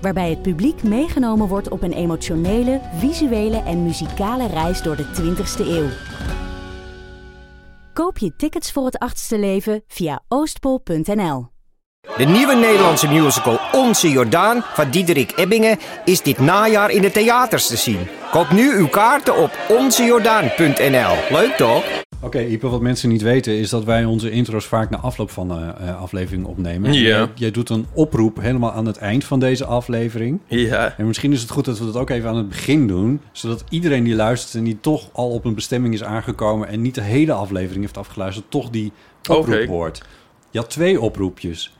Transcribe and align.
Waarbij 0.00 0.30
het 0.30 0.42
publiek 0.42 0.82
meegenomen 0.82 1.48
wordt 1.48 1.68
op 1.68 1.82
een 1.82 1.92
emotionele, 1.92 2.80
visuele 2.96 3.62
en 3.62 3.82
muzikale 3.82 4.46
reis 4.46 4.82
door 4.82 4.96
de 4.96 5.04
20ste 5.04 5.66
eeuw. 5.66 5.88
Koop 7.92 8.18
je 8.18 8.36
tickets 8.36 8.72
voor 8.72 8.84
het 8.84 8.98
achtste 8.98 9.38
leven 9.38 9.82
via 9.86 10.22
oostpol.nl. 10.28 11.48
De 12.16 12.24
nieuwe 12.24 12.54
Nederlandse 12.54 13.08
musical 13.08 13.58
Onze 13.72 14.10
Jordaan 14.10 14.62
van 14.62 14.90
Diederik 14.90 15.32
Ebbingen 15.36 15.78
is 16.04 16.22
dit 16.22 16.38
najaar 16.38 16.90
in 16.90 17.02
de 17.02 17.10
theaters 17.10 17.66
te 17.66 17.76
zien. 17.76 18.08
Koop 18.30 18.50
nu 18.50 18.76
uw 18.76 18.88
kaarten 18.88 19.36
op 19.36 19.50
onzejordaan.nl. 19.68 21.16
Leuk 21.30 21.54
toch? 21.56 21.84
Oké, 22.22 22.40
Ipe, 22.40 22.68
wat 22.68 22.80
mensen 22.80 23.08
niet 23.08 23.22
weten 23.22 23.58
is 23.58 23.70
dat 23.70 23.84
wij 23.84 24.04
onze 24.04 24.30
intro's 24.30 24.66
vaak 24.66 24.90
na 24.90 24.98
afloop 24.98 25.30
van 25.30 25.48
de 25.48 25.54
eh, 25.54 26.00
aflevering 26.00 26.46
opnemen. 26.46 26.92
Ja. 26.92 27.00
Jij, 27.00 27.28
jij 27.34 27.50
doet 27.50 27.68
een 27.68 27.86
oproep 27.92 28.40
helemaal 28.40 28.72
aan 28.72 28.86
het 28.86 28.96
eind 28.96 29.24
van 29.24 29.40
deze 29.40 29.64
aflevering. 29.64 30.40
Ja. 30.46 30.94
En 30.96 31.06
misschien 31.06 31.32
is 31.32 31.40
het 31.40 31.50
goed 31.50 31.64
dat 31.64 31.78
we 31.78 31.84
dat 31.84 31.96
ook 31.96 32.10
even 32.10 32.28
aan 32.28 32.36
het 32.36 32.48
begin 32.48 32.86
doen. 32.86 33.20
Zodat 33.32 33.64
iedereen 33.68 34.04
die 34.04 34.14
luistert 34.14 34.54
en 34.54 34.64
die 34.64 34.78
toch 34.80 35.08
al 35.12 35.30
op 35.30 35.44
een 35.44 35.54
bestemming 35.54 35.94
is 35.94 36.04
aangekomen... 36.04 36.68
en 36.68 36.82
niet 36.82 36.94
de 36.94 37.02
hele 37.02 37.32
aflevering 37.32 37.80
heeft 37.80 37.96
afgeluisterd, 37.96 38.50
toch 38.50 38.70
die 38.70 38.92
oproep 39.28 39.66
hoort. 39.66 40.02
Je 40.50 40.58
had 40.58 40.70
twee 40.70 41.00
oproepjes. 41.00 41.74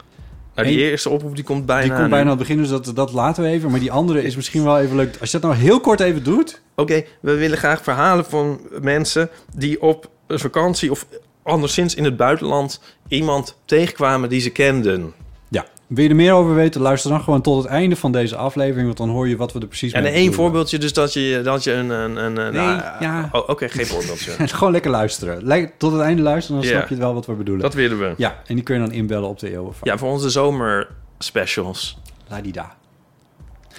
Nou, 0.54 0.68
die 0.68 0.84
Eén- 0.84 0.90
eerste 0.90 1.08
oproep 1.08 1.34
die 1.34 1.44
komt 1.44 1.66
bijna. 1.66 1.82
Die 1.82 1.92
komt 1.92 2.10
bijna 2.10 2.24
aan 2.24 2.38
het 2.38 2.38
begin, 2.38 2.56
dus 2.56 2.68
dat, 2.68 2.92
dat 2.94 3.12
laten 3.12 3.42
we 3.42 3.48
even. 3.48 3.70
Maar 3.70 3.80
die 3.80 3.92
andere 3.92 4.22
is 4.22 4.36
misschien 4.36 4.64
wel 4.64 4.80
even 4.80 4.96
leuk. 4.96 5.16
Als 5.20 5.30
je 5.30 5.38
dat 5.38 5.50
nou 5.50 5.62
heel 5.62 5.80
kort 5.80 6.00
even 6.00 6.24
doet... 6.24 6.60
Oké, 6.74 7.04
we 7.20 7.34
willen 7.34 7.58
graag 7.58 7.82
verhalen 7.82 8.24
van 8.24 8.60
mensen 8.80 9.30
die 9.54 9.82
op 9.82 10.10
vakantie 10.38 10.90
of 10.90 11.06
anderszins 11.42 11.94
in 11.94 12.04
het 12.04 12.16
buitenland 12.16 12.80
iemand 13.08 13.56
tegenkwamen 13.64 14.28
die 14.28 14.40
ze 14.40 14.50
kenden. 14.50 15.12
Ja, 15.48 15.66
wil 15.86 16.04
je 16.04 16.10
er 16.10 16.16
meer 16.16 16.32
over 16.32 16.54
weten? 16.54 16.80
Luister 16.80 17.10
dan 17.10 17.20
gewoon 17.20 17.42
tot 17.42 17.62
het 17.62 17.72
einde 17.72 17.96
van 17.96 18.12
deze 18.12 18.36
aflevering... 18.36 18.86
want 18.86 18.96
dan 18.96 19.08
hoor 19.08 19.28
je 19.28 19.36
wat 19.36 19.52
we 19.52 19.60
er 19.60 19.66
precies 19.66 19.92
En 19.92 20.02
mee 20.02 20.12
één 20.12 20.20
bedoelen. 20.20 20.44
voorbeeldje, 20.44 20.78
dus 20.78 20.92
dat 20.92 21.12
je, 21.12 21.40
dat 21.44 21.64
je 21.64 21.72
een. 21.72 21.90
een, 21.90 22.16
een, 22.16 22.32
Nee, 22.32 22.52
nou, 22.52 22.82
ja. 23.00 23.28
oh, 23.32 23.48
Oké, 23.48 23.68
geen 23.68 23.86
voorbeeldje. 23.86 24.32
Gewoon 24.48 24.72
lekker 24.72 24.90
luisteren. 24.90 25.72
Tot 25.78 25.92
het 25.92 26.00
einde 26.00 26.22
luisteren, 26.22 26.60
dan 26.60 26.70
snap 26.70 26.88
je 26.88 26.96
wel 26.96 27.14
wat 27.14 27.26
we 27.26 27.32
bedoelen. 27.32 27.62
Dat 27.62 27.74
willen 27.74 27.98
we. 27.98 28.14
Ja, 28.16 28.42
en 28.46 28.54
die 28.54 28.64
kun 28.64 28.74
je 28.74 28.80
dan 28.80 28.92
inbellen 28.92 29.28
op 29.28 29.38
de 29.38 29.50
Eeuwenfoon. 29.50 29.80
Ja, 29.82 29.98
voor 29.98 30.10
onze 30.10 30.30
zomer 30.30 30.88
specials. 31.18 31.98
Ladida. 32.28 32.76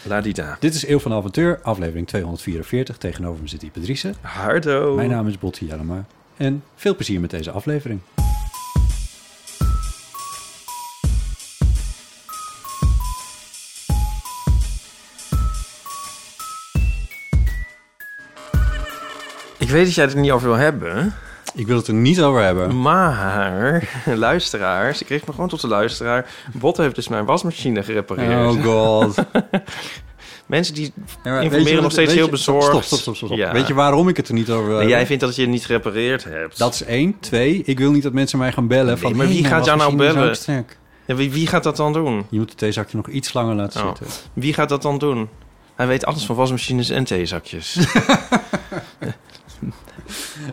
Ladida. 0.03 0.57
Dit 0.59 0.73
is 0.73 0.87
Eeuw 0.87 0.99
van 0.99 1.13
Avontuur, 1.13 1.59
aflevering 1.61 2.07
244. 2.07 2.97
Tegenover 2.97 3.41
me 3.41 3.47
zit 3.47 3.65
Driessen. 3.73 4.15
Hardo. 4.21 4.95
Mijn 4.95 5.09
naam 5.09 5.27
is 5.27 5.39
Botti 5.39 5.65
Jellema. 5.65 6.05
En 6.41 6.63
veel 6.75 6.95
plezier 6.95 7.19
met 7.19 7.29
deze 7.29 7.51
aflevering. 7.51 7.99
Ik 19.57 19.69
weet 19.69 19.85
dat 19.85 19.93
jij 19.93 20.03
het 20.03 20.13
er 20.13 20.19
niet 20.19 20.31
over 20.31 20.47
wil 20.47 20.57
hebben. 20.57 21.13
Ik 21.55 21.67
wil 21.67 21.77
het 21.77 21.87
er 21.87 21.93
niet 21.93 22.21
over 22.21 22.41
hebben. 22.41 22.81
Maar, 22.81 23.89
luisteraars, 24.15 25.01
ik 25.01 25.07
richt 25.07 25.27
me 25.27 25.33
gewoon 25.33 25.49
tot 25.49 25.61
de 25.61 25.67
luisteraar. 25.67 26.29
Bot 26.53 26.77
heeft 26.77 26.95
dus 26.95 27.07
mijn 27.07 27.25
wasmachine 27.25 27.83
gerepareerd. 27.83 28.55
Oh 28.55 28.63
god. 28.63 29.15
Mensen 30.51 30.73
die 30.73 30.93
Ja, 31.23 31.39
informeren 31.39 31.75
je- 31.75 31.81
nog 31.81 31.91
steeds 31.91 32.13
heel 32.13 32.25
je- 32.25 32.31
bezorgd. 32.31 32.65
Stop, 32.67 32.83
stop, 32.83 32.99
stop, 32.99 33.15
stop. 33.15 33.27
stop. 33.27 33.37
Ja. 33.39 33.51
Weet 33.51 33.67
je 33.67 33.73
waarom 33.73 34.07
ik 34.07 34.17
het 34.17 34.27
er 34.27 34.33
niet 34.33 34.49
over 34.49 34.57
wil 34.57 34.67
Nee, 34.67 34.75
hebben? 34.77 34.97
jij 34.97 35.05
vindt 35.05 35.23
dat 35.23 35.35
je 35.35 35.41
het 35.41 35.51
niet 35.51 35.65
gerepareerd 35.65 36.23
hebt. 36.23 36.57
Dat 36.57 36.73
is 36.73 36.83
één. 36.83 37.15
Twee, 37.19 37.61
ik 37.65 37.79
wil 37.79 37.91
niet 37.91 38.03
dat 38.03 38.13
mensen 38.13 38.39
mij 38.39 38.51
gaan 38.51 38.67
bellen. 38.67 38.99
Van, 38.99 39.15
maar 39.15 39.27
wie 39.27 39.45
gaat 39.45 39.65
jou 39.65 39.77
nou 39.77 39.95
bellen? 39.95 40.35
Ja, 41.05 41.15
wie, 41.15 41.31
wie 41.31 41.47
gaat 41.47 41.63
dat 41.63 41.75
dan 41.75 41.93
doen? 41.93 42.25
Je 42.29 42.37
moet 42.37 42.49
het 42.49 42.57
theezakje 42.57 42.97
nog 42.97 43.07
iets 43.07 43.33
langer 43.33 43.55
laten 43.55 43.81
Oh. 43.81 43.87
zitten. 43.87 44.05
Wie 44.33 44.53
gaat 44.53 44.69
dat 44.69 44.81
dan 44.81 44.97
doen? 44.97 45.29
Hij 45.75 45.87
weet 45.87 46.05
alles 46.05 46.25
van 46.25 46.35
wasmachines 46.35 46.89
en 46.89 47.03
theezakjes. 47.03 47.77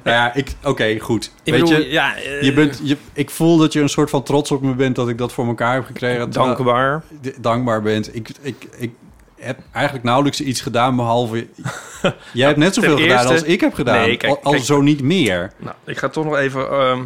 Nou 0.04 0.16
ja, 0.16 0.34
ik... 0.34 0.54
Oké, 0.64 0.98
goed. 0.98 1.30
Ik 1.42 1.52
Weet 1.52 1.62
bedoel, 1.62 1.78
je, 1.78 1.90
ja, 1.90 2.16
eh, 2.16 2.42
je 2.42 2.52
bent, 2.52 2.80
je, 2.82 2.96
ik 3.12 3.30
voel 3.30 3.56
dat 3.56 3.72
je 3.72 3.80
een 3.80 3.88
soort 3.88 4.10
van 4.10 4.22
trots 4.22 4.50
op 4.50 4.62
me 4.62 4.74
bent 4.74 4.96
dat 4.96 5.08
ik 5.08 5.18
dat 5.18 5.32
voor 5.32 5.46
elkaar 5.46 5.74
heb 5.74 5.84
gekregen. 5.84 6.30
Dankbaar. 6.30 7.02
dankbaar 7.40 7.82
bent. 7.82 8.14
Ik, 8.14 8.28
ik, 8.42 8.66
ik 8.78 8.92
heb 9.38 9.58
eigenlijk 9.72 10.04
nauwelijks 10.04 10.40
iets 10.40 10.60
gedaan, 10.60 10.96
behalve... 10.96 11.46
Jij 12.32 12.46
hebt 12.46 12.58
net 12.58 12.74
zoveel 12.74 12.96
gedaan 12.96 13.10
eerste- 13.18 13.32
als 13.32 13.42
ik 13.42 13.60
heb 13.60 13.74
gedaan. 13.74 14.00
Nee, 14.06 14.16
kijk, 14.16 14.38
al, 14.42 14.52
kijk. 14.52 14.64
zo 14.64 14.80
niet 14.80 15.00
meer. 15.02 15.52
Nou, 15.56 15.74
ik 15.86 15.98
ga 15.98 16.08
toch 16.08 16.24
nog 16.24 16.36
even... 16.36 16.70
ehm, 16.70 17.02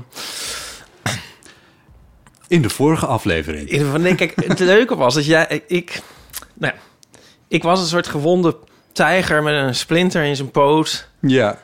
In 2.49 2.63
de 2.63 2.69
vorige 2.71 3.07
aflevering. 3.07 3.69
in 3.69 4.03
nee, 4.03 4.15
kijk, 4.15 4.45
het 4.47 4.59
leuke 4.59 4.97
was 4.97 5.15
dat 5.15 5.27
jij... 5.27 5.63
Ik, 5.67 6.01
nou 6.55 6.73
ja, 6.75 6.81
ik 7.49 7.63
was 7.63 7.81
een 7.81 7.87
soort 7.87 8.07
gewonde 8.07 8.57
tijger 8.93 9.43
met 9.43 9.55
een 9.55 9.75
splinter 9.75 10.25
in 10.25 10.37
zijn 10.37 10.51
poot. 10.51 11.09
Ja. 11.21 11.59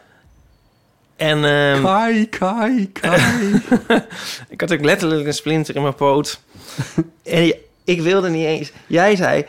En 1.16 1.44
ehm, 1.44 1.82
Kai, 1.82 2.28
kai, 2.28 2.92
kai. 2.92 3.62
ik 4.48 4.60
had 4.60 4.72
ook 4.72 4.84
letterlijk 4.84 5.26
een 5.26 5.34
splinter 5.34 5.76
in 5.76 5.82
mijn 5.82 5.94
poot. 5.94 6.40
en 7.24 7.54
ik 7.84 8.00
wilde 8.00 8.28
niet 8.28 8.44
eens... 8.46 8.72
Jij 8.86 9.16
zei... 9.16 9.44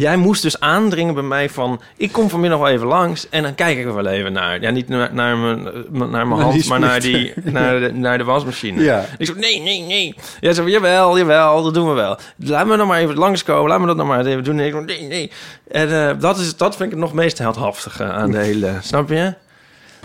Jij 0.00 0.16
moest 0.16 0.42
dus 0.42 0.60
aandringen 0.60 1.14
bij 1.14 1.22
mij 1.22 1.50
van... 1.50 1.80
Ik 1.96 2.12
kom 2.12 2.30
vanmiddag 2.30 2.58
wel 2.58 2.68
even 2.68 2.86
langs 2.86 3.28
en 3.28 3.42
dan 3.42 3.54
kijk 3.54 3.78
ik 3.78 3.84
er 3.84 3.94
wel 3.94 4.06
even 4.06 4.32
naar. 4.32 4.60
Ja, 4.60 4.70
niet 4.70 4.88
naar, 4.88 5.14
naar 5.14 5.36
mijn, 5.36 5.66
eh, 5.66 5.90
naar 6.08 6.26
mijn 6.26 6.40
hand, 6.40 6.68
maar 6.68 6.80
naar, 6.80 7.00
die, 7.00 7.32
naar, 7.42 7.80
de, 7.80 7.92
naar 7.92 8.18
de 8.18 8.24
wasmachine. 8.24 8.82
Ja. 8.82 9.04
Ik 9.18 9.26
zei, 9.26 9.38
nee, 9.38 9.60
nee, 9.60 9.80
nee. 9.80 10.14
Jij 10.40 10.52
zei, 10.52 10.70
jawel, 10.70 11.18
jawel, 11.18 11.62
dat 11.62 11.74
doen 11.74 11.88
we 11.88 11.94
wel. 11.94 12.18
Laat 12.36 12.66
me 12.66 12.76
nog 12.76 12.88
maar 12.88 12.98
even 13.00 13.14
langskomen, 13.14 13.68
laat 13.70 13.80
me 13.80 13.86
dat 13.86 13.96
nog 13.96 14.06
maar 14.06 14.26
even 14.26 14.44
doen. 14.44 14.58
En 14.58 14.66
ik 14.66 14.72
zei, 14.72 14.84
nee, 14.84 15.02
nee. 15.08 15.30
En 15.70 16.08
eh, 16.08 16.20
dat, 16.20 16.38
is, 16.38 16.56
dat 16.56 16.76
vind 16.76 16.84
ik 16.92 16.96
het 16.96 17.04
nog 17.04 17.12
meest 17.12 17.38
heldhaftige 17.38 18.04
aan 18.04 18.30
de 18.30 18.38
hele... 18.38 18.76
Snap 18.82 19.08
je? 19.08 19.34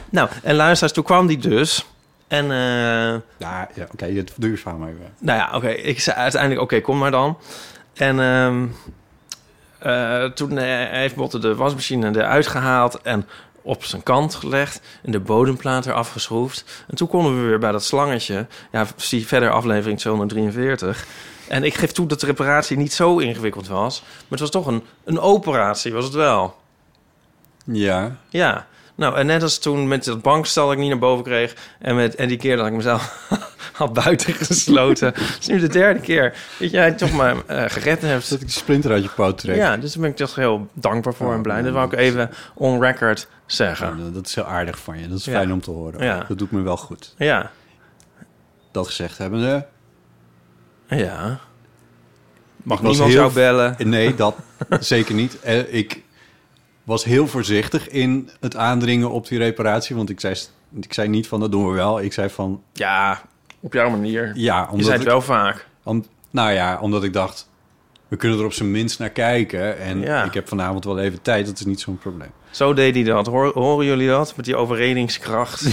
Nou, 0.09 0.29
en 0.43 0.55
luisteraars, 0.55 0.93
toen 0.93 1.03
kwam 1.03 1.27
die 1.27 1.37
dus. 1.37 1.85
En... 2.27 2.43
eh, 2.51 2.57
Ja, 3.37 3.69
ja 3.75 3.87
oké, 3.93 4.13
dit 4.13 4.33
verhaal 4.37 4.77
maar 4.79 4.89
even. 4.89 5.13
nou 5.19 5.39
ja, 5.39 5.49
oké. 5.53 5.69
Ik 5.69 5.99
zei 5.99 6.17
uiteindelijk, 6.17 6.61
oké, 6.61 6.81
kom 6.81 6.97
maar 6.97 7.11
dan. 7.11 7.37
En 7.93 8.19
ehm, 8.19 8.65
eh, 9.79 10.23
toen 10.25 10.57
eh, 10.57 10.89
heeft 10.89 11.15
Botte 11.15 11.39
de 11.39 11.55
wasmachine 11.55 12.09
eruit 12.19 12.47
gehaald 12.47 13.01
en 13.01 13.27
op 13.61 13.83
zijn 13.83 14.03
kant 14.03 14.35
gelegd 14.35 14.81
en 15.03 15.11
de 15.11 15.19
bodemplaat 15.19 15.85
eraf 15.85 16.11
geschroefd. 16.11 16.83
En 16.87 16.95
toen 16.95 17.07
konden 17.07 17.41
we 17.41 17.47
weer 17.47 17.59
bij 17.59 17.71
dat 17.71 17.83
slangetje. 17.83 18.47
Ja, 18.71 18.87
zie 18.95 19.27
verder 19.27 19.51
aflevering 19.51 19.99
243. 19.99 21.05
En 21.47 21.63
ik 21.63 21.73
geef 21.73 21.91
toe 21.91 22.07
dat 22.07 22.19
de 22.19 22.25
reparatie 22.25 22.77
niet 22.77 22.93
zo 22.93 23.17
ingewikkeld 23.17 23.67
was. 23.67 24.01
Maar 24.01 24.29
het 24.29 24.39
was 24.39 24.49
toch 24.49 24.65
een, 24.65 24.83
een 25.03 25.19
operatie, 25.19 25.93
was 25.93 26.05
het 26.05 26.13
wel. 26.13 26.55
Ja. 27.63 28.15
Ja, 28.29 28.67
nou 28.99 29.15
en 29.17 29.25
net 29.25 29.41
als 29.43 29.57
toen 29.59 29.87
met 29.87 30.03
dat 30.03 30.21
bankstel 30.21 30.63
dat 30.65 30.73
ik 30.73 30.79
niet 30.79 30.89
naar 30.89 30.99
boven 30.99 31.23
kreeg... 31.23 31.55
en, 31.79 31.95
met, 31.95 32.15
en 32.15 32.27
die 32.27 32.37
keer 32.37 32.57
dat 32.57 32.67
ik 32.67 32.73
mezelf 32.73 33.27
had 33.73 33.93
buiten 33.93 34.33
gesloten. 34.33 35.07
Het 35.07 35.37
is 35.41 35.47
nu 35.47 35.59
de 35.59 35.67
derde 35.67 35.99
keer 35.99 36.35
dat 36.59 36.71
jij 36.71 36.91
toch 36.91 37.11
maar 37.11 37.35
eh, 37.45 37.63
gered 37.67 38.01
hebt. 38.01 38.29
Dat 38.29 38.39
ik 38.39 38.45
die 38.47 38.55
splinter 38.55 38.91
uit 38.91 39.03
je 39.03 39.09
poot 39.15 39.37
trek. 39.37 39.55
Ja, 39.55 39.77
dus 39.77 39.91
daar 39.93 40.01
ben 40.01 40.09
ik 40.11 40.15
toch 40.15 40.35
heel 40.35 40.67
dankbaar 40.73 41.13
voor 41.13 41.27
Oh, 41.27 41.33
en 41.33 41.41
blij. 41.41 41.61
Dat 41.61 41.73
wou 41.73 41.85
ik 41.85 41.93
even 41.99 42.29
on 42.55 42.81
record 42.81 43.27
zeggen. 43.45 44.13
Dat 44.13 44.25
is 44.25 44.35
heel 44.35 44.43
aardig 44.45 44.79
van 44.79 44.99
je. 44.99 45.07
Dat 45.07 45.17
is 45.19 45.25
Ja. 45.25 45.31
fijn 45.31 45.53
om 45.53 45.61
te 45.61 45.71
horen. 45.71 46.03
Ja. 46.03 46.25
Dat 46.27 46.37
doet 46.37 46.51
me 46.51 46.61
wel 46.61 46.77
goed. 46.77 47.13
Ja, 47.17 47.51
Dat 48.71 48.87
gezegd 48.87 49.17
hebbende... 49.17 49.65
ja. 50.87 51.39
Mag 52.63 52.81
niemand 52.81 53.11
jou 53.11 53.33
bellen? 53.33 53.75
Nee, 53.77 54.15
dat 54.23 54.35
zeker 54.79 55.15
niet. 55.15 55.39
Eh, 55.39 55.73
Ik 55.73 56.03
was 56.89 57.03
heel 57.03 57.27
voorzichtig 57.27 57.89
in 57.89 58.29
het 58.39 58.55
aandringen 58.55 59.09
op 59.11 59.27
die 59.27 59.37
reparatie. 59.37 59.95
Want 59.95 60.09
ik 60.09 60.19
zei, 60.19 60.35
ik 60.81 60.93
zei 60.93 61.07
niet 61.07 61.27
van 61.27 61.39
dat 61.39 61.51
doen 61.51 61.67
we 61.67 61.73
wel. 61.73 62.01
Ik 62.01 62.13
zei 62.13 62.29
van 62.29 62.61
Ja, 62.73 63.21
op 63.59 63.73
jouw 63.73 63.89
manier. 63.89 64.31
ja, 64.35 64.59
Je 64.61 64.67
omdat 64.69 64.85
zei 64.85 64.91
het 64.97 65.01
ik, 65.05 65.07
wel 65.11 65.21
vaak. 65.21 65.67
om- 65.83 66.05
nou 66.31 66.51
ja, 66.51 66.79
omdat 66.81 67.03
ik 67.03 67.13
dacht 67.13 67.49
we 68.07 68.15
kunnen 68.15 68.39
er 68.39 68.45
op 68.45 68.53
zijn 68.53 68.71
minst 68.71 68.99
naar 68.99 69.09
kijken. 69.09 69.77
En 69.79 69.99
Ja. 70.01 70.23
ik 70.23 70.33
heb 70.33 70.47
vanavond 70.47 70.85
wel 70.85 70.99
even 70.99 71.21
tijd. 71.21 71.45
Dat 71.45 71.59
is 71.59 71.65
niet 71.65 71.79
zo'n 71.79 71.97
probleem. 71.97 72.31
Zo 72.51 72.73
deed 72.73 72.95
hij 72.95 73.03
dat. 73.03 73.25
Hoor, 73.27 73.51
horen 73.53 73.85
jullie 73.85 74.07
dat? 74.07 74.35
Met 74.35 74.45
die 74.45 74.55
overredingskracht. 74.55 75.65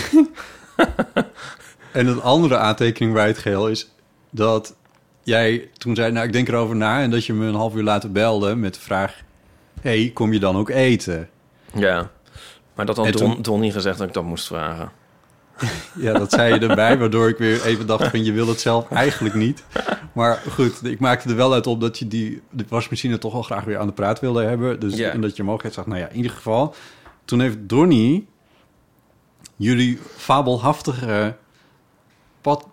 En 1.93 2.07
een 2.07 2.23
andere 2.23 2.57
aantekening 2.57 3.13
bij 3.15 3.27
het 3.27 3.39
geheel 3.39 3.69
is 3.69 3.91
dat 4.31 4.75
jij 5.23 5.69
toen 5.79 5.95
zei, 5.95 6.13
nou 6.13 6.27
ik 6.27 6.33
denk 6.33 6.49
erover 6.49 6.77
na. 6.77 7.01
En 7.03 7.11
dat 7.11 7.27
je 7.27 7.33
me 7.33 7.47
een 7.47 7.55
half 7.55 7.75
uur 7.75 7.83
later 7.83 8.13
belde 8.13 8.55
met 8.55 8.75
de 8.75 8.81
vraag, 8.81 9.23
hey, 9.87 10.11
kom 10.15 10.33
je 10.33 10.39
dan 10.39 10.57
ook 10.57 10.69
eten? 10.69 11.29
Ja. 11.75 12.11
Maar 12.75 12.87
dat 12.87 12.97
had 12.97 13.13
Don, 13.13 13.33
toen- 13.33 13.43
Donnie 13.43 13.73
gezegd 13.73 13.99
dat 13.99 14.07
ik 14.09 14.15
dat 14.15 14.25
moest 14.25 14.47
vragen. 14.47 14.91
Ja, 15.95 16.13
dat 16.13 16.33
zei 16.33 16.55
je 16.55 16.67
erbij, 16.67 16.99
waardoor 16.99 17.29
ik 17.29 17.39
weer 17.39 17.65
even 17.65 17.87
dacht 17.87 18.07
van 18.11 18.25
je 18.25 18.33
wil 18.33 18.49
het 18.49 18.61
zelf 18.61 18.91
eigenlijk 18.91 19.35
niet. 19.35 19.65
Maar 20.13 20.43
goed, 20.51 20.85
ik 20.85 20.99
maakte 21.01 21.29
er 21.29 21.37
wel 21.37 21.53
uit 21.53 21.67
op 21.67 21.81
dat 21.81 21.99
je 21.99 22.07
die 22.09 22.43
de 22.51 22.65
wasmachine 22.69 23.19
toch 23.19 23.33
wel 23.33 23.43
graag 23.43 23.65
weer 23.65 23.79
aan 23.79 23.87
de 23.87 23.93
praat 23.93 24.21
wilde 24.21 24.43
hebben. 24.43 24.81
Dus, 24.81 24.97
Ja. 24.97 25.11
En 25.11 25.21
dat 25.21 25.37
je 25.37 25.43
mogelijkheid 25.43 25.75
zag, 25.75 25.87
nou 25.87 26.01
ja, 26.01 26.09
in 26.09 26.17
ieder 26.17 26.31
geval. 26.33 26.75
Toen 27.25 27.41
heeft 27.41 27.57
Donnie 27.61 28.27
jullie 29.57 29.99
fabelhaftige 30.17 31.37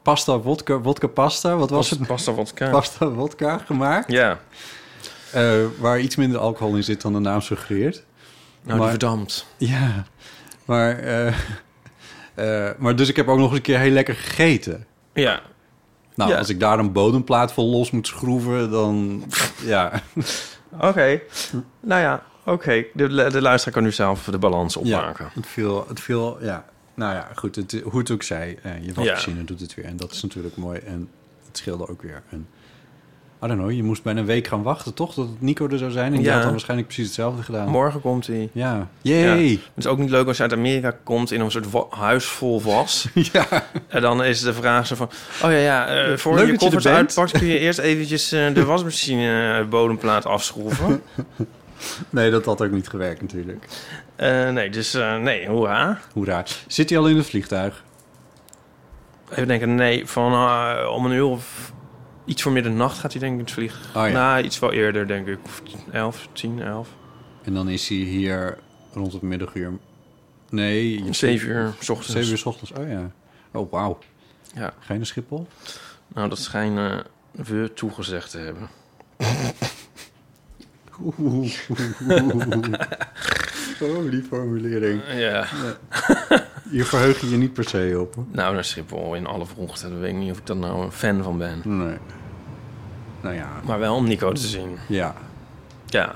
pasta, 0.02 0.40
vodka, 0.40 0.80
vodka 0.82 1.08
pasta, 1.08 1.56
wat 1.56 1.70
was 1.70 1.90
het? 1.90 2.08
Pasta 2.08 2.34
vodka. 2.34 2.70
Pasta 2.70 3.10
vodka 3.12 3.58
gemaakt. 3.58 4.12
Ja. 4.12 4.40
Eh, 5.34 5.54
waar 5.80 6.00
iets 6.00 6.16
minder 6.16 6.40
alcohol 6.40 6.76
in 6.76 6.84
zit 6.84 7.02
dan 7.02 7.14
de 7.14 7.20
naam 7.20 7.42
suggereert. 7.42 7.96
Nou, 7.96 8.06
die 8.64 8.76
Maar- 8.76 8.90
verdampt. 8.90 9.46
Ja, 9.58 10.04
maar, 10.66 11.00
eh, 11.00 11.28
eh, 12.36 12.72
maar 12.78 12.96
dus 12.96 13.10
ik 13.10 13.16
heb 13.16 13.28
ook 13.28 13.38
nog 13.38 13.48
eens 13.48 13.56
een 13.58 13.62
keer 13.64 13.80
heel 13.80 13.92
lekker 13.92 14.16
gegeten. 14.16 14.86
Ja. 15.14 15.42
Nou, 16.16 16.32
Ja. 16.32 16.38
als 16.38 16.50
ik 16.50 16.60
daar 16.60 16.80
een 16.80 16.92
bodemplaat 16.92 17.54
voor 17.54 17.64
los 17.64 17.92
moet 17.92 18.08
schroeven, 18.08 18.72
dan 18.72 19.24
ja. 19.66 20.02
Oké. 20.80 21.20
Nou 21.80 22.02
ja, 22.02 22.24
oké. 22.46 22.84
De, 22.94 23.08
de 23.30 23.42
luisteraar 23.42 23.74
kan 23.76 23.84
nu 23.84 23.92
zelf 23.92 24.24
de 24.24 24.38
balans 24.38 24.78
opmaken. 24.78 25.26
ja 25.26 25.32
het 25.34 25.48
viel, 25.48 25.86
het 25.88 26.00
viel, 26.00 26.38
ja. 26.44 26.66
Nou 26.96 27.14
ja, 27.14 27.30
goed, 27.36 27.56
het, 27.56 27.82
hoe 27.84 28.00
het 28.00 28.12
ook 28.12 28.24
zij, 28.24 28.60
eh, 28.64 28.86
je 28.86 28.94
wasmachine 28.94 29.44
doet 29.44 29.60
het 29.60 29.74
weer. 29.74 29.86
En 29.86 29.98
dat 29.98 30.12
is 30.12 30.22
natuurlijk 30.22 30.56
mooi. 30.58 30.80
En 30.80 31.10
het 31.48 31.58
scheelde 31.58 31.88
ook 31.90 32.02
weer. 32.02 32.22
En, 32.30 32.48
I 33.44 33.48
don't 33.48 33.60
know, 33.60 33.72
je 33.72 33.84
moest 33.84 34.04
bijna 34.04 34.20
een 34.20 34.26
week 34.26 34.48
gaan 34.48 34.64
wachten, 34.64 34.94
toch? 34.94 35.14
Dat 35.14 35.28
het 35.28 35.42
Nico 35.42 35.68
er 35.68 35.78
zou 35.78 35.92
zijn. 35.92 36.12
En 36.12 36.18
die 36.18 36.26
Ja. 36.26 36.34
had 36.34 36.42
dan 36.42 36.52
waarschijnlijk 36.52 36.88
precies 36.88 37.06
hetzelfde 37.06 37.44
gedaan. 37.44 37.70
Morgen 37.70 38.02
komt 38.02 38.28
hij. 38.28 38.50
Ja. 38.52 38.88
Yay! 39.02 39.50
Het 39.50 39.60
is 39.76 39.88
ook 39.88 39.98
niet 39.98 40.10
leuk 40.10 40.28
als 40.28 40.38
je 40.38 40.44
uit 40.44 40.54
Amerika 40.54 40.98
komt 41.04 41.32
in 41.32 41.42
een 41.42 41.52
soort 41.52 41.66
huis 41.90 42.26
vol 42.26 42.62
was. 42.62 43.08
Ja. 43.34 43.46
En 43.88 44.02
dan 44.02 44.24
is 44.24 44.42
de 44.42 44.54
vraag 44.54 44.88
zo 44.88 44.96
van... 44.96 45.10
Oh 45.44 45.52
ja, 45.52 45.58
ja, 45.58 45.88
eh, 45.88 46.18
voor 46.18 46.36
Leuk 46.36 46.46
je 46.46 46.52
er 46.52 46.58
koffers 46.58 46.88
uitpakt... 46.88 47.32
kun 47.32 47.48
je 47.48 47.60
eerst 47.60 47.80
eventjes 47.80 48.32
eh, 48.32 48.54
de 48.54 48.66
wasmachine 48.66 49.58
eh, 49.60 49.68
bodemplaat 49.68 50.26
afschroeven. 50.26 51.02
Nee, 52.10 52.32
dat 52.32 52.46
had 52.46 52.62
ook 52.62 52.72
niet 52.72 52.88
gewerkt 52.88 53.22
natuurlijk. 53.22 53.68
Eh, 54.16 54.50
nee, 54.50 54.70
dus 54.70 54.94
nee, 55.22 55.48
hoera. 55.48 56.00
Hoe 56.14 56.26
raar. 56.26 56.48
Zit 56.68 56.90
hij 56.90 57.00
al 57.00 57.08
in 57.08 57.18
het 57.18 57.26
vliegtuig? 57.26 57.84
Even 59.32 59.48
denken, 59.48 59.76
nee, 59.76 60.08
van 60.08 60.34
om 60.88 61.06
een 61.06 61.12
uur 61.12 61.26
of 61.26 61.72
iets 62.26 62.42
voor 62.42 62.52
middernacht 62.52 62.98
gaat 63.00 63.12
hij 63.12 63.22
denk 63.22 63.34
ik 63.34 63.40
in 63.40 63.46
het 63.46 63.54
vliegen. 63.54 63.80
Oh 63.96 64.08
ja. 64.08 64.14
Nou, 64.14 64.44
iets 64.44 64.60
wel 64.60 64.72
eerder 64.72 65.08
denk 65.08 65.28
ik. 65.28 65.38
Of 65.46 65.62
11, 65.92 66.28
10, 66.34 66.62
11. 66.62 66.90
En 67.44 67.54
dan 67.54 67.70
is 67.70 67.88
hij 67.88 67.98
hier 67.98 68.58
rond 68.94 69.14
het 69.14 69.22
middaguur. 69.22 69.72
Nee, 70.50 71.08
7 71.14 71.50
uur 71.50 71.74
s 71.80 71.90
ochtends. 71.90 72.12
7 72.14 72.32
uur 72.32 72.38
s 72.38 72.46
ochtends. 72.46 72.72
Oh 72.72 72.90
ja. 72.90 73.12
Oh, 73.52 73.72
wauw. 73.72 74.00
Ja, 74.56 74.74
Ga 74.80 74.94
je 74.94 74.98
naar 75.00 75.08
Schiphol? 75.08 75.48
nou 76.08 76.30
dat 76.30 76.40
schijnen 76.40 77.06
we 77.32 77.72
toegezegd 77.74 78.32
te 78.32 78.38
hebben. 78.38 78.70
Oh, 83.82 84.12
die 84.12 84.24
formulering. 84.24 85.02
Ja, 85.14 85.46
Hier 86.74 86.86
verheug 86.86 87.20
je 87.22 87.30
je 87.30 87.38
niet 87.38 87.54
per 87.54 87.64
se 87.70 87.98
op. 88.00 88.16
hoor. 88.16 88.26
nou 88.32 88.54
naar 88.54 88.64
Schiphol 88.64 89.16
in 89.16 89.26
alle 89.28 89.46
vroegte. 89.46 89.90
Dan 89.90 90.00
weet 90.00 90.10
ik 90.12 90.18
niet 90.18 90.32
of 90.32 90.38
ik 90.38 90.46
daar 90.46 90.56
nou 90.56 90.84
een 90.84 90.92
fan 90.92 91.24
van 91.24 91.38
ben. 91.38 91.62
Nee. 91.64 91.98
Nou 93.22 93.36
ja, 93.36 93.48
Maar 93.66 93.80
wel 93.80 93.96
om 93.96 94.08
Nico 94.08 94.32
te 94.32 94.48
zien. 94.48 94.78
ja. 94.88 95.16
Ja, 95.86 96.14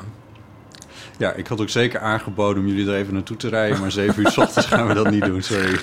Ja, 1.17 1.31
ik 1.33 1.47
had 1.47 1.61
ook 1.61 1.69
zeker 1.69 1.99
aangeboden 1.99 2.63
om 2.63 2.69
jullie 2.69 2.87
er 2.87 2.95
even 2.95 3.13
naartoe 3.13 3.37
te 3.37 3.49
rijden. 3.49 3.79
Maar 3.79 3.91
7 3.91 4.21
uur 4.23 4.31
s 4.31 4.37
ochtends 4.37 4.67
gaan 4.67 4.87
we 4.87 4.93
dat 4.93 5.09
niet 5.09 5.23
doen, 5.25 5.41
sorry. 5.41 5.79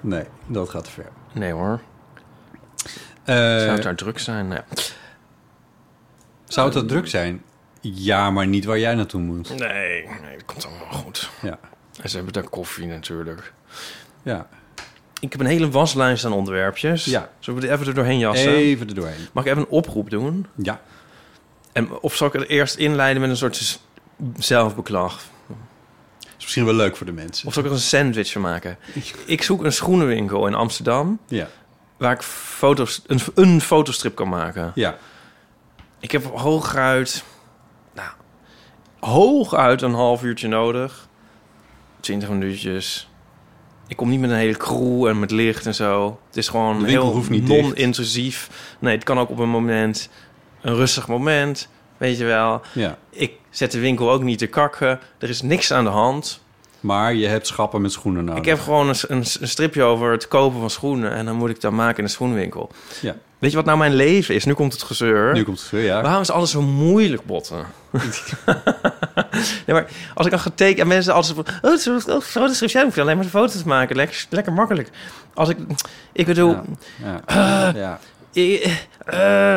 Nee, 0.00 0.24
dat 0.46 0.68
gaat 0.68 0.84
te 0.84 0.90
ver. 0.90 1.08
nee 1.32 1.52
hoor. 1.52 1.80
Eh, 3.24 3.34
Zou 3.34 3.70
het 3.70 3.82
daar 3.82 3.94
druk 3.94 4.18
zijn? 4.18 4.48
Nou, 4.48 4.60
ja. 4.74 4.82
zou 6.44 6.66
het 6.66 6.74
dat 6.74 6.88
druk 6.88 7.08
zijn? 7.08 7.42
Ja, 7.80 8.30
maar 8.30 8.46
niet 8.46 8.64
waar 8.64 8.78
jij 8.78 8.94
naartoe 8.94 9.20
moet. 9.20 9.48
nee, 9.58 10.08
nee, 10.22 10.34
dat 10.36 10.44
komt 10.44 10.66
allemaal 10.66 10.92
goed. 10.92 11.30
Ja. 11.42 11.58
En 12.02 12.08
ze 12.08 12.16
hebben 12.16 12.34
daar 12.34 12.48
koffie 12.48 12.86
natuurlijk. 12.86 13.52
Ja. 14.28 14.46
Ik 15.20 15.32
heb 15.32 15.40
een 15.40 15.46
hele 15.46 15.70
waslijst 15.70 16.24
aan 16.24 16.32
onderwerpjes. 16.32 17.04
Ja. 17.04 17.30
Zullen 17.38 17.60
we 17.60 17.66
er 17.66 17.72
even 17.72 17.86
er 17.86 17.94
doorheen 17.94 18.18
jassen? 18.18 18.52
Even 18.52 18.88
er 18.88 18.94
doorheen. 18.94 19.26
Mag 19.32 19.44
ik 19.44 19.50
even 19.50 19.62
een 19.62 19.68
oproep 19.68 20.10
doen? 20.10 20.46
Ja. 20.54 20.80
En, 21.72 22.00
of 22.00 22.14
zal 22.14 22.26
ik 22.26 22.32
het 22.32 22.48
eerst 22.48 22.76
inleiden 22.76 23.20
met 23.20 23.30
een 23.30 23.36
soort 23.36 23.80
zelfbeklag? 24.36 25.20
is 26.38 26.44
misschien 26.44 26.64
wel 26.64 26.74
leuk 26.74 26.96
voor 26.96 27.06
de 27.06 27.12
mensen. 27.12 27.46
Of 27.46 27.52
zal 27.52 27.62
ik 27.62 27.68
er 27.68 27.74
een 27.74 27.82
sandwich 27.82 28.32
van 28.32 28.40
maken? 28.40 28.78
Ik 29.26 29.42
zoek 29.42 29.64
een 29.64 29.72
schoenenwinkel 29.72 30.46
in 30.46 30.54
Amsterdam... 30.54 31.18
Ja. 31.26 31.48
waar 31.96 32.12
ik 32.12 32.22
foto's, 32.22 33.02
een, 33.06 33.20
een 33.34 33.60
fotostrip 33.60 34.14
kan 34.14 34.28
maken. 34.28 34.72
Ja. 34.74 34.98
Ik 35.98 36.10
heb 36.10 36.24
hooguit... 36.24 37.24
Nou, 37.94 38.10
hooguit 38.98 39.82
een 39.82 39.94
half 39.94 40.22
uurtje 40.22 40.48
nodig. 40.48 41.08
20 42.00 42.28
minuutjes. 42.28 43.07
Ik 43.88 43.96
kom 43.96 44.08
niet 44.08 44.20
met 44.20 44.30
een 44.30 44.36
hele 44.36 44.56
crew 44.56 45.06
en 45.06 45.18
met 45.18 45.30
licht 45.30 45.66
en 45.66 45.74
zo. 45.74 46.18
Het 46.26 46.36
is 46.36 46.48
gewoon 46.48 46.84
heel 46.84 47.12
hoeft 47.12 47.30
niet 47.30 47.46
dicht. 47.46 47.62
non-intrusief. 47.62 48.50
Nee, 48.78 48.94
het 48.94 49.04
kan 49.04 49.18
ook 49.18 49.30
op 49.30 49.38
een 49.38 49.48
moment. 49.48 50.08
Een 50.60 50.74
rustig 50.74 51.08
moment, 51.08 51.68
weet 51.96 52.18
je 52.18 52.24
wel. 52.24 52.60
Ja. 52.74 52.98
Ik 53.10 53.32
zet 53.50 53.72
de 53.72 53.78
winkel 53.78 54.10
ook 54.10 54.22
niet 54.22 54.38
te 54.38 54.46
kakken. 54.46 55.00
Er 55.18 55.28
is 55.28 55.42
niks 55.42 55.72
aan 55.72 55.84
de 55.84 55.90
hand. 55.90 56.42
Maar 56.80 57.14
je 57.14 57.26
hebt 57.26 57.46
schappen 57.46 57.80
met 57.80 57.92
schoenen 57.92 58.24
nodig. 58.24 58.40
Ik 58.42 58.48
heb 58.48 58.60
gewoon 58.60 58.88
een, 58.88 58.96
een, 59.08 59.24
een 59.40 59.48
stripje 59.48 59.82
over 59.82 60.10
het 60.10 60.28
kopen 60.28 60.60
van 60.60 60.70
schoenen. 60.70 61.12
En 61.12 61.24
dan 61.24 61.36
moet 61.36 61.50
ik 61.50 61.60
dat 61.60 61.72
maken 61.72 61.98
in 61.98 62.04
de 62.04 62.10
schoenenwinkel. 62.10 62.70
Ja. 63.00 63.16
Weet 63.38 63.50
je 63.50 63.56
wat 63.56 63.66
nou 63.66 63.78
mijn 63.78 63.94
leven 63.94 64.34
is? 64.34 64.44
Nu 64.44 64.54
komt 64.54 64.72
het 64.72 64.82
gezeur. 64.82 65.32
Nu 65.32 65.44
komt 65.44 65.60
het 65.60 65.70
weer, 65.70 65.84
ja. 65.84 66.02
Waarom 66.02 66.20
is 66.20 66.30
alles 66.30 66.50
zo 66.50 66.62
moeilijk, 66.62 67.24
botten? 67.24 67.66
nee, 69.66 69.76
maar 69.76 69.86
als 70.14 70.26
ik 70.26 70.32
dan 70.32 70.40
geteken... 70.40 70.82
En 70.82 70.86
mensen 70.88 71.14
altijd. 71.14 71.38
Oh, 71.38 71.44
het 71.62 71.78
is 71.78 71.86
een 71.86 72.02
oh, 72.12 72.20
fotoschrift. 72.20 72.72
Jij 72.72 72.82
hoeft 72.82 72.98
alleen 72.98 73.16
maar 73.16 73.26
foto's 73.26 73.62
te 73.62 73.68
maken. 73.68 73.96
Lekker, 73.96 74.26
lekker 74.30 74.52
makkelijk. 74.52 74.90
Als 75.34 75.48
ik... 75.48 75.58
Ik 76.12 76.26
bedoel... 76.26 76.56
Ja. 77.02 77.20
Ja. 77.26 77.72
ja. 77.74 77.98
Ik, 78.32 78.86
eh, 79.04 79.56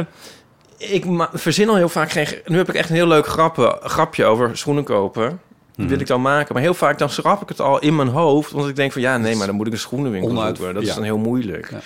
ik 0.78 1.06
ma- 1.06 1.30
verzin 1.34 1.70
al 1.70 1.76
heel 1.76 1.90
vaak 1.90 2.12
geen... 2.12 2.28
Nu 2.46 2.58
heb 2.58 2.70
ik 2.70 2.76
echt 2.76 2.90
een 2.90 2.96
heel 2.96 3.08
leuk 3.08 3.28
grappen, 3.28 3.78
grapje 3.82 4.26
over 4.26 4.58
schoenen 4.58 4.84
kopen. 4.84 5.40
Die 5.82 5.90
wil 5.90 6.00
ik 6.00 6.08
dan 6.08 6.22
maken. 6.22 6.54
Maar 6.54 6.64
heel 6.64 6.74
vaak 6.74 6.98
dan 6.98 7.10
schrap 7.10 7.42
ik 7.42 7.50
het 7.50 7.60
al 7.60 7.80
in 7.80 7.96
mijn 7.96 8.08
hoofd. 8.08 8.52
Want 8.52 8.70
ik 8.70 8.76
denk 8.76 8.92
van... 8.92 9.02
Ja, 9.02 9.18
nee, 9.18 9.36
maar 9.36 9.48
dan 9.48 9.56
moet 9.56 9.68
ik 9.68 9.74
een 9.74 9.80
schoenenwinkel 9.80 10.30
Onuit- 10.30 10.58
zoeken. 10.58 10.74
Dat 10.74 10.84
ja. 10.84 10.90
is 10.90 10.96
dan 10.96 11.04
heel 11.04 11.18
moeilijk. 11.18 11.72
Ja. 11.72 11.80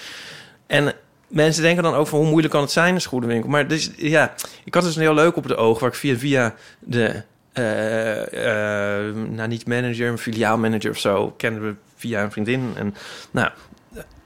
En 0.68 0.94
mensen 1.28 1.64
denken 1.64 1.84
dan 1.84 1.94
ook 1.94 2.08
van... 2.08 2.20
Hoe 2.20 2.28
moeilijk 2.28 2.54
kan 2.54 2.62
het 2.62 2.72
zijn, 2.72 2.96
een 2.96 3.02
schoenenwinkel? 3.02 3.50
Maar 3.50 3.68
dus, 3.68 3.92
ja, 3.96 4.34
ik 4.64 4.74
had 4.74 4.84
dus 4.84 4.96
een 4.96 5.02
heel 5.02 5.14
leuk 5.14 5.36
op 5.36 5.44
het 5.44 5.56
oog... 5.56 5.80
waar 5.80 5.90
ik 5.90 5.96
via, 5.96 6.18
via 6.18 6.56
de... 6.80 7.24
eh, 7.54 9.08
eh, 9.08 9.16
nou, 9.16 9.48
niet 9.48 9.68
manager, 9.68 10.18
filiaalmanager 10.18 10.92
of 10.92 10.98
zo... 10.98 11.34
kenden 11.38 11.64
we 11.68 11.76
via 11.96 12.24
een 12.24 12.32
vriendin. 12.32 12.74
En 12.78 12.96
nou, 13.32 13.50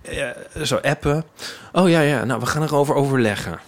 eh, 0.01 0.27
zo 0.63 0.75
appen. 0.75 1.23
Oh 1.73 1.89
ja, 1.89 2.01
ja, 2.01 2.23
nou, 2.23 2.39
we 2.39 2.45
gaan 2.45 2.63
erover 2.63 2.95
overleggen. 2.95 3.59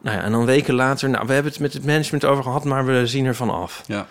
Nou 0.00 0.16
ja, 0.16 0.22
en 0.22 0.32
dan 0.32 0.44
weken 0.44 0.74
later... 0.74 1.08
Nou, 1.10 1.26
we 1.26 1.32
hebben 1.32 1.52
het 1.52 1.60
met 1.60 1.72
het 1.72 1.84
management 1.84 2.24
over 2.24 2.42
gehad... 2.42 2.64
maar 2.64 2.86
we 2.86 3.06
zien 3.06 3.26
ervan 3.26 3.50
af. 3.50 3.82
Ja. 3.86 4.06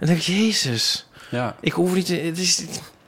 En 0.00 0.06
dan 0.06 0.08
denk 0.08 0.18
ik, 0.18 0.24
jezus... 0.26 1.08
Ja. 1.30 1.54
Ik 1.60 1.72
hoef 1.72 1.94
niet... 1.94 2.08
Het 2.08 2.38
is... 2.38 2.64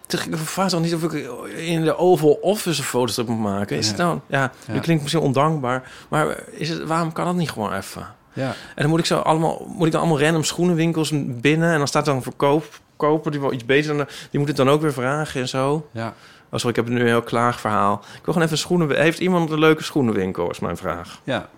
Ik 0.09 0.37
vraag 0.37 0.69
toch 0.69 0.81
niet 0.81 0.95
of 0.95 1.03
ik 1.03 1.13
in 1.57 1.85
de 1.85 1.97
Oval 1.97 2.39
Office 2.41 2.81
een 2.81 2.87
fotostrip 2.87 3.29
moet 3.29 3.39
maken. 3.39 3.77
Is 3.77 3.89
het 3.89 3.97
nou... 3.97 4.19
Ja, 4.27 4.53
Ja. 4.67 4.73
dat 4.73 4.83
klinkt 4.83 5.03
misschien 5.03 5.23
ondankbaar. 5.25 5.91
Maar 6.09 6.37
is 6.51 6.69
het, 6.69 6.85
waarom 6.85 7.13
kan 7.13 7.25
dat 7.25 7.35
niet 7.35 7.51
gewoon 7.51 7.73
even? 7.75 8.07
Ja. 8.33 8.47
En 8.49 8.83
dan 8.83 8.89
moet 8.89 8.99
ik 8.99 9.07
zo 9.07 9.19
allemaal... 9.19 9.67
Moet 9.77 9.87
ik 9.87 9.93
dan 9.93 10.01
allemaal 10.01 10.21
random 10.21 10.45
schoenenwinkels 10.45 11.13
binnen... 11.27 11.73
en 11.73 11.79
dan 11.79 11.89
staat 11.89 12.05
dan 12.05 12.23
verkoop... 12.23 12.81
Koper 12.97 13.31
die 13.31 13.41
wel 13.41 13.53
iets 13.53 13.65
beter 13.65 13.97
dan... 13.97 14.07
Die 14.31 14.39
moet 14.39 14.49
het 14.49 14.57
dan 14.57 14.69
ook 14.69 14.81
weer 14.81 14.93
vragen 14.93 15.41
en 15.41 15.49
zo. 15.49 15.89
Ja. 15.93 16.07
Oh, 16.07 16.13
sorry, 16.59 16.69
ik 16.69 16.77
heb 16.77 16.89
nu 16.89 17.01
een 17.01 17.07
heel 17.07 17.23
klaag 17.23 17.61
verhaal. 17.61 17.95
Ik 17.95 18.25
wil 18.25 18.33
gewoon 18.33 18.43
even 18.43 18.59
schoenen... 18.59 19.01
Heeft 19.01 19.19
iemand 19.19 19.51
een 19.51 19.59
leuke 19.59 19.83
schoenenwinkel, 19.83 20.51
is 20.51 20.59
mijn 20.61 20.77
vraag. 20.77 21.21
Ja. 21.25 21.49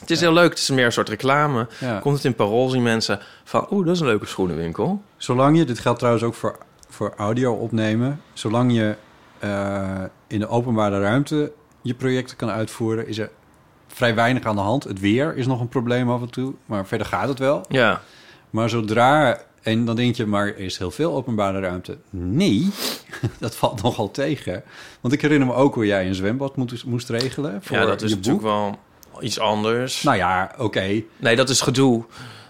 Het 0.00 0.10
is 0.10 0.20
heel 0.20 0.32
leuk. 0.32 0.50
Het 0.50 0.58
is 0.58 0.70
meer 0.70 0.84
een 0.84 0.92
soort 0.92 1.08
reclame. 1.08 1.66
Komt 2.00 2.14
het 2.16 2.24
in 2.24 2.34
parool 2.34 2.68
zien 2.68 2.82
mensen 2.82 3.20
van... 3.44 3.66
Oeh, 3.70 3.86
dat 3.86 3.94
is 3.94 4.00
een 4.00 4.06
leuke 4.06 4.26
schoenenwinkel. 4.26 5.02
Zolang 5.16 5.58
je, 5.58 5.64
dit 5.64 5.78
geldt 5.78 5.98
trouwens 5.98 6.24
ook 6.24 6.34
voor, 6.34 6.58
voor 6.88 7.12
audio 7.16 7.52
opnemen, 7.52 8.20
zolang 8.32 8.72
je 8.72 8.96
eh, 9.38 10.02
in 10.26 10.38
de 10.38 10.48
openbare 10.48 11.00
ruimte 11.00 11.52
je 11.82 11.94
projecten 11.94 12.36
kan 12.36 12.50
uitvoeren, 12.50 13.08
is 13.08 13.18
er 13.18 13.30
vrij 13.86 14.14
weinig 14.14 14.44
aan 14.44 14.56
de 14.56 14.62
hand. 14.62 14.84
Het 14.84 15.00
weer 15.00 15.36
is 15.36 15.46
nog 15.46 15.60
een 15.60 15.68
probleem 15.68 16.10
af 16.10 16.20
en 16.20 16.30
toe, 16.30 16.54
maar 16.66 16.86
verder 16.86 17.06
gaat 17.06 17.28
het 17.28 17.38
wel. 17.38 17.64
Ja. 17.68 18.02
Maar 18.50 18.68
zodra, 18.68 19.40
en 19.62 19.84
dan 19.84 19.96
denk 19.96 20.14
je, 20.14 20.26
maar 20.26 20.46
er 20.46 20.58
is 20.58 20.78
heel 20.78 20.90
veel 20.90 21.14
openbare 21.14 21.60
ruimte. 21.60 21.98
Nee, 22.10 22.68
dat 23.38 23.56
valt 23.56 23.82
nogal 23.82 24.10
tegen. 24.10 24.62
Want 25.00 25.14
ik 25.14 25.22
herinner 25.22 25.48
me 25.48 25.54
ook 25.54 25.74
hoe 25.74 25.86
jij 25.86 26.06
een 26.06 26.14
zwembad 26.14 26.56
moest, 26.56 26.84
moest 26.84 27.08
regelen 27.08 27.62
voor 27.62 27.76
ja, 27.76 27.84
dat 27.84 28.02
is 28.02 28.10
je 28.10 28.16
natuurlijk 28.16 28.44
wel 28.44 28.78
iets 29.20 29.38
anders. 29.38 30.02
Nou 30.02 30.16
ja, 30.16 30.52
oké. 30.58 31.02
Nee, 31.16 31.36
dat 31.36 31.48
is 31.48 31.60
gedoe. 31.60 32.04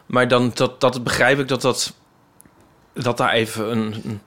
Maar 0.06 0.28
dan 0.28 0.50
dat, 0.54 0.80
dat 0.80 1.04
begrijp 1.04 1.38
ik 1.38 1.48
dat 1.48 1.62
dat 1.62 1.92
dat 2.92 3.16
daar 3.16 3.30
even 3.32 3.70
een, 3.70 3.94
een- 4.04 4.20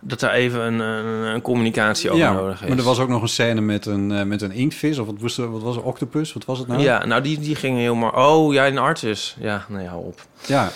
dat 0.00 0.20
daar 0.20 0.32
even 0.32 0.60
een, 0.60 0.78
een, 0.80 1.34
een 1.34 1.40
communicatie 1.40 2.10
over 2.10 2.22
ja, 2.24 2.32
nodig 2.32 2.62
is. 2.62 2.68
maar 2.68 2.78
er 2.78 2.84
was 2.84 2.98
ook 2.98 3.08
nog 3.08 3.22
een 3.22 3.28
scène 3.28 3.60
met 3.60 3.86
een, 3.86 4.12
eh, 4.12 4.22
met 4.22 4.42
een 4.42 4.50
inktvis. 4.52 4.98
Of 4.98 5.06
wat 5.06 5.14
was, 5.18 5.38
er- 5.38 5.50
wat 5.52 5.62
was 5.62 5.76
het? 5.76 5.84
Octopus? 5.84 6.32
Wat 6.32 6.44
was 6.44 6.58
het 6.58 6.68
nou? 6.68 6.80
Ja, 6.82 7.04
nou 7.06 7.22
die, 7.22 7.38
die 7.38 7.54
ging 7.54 7.78
heel 7.78 7.94
maar. 7.94 8.14
Oh, 8.26 8.52
ja, 8.52 8.66
een 8.66 8.78
artis. 8.78 9.36
Ja, 9.40 9.64
nee, 9.68 9.86
hou 9.86 10.04
op. 10.04 10.20
Ja, 10.46 10.68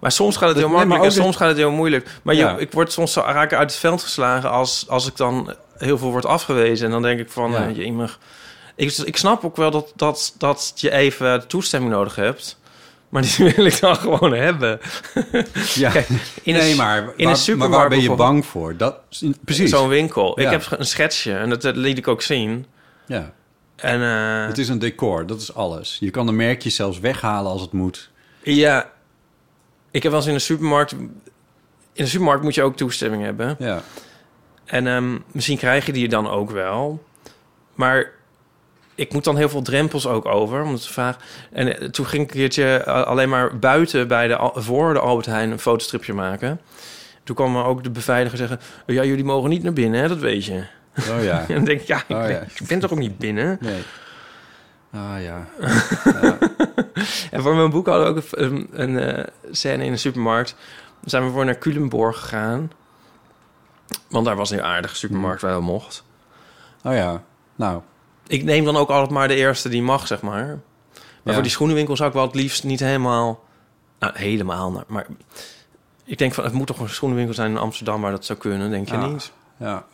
Maar 0.00 0.12
soms 0.12 0.36
gaat 0.36 0.48
het 0.48 0.58
Dat- 0.58 0.66
heel 0.68 0.76
nee, 0.76 0.86
makkelijk 0.86 1.14
en 1.16 1.22
soms 1.22 1.36
gaat 1.36 1.48
het 1.48 1.56
heel 1.56 1.70
moeilijk. 1.70 2.08
Maar 2.22 2.34
je- 2.34 2.40
Ja. 2.40 2.56
ik 2.56 2.72
word 2.72 2.92
soms 2.92 3.12
zo 3.12 3.20
raak 3.20 3.52
uit 3.52 3.70
het 3.70 3.80
veld 3.80 4.02
geslagen 4.02 4.50
als, 4.50 4.84
als 4.88 5.06
ik 5.06 5.16
dan 5.16 5.54
heel 5.76 5.98
veel 5.98 6.10
word 6.10 6.26
afgewezen. 6.26 6.86
En 6.86 6.92
dan 6.92 7.02
denk 7.02 7.20
ik 7.20 7.30
van, 7.30 7.50
Ja. 7.50 7.62
ja. 7.62 7.70
jemig. 7.70 8.18
Ik, 8.78 8.96
ik 8.96 9.16
snap 9.16 9.44
ook 9.44 9.56
wel 9.56 9.70
dat, 9.70 9.92
dat, 9.96 10.34
dat 10.38 10.72
je 10.76 10.90
even 10.90 11.46
toestemming 11.46 11.92
nodig 11.92 12.16
hebt. 12.16 12.58
Maar 13.08 13.22
die 13.22 13.32
wil 13.56 13.64
ik 13.64 13.80
dan 13.80 13.96
gewoon 13.96 14.32
hebben. 14.32 14.80
ja. 15.74 15.90
Kijk, 15.90 16.08
in 16.42 16.54
nee, 16.54 16.70
een, 16.70 16.76
maar, 16.76 16.98
in 16.98 17.04
waar, 17.04 17.14
een 17.16 17.24
maar 17.24 17.36
supermarkt 17.36 17.76
waar 17.76 17.88
ben 17.88 18.00
je 18.00 18.14
bang 18.14 18.46
voor? 18.46 18.76
Dat, 18.76 18.96
precies. 19.44 19.70
Zo'n 19.70 19.88
winkel. 19.88 20.40
Ja. 20.40 20.50
Ik 20.50 20.50
heb 20.50 20.78
een 20.78 20.86
schetsje 20.86 21.36
en 21.36 21.48
dat, 21.48 21.62
dat 21.62 21.76
liet 21.76 21.98
ik 21.98 22.08
ook 22.08 22.22
zien. 22.22 22.66
Ja. 23.06 23.32
En 23.76 24.02
eh, 24.02 24.46
Het 24.46 24.58
is 24.58 24.68
een 24.68 24.78
decor, 24.78 25.26
dat 25.26 25.40
is 25.40 25.54
alles. 25.54 25.96
Je 26.00 26.10
kan 26.10 26.26
de 26.26 26.32
merkjes 26.32 26.74
zelfs 26.74 26.98
weghalen 26.98 27.50
als 27.50 27.60
het 27.60 27.72
moet. 27.72 28.10
ja, 28.42 28.90
ik 29.90 30.02
heb 30.02 30.12
wel 30.12 30.20
eens 30.20 30.30
in 30.30 30.34
de 30.36 30.40
supermarkt... 30.40 30.92
In 30.92 32.04
de 32.04 32.10
supermarkt 32.10 32.42
moet 32.42 32.54
je 32.54 32.62
ook 32.62 32.76
toestemming 32.76 33.22
hebben. 33.22 33.56
Ja. 33.58 33.82
En 34.64 34.86
ehm, 34.86 35.18
misschien 35.32 35.58
krijg 35.58 35.86
je 35.86 35.92
die 35.92 36.08
dan 36.08 36.28
ook 36.30 36.50
wel. 36.50 37.04
Maar 37.74 38.12
ik 38.98 39.12
moet 39.12 39.24
dan 39.24 39.36
heel 39.36 39.48
veel 39.48 39.62
drempels 39.62 40.06
ook 40.06 40.26
over, 40.26 40.62
om 40.62 40.72
het 40.72 40.82
te 40.82 40.92
vragen. 40.92 41.20
En 41.52 41.80
eh, 41.80 41.88
toen 41.88 42.06
ging 42.06 42.22
ik 42.22 42.30
een 42.30 42.36
keertje 42.36 42.76
eh, 42.76 43.02
alleen 43.02 43.28
maar 43.28 43.58
buiten 43.58 44.08
bij 44.08 44.28
de, 44.28 44.50
voor 44.54 44.92
de 44.92 45.00
Albert 45.00 45.26
Heijn 45.26 45.50
een 45.50 45.58
fotostripje 45.58 46.12
maken. 46.12 46.60
Toen 47.24 47.36
kwam 47.36 47.56
er 47.56 47.64
ook 47.64 47.82
de 47.82 47.90
beveiliger 47.90 48.38
zeggen... 48.38 48.60
ja, 48.86 49.04
jullie 49.04 49.24
mogen 49.24 49.50
niet 49.50 49.62
naar 49.62 49.72
binnen, 49.72 50.00
hè? 50.00 50.08
dat 50.08 50.18
weet 50.18 50.44
je. 50.44 50.64
Oh 51.10 51.24
ja. 51.24 51.40
En 51.48 51.54
dan 51.54 51.64
denk 51.64 51.80
ik, 51.80 51.86
ja, 51.86 51.96
ik, 51.96 52.16
Oh, 52.16 52.22
ben, 52.22 52.30
ja. 52.30 52.40
ik 52.40 52.66
ben 52.68 52.78
toch 52.78 52.92
ook 52.92 52.98
niet 52.98 53.18
binnen? 53.18 53.58
Nee. 53.60 53.82
Ah 54.92 55.22
ja. 55.22 55.46
En 57.30 57.42
voor 57.42 57.54
mijn 57.56 57.70
boek 57.70 57.86
hadden 57.86 58.14
we 58.14 58.20
ook 58.20 58.26
een, 58.30 58.68
een, 58.72 58.98
eh, 58.98 59.24
scène 59.50 59.84
in 59.84 59.92
een 59.92 59.98
supermarkt. 59.98 60.56
Dan 61.00 61.10
zijn 61.10 61.24
we 61.24 61.30
voor 61.30 61.44
naar 61.44 61.58
Culemborg 61.58 62.20
gegaan. 62.20 62.72
Want 64.08 64.24
daar 64.24 64.36
was 64.36 64.50
een 64.50 64.62
aardige 64.62 64.96
supermarkt 64.96 65.42
waar 65.42 65.52
dat 65.52 65.62
mocht. 65.62 66.04
Oh 66.82 66.94
ja. 66.94 67.22
Nou, 67.56 67.82
Ik 68.28 68.44
neem 68.44 68.64
dan 68.64 68.76
ook 68.76 68.88
altijd 68.88 69.10
maar 69.10 69.28
de 69.28 69.34
eerste 69.34 69.68
die 69.68 69.82
mag, 69.82 70.06
zeg 70.06 70.22
maar. 70.22 70.46
Maar 70.46 70.58
Ja. 71.24 71.32
voor 71.32 71.42
die 71.42 71.50
schoenenwinkel 71.50 71.96
zou 71.96 72.08
ik 72.08 72.14
wel 72.14 72.26
het 72.26 72.34
liefst 72.34 72.64
niet 72.64 72.80
helemaal... 72.80 73.44
Nou, 73.98 74.18
helemaal, 74.18 74.84
maar... 74.86 75.06
Ik 76.04 76.18
denk 76.18 76.34
van, 76.34 76.44
het 76.44 76.52
moet 76.52 76.66
toch 76.66 76.78
een 76.78 76.88
schoenenwinkel 76.88 77.34
zijn 77.34 77.50
in 77.50 77.56
Amsterdam 77.58 78.00
waar 78.00 78.10
dat 78.10 78.24
zou 78.24 78.38
kunnen, 78.38 78.70
denk 78.70 78.88
je 78.88 78.94
Ja. 78.94 79.06
niet? 79.06 79.32
ja. 79.56 79.84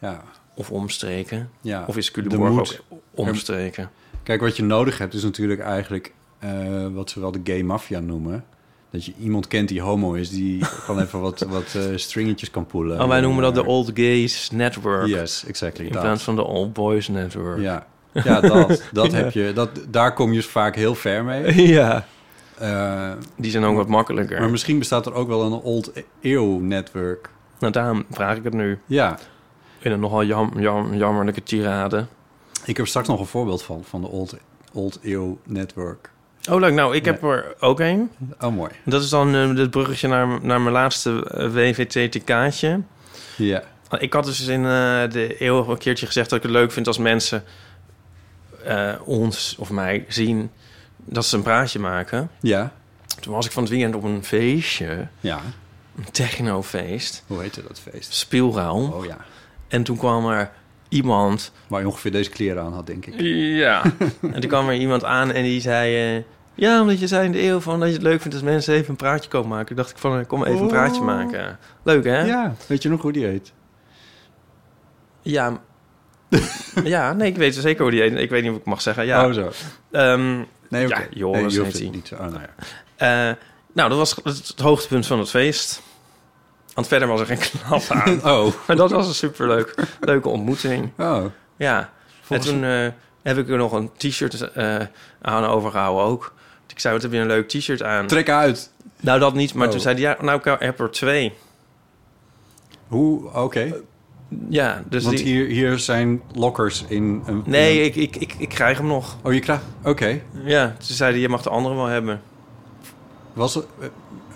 Ja. 0.00 0.22
Of 0.54 0.70
omstreken. 0.70 1.50
ja. 1.60 1.84
Of 1.86 1.96
is 1.96 2.10
Culemborg 2.10 2.52
moet- 2.52 2.82
ook 2.88 3.00
omstreken? 3.14 3.90
Kijk, 4.22 4.40
wat 4.40 4.56
je 4.56 4.62
nodig 4.62 4.98
hebt 4.98 5.14
is 5.14 5.22
natuurlijk 5.22 5.60
eigenlijk 5.60 6.12
eh, 6.38 6.86
wat 6.86 7.10
ze 7.10 7.20
wel 7.20 7.30
de 7.32 7.40
gay 7.44 7.62
mafia 7.62 8.00
noemen. 8.00 8.44
Dat 8.90 9.04
je 9.04 9.12
iemand 9.20 9.46
kent 9.46 9.68
die 9.68 9.80
homo 9.80 10.12
is, 10.12 10.30
die 10.30 10.64
gewoon 10.84 11.00
even 11.02 11.20
wat, 11.20 11.40
wat 11.40 11.74
eh, 11.74 11.82
stringetjes 11.96 12.50
kan 12.50 12.66
poelen. 12.66 13.00
Oh, 13.00 13.08
wij 13.08 13.20
noemen 13.20 13.42
dat 13.42 13.54
de 13.54 13.64
Old 13.64 13.90
Gays 13.94 14.50
Network. 14.50 15.06
Yes, 15.06 15.44
exactly. 15.46 15.84
in 15.84 15.90
plaats 15.90 16.22
van 16.22 16.36
de 16.36 16.44
Old 16.44 16.72
Boys 16.72 17.08
Network. 17.08 17.60
Ja, 17.60 17.86
ja 18.12 18.40
dat, 18.40 18.82
dat 18.92 19.10
Ja. 19.12 19.16
heb 19.16 19.30
je. 19.32 19.52
Dat, 19.54 19.70
daar 19.88 20.12
kom 20.14 20.32
je 20.32 20.42
vaak 20.42 20.74
heel 20.74 20.94
ver 20.94 21.24
mee. 21.24 21.66
ja. 21.78 22.06
Eh, 22.58 23.12
Die 23.36 23.50
zijn 23.50 23.64
ook 23.64 23.76
wat 23.76 23.88
makkelijker. 23.88 24.40
maar 24.40 24.50
misschien 24.50 24.78
bestaat 24.78 25.06
er 25.06 25.14
ook 25.14 25.28
wel 25.28 25.42
een 25.42 25.52
old 25.52 25.92
eeuw 26.20 26.58
network. 26.58 27.30
Nou, 27.58 27.72
daarom 27.72 28.04
vraag 28.10 28.36
ik 28.36 28.44
het 28.44 28.54
nu. 28.54 28.78
Ja, 28.86 29.18
In 29.78 29.92
een 29.92 30.00
nogal 30.00 30.24
jam, 30.24 30.52
jam, 30.56 30.94
jammerlijke 30.94 31.42
tirade. 31.42 32.06
ik 32.64 32.76
heb 32.76 32.86
straks 32.86 33.08
nog 33.08 33.20
een 33.20 33.26
voorbeeld 33.26 33.62
van, 33.62 33.84
van 33.84 34.00
de 34.00 34.06
old, 34.08 34.36
old 34.72 34.98
eeuw 35.02 35.38
network. 35.44 36.10
Oh, 36.48 36.60
leuk. 36.60 36.72
Nou, 36.74 36.96
ik 36.96 37.04
Ja. 37.04 37.12
heb 37.12 37.22
er 37.22 37.54
ook 37.60 37.80
een. 37.80 38.10
Oh, 38.40 38.54
mooi. 38.54 38.70
Dat 38.84 39.02
is 39.02 39.08
dan 39.08 39.34
eh, 39.34 39.54
het 39.56 39.70
bruggetje 39.70 40.08
naar, 40.08 40.26
naar 40.42 40.60
mijn 40.60 40.74
laatste 40.74 41.24
eh, 41.30 41.52
WVT-TK'tje. 41.52 42.80
Ja, 43.36 43.62
Ik 43.98 44.12
had 44.12 44.24
dus 44.24 44.40
in 44.46 44.64
eh, 44.64 44.70
de 45.10 45.34
eeuw 45.38 45.68
een 45.70 45.78
keertje 45.78 46.06
gezegd 46.06 46.28
dat 46.30 46.38
ik 46.38 46.44
het 46.44 46.52
leuk 46.52 46.72
vind 46.72 46.86
als 46.86 46.98
mensen 46.98 47.44
eh, 48.64 48.94
ons 49.04 49.56
of 49.58 49.70
mij 49.70 50.04
zien 50.08 50.50
dat 50.96 51.26
ze 51.26 51.36
een 51.36 51.42
praatje 51.42 51.78
maken. 51.78 52.30
ja, 52.40 52.72
Toen 53.20 53.34
was 53.34 53.46
ik 53.46 53.52
van 53.52 53.62
het 53.62 53.72
weekend 53.72 53.94
op 53.94 54.02
een 54.02 54.24
feestje, 54.24 55.06
ja. 55.20 55.40
een 55.96 56.10
technofeest, 56.12 57.24
Hoe 57.26 57.40
heette 57.40 57.62
dat 57.68 57.80
feest? 57.90 58.12
speelruim. 58.14 58.92
Oh 58.92 59.04
ja, 59.04 59.16
En 59.68 59.82
toen 59.82 59.96
kwam 59.96 60.26
er 60.28 60.50
iemand 60.88 61.52
waar 61.66 61.80
je 61.80 61.86
ongeveer 61.86 62.10
deze 62.12 62.30
kleren 62.30 62.62
aan 62.62 62.72
had, 62.72 62.86
denk 62.86 63.06
ik. 63.06 63.14
Ja. 63.58 63.82
en 64.32 64.40
toen 64.40 64.50
kwam 64.50 64.68
er 64.68 64.74
iemand 64.74 65.04
aan 65.04 65.32
en 65.32 65.42
die 65.42 65.60
zei... 65.60 66.16
eh, 66.16 66.22
ja, 66.58 66.80
omdat 66.80 67.00
je 67.00 67.06
zei 67.06 67.24
in 67.24 67.32
de 67.32 67.42
eeuw 67.42 67.60
van 67.60 67.78
dat 67.80 67.88
je 67.88 67.94
het 67.94 68.02
leuk 68.02 68.20
vindt 68.20 68.34
als 68.36 68.44
mensen 68.46 68.74
even 68.74 68.90
een 68.90 68.96
praatje 68.96 69.28
komen 69.30 69.48
maken. 69.48 69.70
Ik 69.70 69.76
dacht 69.76 69.90
ik 69.90 69.98
van, 69.98 70.18
eh, 70.18 70.26
kom 70.26 70.44
even 70.44 70.60
een 70.62 70.66
praatje 70.68 71.00
Oh. 71.00 71.06
maken. 71.06 71.58
Leuk, 71.82 72.04
hè? 72.04 72.22
Ja, 72.22 72.54
weet 72.66 72.82
je 72.82 72.88
nog 72.88 73.02
hoe 73.02 73.12
die 73.12 73.24
heet? 73.26 73.52
Ja, 75.22 75.60
ja, 76.84 77.12
nee, 77.12 77.28
ik 77.30 77.36
weet 77.36 77.54
zeker 77.54 77.82
hoe 77.82 77.90
die 77.90 78.00
heet. 78.00 78.14
Ik 78.18 78.30
weet 78.30 78.42
niet 78.42 78.52
of 78.52 78.56
ik 78.58 78.64
mag 78.64 78.80
zeggen. 78.82 79.06
Ja, 79.06 79.26
Oh, 79.26 79.32
zo. 79.32 79.50
Ehm, 79.90 80.42
Nee, 80.68 80.86
oké. 80.86 80.98
Ja, 81.00 81.06
Joris 81.10 81.40
nee, 81.42 81.50
je 81.50 81.58
hoeft 81.60 81.78
het 81.78 81.90
niet. 81.92 82.12
Oh, 82.12 82.18
nou 82.20 82.40
ja. 82.40 83.28
eh, 83.30 83.34
nou, 83.72 83.88
dat 83.88 83.98
was 83.98 84.16
het 84.24 84.60
hoogtepunt 84.60 85.06
van 85.06 85.18
het 85.18 85.30
feest. 85.30 85.82
Want 86.74 86.86
verder 86.86 87.08
was 87.08 87.20
er 87.20 87.26
geen 87.26 87.38
knap 87.38 87.82
aan. 88.04 88.24
Oh. 88.24 88.52
maar 88.66 88.76
dat 88.76 88.90
was 88.90 89.06
een 89.08 89.14
superleuk, 89.14 89.74
leuke 90.00 90.28
ontmoeting. 90.28 90.90
Oh. 90.98 91.24
Ja, 91.56 91.90
Volgens- 92.20 92.48
en 92.48 92.54
toen 92.54 92.64
eh, 92.64 92.88
heb 93.22 93.38
ik 93.38 93.48
er 93.48 93.56
nog 93.56 93.72
een 93.72 93.90
t-shirt 93.96 94.56
aan 95.22 95.44
overgehouden 95.44 96.04
ook. 96.04 96.34
Ik 96.78 96.84
zei, 96.84 96.94
wat 96.94 97.02
heb 97.02 97.12
je 97.12 97.18
een 97.18 97.26
leuk 97.26 97.48
t-shirt 97.48 97.82
aan? 97.82 98.06
Trek 98.06 98.28
uit. 98.28 98.70
Nou, 99.00 99.18
dat 99.20 99.34
niet. 99.34 99.54
Maar 99.54 99.66
Oh. 99.66 99.72
toen 99.72 99.80
zei 99.80 99.94
hij, 99.94 100.02
ja, 100.02 100.16
nou, 100.24 100.38
ik 100.38 100.56
heb 100.58 100.80
er 100.80 100.90
twee. 100.90 101.32
Hoe? 102.88 103.32
Oké. 103.34 103.72
Ja, 104.48 104.82
dus 104.88 105.04
Want 105.04 105.16
die... 105.16 105.26
hier, 105.26 105.46
hier 105.46 105.78
zijn 105.78 106.22
lockers 106.34 106.84
in 106.88 107.22
een... 107.26 107.42
Nee, 107.46 107.80
ik, 107.82 107.96
ik, 107.96 108.16
ik, 108.16 108.34
ik 108.38 108.48
krijg 108.48 108.78
hem 108.78 108.86
nog. 108.86 109.12
een- 109.12 109.18
Oh, 109.22 109.32
je 109.32 109.40
krijgt... 109.40 109.62
Oké. 109.84 110.20
Ja, 110.44 110.66
toen 110.66 110.76
zei 110.96 111.10
hij, 111.12 111.20
je 111.20 111.28
mag 111.28 111.42
de 111.42 111.50
andere 111.50 111.74
wel 111.74 111.86
hebben. 111.86 112.20
Was 113.32 113.54
het... 113.54 113.66
eh, 113.80 113.88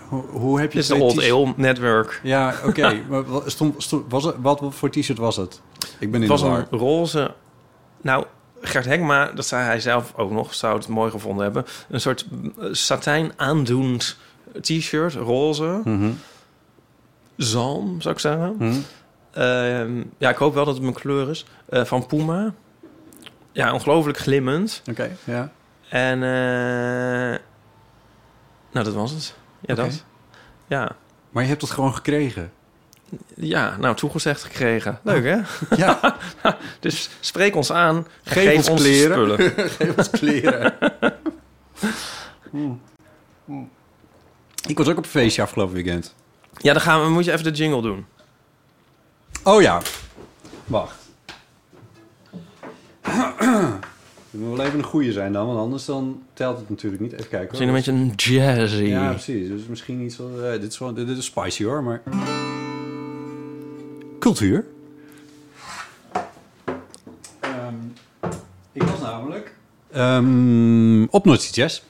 hoe, 0.07 0.23
hoe 0.31 0.59
heb 0.59 0.71
je... 0.71 0.77
Dit 0.81 0.89
is 0.91 0.97
de 0.99 1.07
twee 1.15 1.35
Old 1.35 1.47
Ale 1.47 1.53
Network. 1.57 2.19
Ja, 2.23 2.55
oké. 2.65 3.01
maar 3.09 3.23
wat, 3.23 3.51
stond, 3.51 3.83
stond, 3.83 4.11
was 4.11 4.23
het, 4.23 4.35
wat 4.41 4.61
voor 4.69 4.89
t-shirt 4.89 5.17
was 5.17 5.35
het? 5.35 5.61
Ik 5.99 6.11
ben 6.11 6.23
in 6.23 6.29
Het 6.31 6.41
was 6.41 6.41
de 6.41 6.47
een 6.71 6.79
roze... 6.79 7.33
Nou, 8.01 8.25
Gert 8.65 8.85
Hekma, 8.85 9.31
dat 9.31 9.45
zei 9.45 9.63
hij 9.63 9.79
zelf 9.79 10.13
ook 10.15 10.31
nog, 10.31 10.53
zou 10.53 10.77
het 10.77 10.87
mooi 10.87 11.11
gevonden 11.11 11.43
hebben. 11.43 11.65
Een 11.89 12.01
soort 12.01 12.25
eh, 12.59 12.67
satijn 12.71 13.31
aandoend 13.35 14.17
t-shirt, 14.61 15.13
roze. 15.13 15.81
Mhm. 15.83 16.11
Zalm, 17.37 18.01
zou 18.01 18.13
ik 18.13 18.19
zeggen. 18.19 18.55
Mhm. 18.57 18.75
Ehm, 19.31 20.03
ja, 20.17 20.29
ik 20.29 20.35
hoop 20.35 20.53
wel 20.53 20.65
dat 20.65 20.73
het 20.73 20.83
mijn 20.83 20.95
kleur 20.95 21.29
is. 21.29 21.45
Eh, 21.69 21.85
van 21.85 22.05
Puma. 22.05 22.53
Ja, 23.51 23.73
ongelooflijk 23.73 24.17
glimmend. 24.17 24.81
Oké, 24.89 25.11
ja. 25.23 25.51
En 25.89 26.23
eh, 26.23 27.39
nou, 28.71 28.85
dat 28.85 28.93
was 28.93 29.11
het. 29.11 29.35
Ja, 29.59 29.75
dat. 29.75 30.03
Ja. 30.67 30.95
Maar 31.29 31.43
je 31.43 31.49
hebt 31.49 31.61
het 31.61 31.71
gewoon 31.71 31.95
gekregen. 31.95 32.51
Ja, 33.35 33.77
nou, 33.79 33.95
toegezegd 33.95 34.43
gekregen. 34.43 34.99
Leuk, 35.03 35.23
hè? 35.23 35.37
Ja, 35.83 36.17
Dus 36.79 37.09
spreek 37.19 37.55
ons 37.55 37.71
aan. 37.71 38.07
Geef 38.23 38.69
ons 38.69 38.81
kleren. 38.81 39.11
spullen. 39.11 39.53
geef 39.79 39.97
ons 39.97 40.09
kleren. 40.09 40.73
Hmm. 42.49 42.81
Hmm. 43.45 43.69
Ik 44.67 44.77
was 44.77 44.87
ook 44.87 44.97
op 44.97 45.03
een 45.03 45.09
feestje 45.09 45.41
afgelopen 45.41 45.73
weekend. 45.73 46.13
Ja, 46.57 46.73
dan 46.73 46.81
gaan 46.81 47.03
we, 47.03 47.09
moet 47.09 47.25
je 47.25 47.31
even 47.31 47.43
de 47.43 47.51
jingle 47.51 47.81
doen. 47.81 48.05
Oh 49.43 49.61
ja. 49.61 49.81
Wacht. 50.65 50.95
Het 53.01 54.41
moet 54.41 54.57
wel 54.57 54.65
even 54.65 54.79
een 54.79 54.85
goede 54.85 55.11
zijn 55.11 55.33
dan, 55.33 55.45
want 55.47 55.59
anders 55.59 55.85
dan 55.85 56.23
telt 56.33 56.57
het 56.57 56.69
natuurlijk 56.69 57.01
niet. 57.01 57.11
Even 57.11 57.27
kijken 57.29 57.47
Misschien 57.47 57.67
een 57.67 57.73
beetje 57.75 57.91
een 57.91 58.13
jazzy. 58.15 58.83
Ja, 58.83 59.09
precies. 59.09 59.47
Dus 59.47 59.61
misschien 59.67 60.01
iets 60.01 60.17
wat... 60.17 60.29
eh, 60.43 60.51
dit, 60.51 60.71
is 60.71 60.79
wel, 60.79 60.93
dit 60.93 61.09
is 61.09 61.25
spicy 61.25 61.63
hoor, 61.63 61.83
maar... 61.83 62.01
Cultuur. 64.23 64.65
Ehm, 67.39 67.75
ik 68.71 68.83
was 68.83 68.99
namelijk... 69.01 69.53
ehm, 69.91 71.03
op 71.03 71.25
Noordse 71.25 71.53
Jazz. 71.53 71.81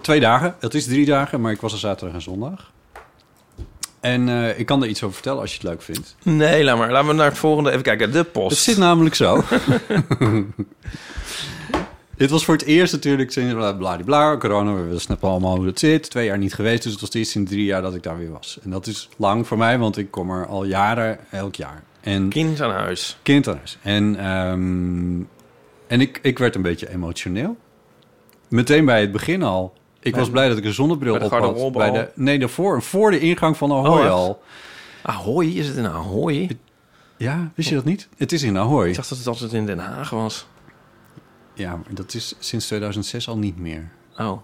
Twee 0.00 0.20
dagen. 0.20 0.54
Het 0.60 0.74
is 0.74 0.84
drie 0.84 1.06
dagen, 1.06 1.40
maar 1.40 1.52
ik 1.52 1.60
was 1.60 1.72
er 1.72 1.78
zaterdag 1.78 2.14
en 2.14 2.22
zondag. 2.22 2.72
En 4.00 4.28
eh, 4.28 4.58
ik 4.58 4.66
kan 4.66 4.82
er 4.82 4.88
iets 4.88 5.02
over 5.02 5.14
vertellen 5.14 5.40
als 5.40 5.50
je 5.50 5.56
het 5.56 5.66
leuk 5.66 5.82
vindt. 5.82 6.16
Nee, 6.22 6.64
laat 6.64 6.78
maar. 6.78 6.90
Laten 6.90 7.08
we 7.08 7.14
naar 7.14 7.28
het 7.28 7.38
volgende 7.38 7.70
even 7.70 7.82
kijken. 7.82 8.12
De 8.12 8.24
post. 8.24 8.50
Het 8.50 8.58
zit 8.58 8.76
namelijk 8.76 9.14
zo. 9.14 9.42
dit 12.16 12.30
was 12.30 12.44
voor 12.44 12.54
het 12.54 12.64
eerst 12.64 12.92
natuurlijk 12.92 13.32
sinds 13.32 13.54
bladibla, 13.78 14.36
corona. 14.36 14.74
We 14.74 14.98
snappen 14.98 15.28
allemaal 15.28 15.56
hoe 15.56 15.66
het 15.66 15.78
zit. 15.78 16.10
Twee 16.10 16.26
jaar 16.26 16.38
niet 16.38 16.54
geweest, 16.54 16.82
dus 16.82 16.92
het 16.92 17.00
was 17.00 17.08
het 17.08 17.18
eerst 17.18 17.34
in 17.34 17.44
drie 17.44 17.64
jaar 17.64 17.82
dat 17.82 17.94
ik 17.94 18.02
daar 18.02 18.18
weer 18.18 18.32
was. 18.32 18.58
En 18.62 18.70
dat 18.70 18.86
is 18.86 19.08
lang 19.16 19.46
voor 19.46 19.58
mij, 19.58 19.78
want 19.78 19.96
ik 19.96 20.10
kom 20.10 20.30
er 20.30 20.46
al 20.46 20.64
jaren, 20.64 21.18
elk 21.30 21.54
jaar. 21.54 21.82
En 22.00 22.28
Kind 22.28 22.60
aan 22.60 22.70
huis. 22.70 23.18
kind 23.22 23.44
thuis. 23.44 23.78
En, 23.82 24.16
ehm, 24.16 25.22
en 25.86 26.00
ik, 26.00 26.18
ik 26.22 26.38
werd 26.38 26.54
een 26.54 26.62
beetje 26.62 26.90
emotioneel. 26.90 27.56
Meteen 28.48 28.84
bij 28.84 29.00
het 29.00 29.12
begin 29.12 29.42
al. 29.42 29.72
Ik 30.00 30.12
Bij 30.12 30.20
was 30.20 30.30
blij 30.30 30.48
dat 30.48 30.58
ik 30.58 30.64
een 30.64 30.72
zonnebril 30.72 31.14
op 31.14 31.30
had. 31.30 31.72
Bij 31.72 31.90
de, 31.90 32.10
nee, 32.14 32.38
daarvoor, 32.38 32.82
voor 32.82 33.10
de 33.10 33.18
ingang 33.18 33.56
van 33.56 33.72
Ahoy 33.72 34.04
Oh, 34.04 34.10
al. 34.10 34.42
Ahoy? 35.02 35.46
Is 35.46 35.66
het 35.68 35.76
in 35.76 35.86
Ahoy? 35.86 36.58
Ja, 37.16 37.50
wist 37.54 37.68
je 37.68 37.74
dat 37.74 37.84
niet? 37.84 38.08
Het 38.16 38.32
is 38.32 38.42
in 38.42 38.58
Ahoy. 38.58 38.88
Ik 38.88 38.94
dacht 38.94 39.08
dat 39.08 39.18
het 39.18 39.26
altijd 39.26 39.52
in 39.52 39.66
Den 39.66 39.78
Haag 39.78 40.10
was. 40.10 40.46
Ja, 41.54 41.80
dat 41.90 42.14
is 42.14 42.34
sinds 42.38 42.66
2006 42.66 43.28
al 43.28 43.38
niet 43.38 43.58
meer. 43.58 43.90
Oh. 44.18 44.40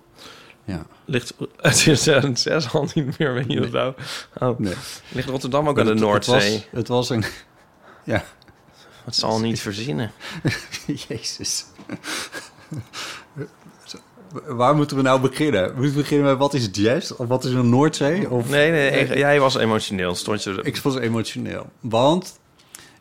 Ja. 0.64 0.86
Ligt 1.04 1.34
is 1.62 1.78
2006 1.80 2.72
al 2.72 2.88
niet 2.94 3.18
meer, 3.18 3.34
weet 3.34 3.52
je 3.52 3.60
dat 3.60 3.70
nou? 3.70 3.94
Oh. 4.38 4.58
Nee. 4.58 4.74
Ligt 5.12 5.28
Rotterdam 5.28 5.68
ook 5.68 5.78
aan 5.78 5.84
de 5.84 5.90
Het- 5.90 6.00
Noordzee? 6.00 6.34
Het 6.52 6.52
was, 6.52 6.66
het 6.72 6.88
was 6.88 7.10
een... 7.10 7.24
Ja. 8.04 8.24
Het 9.04 9.16
zal 9.16 9.40
niet 9.40 9.60
verzinnen. 9.70 10.12
Jezus. 11.08 11.64
Waar 14.46 14.74
moeten 14.76 14.96
we 14.96 15.02
nou 15.02 15.20
beginnen? 15.20 15.72
Moeten 15.74 15.94
we 15.94 16.00
beginnen 16.00 16.26
met 16.26 16.38
wat 16.38 16.54
is 16.54 16.68
jazz? 16.72 17.10
Of 17.10 17.28
wat 17.28 17.44
is 17.44 17.52
een 17.52 17.68
Noordzee? 17.68 18.30
Of... 18.30 18.48
Nee, 18.48 18.70
nee, 18.70 19.18
jij 19.18 19.40
was 19.40 19.56
emotioneel. 19.56 20.14
Stond 20.14 20.42
je. 20.42 20.60
Ik 20.62 20.76
was 20.76 20.96
emotioneel. 20.96 21.70
Want 21.80 22.38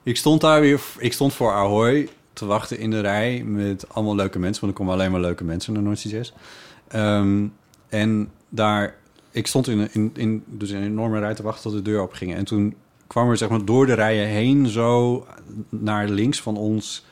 ik 0.03 0.17
stond 0.17 0.41
daar 0.41 0.61
weer... 0.61 0.79
Ik 0.97 1.13
stond 1.13 1.33
voor 1.33 1.51
Ahoy 1.53 2.09
te 2.39 2.45
wachten 2.45 2.79
in 2.79 2.91
de 2.91 2.99
rij 2.99 3.43
met 3.43 3.89
allemaal 3.89 4.15
leuke 4.15 4.39
mensen. 4.39 4.61
Want 4.61 4.73
er 4.73 4.79
komen 4.79 4.93
alleen 4.93 5.11
maar 5.11 5.21
leuke 5.21 5.43
mensen 5.43 5.73
naar 5.73 5.81
Noordzee 5.81 6.11
Jazz. 6.11 6.31
Ehm, 6.87 7.47
en 7.89 8.31
daar... 8.49 8.97
Ik 9.31 9.47
stond 9.47 9.67
in, 9.67 9.89
in, 9.93 10.11
in 10.15 10.43
dus 10.47 10.69
een 10.69 10.83
enorme 10.83 11.19
rij 11.19 11.33
te 11.33 11.43
wachten 11.43 11.63
tot 11.63 11.73
de 11.73 11.91
deur 11.91 12.01
opging. 12.01 12.35
En 12.35 12.45
toen 12.45 12.75
kwam 13.07 13.29
er 13.29 13.37
zeg 13.37 13.49
maar 13.49 13.65
door 13.65 13.85
de 13.85 13.93
rijen 13.93 14.27
heen 14.27 14.67
zo 14.67 15.25
naar 15.69 16.07
links 16.07 16.41
van 16.41 16.57
ons... 16.57 17.05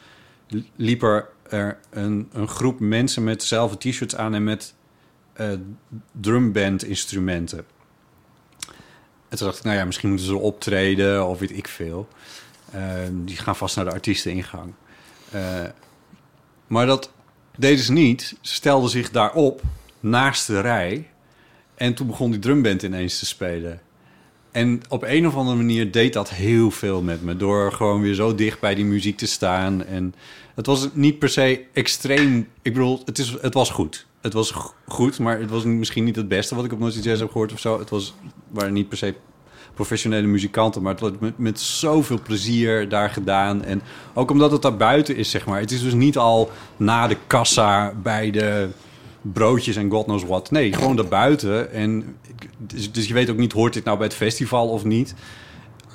liep 0.76 1.02
er 1.02 1.78
een, 1.90 2.30
een 2.32 2.48
groep 2.48 2.80
mensen 2.80 3.24
met 3.24 3.40
dezelfde 3.40 3.78
t-shirts 3.78 4.16
aan 4.16 4.34
en 4.34 4.44
met 4.44 4.74
eh 5.34 5.52
drumband 6.12 6.84
instrumenten. 6.84 7.66
En 9.30 9.38
toen 9.38 9.48
dacht 9.48 9.58
ik, 9.58 9.64
nou 9.64 9.78
ja, 9.78 9.86
misschien 9.86 10.10
moeten 10.10 10.28
ze 10.28 10.38
optreden 10.38 11.28
of 11.28 11.40
weet 11.40 11.58
ik 11.58 11.68
veel. 11.68 12.08
Eh, 12.72 12.82
die 13.12 13.38
gaan 13.38 13.56
vast 13.56 13.76
naar 13.76 13.86
de 13.86 13.92
artiesteningang. 13.92 14.74
Eh 15.32 15.64
maar 16.68 16.86
dat 16.86 17.12
deden 17.58 17.84
ze 17.84 17.92
niet. 17.92 18.36
Ze 18.42 18.54
stelden 18.54 18.90
zich 18.90 19.12
daarop, 19.12 19.62
naast 20.00 20.48
de 20.48 20.60
rij. 20.60 21.10
En 21.76 21.94
toen 21.94 22.08
begon 22.08 22.32
die 22.32 22.40
drumband 22.40 22.84
ineens 22.84 23.20
te 23.20 23.26
spelen. 23.26 23.82
En 24.52 24.82
op 24.90 25.04
een 25.04 25.28
of 25.28 25.36
andere 25.36 25.58
manier 25.58 25.92
deed 25.92 26.14
dat 26.14 26.30
heel 26.30 26.72
veel 26.72 27.02
met 27.02 27.22
me. 27.22 27.38
Door 27.38 27.72
gewoon 27.72 28.02
weer 28.02 28.14
zo 28.14 28.36
dicht 28.36 28.60
bij 28.60 28.76
die 28.76 28.86
muziek 28.86 29.18
te 29.18 29.26
staan. 29.28 29.86
En 29.86 30.14
het 30.56 30.66
was 30.66 30.90
niet 30.94 31.20
per 31.20 31.30
se 31.30 31.66
extreem. 31.74 32.48
Ik 32.62 32.74
bedoel, 32.74 33.02
het, 33.06 33.18
is, 33.20 33.36
het 33.42 33.54
was 33.54 33.70
goed. 33.70 34.06
Het 34.22 34.34
was 34.34 34.52
go- 34.52 34.74
goed, 34.88 35.20
maar 35.20 35.40
het 35.40 35.50
was 35.50 35.64
misschien 35.64 36.04
niet 36.04 36.16
het 36.16 36.28
beste 36.28 36.56
wat 36.56 36.66
ik 36.66 36.74
op 36.74 36.80
Jazz 36.82 37.20
heb 37.20 37.32
gehoord 37.32 37.54
of 37.54 37.60
zo. 37.60 37.80
Het 37.80 37.90
was, 37.90 38.14
waren 38.48 38.74
niet 38.74 38.90
per 38.90 38.98
se 38.98 39.16
professionele 39.78 40.28
muzikanten, 40.28 40.82
maar 40.82 40.92
het 40.92 41.02
wordt 41.02 41.20
met, 41.20 41.38
met 41.38 41.60
zoveel 41.60 42.20
plezier 42.24 42.90
daar 42.90 43.10
gedaan. 43.10 43.64
En 43.64 43.82
ook 44.14 44.32
omdat 44.32 44.52
het 44.52 44.62
daar 44.62 44.78
buiten 44.78 45.16
is, 45.16 45.30
zeg 45.30 45.46
maar. 45.46 45.60
Het 45.60 45.72
is 45.72 45.82
dus 45.84 45.94
niet 45.94 46.18
al 46.18 46.52
na 46.78 47.08
de 47.08 47.18
kassa 47.28 47.94
bij 48.04 48.32
de 48.32 48.68
broodjes 49.22 49.76
en 49.76 49.90
god 49.92 50.04
knows 50.06 50.24
what. 50.24 50.52
Nee, 50.52 50.74
gewoon 50.74 50.96
daarbuiten. 50.96 51.72
En 51.72 52.16
ik- 52.28 52.50
dus, 52.58 52.92
dus 52.92 53.08
je 53.08 53.14
weet 53.14 53.30
ook 53.30 53.38
niet, 53.38 53.52
hoort 53.54 53.74
dit 53.74 53.84
nou 53.84 53.98
bij 53.98 54.08
het 54.08 54.16
festival 54.16 54.70
of 54.70 54.84
niet? 54.84 55.16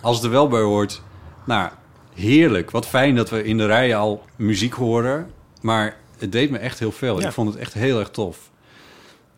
Als 0.00 0.16
het 0.16 0.24
er 0.24 0.30
wel 0.30 0.48
bij 0.48 0.60
hoort, 0.60 1.02
nou, 1.46 1.70
heerlijk. 2.14 2.70
Wat 2.70 2.86
fijn 2.86 3.14
dat 3.14 3.30
we 3.30 3.44
in 3.44 3.56
de 3.58 3.66
rijen 3.66 3.98
al 3.98 4.22
muziek 4.36 4.72
horen. 4.74 5.30
Maar 5.60 5.96
het 6.18 6.32
deed 6.32 6.50
me 6.50 6.58
echt 6.58 6.78
heel 6.78 6.92
veel. 6.92 7.20
Ja. 7.20 7.26
Ik 7.26 7.32
vond 7.32 7.48
het 7.48 7.58
echt 7.58 7.72
heel 7.74 7.98
erg 7.98 8.10
tof. 8.10 8.50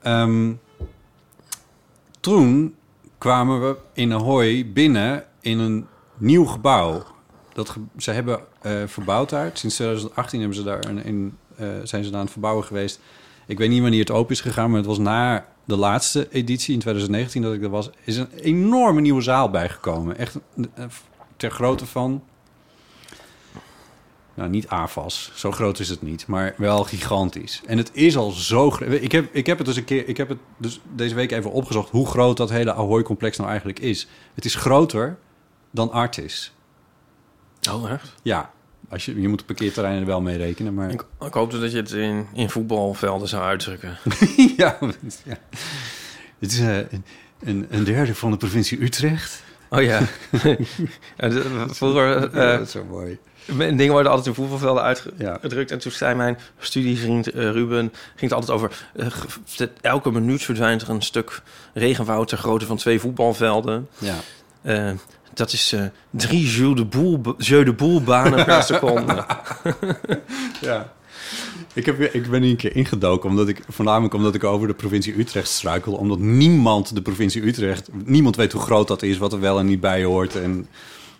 Ehm, 0.03 0.53
toen 2.21 2.75
kwamen 3.25 3.61
we 3.61 3.77
in 3.93 4.13
Ahoy 4.13 4.73
binnen 4.73 5.25
in 5.41 5.59
een 5.59 5.87
nieuw 6.17 6.45
gebouw. 6.45 7.03
Dat 7.53 7.77
ze 7.97 8.11
hebben 8.11 8.41
eh, 8.61 8.73
verbouwd 8.87 9.31
daar. 9.31 9.51
Sinds 9.53 9.75
2018 9.75 10.39
hebben 10.39 10.57
ze 10.57 10.65
daar 10.65 10.85
een, 10.85 11.05
in, 11.05 11.39
eh, 11.57 11.67
zijn 11.83 12.05
ze 12.05 12.11
daar 12.11 12.19
aan 12.19 12.25
het 12.25 12.33
verbouwen 12.33 12.65
geweest. 12.65 13.01
Ik 13.47 13.59
weet 13.59 13.69
niet 13.69 13.81
wanneer 13.81 14.01
het 14.01 14.11
open 14.11 14.35
is 14.35 14.41
gegaan, 14.41 14.69
maar 14.69 14.79
het 14.79 14.89
was 14.89 14.99
na 14.99 15.47
de 15.65 15.77
laatste 15.77 16.29
editie 16.31 16.75
in 16.75 16.81
2019 16.81 17.43
dat 17.43 17.53
ik 17.53 17.63
er 17.63 17.71
was. 17.71 17.91
Is 18.05 18.17
een 18.17 18.33
enorme 18.33 19.01
nieuwe 19.01 19.23
zaal 19.23 19.51
bijgekomen. 19.51 20.17
Echt 20.17 20.39
eh, 20.75 20.85
ter 21.37 21.51
grootte 21.51 21.87
van. 21.87 22.23
Nou, 24.35 24.51
niet 24.51 24.69
AFAS. 24.69 25.31
Zo 25.35 25.53
groot 25.53 25.79
is 25.79 25.89
het 25.89 26.03
niet, 26.03 26.27
maar 26.27 26.55
wel 26.57 26.85
gigantisch. 26.85 27.63
En 27.67 27.79
het 27.79 27.91
is 27.93 28.17
al 28.17 28.31
zo 28.31 28.71
groot. 28.71 28.93
Ik 28.93 29.13
heb, 29.13 29.35
ik 29.35 29.47
heb 29.47 29.59
het 29.59 29.67
dus 29.67 29.77
een 29.77 29.85
keer. 29.85 30.09
Ik 30.09 30.17
heb 30.17 30.29
het 30.29 30.39
dus 30.57 30.81
deze 30.95 31.15
week 31.15 31.31
even 31.31 31.51
opgezocht 31.51 31.91
hoe 31.91 32.07
groot 32.07 32.37
dat 32.37 32.51
hele 32.51 32.75
Ahoy-complex 32.75 33.37
nou 33.37 33.49
eigenlijk 33.49 33.79
is. 33.79 34.09
Het 34.35 34.45
is 34.45 34.55
groter 34.55 35.19
dan 35.71 35.91
Artis. 35.91 36.53
Oh, 37.71 37.91
echt? 37.91 38.15
Ja, 38.23 38.51
als 38.89 39.05
je, 39.05 39.21
je 39.21 39.29
moet 39.29 39.39
de 39.39 39.45
parkeerterreinen 39.45 40.01
er 40.01 40.09
wel 40.09 40.21
mee 40.21 40.37
rekenen, 40.37 40.75
maar... 40.75 40.91
Ik, 40.91 41.05
ik 41.21 41.33
hoopte 41.33 41.61
dat 41.61 41.71
je 41.71 41.77
het 41.77 41.91
in, 41.91 42.27
in 42.35 42.51
voetbalvelden 42.51 43.29
zou 43.29 43.43
uitdrukken. 43.43 43.97
ja, 44.57 44.79
ja. 45.25 45.39
Het 46.39 46.53
is 46.53 46.61
eh, 46.61 46.77
een, 47.41 47.67
een, 47.71 47.85
derde 47.85 48.15
van 48.15 48.31
de 48.31 48.37
provincie 48.37 48.83
Utrecht. 48.83 49.43
Oh 49.71 49.83
ja. 49.83 50.01
Vroeger... 51.69 52.37
ja, 52.37 52.57
dat 52.57 52.61
is 52.61 52.71
zo 52.71 52.85
mooi. 52.85 53.19
Dingen 53.47 53.91
worden 53.91 54.11
altijd 54.11 54.29
in 54.29 54.35
voetbalvelden 54.35 54.97
Ja. 55.19 55.31
uitgedrukt. 55.31 55.71
En 55.71 55.79
toen 55.79 55.93
zei 55.93 56.15
mijn 56.15 56.39
studievriend 56.59 57.31
eh, 57.31 57.51
Ruben... 57.51 57.93
ging 58.17 58.31
het 58.31 58.33
altijd 58.33 58.51
over... 58.51 58.87
eh, 58.97 59.67
elke 59.81 60.11
minuut 60.11 60.43
verdwijnt 60.43 60.83
er 60.83 60.89
een 60.91 61.03
stuk 61.03 61.43
regenwoud... 61.75 62.29
ter 62.29 62.39
grootte 62.39 62.67
van 62.67 62.77
twee 62.77 63.01
voetbalvelden. 63.01 63.89
Ja. 63.99 64.15
Eh, 64.63 64.91
dat 65.35 65.53
is 65.53 65.75
drie 66.11 66.47
Jeu 66.51 66.75
de 66.75 66.85
Boel, 66.85 67.21
Jeu 67.39 67.65
de 67.65 67.73
Boel 67.73 68.03
banen 68.03 68.45
per 68.45 68.63
seconde. 68.73 69.25
ja. 70.61 70.93
Ik, 71.73 71.87
heb, 71.87 72.01
ik 72.01 72.31
ben 72.31 72.43
hier 72.43 72.51
een 72.51 72.57
keer 72.57 72.77
ingedoken, 72.77 73.29
omdat 73.31 73.49
ik, 73.49 73.63
voornamelijk 73.69 74.15
omdat 74.15 74.35
ik 74.35 74.45
over 74.45 74.67
de 74.69 74.75
provincie 74.75 75.19
Utrecht 75.19 75.49
struikel. 75.49 75.93
Omdat 75.93 76.19
niemand 76.19 76.95
de 76.95 77.03
provincie 77.03 77.47
Utrecht, 77.47 77.89
niemand 78.05 78.37
weet 78.37 78.53
hoe 78.53 78.61
groot 78.63 78.89
dat 78.89 79.03
is, 79.03 79.19
wat 79.19 79.33
er 79.33 79.41
wel 79.41 79.59
en 79.59 79.67
niet 79.67 79.81
bij 79.81 80.05
hoort. 80.05 80.37
En 80.37 80.67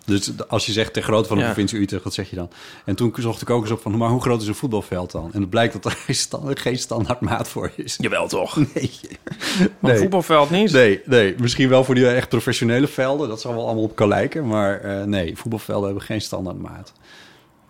dus 0.05 0.31
als 0.47 0.65
je 0.65 0.71
zegt 0.71 0.93
ter 0.93 1.01
grootte 1.03 1.27
van 1.27 1.37
de 1.37 1.43
Ja. 1.43 1.49
provincie 1.49 1.79
Utrecht, 1.79 2.03
wat 2.03 2.13
zeg 2.13 2.29
je 2.29 2.35
dan? 2.35 2.49
En 2.85 2.95
toen 2.95 3.13
zocht 3.17 3.41
ik 3.41 3.49
ook 3.49 3.61
eens 3.61 3.71
op 3.71 3.81
van, 3.81 3.97
maar 3.97 4.09
hoe 4.09 4.21
groot 4.21 4.41
is 4.41 4.47
een 4.47 4.55
voetbalveld 4.55 5.11
dan? 5.11 5.29
En 5.33 5.41
het 5.41 5.49
blijkt 5.49 5.73
dat 5.73 5.85
er 5.85 5.91
geen, 6.05 6.15
stand, 6.15 6.59
geen 6.59 6.77
standaard 6.77 7.19
maat 7.19 7.47
voor 7.47 7.71
is. 7.75 7.95
Jawel 7.97 8.27
toch? 8.27 8.55
Nee. 8.73 8.91
Een 9.59 9.69
Nee. 9.79 9.97
voetbalveld 9.97 10.49
niet? 10.49 10.71
Nee, 10.71 11.01
nee, 11.05 11.35
misschien 11.39 11.69
wel 11.69 11.83
voor 11.83 11.95
die 11.95 12.07
echt 12.07 12.29
professionele 12.29 12.87
velden. 12.87 13.27
Dat 13.29 13.41
zal 13.41 13.53
wel 13.53 13.65
allemaal 13.65 13.83
op 13.83 13.95
kan 13.95 14.07
lijken. 14.07 14.47
Maar 14.47 14.79
eh, 14.81 15.03
nee, 15.03 15.37
voetbalvelden 15.37 15.85
hebben 15.85 16.03
geen 16.03 16.21
standaardmaat. 16.21 16.93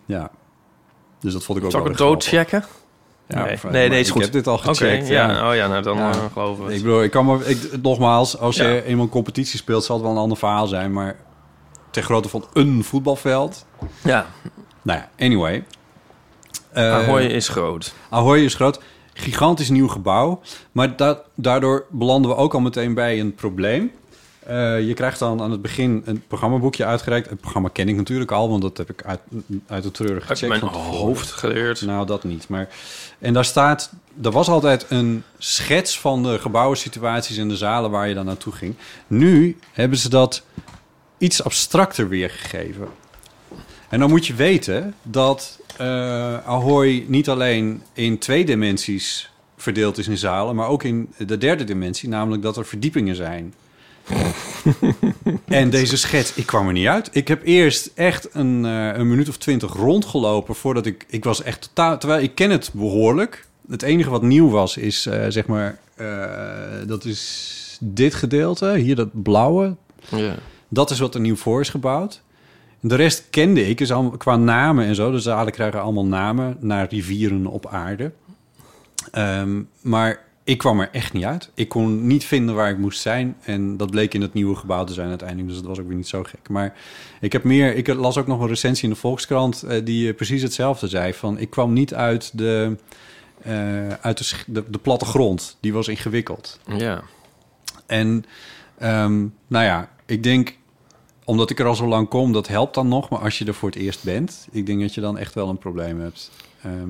Ja. 0.06 0.30
Dus 1.20 1.32
dat 1.32 1.44
vond 1.44 1.58
ik 1.58 1.64
ook 1.64 1.70
Zal 1.70 1.80
ik 1.80 1.86
het 1.88 1.98
doodchecken? 1.98 2.64
Ja, 3.28 3.44
nee, 3.44 3.52
of, 3.54 3.62
nee, 3.64 3.88
nee, 3.88 4.00
is 4.00 4.06
ik 4.06 4.12
goed. 4.12 4.22
heb 4.22 4.32
dit 4.32 4.46
al 4.46 4.58
gecheckt. 4.58 5.08
ja. 5.08 5.48
Oh 5.50 5.54
ja, 5.56 5.66
nou 5.68 5.82
dan 5.82 5.96
Ja. 5.96 6.10
eh, 6.10 6.56
we 6.56 6.62
het. 6.64 6.72
Ik 6.74 6.82
bedoel, 6.82 7.02
ik 7.02 7.10
kan 7.10 7.24
maar, 7.24 7.46
ik, 7.46 7.82
nogmaals, 7.82 8.38
als 8.38 8.56
je 8.56 8.82
eenmaal 8.84 9.04
een 9.04 9.10
competitie 9.10 9.58
speelt, 9.58 9.84
zal 9.84 9.96
het 9.96 10.04
wel 10.04 10.14
een 10.14 10.20
ander 10.20 10.38
verhaal 10.38 10.66
zijn. 10.66 10.92
Maar 10.92 11.16
ter 11.96 12.04
grootte 12.04 12.28
van 12.28 12.44
een 12.52 12.84
voetbalveld. 12.84 13.66
Ja, 14.04 14.26
Nou 14.82 14.98
ja, 14.98 15.08
anyway. 15.24 15.64
Eh, 16.72 16.92
Ahoy 16.92 17.22
is 17.22 17.48
groot. 17.48 17.94
Ahoy 18.08 18.38
is 18.38 18.54
groot. 18.54 18.80
Gigantisch 19.12 19.68
nieuw 19.70 19.88
gebouw. 19.88 20.40
Maar 20.72 20.96
da- 20.96 21.22
daardoor 21.34 21.84
belanden 21.90 22.30
we 22.30 22.36
ook 22.36 22.54
al 22.54 22.60
meteen 22.60 22.94
bij 22.94 23.20
een 23.20 23.34
probleem. 23.34 23.90
Eh, 24.46 24.86
je 24.86 24.94
krijgt 24.94 25.18
dan 25.18 25.40
aan 25.42 25.50
het 25.50 25.62
begin 25.62 26.02
een 26.04 26.22
programmaboekje 26.28 26.84
uitgereikt. 26.84 27.30
Het 27.30 27.40
programma 27.40 27.68
ken 27.72 27.88
ik 27.88 27.96
natuurlijk 27.96 28.30
al, 28.32 28.48
want 28.48 28.62
dat 28.62 28.76
heb 28.76 28.90
ik 28.90 29.02
uit, 29.04 29.20
uit 29.66 29.82
de 29.82 29.90
treurig 29.90 30.28
Uit 30.28 30.38
gecheckt. 30.38 30.48
mijn 30.60 30.72
van 30.72 30.82
tevoren. 30.82 30.98
hoofd 31.06 31.30
geleerd. 31.30 31.82
Nou, 31.82 32.06
dat 32.06 32.24
niet. 32.24 32.48
Maar, 32.48 32.68
en 33.18 33.32
daar 33.32 33.44
staat... 33.44 33.90
Er 34.22 34.30
was 34.30 34.48
altijd 34.48 34.86
een 34.88 35.22
schets 35.38 36.00
van 36.00 36.22
de 36.22 36.38
gebouwensituaties 36.38 37.36
en 37.36 37.48
de 37.48 37.56
zalen 37.56 37.90
waar 37.90 38.08
je 38.08 38.14
dan 38.14 38.24
naartoe 38.24 38.52
ging. 38.52 38.74
Nu 39.06 39.58
hebben 39.72 39.98
ze 39.98 40.08
dat 40.08 40.42
iets 41.18 41.44
abstracter 41.44 42.08
weergegeven. 42.08 42.88
En 43.88 44.00
dan 44.00 44.10
moet 44.10 44.26
je 44.26 44.34
weten 44.34 44.94
dat 45.02 45.58
eh 45.76 46.46
Ahoy 46.46 47.04
niet 47.08 47.28
alleen 47.28 47.82
in 47.92 48.18
twee 48.18 48.44
dimensies 48.44 49.30
verdeeld 49.56 49.98
is 49.98 50.08
in 50.08 50.18
zalen, 50.18 50.56
maar 50.56 50.68
ook 50.68 50.82
in 50.82 51.12
de 51.26 51.38
derde 51.38 51.64
dimensie, 51.64 52.08
namelijk 52.08 52.42
dat 52.42 52.56
er 52.56 52.66
verdiepingen 52.66 53.16
zijn. 53.16 53.54
en 55.44 55.70
deze 55.70 55.96
schets, 55.96 56.34
ik 56.34 56.46
kwam 56.46 56.66
er 56.66 56.72
niet 56.72 56.86
uit. 56.86 57.08
Ik 57.12 57.28
heb 57.28 57.42
eerst 57.44 57.90
echt 57.94 58.28
een, 58.32 58.64
eh, 58.64 58.98
een 58.98 59.08
minuut 59.08 59.28
of 59.28 59.36
twintig 59.36 59.72
rondgelopen 59.72 60.54
voordat 60.54 60.86
ik... 60.86 61.04
Ik 61.08 61.24
was 61.24 61.42
echt 61.42 61.62
totaal... 61.62 61.98
Terwijl 61.98 62.22
ik 62.22 62.34
ken 62.34 62.50
het 62.50 62.70
behoorlijk. 62.72 63.46
Het 63.68 63.82
enige 63.82 64.10
wat 64.10 64.22
nieuw 64.22 64.50
was, 64.50 64.76
is 64.76 65.06
eh, 65.06 65.24
zeg 65.28 65.46
maar... 65.46 65.78
dat 66.86 67.04
is 67.04 67.78
dit 67.80 68.14
gedeelte, 68.14 68.76
hier 68.76 68.96
dat 68.96 69.22
blauwe. 69.22 69.76
Ja. 70.08 70.34
Dat 70.68 70.90
is 70.90 70.98
wat 70.98 71.14
er 71.14 71.20
nieuw 71.20 71.36
voor 71.36 71.60
is 71.60 71.68
gebouwd. 71.68 72.22
En 72.82 72.88
de 72.88 72.94
rest 72.94 73.26
kende 73.30 73.68
ik, 73.68 73.78
dus 73.78 73.92
allemaal 73.92 74.16
qua 74.16 74.36
namen 74.36 74.84
en 74.86 74.94
zo. 74.94 75.10
De 75.10 75.18
zalen 75.20 75.52
krijgen 75.52 75.80
allemaal 75.82 76.06
namen 76.06 76.56
naar 76.60 76.88
rivieren 76.90 77.46
op 77.46 77.66
aarde. 77.66 78.12
Ehm, 79.12 79.62
maar 79.80 80.24
ik 80.44 80.58
kwam 80.58 80.80
er 80.80 80.88
echt 80.92 81.12
niet 81.12 81.24
uit. 81.24 81.50
Ik 81.54 81.68
kon 81.68 82.06
niet 82.06 82.24
vinden 82.24 82.54
waar 82.54 82.70
ik 82.70 82.78
moest 82.78 83.00
zijn. 83.00 83.36
En 83.42 83.76
dat 83.76 83.90
bleek 83.90 84.14
in 84.14 84.20
het 84.22 84.32
nieuwe 84.34 84.56
gebouw 84.56 84.84
te 84.84 84.92
zijn 84.92 85.08
uiteindelijk. 85.08 85.48
Dus 85.48 85.56
dat 85.58 85.66
was 85.66 85.78
ook 85.78 85.86
weer 85.86 85.96
niet 85.96 86.08
zo 86.08 86.22
gek. 86.22 86.48
Maar 86.48 86.74
ik 87.20 87.32
heb 87.32 87.44
meer. 87.44 87.74
Ik 87.74 87.94
las 87.94 88.18
ook 88.18 88.26
nog 88.26 88.40
een 88.40 88.48
recensie 88.48 88.84
in 88.88 88.90
de 88.94 89.00
Volkskrant. 89.00 89.62
eh, 89.62 89.84
die 89.84 90.08
eh, 90.08 90.16
precies 90.16 90.42
hetzelfde 90.42 90.88
zei. 90.88 91.14
Van 91.14 91.38
ik 91.38 91.50
kwam 91.50 91.72
niet 91.72 91.94
uit 91.94 92.38
de. 92.38 92.76
eh, 93.42 93.88
uit 93.88 94.18
de, 94.18 94.36
de, 94.46 94.64
de 94.70 94.78
plattegrond. 94.78 95.56
Die 95.60 95.72
was 95.72 95.88
ingewikkeld. 95.88 96.60
ja. 96.76 97.02
En 97.86 98.24
ehm, 98.78 99.18
nou 99.46 99.64
ja, 99.64 99.90
ik 100.06 100.22
denk, 100.22 100.58
omdat 101.24 101.50
ik 101.50 101.58
er 101.58 101.66
al 101.66 101.74
zo 101.74 101.86
lang 101.86 102.08
kom, 102.08 102.32
dat 102.32 102.48
helpt 102.48 102.74
dan 102.74 102.88
nog. 102.88 103.08
Maar 103.08 103.18
als 103.18 103.38
je 103.38 103.44
er 103.44 103.54
voor 103.54 103.68
het 103.68 103.78
eerst 103.78 104.04
bent, 104.04 104.48
ik 104.50 104.66
denk 104.66 104.80
dat 104.80 104.94
je 104.94 105.00
dan 105.00 105.18
echt 105.18 105.34
wel 105.34 105.48
een 105.48 105.58
probleem 105.58 106.00
hebt. 106.00 106.30
Ehm, 106.62 106.88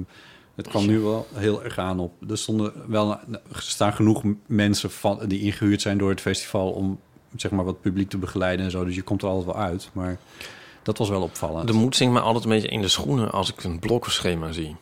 het 0.55 0.69
kwam 0.69 0.87
nu 0.87 0.99
wel 0.99 1.27
heel 1.35 1.65
erg 1.65 1.79
aan 1.79 2.01
op. 2.01 2.13
Er 2.31 2.39
stonden 2.39 2.73
wel, 2.87 3.11
er 3.11 3.41
staan 3.51 3.93
genoeg 3.93 4.23
mensen 4.47 4.91
van, 4.91 5.21
die 5.27 5.41
ingehuurd 5.41 5.81
zijn 5.81 5.99
door 5.99 6.11
het 6.11 6.21
festival 6.21 6.71
om 6.71 6.99
zeg 7.37 7.51
maar 7.51 7.65
wat 7.65 7.81
publiek 7.81 8.09
te 8.09 8.19
begeleiden 8.19 8.65
en 8.65 8.71
zo. 8.71 8.85
Dus 8.85 8.95
je 8.95 9.03
komt 9.03 9.23
er 9.23 9.29
altijd 9.29 9.47
wel 9.47 9.65
uit. 9.65 9.91
Maar 9.93 10.19
dat 10.83 10.99
was 10.99 11.09
wel 11.09 11.23
opvallend. 11.23 11.67
De 11.67 11.73
moed 11.73 11.97
zingt 11.97 12.15
me 12.15 12.21
altijd 12.21 12.45
een 12.45 12.51
beetje 12.51 12.69
in 12.69 12.81
de 12.81 12.89
schoenen 12.89 13.31
als 13.31 13.53
ik 13.53 13.65
een 13.65 13.79
blokkenschema 13.79 14.53
zie. 14.53 14.77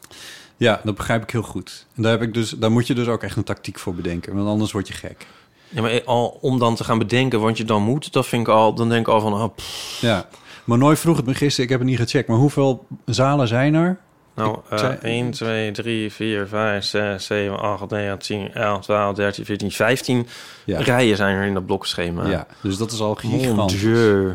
Ja, 0.57 0.81
dat 0.85 0.95
begrijp 0.95 1.23
ik 1.23 1.31
heel 1.31 1.43
goed. 1.43 1.87
En 1.95 2.03
daar, 2.03 2.13
heb 2.13 2.23
ik 2.23 2.35
dus, 2.35 2.51
daar 2.51 2.73
moet 2.73 2.87
je 2.87 2.95
dus 2.95 3.07
ook 3.07 3.23
echt 3.23 3.37
een 3.37 3.45
tactiek 3.45 3.79
voor 3.79 3.95
bedenken, 3.95 4.35
want 4.35 4.49
anders 4.49 4.73
word 4.73 4.89
je 4.89 4.95
gek. 4.95 5.27
Ja, 5.75 5.83
maar 5.83 6.03
al 6.05 6.39
om 6.41 6.59
dan 6.59 6.75
te 6.75 6.85
gaan 6.85 6.99
bedenken 6.99 7.41
wat 7.41 7.57
je 7.59 7.65
dan 7.65 7.83
moet, 7.83 8.13
dat 8.13 8.27
vind 8.27 8.47
ik 8.47 8.53
al, 8.55 8.75
dan 8.75 8.89
denk 8.89 9.07
ik 9.07 9.13
al 9.13 9.21
van, 9.21 9.33
oh, 9.35 9.55
pff, 9.55 9.99
Ja, 10.01 10.27
maar 10.65 10.79
nooit 10.79 10.99
vroeg 10.99 11.17
het 11.17 11.27
me 11.27 11.35
gisteren, 11.35 11.65
ik 11.65 11.71
heb 11.71 11.79
het 11.81 11.89
niet 11.89 11.99
gecheckt. 11.99 12.29
Maar 12.29 12.37
hoeveel 12.37 12.87
zalen 13.05 13.49
zijn 13.49 13.75
er? 13.75 13.99
nou, 14.35 14.59
zei- 14.75 14.99
1, 15.03 15.31
2, 15.31 15.71
3, 15.71 16.13
4, 16.13 16.47
5, 16.49 16.85
6, 16.85 17.27
7, 17.27 17.59
8, 17.61 17.91
9, 17.91 18.19
10, 18.19 18.53
11, 18.55 18.81
12, 18.83 19.15
13, 19.17 19.45
14, 19.45 19.71
15 19.71 20.27
Ja. 20.65 20.81
rijen 20.81 21.17
zijn 21.17 21.37
er 21.37 21.47
in 21.47 21.55
dat 21.55 21.67
blokkenschema. 21.67 22.29
Ja, 22.29 22.47
dus 22.63 22.77
dat 22.77 22.93
is 22.93 23.01
al 23.01 23.15
gigantisch. 23.15 23.83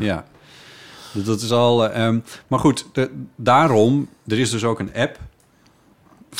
Ja. 0.00 0.24
Dus 1.12 1.24
dat 1.24 1.40
is 1.40 1.50
al... 1.52 1.88
eh, 1.88 2.06
ehm, 2.06 2.18
maar 2.46 2.58
goed, 2.58 2.86
de- 2.92 3.10
daarom... 3.36 4.08
Er 4.26 4.38
is 4.38 4.50
dus 4.50 4.64
ook 4.64 4.78
een 4.78 4.94
app. 4.94 5.18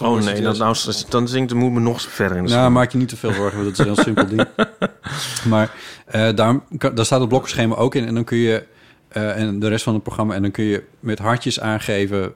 Oh 0.02 0.20
nee, 0.20 0.40
dat, 0.42 0.58
nou, 0.58 0.76
dan 1.08 1.28
zingt 1.28 1.48
de 1.48 1.54
moed 1.54 1.72
me 1.72 1.80
nog 1.80 2.00
verder 2.00 2.36
in 2.36 2.44
de 2.44 2.50
Nou, 2.50 2.70
maak 2.70 2.92
je 2.92 2.98
niet 2.98 3.08
te 3.08 3.16
veel 3.16 3.32
zorgen, 3.32 3.62
want 3.64 3.64
dat 3.64 3.72
is 3.72 3.78
een 3.78 3.94
heel 3.94 4.04
simpel 4.04 4.26
ding. 4.26 4.46
Maar 5.48 5.74
eh, 6.04 6.34
daar, 6.34 6.58
daar 6.94 7.04
staat 7.04 7.20
het 7.20 7.28
blokkenschema 7.28 7.74
ook 7.74 7.94
in. 7.94 8.06
En 8.06 8.14
dan 8.14 8.24
kun 8.24 8.38
je... 8.38 8.64
eh, 9.08 9.36
en 9.36 9.58
de 9.58 9.68
rest 9.68 9.84
van 9.84 9.94
het 9.94 10.02
programma... 10.02 10.34
En 10.34 10.42
dan 10.42 10.50
kun 10.50 10.64
je 10.64 10.84
met 11.00 11.18
hartjes 11.18 11.60
aangeven... 11.60 12.32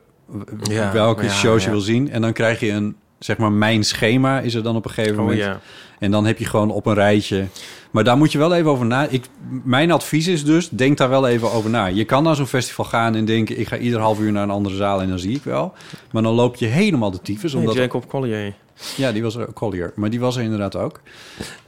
Ja, 0.63 0.93
welke 0.93 1.25
ja, 1.25 1.31
shows 1.31 1.63
je 1.63 1.69
ja. 1.69 1.75
wil 1.75 1.85
zien. 1.85 2.11
En 2.11 2.21
dan 2.21 2.33
krijg 2.33 2.61
je 2.61 2.71
een... 2.71 2.97
Zeg 3.25 3.37
maar, 3.37 3.53
mijn 3.53 3.85
schema 3.85 4.41
is 4.41 4.55
er 4.55 4.63
dan 4.63 4.77
op 4.77 4.85
een 4.85 4.91
gegeven 4.91 5.19
Oh 5.19 5.21
moment. 5.23 5.39
ja. 5.41 5.61
En 5.99 6.11
dan 6.11 6.27
heb 6.27 6.39
je 6.39 6.45
gewoon 6.45 6.71
op 6.71 6.87
een 6.87 6.95
rijtje. 6.95 7.47
Maar 7.91 8.05
daar 8.05 8.17
moet 8.17 8.33
je 8.33 8.39
wel 8.39 8.55
even 8.55 8.71
over 8.71 8.87
na. 8.87 9.07
Ik, 9.09 9.25
mijn 9.65 9.91
advies 9.93 10.27
is 10.27 10.45
dus, 10.45 10.69
denk 10.69 10.99
daar 10.99 11.09
wel 11.09 11.27
even 11.29 11.53
over 11.53 11.71
na. 11.71 11.87
Je 11.87 12.05
kan 12.05 12.23
naar 12.23 12.35
zo'n 12.35 12.47
festival 12.47 12.85
gaan 12.85 13.15
en 13.15 13.25
denken... 13.25 13.59
ik 13.61 13.69
ga 13.69 13.77
ieder 13.77 14.01
half 14.01 14.19
uur 14.21 14.33
naar 14.33 14.43
een 14.43 14.51
andere 14.51 14.77
zaal 14.77 15.01
en 15.01 15.09
dan 15.09 15.19
zie 15.19 15.37
ik 15.37 15.43
wel. 15.45 15.73
Maar 16.11 16.23
dan 16.23 16.35
loop 16.35 16.57
je 16.57 16.67
helemaal 16.67 17.11
de 17.11 17.21
tyfus. 17.23 17.53
Nee, 17.53 17.61
Omdat, 17.61 17.77
Jacob 17.77 18.09
Collier. 18.09 18.55
ja, 18.97 19.13
die 19.13 19.23
was 19.23 19.37
er, 19.37 19.53
Collier. 19.53 19.93
Maar 19.97 20.11
die 20.11 20.21
was 20.21 20.37
er 20.37 20.43
inderdaad 20.43 20.77
ook. 20.77 21.01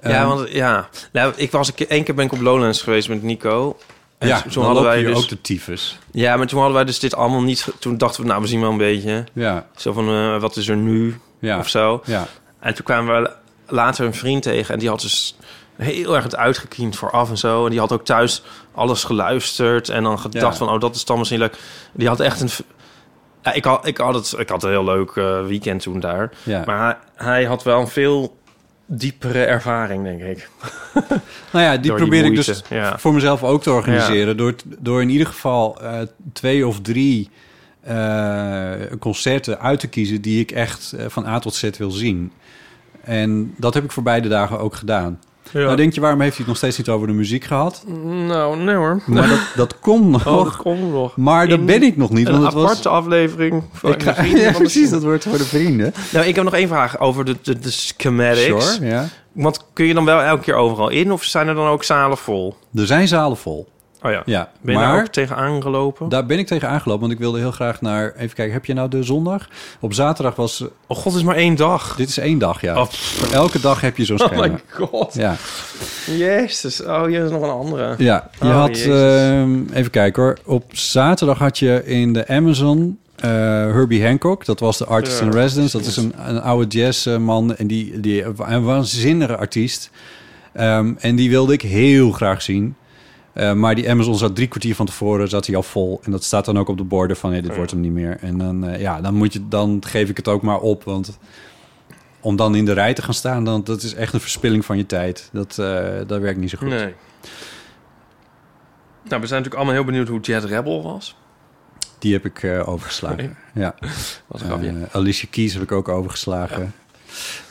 ja, 0.03 0.09
Ehm, 0.11 0.29
want 0.29 0.51
ja, 0.51 0.89
nou, 1.13 1.33
ik 1.37 1.51
was 1.51 1.69
een 1.69 1.75
keer, 1.75 1.89
één 1.89 2.05
keer 2.05 2.15
ben 2.15 2.25
ik 2.25 2.33
op 2.33 2.41
Lowlands 2.41 2.83
geweest 2.83 3.09
met 3.09 3.23
Nico. 3.23 3.77
En 4.19 4.29
ja, 4.29 4.43
toen 4.51 4.65
hadden 4.65 4.83
wij 4.83 5.03
dus, 5.03 5.17
ook 5.17 5.29
de 5.29 5.41
tyfus. 5.41 5.99
ja, 6.11 6.37
maar 6.37 6.47
toen 6.47 6.59
hadden 6.59 6.77
wij 6.77 6.85
dus 6.85 6.99
dit 6.99 7.15
allemaal 7.15 7.43
niet. 7.43 7.67
Toen 7.79 7.97
dachten 7.99 8.23
we, 8.23 8.29
nou, 8.29 8.41
we 8.43 8.47
zien 8.47 8.61
wel 8.61 8.71
een 8.71 8.77
beetje. 8.77 9.25
Ja, 9.33 9.67
Zo 9.77 9.93
van, 9.93 10.09
eh, 10.09 10.41
wat 10.41 10.57
is 10.57 10.69
er 10.69 10.77
nu? 10.77 11.17
Ja, 11.47 11.59
Of 11.59 11.69
zo. 11.69 12.03
ja. 12.05 12.27
En 12.61 12.75
toen 12.75 12.85
kwamen 12.85 13.23
we 13.23 13.31
later 13.67 14.07
een 14.07 14.15
vriend 14.15 14.43
tegen 14.43 14.75
en 14.75 14.81
die 14.81 14.89
had 14.89 15.01
dus 15.01 15.37
heel 15.77 16.15
erg 16.15 16.25
het 16.25 16.37
uitgekiend 16.37 16.97
vooraf 16.97 17.31
en 17.31 17.39
zo. 17.39 17.65
En 17.65 17.71
die 17.71 17.81
had 17.81 17.93
ook 17.93 18.05
thuis 18.05 18.43
alles 18.75 19.05
geluisterd 19.05 19.89
en 19.89 20.03
dan 20.03 20.19
gedacht 20.19 20.59
Ja. 20.59 20.65
van, 20.65 20.75
oh, 20.75 20.81
dat 20.81 20.95
is 20.95 21.05
dan 21.05 21.19
misschien 21.19 21.39
leuk. 21.39 21.59
Die 21.93 22.09
had 22.09 22.21
echt 22.21 22.41
een... 22.41 22.49
Ja, 23.43 23.53
ik, 23.53 23.65
had, 23.65 23.87
ik, 23.87 23.97
had 23.97 24.15
het, 24.15 24.35
ik 24.39 24.49
had 24.49 24.63
een 24.63 24.71
heel 24.71 24.85
leuk 24.85 25.11
eh, 25.11 25.45
weekend 25.47 25.83
toen 25.83 26.01
daar. 26.01 26.31
ja. 26.43 26.63
Maar 26.67 26.79
hij, 27.15 27.27
hij 27.27 27.45
had 27.45 27.63
wel 27.63 27.81
een 27.81 27.89
veel 27.89 28.37
diepere 28.87 29.45
ervaring, 29.45 30.05
denk 30.05 30.21
ik. 30.23 30.49
nou 31.53 31.65
ja, 31.65 31.77
die 31.77 31.91
door 31.91 31.99
probeer 31.99 32.25
ik 32.25 32.35
dus 32.35 32.63
ja. 32.69 32.99
voor 32.99 33.15
mezelf 33.15 33.43
ook 33.45 33.63
te 33.63 33.71
organiseren. 33.71 34.37
Door, 34.37 34.55
door 34.65 35.03
in 35.03 35.09
ieder 35.11 35.27
geval 35.27 35.81
eh, 35.81 36.01
twee 36.33 36.67
of 36.67 36.81
drie 36.81 37.31
concerten 38.99 39.61
uit 39.61 39.81
te 39.81 39.89
kiezen... 39.89 40.21
die 40.21 40.41
ik 40.41 40.51
echt 40.51 40.93
eh, 40.93 41.05
van 41.09 41.27
A 41.27 41.39
tot 41.39 41.55
Z 41.55 41.71
wil 41.79 41.91
zien. 41.91 42.33
En 43.01 43.55
dat 43.57 43.75
heb 43.75 43.85
ik 43.85 43.93
voor 43.93 44.03
beide 44.03 44.29
dagen 44.29 44.59
ook 44.59 44.75
gedaan. 44.75 45.19
Nou 45.53 45.77
denk 45.77 45.93
je, 45.93 46.01
waarom 46.01 46.21
heeft 46.21 46.37
hij 46.37 46.41
het 46.41 46.49
nog 46.49 46.57
steeds 46.57 46.79
niet 46.79 46.89
over 46.89 47.07
de 47.07 47.13
muziek 47.13 47.45
gehad? 47.45 47.85
Nou, 48.05 48.57
nee 48.57 48.75
hoor. 48.75 49.03
Maar 49.07 49.29
dat, 49.29 49.41
dat 49.57 49.81
komt 49.81 50.11
nog. 50.25 50.27
Oh, 50.27 50.45
dat 50.45 50.57
komt 50.57 50.93
nog. 50.93 51.17
maar 51.17 51.49
daar 51.49 51.59
In 51.59 51.67
ben 51.67 51.83
ik 51.83 51.97
nog 51.97 52.11
niet. 52.11 52.27
Een 52.27 52.33
Want 52.33 52.45
het 52.45 52.55
aparte 52.55 52.89
was... 52.89 52.99
aflevering 52.99 53.63
van 53.73 53.93
Ik 53.93 54.03
ga, 54.03 54.11
de 54.13 54.17
vrienden 54.23 54.43
ja, 54.43 54.53
precies, 54.53 54.91
dat 54.91 55.03
wordt 55.03 55.25
voor 55.25 55.39
de 55.39 55.45
vrienden. 55.45 55.95
Nou, 56.13 56.27
ik 56.27 56.35
heb 56.35 56.45
nog 56.45 56.55
één 56.55 56.69
vraag 56.69 56.99
over 57.01 57.25
de, 57.25 57.37
de, 57.43 57.59
de 57.59 57.71
schematics. 57.71 58.75
Sure, 58.75 58.87
ja. 58.87 59.09
Want 59.33 59.65
kun 59.73 59.87
je 59.87 59.95
dan 59.95 60.05
wel 60.05 60.21
elke 60.21 60.43
keer 60.43 60.55
overal 60.55 60.89
in? 60.89 61.13
Of 61.13 61.25
zijn 61.25 61.49
er 61.49 61.55
dan 61.55 61.67
ook 61.67 61.85
zalen 61.85 62.19
vol? 62.19 62.57
Er 62.75 62.87
zijn 62.87 63.09
zalen 63.09 63.37
vol. 63.37 63.69
Oh 64.07 64.13
ja. 64.13 64.23
Ja, 64.27 64.51
Ben 64.61 64.75
je 64.75 64.81
daar 64.81 64.91
maar 64.91 65.01
ook 65.03 65.07
tegenaan 65.09 65.63
gelopen? 65.63 66.09
daar 66.09 66.27
ben 66.27 66.39
ik 66.39 66.47
tegen 66.47 66.69
aangelopen. 66.69 67.01
Want 67.01 67.13
ik 67.13 67.19
wilde 67.19 67.39
heel 67.39 67.51
graag 67.51 67.81
naar... 67.81 68.13
Even 68.17 68.35
kijken, 68.37 68.55
heb 68.55 68.65
je 68.65 68.75
nou 68.75 68.89
de 68.89 69.03
zondag? 69.03 69.49
Op 69.81 69.93
zaterdag 69.95 70.35
was... 70.37 70.61
Oh 70.87 70.97
god, 70.97 71.05
het 71.05 71.15
is 71.15 71.23
maar 71.23 71.37
één 71.37 71.55
dag. 71.55 71.97
Dit 71.97 72.09
is 72.09 72.19
één 72.19 72.39
dag, 72.39 72.61
ja. 72.61 72.81
Oh, 72.81 72.87
Voor 72.89 73.33
elke 73.35 73.61
dag 73.61 73.81
heb 73.81 73.97
je 73.97 74.05
zo'n 74.05 74.21
Oh 74.23 74.27
schema. 74.27 74.47
my 74.47 74.61
god. 74.69 75.15
Ja, 75.15 75.37
Jezus. 76.07 76.83
Oh, 76.83 77.05
hier 77.05 77.25
is 77.25 77.31
nog 77.31 77.43
een 77.43 77.49
andere. 77.51 77.95
ja. 77.99 78.31
je 78.41 78.47
Oh, 78.47 78.55
had... 78.61 78.77
Ehm, 78.79 79.61
even 79.73 79.91
kijken 79.91 80.23
hoor. 80.23 80.39
Op 80.45 80.65
zaterdag 80.73 81.39
had 81.39 81.59
je 81.59 81.83
in 81.85 82.13
de 82.13 82.29
Amazon... 82.29 82.99
eh, 83.17 83.31
Herbie 83.31 84.07
Hancock, 84.07 84.45
dat 84.45 84.61
was 84.61 84.79
de 84.79 84.85
artist 84.87 85.21
in 85.21 85.31
residence. 85.31 85.77
Dat 85.77 85.87
is 85.87 85.97
een, 85.97 86.13
een 86.27 86.41
oude 86.41 86.67
jazzman 86.79 87.57
en 87.57 87.67
die, 87.67 88.01
die 88.01 88.25
een 88.25 88.65
waanzinnige 88.65 89.37
artiest. 89.37 89.91
Ehm, 90.53 90.93
en 90.99 91.17
die 91.17 91.31
wilde 91.31 91.53
ik 91.53 91.63
heel 91.63 92.11
graag 92.11 92.43
zien. 92.43 92.75
Eh, 93.37 93.53
maar 93.53 93.75
die 93.75 93.91
Amazon 93.91 94.17
zat 94.17 94.35
drie 94.35 94.49
kwartier 94.49 94.75
van 94.75 94.87
tevoren 94.87 95.29
zat 95.29 95.47
hij 95.47 95.57
al 95.57 95.63
vol. 95.63 96.01
En 96.05 96.11
dat 96.11 96.25
staat 96.25 96.45
dan 96.45 96.59
ook 96.59 96.69
op 96.69 96.77
de 96.77 96.85
borden 96.85 97.17
van... 97.17 97.31
Hey, 97.31 97.41
dit 97.41 97.51
Ja. 97.51 97.57
wordt 97.57 97.71
hem 97.71 97.81
niet 97.81 97.93
meer. 97.93 98.17
En 98.21 98.39
dan, 98.39 98.69
eh, 98.69 98.81
ja, 98.81 99.01
dan, 99.01 99.15
moet 99.15 99.33
je, 99.33 99.49
dan 99.49 99.83
geef 99.87 100.09
ik 100.09 100.17
het 100.17 100.29
ook 100.29 100.43
maar 100.43 100.59
op. 100.61 100.85
Want 100.85 101.19
om 102.21 102.37
dan 102.37 102.55
in 102.55 102.65
de 102.65 102.73
rij 102.73 102.95
te 102.95 103.03
gaan 103.03 103.15
staan... 103.15 103.45
Dan, 103.45 103.65
dat 103.65 103.83
is 103.83 103.95
echt 103.95 104.13
een 104.13 104.21
verspilling 104.21 104.65
van 104.65 104.77
je 104.77 104.87
tijd. 104.87 105.29
Dat, 105.33 105.59
eh, 105.59 105.85
dat 106.07 106.21
werkt 106.21 106.39
niet 106.39 106.51
zo 106.51 106.59
goed. 106.59 106.69
Nee. 106.69 106.95
Nou, 109.09 109.21
we 109.21 109.27
zijn 109.27 109.43
natuurlijk 109.43 109.55
allemaal 109.55 109.75
heel 109.75 109.85
benieuwd 109.85 110.09
hoe 110.09 110.21
Jet 110.21 110.45
Rebel 110.45 110.83
was. 110.83 111.17
Die 111.99 112.13
heb 112.13 112.25
ik 112.25 112.45
overgeslagen. 112.67 113.17
Nee. 113.17 113.31
Ja. 113.65 113.75
Was 114.27 114.43
Alicia 114.93 115.29
Keys 115.31 115.53
heb 115.53 115.63
ik 115.63 115.73
ook 115.73 115.89
overgeslagen. 115.89 116.75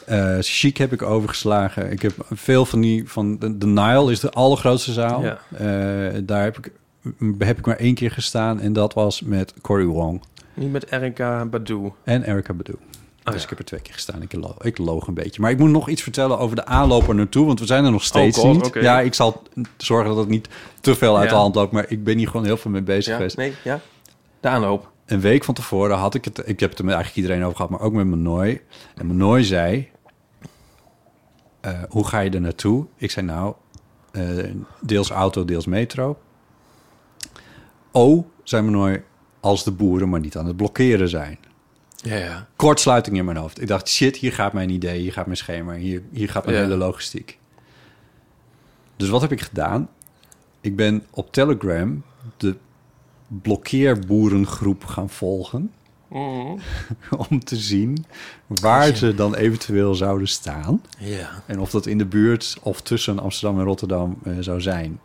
Eh, 0.06 0.38
Chic 0.40 0.78
heb 0.78 0.94
ik 0.94 1.02
overgeslagen. 1.02 1.92
Ik 1.92 2.02
heb 2.02 2.14
veel 2.32 2.66
van 2.66 2.82
die... 2.82 3.10
Van 3.10 3.38
de, 3.40 3.58
de 3.58 3.66
Nile 3.66 4.12
is 4.12 4.20
de 4.20 4.30
allergrootste 4.32 4.92
zaal. 4.94 5.24
Ja. 5.24 5.40
Eh, 5.58 6.22
daar 6.24 6.44
heb 6.44 6.58
ik, 6.58 6.72
heb 7.40 7.58
ik 7.58 7.66
maar 7.66 7.78
één 7.78 7.96
keer 7.96 8.12
gestaan. 8.12 8.60
En 8.60 8.74
dat 8.74 8.94
was 8.94 9.22
met 9.22 9.54
Cory 9.62 9.86
Wong 9.86 10.22
Niet 10.54 10.72
met 10.72 10.92
Erika 10.92 11.46
Badu. 11.46 11.92
en 12.04 12.24
Erica 12.24 12.54
Badu. 12.54 12.74
dus 13.24 13.36
ja. 13.36 13.42
ik 13.44 13.50
heb 13.50 13.60
er 13.60 13.66
twee 13.66 13.80
keer 13.82 13.94
gestaan. 13.94 14.22
Ik, 14.22 14.34
lo 14.34 14.56
ik 14.62 14.78
loog 14.78 15.08
een 15.08 15.14
beetje. 15.14 15.42
Maar 15.42 15.52
ik 15.52 15.58
moet 15.58 15.70
nog 15.70 15.90
iets 15.90 16.02
vertellen 16.02 16.40
over 16.40 16.56
de 16.56 16.66
aanloop 16.66 17.08
er 17.08 17.16
naartoe. 17.16 17.46
Want 17.46 17.60
we 17.60 17.66
zijn 17.66 17.86
er 17.86 17.92
nog 17.92 18.04
steeds 18.04 18.38
Oh 18.38 18.44
God, 18.44 18.64
niet. 18.76 18.84
Ja, 18.84 19.00
ik 19.00 19.14
zal 19.14 19.42
zorgen 19.78 20.08
dat 20.10 20.18
het 20.18 20.28
niet 20.30 20.48
te 20.82 20.96
veel 20.96 21.16
uit 21.18 21.24
Ja. 21.30 21.36
de 21.36 21.42
hand 21.42 21.56
loopt. 21.56 21.72
Maar 21.72 21.86
ik 21.88 22.04
ben 22.04 22.18
hier 22.18 22.28
gewoon 22.28 22.46
heel 22.46 22.58
veel 22.58 22.72
mee 22.72 22.82
bezig 22.82 23.06
Ja, 23.12 23.16
geweest. 23.16 23.38
nee, 23.38 23.54
ja. 23.64 23.80
De 24.40 24.48
aanloop. 24.48 24.92
een 25.06 25.20
week 25.20 25.44
van 25.44 25.54
tevoren 25.54 25.98
had 25.98 26.14
ik 26.16 26.26
het... 26.26 26.42
Ik 26.46 26.60
heb 26.60 26.70
het 26.70 26.80
er 26.80 26.86
met 26.86 26.94
eigenlijk 26.96 27.26
iedereen 27.26 27.44
over 27.46 27.56
gehad, 27.56 27.72
maar 27.72 27.82
ook 27.82 27.94
met 27.94 28.06
Manoy. 28.08 28.62
En 28.96 29.06
Manoy 29.06 29.44
zei... 29.44 29.90
eh, 31.66 31.80
hoe 31.90 32.08
ga 32.08 32.20
je 32.20 32.30
er 32.30 32.42
naartoe? 32.42 32.86
Ik 32.96 33.12
zei 33.12 33.26
nou, 33.26 33.54
eh, 34.12 34.24
deels 34.82 35.10
auto, 35.10 35.46
deels 35.46 35.66
metro. 35.66 36.18
Oh, 37.92 38.26
zei 38.44 38.64
Manoy, 38.64 39.04
als 39.40 39.64
de 39.64 39.72
boeren 39.72 40.10
maar 40.10 40.20
niet 40.20 40.38
aan 40.38 40.46
het 40.46 40.58
blokkeren 40.58 41.10
zijn. 41.10 41.38
Ja, 41.96 42.16
ja. 42.16 42.48
Kortsluiting 42.56 43.18
in 43.18 43.26
mijn 43.26 43.38
hoofd. 43.38 43.62
Ik 43.62 43.68
dacht, 43.68 43.90
shit, 43.90 44.18
hier 44.18 44.34
gaat 44.34 44.54
mijn 44.54 44.70
idee, 44.70 45.00
hier 45.00 45.14
gaat 45.14 45.26
mijn 45.26 45.38
schema, 45.38 45.74
hier, 45.74 46.02
hier 46.12 46.30
gaat 46.30 46.46
mijn 46.46 46.58
Ja. 46.58 46.64
hele 46.64 46.76
logistiek. 46.78 47.40
Dus 48.96 49.10
wat 49.10 49.22
heb 49.22 49.32
ik 49.32 49.42
gedaan? 49.42 49.90
Ik 50.62 50.76
ben 50.76 51.04
op 51.12 51.32
Telegram 51.32 52.04
de 52.38 52.56
blokkeerboerengroep 53.28 54.84
gaan 54.86 55.10
volgen. 55.10 55.72
om 57.30 57.44
te 57.44 57.56
zien 57.56 58.06
waar 58.48 58.96
ze 58.96 59.16
dan 59.16 59.36
eventueel 59.36 59.96
zouden 59.96 60.28
staan. 60.28 60.82
Ja. 60.98 61.30
En 61.46 61.60
of 61.60 61.70
dat 61.70 61.86
in 61.86 61.98
de 61.98 62.06
buurt 62.06 62.58
of 62.62 62.82
tussen 62.82 63.20
Amsterdam 63.20 63.60
en 63.60 63.66
Rotterdam 63.66 64.18
eh, 64.24 64.34
zou 64.40 64.62
zijn. 64.62 65.00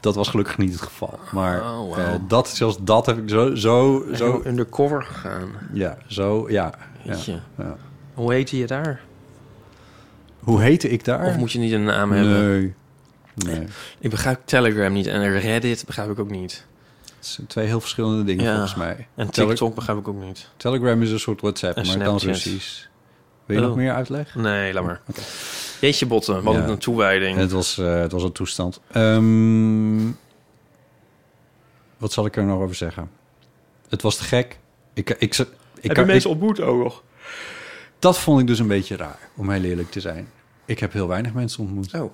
Dat 0.00 0.14
was 0.14 0.28
gelukkig 0.28 0.58
niet 0.58 0.72
het 0.72 0.82
geval. 0.82 1.18
Maar 1.32 1.78
Oh, 1.78 1.98
eh, 1.98 2.14
dat, 2.28 2.48
zelfs 2.48 2.76
dat 2.80 3.06
heb 3.06 3.18
ik 3.18 3.28
zo... 3.28 3.54
zo, 3.54 4.04
Zo 4.14 4.42
undercover 4.46 5.02
gegaan. 5.02 5.48
ja, 5.72 5.98
zo, 6.06 6.50
ja. 6.50 6.74
ja. 7.02 7.76
Hoe 8.14 8.32
heette 8.32 8.58
je 8.58 8.66
daar? 8.66 9.00
Hoe 10.40 10.62
heette 10.62 10.88
ik 10.88 11.04
daar? 11.04 11.26
Of 11.26 11.36
moet 11.36 11.52
je 11.52 11.58
niet 11.58 11.72
een 11.72 11.84
naam 11.84 12.12
hebben? 12.12 12.50
Nee. 12.50 12.74
Nee. 13.34 13.66
Ik 13.98 14.10
begrijp 14.10 14.40
Telegram 14.44 14.92
niet 14.92 15.06
en 15.06 15.38
Reddit 15.38 15.82
begrijp 15.86 16.10
ik 16.10 16.18
ook 16.18 16.30
niet. 16.30 16.66
Het 17.24 17.32
zijn 17.32 17.46
twee 17.46 17.66
heel 17.66 17.80
verschillende 17.80 18.24
dingen 18.24 18.44
Ja. 18.44 18.50
volgens 18.52 18.74
mij. 18.74 19.06
En 19.14 19.30
Tele- 19.30 19.48
TikTok 19.48 19.74
begrijp 19.74 19.98
ik 19.98 20.08
ook 20.08 20.22
niet. 20.22 20.48
Telegram 20.56 21.02
is 21.02 21.10
een 21.10 21.20
soort 21.20 21.40
WhatsApp, 21.40 21.76
En 21.76 21.86
maar 21.86 21.98
dan 21.98 22.20
Snapchat. 22.20 22.44
Russisch. 22.44 22.86
Wil 23.46 23.56
je 23.56 23.62
nog 23.62 23.70
Oh. 23.70 23.76
meer 23.76 23.92
uitleg? 23.92 24.34
Nee, 24.34 24.72
laat 24.72 24.84
maar. 24.84 25.00
Jeetje 25.80 26.06
botten, 26.06 26.42
wat 26.42 26.54
Ja. 26.54 26.66
een 26.68 26.78
toewijding. 26.78 27.36
Het 27.36 27.52
was, 27.52 27.78
eh, 27.78 27.94
het 28.00 28.12
was 28.12 28.22
een 28.22 28.32
toestand. 28.32 28.80
Ehm, 28.90 30.06
wat 31.96 32.12
zal 32.12 32.26
ik 32.26 32.36
er 32.36 32.44
nog 32.44 32.60
over 32.60 32.74
zeggen? 32.74 33.10
Het 33.88 34.02
was 34.02 34.16
te 34.16 34.24
gek. 34.24 34.58
Ik, 34.92 35.10
ik, 35.10 35.18
ik, 35.20 35.34
ik, 35.38 35.46
Heb 35.80 35.96
je 35.96 36.04
mensen 36.04 36.30
ontmoet 36.30 36.60
ook 36.60 36.82
nog? 36.82 37.02
dat 37.98 38.18
vond 38.18 38.40
ik 38.40 38.46
dus 38.46 38.58
een 38.58 38.66
beetje 38.68 38.96
raar, 38.96 39.18
om 39.36 39.50
heel 39.50 39.62
eerlijk 39.62 39.90
te 39.90 40.00
zijn. 40.00 40.28
Ik 40.64 40.78
heb 40.78 40.92
heel 40.92 41.08
weinig 41.08 41.32
mensen 41.32 41.60
ontmoet. 41.62 41.94
Oh. 41.94 42.12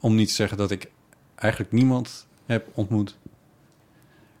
Om 0.00 0.14
niet 0.14 0.28
te 0.28 0.34
zeggen 0.34 0.56
dat 0.56 0.70
ik 0.70 0.90
eigenlijk 1.34 1.72
niemand 1.72 2.26
heb 2.46 2.66
ontmoet. 2.74 3.16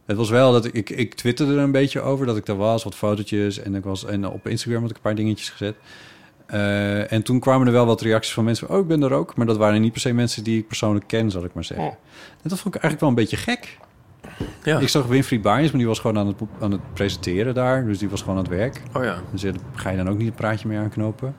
Het 0.06 0.16
was 0.16 0.30
wel 0.30 0.52
dat 0.52 0.64
ik, 0.64 0.72
ik, 0.72 0.90
ik 0.90 1.14
twitterde 1.14 1.52
er 1.52 1.58
een 1.58 1.72
beetje 1.72 2.00
over 2.00 2.26
dat 2.26 2.36
ik 2.36 2.46
daar 2.46 2.56
was, 2.56 2.84
wat 2.84 2.94
fotootjes. 2.94 3.58
En, 3.58 3.74
ik 3.74 3.84
was, 3.84 4.04
en 4.04 4.28
op 4.28 4.46
Instagram 4.46 4.80
had 4.80 4.90
ik 4.90 4.96
een 4.96 5.02
paar 5.02 5.14
dingetjes 5.14 5.50
gezet. 5.50 5.74
Eh, 6.46 7.12
en 7.12 7.22
toen 7.22 7.40
kwamen 7.40 7.66
er 7.66 7.72
wel 7.72 7.86
wat 7.86 8.00
reacties 8.00 8.34
van 8.34 8.44
mensen 8.44 8.66
van, 8.66 8.76
oh, 8.76 8.82
ik 8.82 8.88
ben 8.88 9.02
er 9.02 9.12
ook. 9.12 9.36
Maar 9.36 9.46
dat 9.46 9.56
waren 9.56 9.80
niet 9.80 9.92
per 9.92 10.00
se 10.00 10.12
mensen 10.12 10.44
die 10.44 10.58
ik 10.58 10.66
persoonlijk 10.66 11.06
ken, 11.06 11.30
zal 11.30 11.44
ik 11.44 11.54
maar 11.54 11.64
zeggen. 11.64 11.86
Oh. 11.86 11.92
En 12.42 12.48
dat 12.48 12.58
vond 12.58 12.74
ik 12.74 12.82
eigenlijk 12.82 13.00
wel 13.00 13.08
een 13.08 13.14
beetje 13.14 13.36
gek. 13.36 13.78
Ja. 14.62 14.78
Ik 14.78 14.88
zag 14.88 15.06
Winfried 15.06 15.42
Baaiens, 15.42 15.70
maar 15.70 15.78
die 15.78 15.88
was 15.88 15.98
gewoon 15.98 16.18
aan 16.18 16.26
het, 16.26 16.36
aan 16.60 16.70
het 16.70 16.80
presenteren 16.92 17.54
daar. 17.54 17.84
Dus 17.84 17.98
die 17.98 18.08
was 18.08 18.20
gewoon 18.20 18.36
aan 18.36 18.42
het 18.42 18.52
werk. 18.52 18.82
Oh 18.96 19.04
ja. 19.04 19.22
Dus 19.30 19.40
daar 19.40 19.54
ga 19.74 19.90
je 19.90 19.96
dan 19.96 20.08
ook 20.08 20.18
niet 20.18 20.28
een 20.28 20.34
praatje 20.34 20.68
mee 20.68 20.78
aanknopen. 20.78 21.34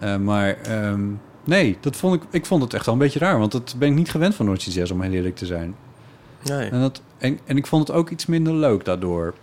Eh, 0.00 0.16
maar 0.16 0.56
ehm, 0.60 1.02
nee, 1.44 1.76
dat 1.80 1.96
vond 1.96 2.14
ik, 2.14 2.22
ik 2.30 2.46
vond 2.46 2.62
het 2.62 2.74
echt 2.74 2.84
wel 2.84 2.94
een 2.94 3.00
beetje 3.00 3.18
raar. 3.18 3.38
Want 3.38 3.52
dat 3.52 3.74
ben 3.78 3.88
ik 3.88 3.94
niet 3.94 4.10
gewend 4.10 4.34
van 4.34 4.46
Noordse 4.46 4.70
Jazz, 4.70 4.90
om 4.90 5.00
heel 5.00 5.12
eerlijk 5.12 5.36
te 5.36 5.46
zijn. 5.46 5.74
Nee. 6.44 6.70
En, 6.70 6.80
dat, 6.80 7.02
en, 7.24 7.38
en 7.44 7.56
ik 7.56 7.66
vond 7.66 7.88
het 7.88 7.96
ook 7.96 8.10
iets 8.10 8.26
minder 8.26 8.54
leuk 8.54 8.84
daardoor. 8.84 9.34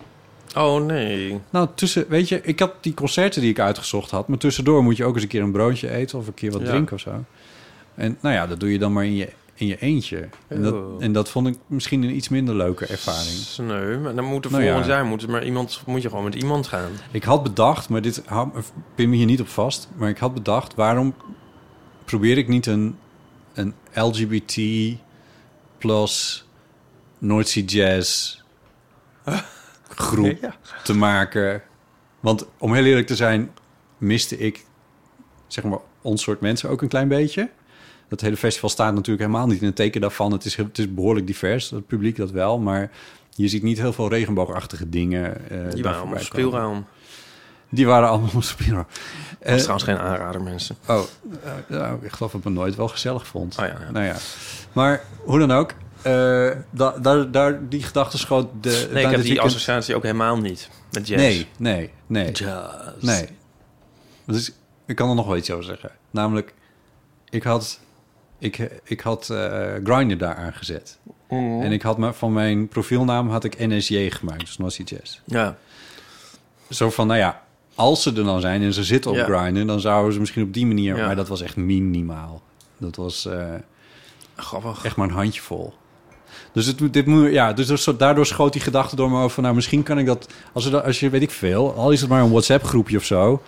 Oh 0.56 0.86
nee. 0.86 1.40
Nou, 1.50 1.68
tussen, 1.76 2.06
weet 2.10 2.30
je, 2.30 2.42
ik 2.44 2.60
had 2.60 2.74
die 2.82 2.94
concerten 2.94 3.42
die 3.42 3.50
ik 3.50 3.60
uitgezocht 3.60 4.12
had. 4.12 4.28
Maar 4.28 4.38
tussendoor 4.38 4.84
moet 4.84 4.98
je 4.98 5.06
ook 5.06 5.14
eens 5.14 5.24
een 5.24 5.30
keer 5.30 5.42
een 5.42 5.52
broodje 5.52 5.90
eten 5.90 6.18
of 6.20 6.28
een 6.28 6.34
keer 6.34 6.52
wat 6.52 6.62
Ja. 6.62 6.68
drinken 6.68 6.94
of 6.96 7.02
zo. 7.02 7.24
En 7.96 8.18
nou 8.22 8.36
ja, 8.36 8.48
dat 8.48 8.60
doe 8.60 8.72
je 8.72 8.80
dan 8.80 8.94
maar 8.94 9.06
in 9.06 9.16
je, 9.16 9.30
in 9.54 9.68
je 9.68 9.78
eentje. 9.80 10.30
En 10.48 10.62
dat, 10.62 10.76
en 11.00 11.12
dat 11.14 11.30
vond 11.30 11.48
ik 11.48 11.56
misschien 11.68 12.04
een 12.04 12.16
iets 12.16 12.30
minder 12.30 12.56
leuke 12.56 12.86
ervaring. 12.86 13.30
Sneu. 13.30 13.98
Maar 14.00 14.16
dan 14.16 14.26
moet 14.26 14.46
er 14.46 14.52
Nou 14.52 14.64
ja. 14.64 14.70
volgend 14.70 14.92
jaar 14.92 15.06
moet, 15.06 15.28
maar 15.28 15.46
iemand, 15.46 15.84
moet 15.86 16.02
je 16.02 16.10
gewoon 16.10 16.24
met 16.24 16.36
iemand 16.36 16.68
gaan. 16.68 16.92
Ik 17.12 17.24
had 17.24 17.44
bedacht, 17.44 17.90
maar 17.90 18.02
dit 18.02 18.24
pin 18.96 19.10
me 19.10 19.16
hier 19.16 19.26
niet 19.26 19.42
op 19.42 19.48
vast. 19.48 19.90
Maar 19.96 20.10
ik 20.10 20.18
had 20.18 20.34
bedacht, 20.34 20.76
waarom 20.76 21.14
probeer 22.06 22.38
ik 22.38 22.48
niet 22.48 22.66
een, 22.66 22.96
een 23.54 23.74
LGBT 23.94 24.58
plus 25.78 26.46
Noordzee 27.22 27.66
Jazz 27.66 28.40
groep 29.90 30.38
Ja. 30.42 30.56
te 30.84 30.94
maken? 30.94 31.62
Want 32.20 32.46
om 32.58 32.74
heel 32.74 32.86
eerlijk 32.86 33.08
te 33.08 33.16
zijn, 33.16 33.52
miste 33.98 34.38
ik 34.38 34.66
zeg 35.48 35.64
maar 35.64 35.80
ons 36.02 36.22
soort 36.24 36.42
mensen 36.42 36.70
ook 36.70 36.82
een 36.82 36.88
klein 36.88 37.08
beetje. 37.08 37.50
Dat 38.08 38.22
hele 38.22 38.38
festival 38.38 38.70
staat 38.70 38.94
natuurlijk 38.94 39.20
helemaal 39.28 39.48
niet 39.48 39.60
in 39.62 39.66
het 39.68 39.76
teken 39.76 40.02
daarvan. 40.02 40.32
Het 40.32 40.46
is, 40.46 40.56
het 40.56 40.78
is 40.78 40.94
behoorlijk 40.94 41.28
divers, 41.28 41.70
het 41.70 41.88
publiek 41.88 42.16
dat 42.16 42.32
wel. 42.32 42.60
Maar 42.60 42.92
je 43.30 43.48
ziet 43.48 43.64
niet 43.64 43.78
heel 43.78 43.94
veel 43.94 44.10
regenboogachtige 44.10 44.90
dingen. 44.90 45.50
eh, 45.50 45.72
Die 45.74 45.84
waren 45.84 46.00
allemaal 46.00 46.20
speelruim. 46.20 46.86
Die 47.70 47.86
waren 47.86 48.10
allemaal 48.10 48.30
op 48.36 48.44
speelruim. 48.44 48.86
Dat 48.90 49.38
is 49.40 49.48
Eh, 49.54 49.56
trouwens 49.58 49.84
geen 49.84 49.98
aanrader, 49.98 50.42
mensen. 50.42 50.76
Oh, 50.88 51.02
eh, 51.44 51.52
nou, 51.68 52.06
ik 52.06 52.12
geloof 52.12 52.32
dat 52.32 52.42
ik 52.42 52.48
me 52.48 52.54
nooit 52.54 52.76
wel 52.76 52.88
gezellig 52.88 53.28
vond. 53.28 53.58
Oh 53.60 53.66
ja, 53.66 53.78
ja. 53.86 53.92
Nou 53.92 54.06
ja. 54.06 54.16
Maar 54.74 55.04
hoe 55.26 55.40
dan 55.40 55.52
ook, 55.52 55.74
eh, 56.04 56.50
da, 56.70 56.92
daar, 57.02 57.32
daar, 57.32 57.70
die 57.70 57.84
gedachte 57.84 58.18
schoot... 58.18 58.48
De, 58.62 58.70
Nee, 58.92 59.04
ik 59.04 59.10
heb 59.10 59.20
die 59.20 59.30
weekend- 59.30 59.48
associatie 59.48 59.96
ook 59.96 60.04
helemaal 60.04 60.38
niet. 60.38 60.70
Met 60.92 61.08
jazz. 61.08 61.22
Nee, 61.24 61.48
nee, 61.58 61.90
nee. 62.08 62.32
Jazz. 62.32 62.74
Nee. 63.00 63.28
Dus 64.26 64.52
ik 64.86 64.96
kan 64.96 65.10
er 65.10 65.16
nog 65.16 65.26
wel 65.28 65.38
iets 65.38 65.52
over 65.52 65.64
zeggen. 65.64 65.92
Namelijk, 66.12 66.54
ik 67.30 67.44
had, 67.44 67.80
ik, 68.40 68.58
ik 68.84 69.00
had 69.02 69.30
eh 69.30 69.74
Grindr 69.84 70.16
daar 70.18 70.36
aangezet. 70.36 70.98
Mhm. 71.30 71.62
En 71.62 71.72
ik 71.72 71.82
had 71.82 71.98
me, 71.98 72.14
van 72.14 72.34
mijn 72.34 72.68
profielnaam 72.68 73.30
had 73.30 73.44
ik 73.44 73.60
NSJ 73.60 74.10
gemaakt, 74.10 74.40
dus 74.40 74.58
Nossie 74.58 74.86
Jazz. 74.86 75.20
Ja. 75.26 75.58
Zo 76.70 76.90
van, 76.90 77.08
nou 77.08 77.20
ja, 77.20 77.44
als 77.76 78.02
ze 78.04 78.10
er 78.10 78.24
dan 78.24 78.42
zijn 78.42 78.62
en 78.62 78.74
ze 78.74 78.84
zitten 78.84 79.12
op 79.12 79.18
Ja. 79.18 79.24
Grindr... 79.26 79.66
dan 79.66 79.80
zouden 79.80 80.14
ze 80.14 80.20
misschien 80.20 80.44
op 80.44 80.54
die 80.54 80.66
manier... 80.66 80.98
Ja. 80.98 81.06
Maar 81.06 81.16
dat 81.16 81.28
was 81.28 81.42
echt 81.42 81.56
minimaal. 81.56 82.42
Dat 82.78 82.96
was... 82.96 83.28
Grappig. 84.36 84.86
echt 84.86 84.96
maar 84.96 85.08
een 85.08 85.14
handjevol. 85.14 85.74
Dus, 86.54 86.66
het, 86.66 86.94
dit 86.94 87.06
moet, 87.06 87.32
ja, 87.32 87.54
dus 87.54 87.88
daardoor 87.98 88.26
schoot 88.26 88.54
die 88.54 88.62
gedachte 88.62 88.96
door 88.96 89.10
me 89.10 89.18
over... 89.18 89.30
van, 89.30 89.44
nou, 89.44 89.56
misschien 89.56 89.84
kan 89.84 89.98
ik 90.00 90.06
dat... 90.06 90.28
Als, 90.54 90.66
er, 90.66 90.82
als 90.82 91.00
je, 91.00 91.10
weet 91.10 91.22
ik 91.22 91.32
veel, 91.32 91.74
al 91.74 91.92
is 91.92 92.02
het 92.02 92.10
maar 92.10 92.22
een 92.22 92.30
WhatsApp-groepje 92.30 92.98
of 92.98 93.04
zo... 93.04 93.42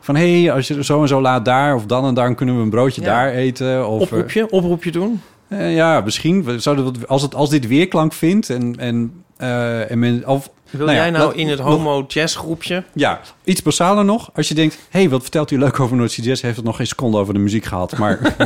van, 0.00 0.16
hé, 0.16 0.40
hey, 0.42 0.52
als 0.52 0.68
je 0.68 0.84
zo 0.84 1.02
en 1.02 1.08
zo 1.08 1.20
laat 1.20 1.44
daar... 1.44 1.74
of 1.74 1.86
dan 1.86 2.04
en 2.06 2.14
dan 2.14 2.34
kunnen 2.34 2.56
we 2.56 2.62
een 2.62 2.70
broodje 2.70 3.00
Ja. 3.00 3.06
daar 3.06 3.30
eten. 3.32 3.88
Of, 3.88 4.00
Oproepje, 4.00 4.50
oproepje 4.50 4.90
doen. 4.92 5.20
eh, 5.48 5.66
eh, 5.66 5.74
ja, 5.74 6.00
misschien. 6.00 6.44
We 6.44 6.58
Zouden 6.58 6.84
wat, 6.84 7.08
als, 7.08 7.22
het, 7.22 7.34
als 7.34 7.50
dit 7.50 7.66
weerklank 7.66 8.12
vindt 8.12 8.50
en... 8.50 8.74
en, 8.78 9.12
eh, 9.36 9.90
en 9.90 9.98
men, 9.98 10.26
of, 10.26 10.50
Wil 10.70 10.86
Nou 10.86 10.98
ja, 10.98 11.02
jij 11.02 11.10
nou 11.10 11.34
in 11.34 11.48
het 11.48 11.58
nog- 11.58 11.68
homo 11.68 12.04
jazz 12.08 12.36
groepje? 12.36 12.84
ja, 12.94 13.20
iets 13.44 13.62
basaler 13.62 14.04
nog. 14.04 14.30
Als 14.34 14.48
je 14.48 14.54
denkt, 14.54 14.74
hé, 14.90 15.00
hey, 15.00 15.08
wat 15.08 15.22
vertelt 15.22 15.50
u 15.50 15.58
leuk 15.58 15.80
over 15.80 15.96
Noordse 15.96 16.22
Jazz... 16.22 16.42
heeft 16.42 16.56
het 16.56 16.64
nog 16.64 16.76
geen 16.76 16.86
seconde 16.86 17.18
over 17.18 17.34
de 17.34 17.40
muziek 17.40 17.64
gehad. 17.64 17.98
Maar 17.98 18.18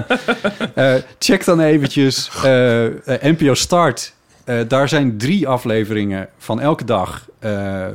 eh, 0.74 0.94
check 1.18 1.44
dan 1.44 1.60
eventjes 1.60 2.30
eh, 2.44 2.86
eh, 2.86 2.92
NPO 3.22 3.54
Start. 3.54 4.12
Eh, 4.44 4.58
daar 4.68 4.88
zijn 4.88 5.18
drie 5.18 5.48
afleveringen 5.48 6.28
van 6.38 6.60
elke 6.60 6.84
dag... 6.84 7.28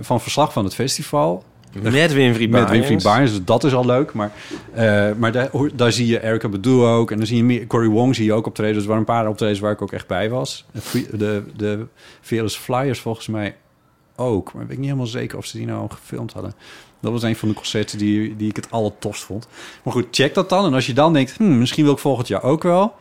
van 0.01 0.21
verslag 0.21 0.53
van 0.53 0.63
het 0.63 0.73
festival. 0.75 1.43
Met 1.81 2.13
Winfried 2.13 2.49
Met 2.49 2.51
Baaiens. 2.51 2.71
Winfried 2.71 3.03
Baaiens, 3.03 3.31
dus 3.31 3.39
dat 3.45 3.63
is 3.63 3.73
al 3.73 3.85
leuk. 3.85 4.13
Maar, 4.13 4.31
maar 5.17 5.31
daar, 5.31 5.49
daar 5.73 5.91
zie 5.91 6.07
je 6.07 6.23
Erica 6.23 6.47
Badu 6.47 6.71
ook. 6.81 7.11
En 7.11 7.17
dan 7.17 7.25
zie 7.25 7.37
je 7.37 7.43
meer, 7.43 7.67
Cory 7.67 7.87
Wong 7.87 8.15
zie 8.15 8.25
je 8.25 8.33
ook 8.33 8.45
optreden. 8.47 8.73
Dus 8.73 8.81
er 8.83 8.89
waren 8.89 9.03
een 9.07 9.13
paar 9.13 9.27
optredens 9.27 9.59
waar 9.59 9.71
ik 9.71 9.81
ook 9.81 9.91
echt 9.91 10.07
bij 10.07 10.29
was. 10.29 10.65
De, 10.91 11.03
de, 11.17 11.43
de 11.55 11.85
Fearless 12.21 12.57
Flyers 12.57 12.99
volgens 12.99 13.27
mij 13.27 13.55
ook. 14.19 14.53
Maar 14.53 14.61
ik 14.61 14.67
weet 14.67 14.77
niet 14.77 14.85
helemaal 14.87 15.07
zeker 15.07 15.37
of 15.37 15.45
ze 15.45 15.57
die 15.57 15.65
nou 15.65 15.89
gefilmd 15.89 16.33
hadden. 16.33 16.53
Dat 16.99 17.11
was 17.11 17.23
een 17.23 17.35
van 17.35 17.47
de 17.49 17.55
concerten 17.55 17.97
die, 17.97 18.35
die 18.35 18.49
ik 18.49 18.55
het 18.55 18.71
allertofst 18.71 19.23
vond. 19.23 19.47
Maar 19.83 19.93
goed, 19.93 20.05
check 20.11 20.33
dat 20.33 20.49
dan. 20.49 20.65
En 20.65 20.73
als 20.73 20.85
je 20.85 20.93
dan 20.93 21.13
denkt, 21.13 21.37
hmm, 21.37 21.57
misschien 21.57 21.83
wil 21.83 21.93
ik 21.93 21.99
volgend 21.99 22.27
jaar 22.27 22.43
ook 22.43 22.63
wel. 22.63 22.95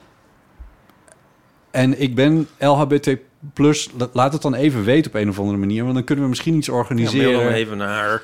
En 1.70 2.00
ik 2.00 2.14
ben 2.14 2.48
LHBT+, 2.58 3.16
laat 4.12 4.32
het 4.32 4.42
dan 4.42 4.54
even 4.54 4.84
weten 4.84 5.10
op 5.10 5.20
een 5.20 5.28
of 5.28 5.38
andere 5.38 5.58
manier. 5.58 5.82
Want 5.82 5.94
dan 5.94 6.04
kunnen 6.04 6.24
we 6.24 6.30
misschien 6.30 6.54
iets 6.54 6.66
Ja, 6.66 6.72
organiseren. 6.72 7.32
mail 7.32 7.44
dan 7.44 7.52
even 7.52 7.76
naar... 7.76 8.22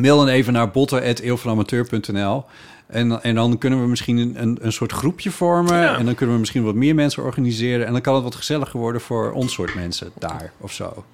Mail 0.00 0.16
dan 0.16 0.28
even 0.28 0.52
naar 0.52 0.70
botten.eeuwvanamateur.nl. 0.70 2.44
En, 2.86 3.22
en 3.22 3.34
dan 3.34 3.58
kunnen 3.58 3.80
we 3.80 3.86
misschien 3.88 4.16
een, 4.16 4.42
een, 4.42 4.58
een 4.60 4.72
soort 4.72 4.92
groepje 4.92 5.30
vormen. 5.30 5.80
Ja. 5.80 5.96
En 5.98 6.04
dan 6.04 6.14
kunnen 6.14 6.34
we 6.34 6.40
misschien 6.40 6.64
wat 6.64 6.74
meer 6.74 6.94
mensen 6.94 7.22
organiseren. 7.22 7.86
En 7.86 7.92
dan 7.92 8.00
kan 8.00 8.14
het 8.14 8.22
wat 8.22 8.34
gezelliger 8.34 8.80
worden 8.80 9.00
voor 9.00 9.32
ons 9.32 9.52
soort 9.52 9.74
mensen 9.74 10.10
daar 10.18 10.52
of 10.58 10.72
zo. 10.72 11.04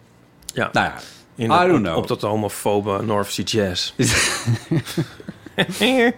Ja, 0.55 0.69
Nou 0.73 0.87
ja, 0.87 0.95
in 1.35 1.45
I 1.51 1.59
de- 1.63 1.67
don't 1.73 1.83
know. 1.85 1.97
op 1.97 2.09
dat 2.09 2.21
homofobe 2.23 3.03
North 3.03 3.33
Sea 3.33 3.45
Jazz. 3.45 3.93
ik 5.57 6.15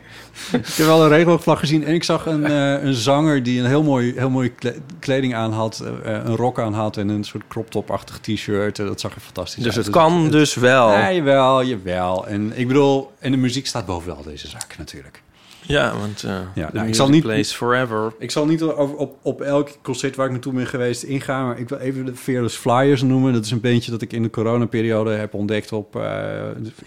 heb 0.77 0.87
wel 0.87 1.03
een 1.03 1.09
regenboogvlag 1.09 1.59
gezien. 1.59 1.85
En 1.85 1.95
ik 1.95 2.05
zag 2.05 2.27
een, 2.27 2.45
eh, 2.57 2.83
een 2.83 2.95
zanger 2.95 3.43
die 3.43 3.61
een 3.61 3.67
heel 3.67 3.83
mooi, 3.83 4.13
heel 4.17 4.31
mooie 4.31 4.49
kle- 4.49 4.77
kleding 5.01 5.35
aan 5.35 5.53
had. 5.53 5.81
eh, 6.05 6.13
een 6.13 6.37
rok 6.37 6.61
aan 6.61 6.75
had 6.75 6.97
en 6.97 7.09
een 7.09 7.25
soort 7.25 7.45
crop 7.49 7.71
top-achtig 7.71 8.19
t-shirt. 8.19 8.79
En 8.79 8.87
dat 8.87 9.01
zag 9.01 9.15
er 9.15 9.21
fantastisch 9.21 9.63
Dus 9.63 9.77
uit. 9.77 9.85
het 9.87 9.95
kan 9.95 10.31
dus 10.31 10.55
wel. 10.55 10.91
Ja, 10.93 11.13
jawel, 11.13 11.65
jawel. 11.65 12.27
En 12.27 12.53
ik 12.59 12.67
bedoel, 12.67 13.13
en 13.19 13.31
de 13.31 13.37
muziek 13.37 13.67
staat 13.67 13.87
bovenal 13.87 14.23
deze 14.23 14.49
zaak 14.49 14.75
natuurlijk. 14.79 15.23
Ja, 15.67 15.97
want 15.99 16.23
uh, 16.23 16.31
Ja, 16.31 16.45
ja, 16.55 16.71
nou, 16.73 16.89
ik 16.89 16.95
zal 16.95 17.09
niet- 17.09 17.23
plays 17.23 17.53
forever. 17.53 18.13
Ik 18.19 18.31
zal 18.31 18.47
niet 18.47 18.63
over, 18.63 18.97
op, 18.97 19.17
op 19.23 19.41
elk 19.41 19.69
concert 19.83 20.17
waar 20.17 20.27
ik 20.27 20.33
naartoe 20.33 20.53
ben 20.53 20.67
geweest 20.67 21.03
ingaan, 21.03 21.47
maar 21.47 21.59
ik 21.59 21.69
wil 21.69 21.79
even 21.79 22.05
de 22.07 22.15
Fearless 22.17 22.57
Flyers 22.57 23.03
noemen. 23.03 23.33
Dat 23.33 23.45
is 23.45 23.51
een 23.51 23.61
bandje 23.61 23.91
dat 23.91 24.03
ik 24.03 24.13
in 24.13 24.23
de 24.23 24.31
coronaperiode 24.31 25.11
heb 25.11 25.35
ontdekt 25.35 25.73
op... 25.73 25.97
eh, 25.97 26.03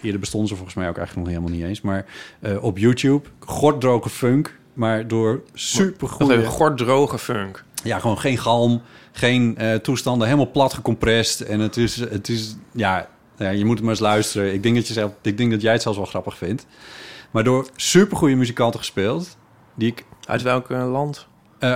eerder 0.02 0.20
bestonden 0.20 0.48
ze 0.48 0.54
volgens 0.54 0.76
mij 0.76 0.88
ook 0.88 0.96
eigenlijk 0.96 1.28
nog 1.28 1.36
helemaal 1.36 1.58
niet 1.58 1.68
eens, 1.68 1.80
maar 1.80 2.04
eh, 2.40 2.62
op 2.64 2.78
YouTube. 2.78 3.28
Gorddroge 3.40 4.08
funk. 4.08 4.58
maar 4.72 5.08
door 5.08 5.40
super 5.54 5.96
Nog 6.00 6.12
goede... 6.12 6.34
even 6.36 6.46
gorddroge 6.46 7.18
funk. 7.18 7.64
Ja, 7.84 7.98
gewoon 7.98 8.18
geen 8.18 8.38
galm, 8.38 8.82
geen 9.12 9.58
toestanden, 9.82 10.26
helemaal 10.26 10.50
plat 10.50 10.74
gecompressed. 10.74 11.46
En 11.48 11.60
het 11.60 11.76
is, 11.76 11.96
het 11.96 12.28
is 12.28 12.56
ja, 12.72 13.08
ja, 13.38 13.50
je 13.50 13.64
moet 13.64 13.74
het 13.74 13.82
maar 13.82 13.90
eens 13.90 14.00
luisteren. 14.00 14.52
Ik 14.52 14.62
denk 14.62 14.74
dat, 14.74 14.86
je 14.88 14.92
zelf, 14.92 15.12
ik 15.22 15.36
denk 15.38 15.50
dat 15.50 15.62
jij 15.62 15.72
het 15.72 15.82
zelfs 15.82 15.98
wel 15.98 16.06
grappig 16.06 16.36
vindt. 16.36 16.66
Maar 17.36 17.44
door 17.44 17.68
super 17.76 18.16
goede 18.16 18.34
muzikanten 18.34 18.80
gespeeld, 18.80 19.36
die 19.74 19.88
ik, 19.88 20.04
Uit 20.26 20.42
welk 20.42 20.70
eh, 20.70 20.90
land? 20.90 21.26
eh, 21.58 21.72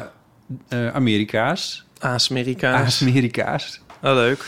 eh, 0.69 0.95
Amerika's, 0.95 1.85
Amerika's. 1.99 3.03
Amerika's. 3.03 3.81
Oh, 4.03 4.13
leuk. 4.15 4.47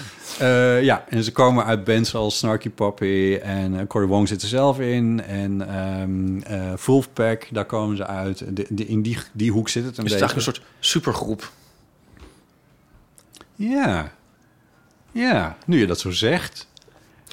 Ja, 0.84 1.04
en 1.08 1.24
ze 1.24 1.32
komen 1.32 1.64
uit 1.64 1.84
bands 1.84 2.14
als 2.14 2.38
Snarky 2.38 2.70
Puppy 2.70 3.38
en 3.42 3.72
uh, 3.74 3.80
Cory 3.88 4.06
Wong 4.06 4.28
zit 4.28 4.42
er 4.42 4.48
zelf 4.48 4.80
in. 4.80 5.22
En 5.22 5.62
eh, 6.46 6.72
Wolfpack, 6.86 7.48
daar 7.50 7.64
komen 7.64 7.96
ze 7.96 8.06
uit. 8.06 8.56
De, 8.56 8.66
de- 8.68 8.86
in 8.86 9.02
die, 9.02 9.18
die 9.32 9.50
hoek 9.50 9.68
zit 9.68 9.84
het 9.84 9.98
een 9.98 10.04
Is 10.04 10.12
het 10.12 10.20
beetje. 10.20 10.36
eigenlijk 10.36 10.46
een 10.58 10.64
soort 10.64 10.86
supergroep? 10.86 11.50
Ja. 13.54 14.12
Ja, 15.12 15.56
nu 15.66 15.78
je 15.78 15.86
dat 15.86 16.00
zo 16.00 16.10
zegt. 16.10 16.68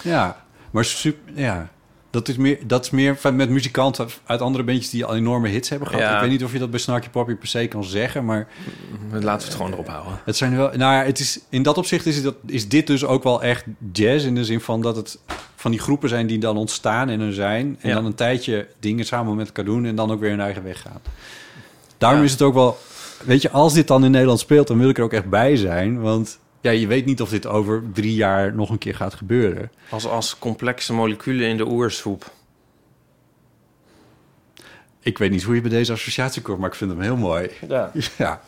Ja, 0.03 0.43
maar 0.71 0.85
super, 0.85 1.33
ja. 1.41 1.69
Dat 2.11 2.27
is 2.27 2.37
meer, 2.37 2.57
dat 2.67 2.83
is 2.85 2.89
meer 2.89 3.17
van 3.17 3.35
met 3.35 3.49
muzikanten 3.49 4.07
uit 4.25 4.41
andere 4.41 4.63
bandjes 4.63 4.89
die 4.89 5.05
al 5.05 5.15
enorme 5.15 5.47
hits 5.47 5.69
hebben 5.69 5.87
gehad. 5.87 6.03
Ja. 6.03 6.15
Ik 6.15 6.21
weet 6.21 6.29
niet 6.29 6.43
of 6.43 6.51
je 6.53 6.59
dat 6.59 6.69
bij 6.69 6.79
Snarky 6.79 7.09
Puppy 7.09 7.33
per 7.33 7.47
se 7.47 7.67
kan 7.67 7.83
zeggen, 7.83 8.25
maar 8.25 8.47
Laten 9.11 9.21
we 9.23 9.29
het 9.45 9.53
gewoon 9.53 9.71
erop 9.71 9.87
houden. 9.87 10.19
het 10.25 10.37
zijn 10.37 10.55
wel. 10.57 10.67
Nou 10.67 10.93
ja, 10.93 11.03
het 11.03 11.19
is 11.19 11.39
in 11.49 11.63
dat 11.63 11.77
opzicht 11.77 12.05
is, 12.05 12.15
het, 12.15 12.23
dat- 12.23 12.35
is 12.45 12.67
dit 12.69 12.87
dus 12.87 13.05
ook 13.05 13.23
wel 13.23 13.43
echt 13.43 13.63
jazz 13.93 14.25
in 14.25 14.35
de 14.35 14.45
zin 14.45 14.61
van 14.61 14.81
dat 14.81 14.95
het 14.95 15.19
van 15.55 15.71
die 15.71 15.79
groepen 15.79 16.09
zijn 16.09 16.27
die 16.27 16.37
dan 16.39 16.57
ontstaan 16.57 17.09
en 17.09 17.19
er 17.19 17.33
zijn 17.33 17.77
en 17.79 17.89
Ja. 17.89 17.95
dan 17.95 18.05
een 18.05 18.15
tijdje 18.15 18.67
dingen 18.79 19.05
samen 19.05 19.35
met 19.35 19.47
elkaar 19.47 19.65
doen 19.65 19.85
en 19.85 19.95
dan 19.95 20.11
ook 20.11 20.19
weer 20.19 20.29
hun 20.29 20.39
eigen 20.41 20.63
weg 20.63 20.81
gaan. 20.81 21.01
Daarom 21.97 22.19
Ja. 22.19 22.25
is 22.25 22.31
het 22.31 22.41
ook 22.41 22.53
wel, 22.53 22.77
weet 23.25 23.41
je, 23.41 23.49
als 23.49 23.73
dit 23.73 23.87
dan 23.87 24.05
in 24.05 24.11
Nederland 24.11 24.39
speelt, 24.39 24.67
dan 24.67 24.77
wil 24.79 24.89
ik 24.89 24.97
er 24.97 25.03
ook 25.03 25.13
echt 25.13 25.29
bij 25.29 25.55
zijn, 25.55 26.01
want 26.01 26.39
ja, 26.61 26.71
je 26.71 26.87
weet 26.87 27.05
niet 27.05 27.21
of 27.21 27.29
dit 27.29 27.45
over 27.47 27.83
drie 27.93 28.13
jaar 28.15 28.53
nog 28.55 28.69
een 28.69 28.77
keer 28.77 28.95
gaat 28.95 29.13
gebeuren. 29.13 29.71
Als, 29.89 30.05
als 30.05 30.37
complexe 30.39 30.93
moleculen 30.93 31.47
in 31.47 31.57
de 31.57 31.67
oersoep. 31.67 32.31
Ik 35.01 35.17
weet 35.17 35.31
niet 35.31 35.43
hoe 35.43 35.55
je 35.55 35.61
bij 35.61 35.69
deze 35.69 35.91
associatie 35.91 36.41
komt, 36.41 36.59
maar 36.59 36.69
ik 36.69 36.75
vind 36.75 36.91
hem 36.91 37.01
heel 37.01 37.17
mooi. 37.17 37.49
Ja. 37.67 37.91
Ja, 38.17 38.41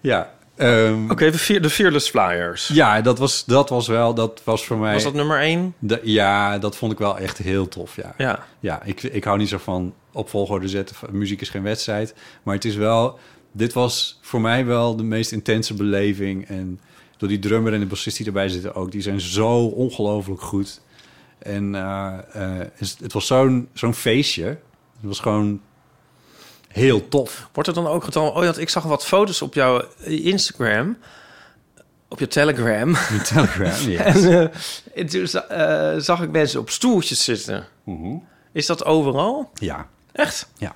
ja. 0.00 0.34
Ehm, 0.56 1.10
Oké, 1.10 1.30
de, 1.30 1.38
Fear- 1.38 1.60
de 1.62 1.70
Fearless 1.70 2.10
Flyers. 2.10 2.68
Ja, 2.68 3.00
dat 3.00 3.18
was, 3.18 3.44
dat 3.44 3.68
was 3.68 3.88
wel, 3.88 4.14
dat 4.14 4.40
was 4.44 4.64
voor 4.66 4.78
mij. 4.78 4.92
Was 4.92 5.02
dat 5.02 5.14
nummer 5.14 5.38
één? 5.40 5.74
De- 5.78 6.00
ja, 6.02 6.58
dat 6.58 6.76
vond 6.76 6.92
ik 6.92 6.98
wel 6.98 7.18
echt 7.18 7.38
heel 7.38 7.68
tof, 7.68 7.96
ja. 7.96 8.14
Ja. 8.18 8.44
Ja, 8.60 8.82
ik, 8.84 9.02
ik 9.02 9.24
hou 9.24 9.38
niet 9.38 9.48
zo 9.48 9.58
van 9.58 9.94
op 10.12 10.28
volgorde 10.28 10.68
zetten. 10.68 10.96
van 10.96 11.08
Muziek 11.18 11.40
is 11.40 11.48
geen 11.48 11.62
wedstrijd. 11.62 12.14
Maar 12.42 12.54
het 12.54 12.64
is 12.64 12.74
wel... 12.74 13.18
Dit 13.52 13.72
was 13.72 14.18
voor 14.22 14.40
mij 14.40 14.64
wel 14.64 14.96
de 14.96 15.02
meest 15.02 15.32
intense 15.32 15.74
beleving. 15.74 16.48
En 16.48 16.80
door 17.20 17.28
die 17.28 17.38
drummer 17.38 17.72
en 17.72 17.80
de 17.80 17.86
bassist 17.86 18.16
die 18.16 18.26
erbij 18.26 18.48
zitten 18.48 18.74
ook... 18.74 18.90
die 18.90 19.00
zijn 19.02 19.20
zo 19.20 19.64
ongelooflijk 19.66 20.40
goed. 20.40 20.80
En 21.38 21.74
eh, 21.74 22.18
eh, 22.32 22.66
het 23.00 23.12
was 23.12 23.26
zo'n 23.26 23.68
zo'n 23.74 23.94
feestje. 23.94 24.44
Het 24.44 24.58
was 25.02 25.20
gewoon 25.20 25.60
heel 26.68 27.08
tof. 27.08 27.48
Wordt 27.52 27.68
er 27.68 27.74
dan 27.74 27.86
ook 27.86 28.04
getoond... 28.04 28.34
Oh 28.36 28.44
ja, 28.44 28.54
ik 28.56 28.68
zag 28.68 28.82
wat 28.82 29.06
foto's 29.06 29.42
op 29.42 29.54
jouw 29.54 29.84
Instagram. 30.04 30.96
Op 32.08 32.18
je 32.18 32.26
Telegram. 32.26 32.90
Met 32.90 33.24
Telegram, 33.26 33.88
yes. 33.90 34.24
En 34.24 34.50
eh, 34.94 35.04
toen 35.06 35.26
za- 35.26 36.00
zag 36.00 36.22
ik 36.22 36.30
mensen 36.30 36.60
op 36.60 36.70
stoeltjes 36.70 37.24
zitten. 37.24 37.66
Mhm. 37.84 38.14
Is 38.52 38.66
dat 38.66 38.84
overal? 38.84 39.50
Ja, 39.54 39.88
Echt? 40.12 40.48
ja. 40.58 40.74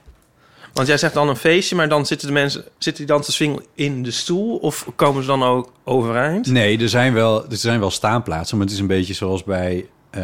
Want 0.74 0.86
jij 0.86 0.98
zegt 0.98 1.14
dan 1.14 1.28
een 1.28 1.36
feestje, 1.36 1.76
maar 1.76 1.88
dan 1.88 2.06
zitten 2.06 2.26
de 2.26 2.32
mensen 2.32 2.64
zitten 2.78 3.06
die 3.06 3.14
dan 3.14 3.22
te 3.22 3.32
swingen 3.32 3.64
in 3.74 4.02
de 4.02 4.10
stoel? 4.10 4.56
Of 4.56 4.88
komen 4.96 5.22
ze 5.22 5.28
dan 5.28 5.42
ook 5.42 5.72
overeind? 5.84 6.46
Nee, 6.46 6.78
er 6.78 6.88
zijn 6.88 7.12
wel, 7.12 7.50
er 7.50 7.56
zijn 7.56 7.80
wel 7.80 7.90
staanplaatsen, 7.90 8.56
maar 8.56 8.66
het 8.66 8.74
is 8.74 8.80
een 8.80 8.86
beetje 8.86 9.14
zoals 9.14 9.44
bij, 9.44 9.86
eh 10.10 10.22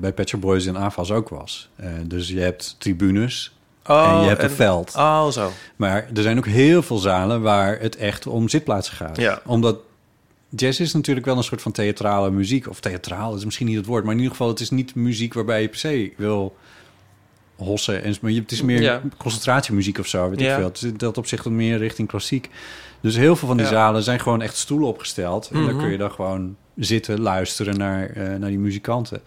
bij 0.00 0.12
Pet 0.12 0.28
Shop 0.28 0.40
Boys 0.40 0.66
in 0.66 0.76
AFAS 0.76 1.10
ook 1.10 1.28
was. 1.28 1.68
Eh, 1.76 1.88
dus 2.04 2.28
je 2.28 2.40
hebt 2.40 2.76
tribunes 2.78 3.52
en 3.82 4.20
je 4.20 4.28
hebt 4.28 4.42
een 4.42 4.50
veld. 4.50 4.94
Oh, 4.96 5.28
zo. 5.28 5.52
Maar 5.76 6.08
er 6.14 6.22
zijn 6.22 6.38
ook 6.38 6.46
heel 6.46 6.82
veel 6.82 6.98
zalen 6.98 7.42
waar 7.42 7.80
het 7.80 7.96
echt 7.96 8.26
om 8.26 8.48
zitplaatsen 8.48 8.96
gaat. 8.96 9.16
Ja. 9.16 9.42
Omdat 9.46 9.78
jazz 10.48 10.80
is 10.80 10.92
natuurlijk 10.92 11.26
wel 11.26 11.36
een 11.36 11.44
soort 11.44 11.62
van 11.62 11.72
theatrale 11.72 12.30
muziek. 12.30 12.68
Of 12.68 12.80
theatraal 12.80 13.36
is 13.36 13.44
misschien 13.44 13.66
niet 13.66 13.76
het 13.76 13.86
woord, 13.86 14.02
maar 14.04 14.12
in 14.12 14.18
ieder 14.18 14.32
geval 14.32 14.48
het 14.48 14.60
is 14.60 14.70
niet 14.70 14.94
muziek 14.94 15.34
waarbij 15.34 15.62
je 15.62 15.68
per 15.68 15.78
se 15.78 16.12
wil 16.16 16.56
hossen. 17.64 18.02
En, 18.02 18.14
maar 18.20 18.30
je- 18.30 18.40
het 18.40 18.52
is 18.52 18.62
meer 18.62 18.82
Ja. 18.82 19.00
concentratiemuziek 19.16 19.98
of 19.98 20.06
zo, 20.06 20.30
weet 20.30 20.40
Ja. 20.40 20.48
ik 20.50 20.54
veel. 20.56 20.64
Het 20.64 20.76
is 20.76 20.82
in 20.82 20.96
dat 20.96 21.18
opzicht 21.18 21.44
meer 21.48 21.78
richting 21.78 22.08
klassiek. 22.08 22.50
Dus 23.00 23.16
heel 23.16 23.36
veel 23.36 23.48
van 23.48 23.56
die 23.56 23.66
Ja. 23.66 23.72
zalen 23.72 24.02
zijn 24.02 24.20
gewoon 24.20 24.42
echt 24.42 24.56
stoelen 24.56 24.88
opgesteld. 24.88 25.48
En 25.52 25.60
dan 25.60 25.70
Mhm. 25.74 25.78
kun 25.82 25.90
je 25.90 25.98
dan 25.98 26.10
gewoon 26.10 26.56
zitten, 26.76 27.20
luisteren 27.20 27.78
naar, 27.78 28.10
eh, 28.10 28.34
naar 28.38 28.48
die 28.48 28.58
muzikanten. 28.58 29.20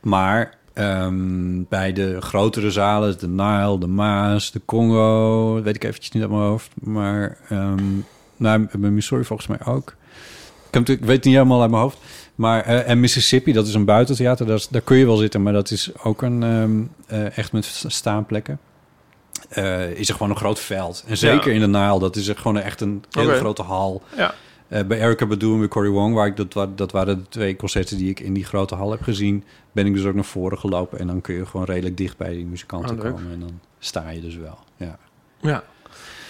Maar 0.00 0.54
ehm, 0.72 1.62
bij 1.68 1.92
de 1.92 2.20
grotere 2.20 2.70
zalen, 2.70 3.18
de 3.18 3.28
Nile, 3.28 3.78
de 3.78 3.86
Maas, 3.86 4.50
de 4.50 4.60
Congo, 4.64 5.62
weet 5.62 5.74
ik 5.76 5.84
eventjes 5.84 6.10
niet 6.12 6.22
uit 6.22 6.32
mijn 6.32 6.42
hoofd. 6.44 6.70
Maar 6.82 7.36
ehm 7.48 7.82
nou, 8.36 8.66
bij 8.78 8.90
Missouri 8.90 9.24
volgens 9.24 9.48
mij 9.48 9.58
ook. 9.64 9.94
Ik, 10.70 10.74
heb, 10.74 10.88
ik 10.88 11.04
weet 11.04 11.16
het 11.16 11.24
niet 11.24 11.34
helemaal 11.34 11.60
uit 11.60 11.70
mijn 11.70 11.82
hoofd. 11.82 11.98
Maar, 12.34 12.64
eh, 12.64 12.88
en 12.88 13.00
Mississippi, 13.00 13.52
dat 13.52 13.66
is 13.66 13.74
een 13.74 13.84
buitentheater. 13.84 14.46
Daar, 14.46 14.66
daar 14.70 14.80
kun 14.82 14.96
je 14.96 15.06
wel 15.06 15.16
zitten, 15.16 15.42
maar 15.42 15.52
dat 15.52 15.70
is 15.70 15.90
ook 16.02 16.22
een 16.22 16.42
ehm, 16.42 16.82
eh, 17.06 17.38
echt 17.38 17.52
met 17.52 17.84
staanplekken. 17.86 18.58
Eh, 19.48 19.90
is 19.90 20.08
er 20.08 20.14
gewoon 20.14 20.30
een 20.30 20.36
groot 20.36 20.60
veld. 20.60 21.04
En 21.06 21.16
zeker 21.16 21.48
Ja. 21.48 21.54
in 21.54 21.60
de 21.72 21.78
Nile, 21.78 21.98
dat 21.98 22.16
is 22.16 22.28
er 22.28 22.36
gewoon 22.36 22.58
echt 22.58 22.80
een 22.80 23.04
hele 23.10 23.34
grote 23.34 23.62
hal. 23.62 24.02
Ja. 24.16 24.34
Bij 24.68 25.00
Erica 25.00 25.26
Badu 25.26 25.52
en 25.52 25.58
bij 25.58 25.68
Cory 25.68 25.88
Wong, 25.88 26.14
waar 26.14 26.26
ik, 26.26 26.36
dat, 26.36 26.78
dat 26.78 26.92
waren 26.92 27.18
de 27.18 27.28
twee 27.28 27.56
concerten 27.56 27.96
die 27.96 28.10
ik 28.10 28.20
in 28.20 28.34
die 28.34 28.44
grote 28.44 28.74
hal 28.74 28.90
heb 28.90 29.02
gezien, 29.02 29.44
ben 29.72 29.86
ik 29.86 29.94
dus 29.94 30.04
ook 30.04 30.14
naar 30.14 30.24
voren 30.24 30.58
gelopen. 30.58 30.98
En 30.98 31.06
dan 31.06 31.20
kun 31.20 31.34
je 31.34 31.46
gewoon 31.46 31.66
redelijk 31.66 31.96
dicht 31.96 32.16
bij 32.16 32.30
die 32.32 32.44
muzikanten 32.44 32.96
Ah, 32.96 33.02
komen. 33.04 33.32
En 33.32 33.40
dan 33.40 33.60
sta 33.78 34.10
je 34.10 34.20
dus 34.20 34.36
wel. 34.36 34.58
Ja. 34.76 34.98
Ja. 35.40 35.62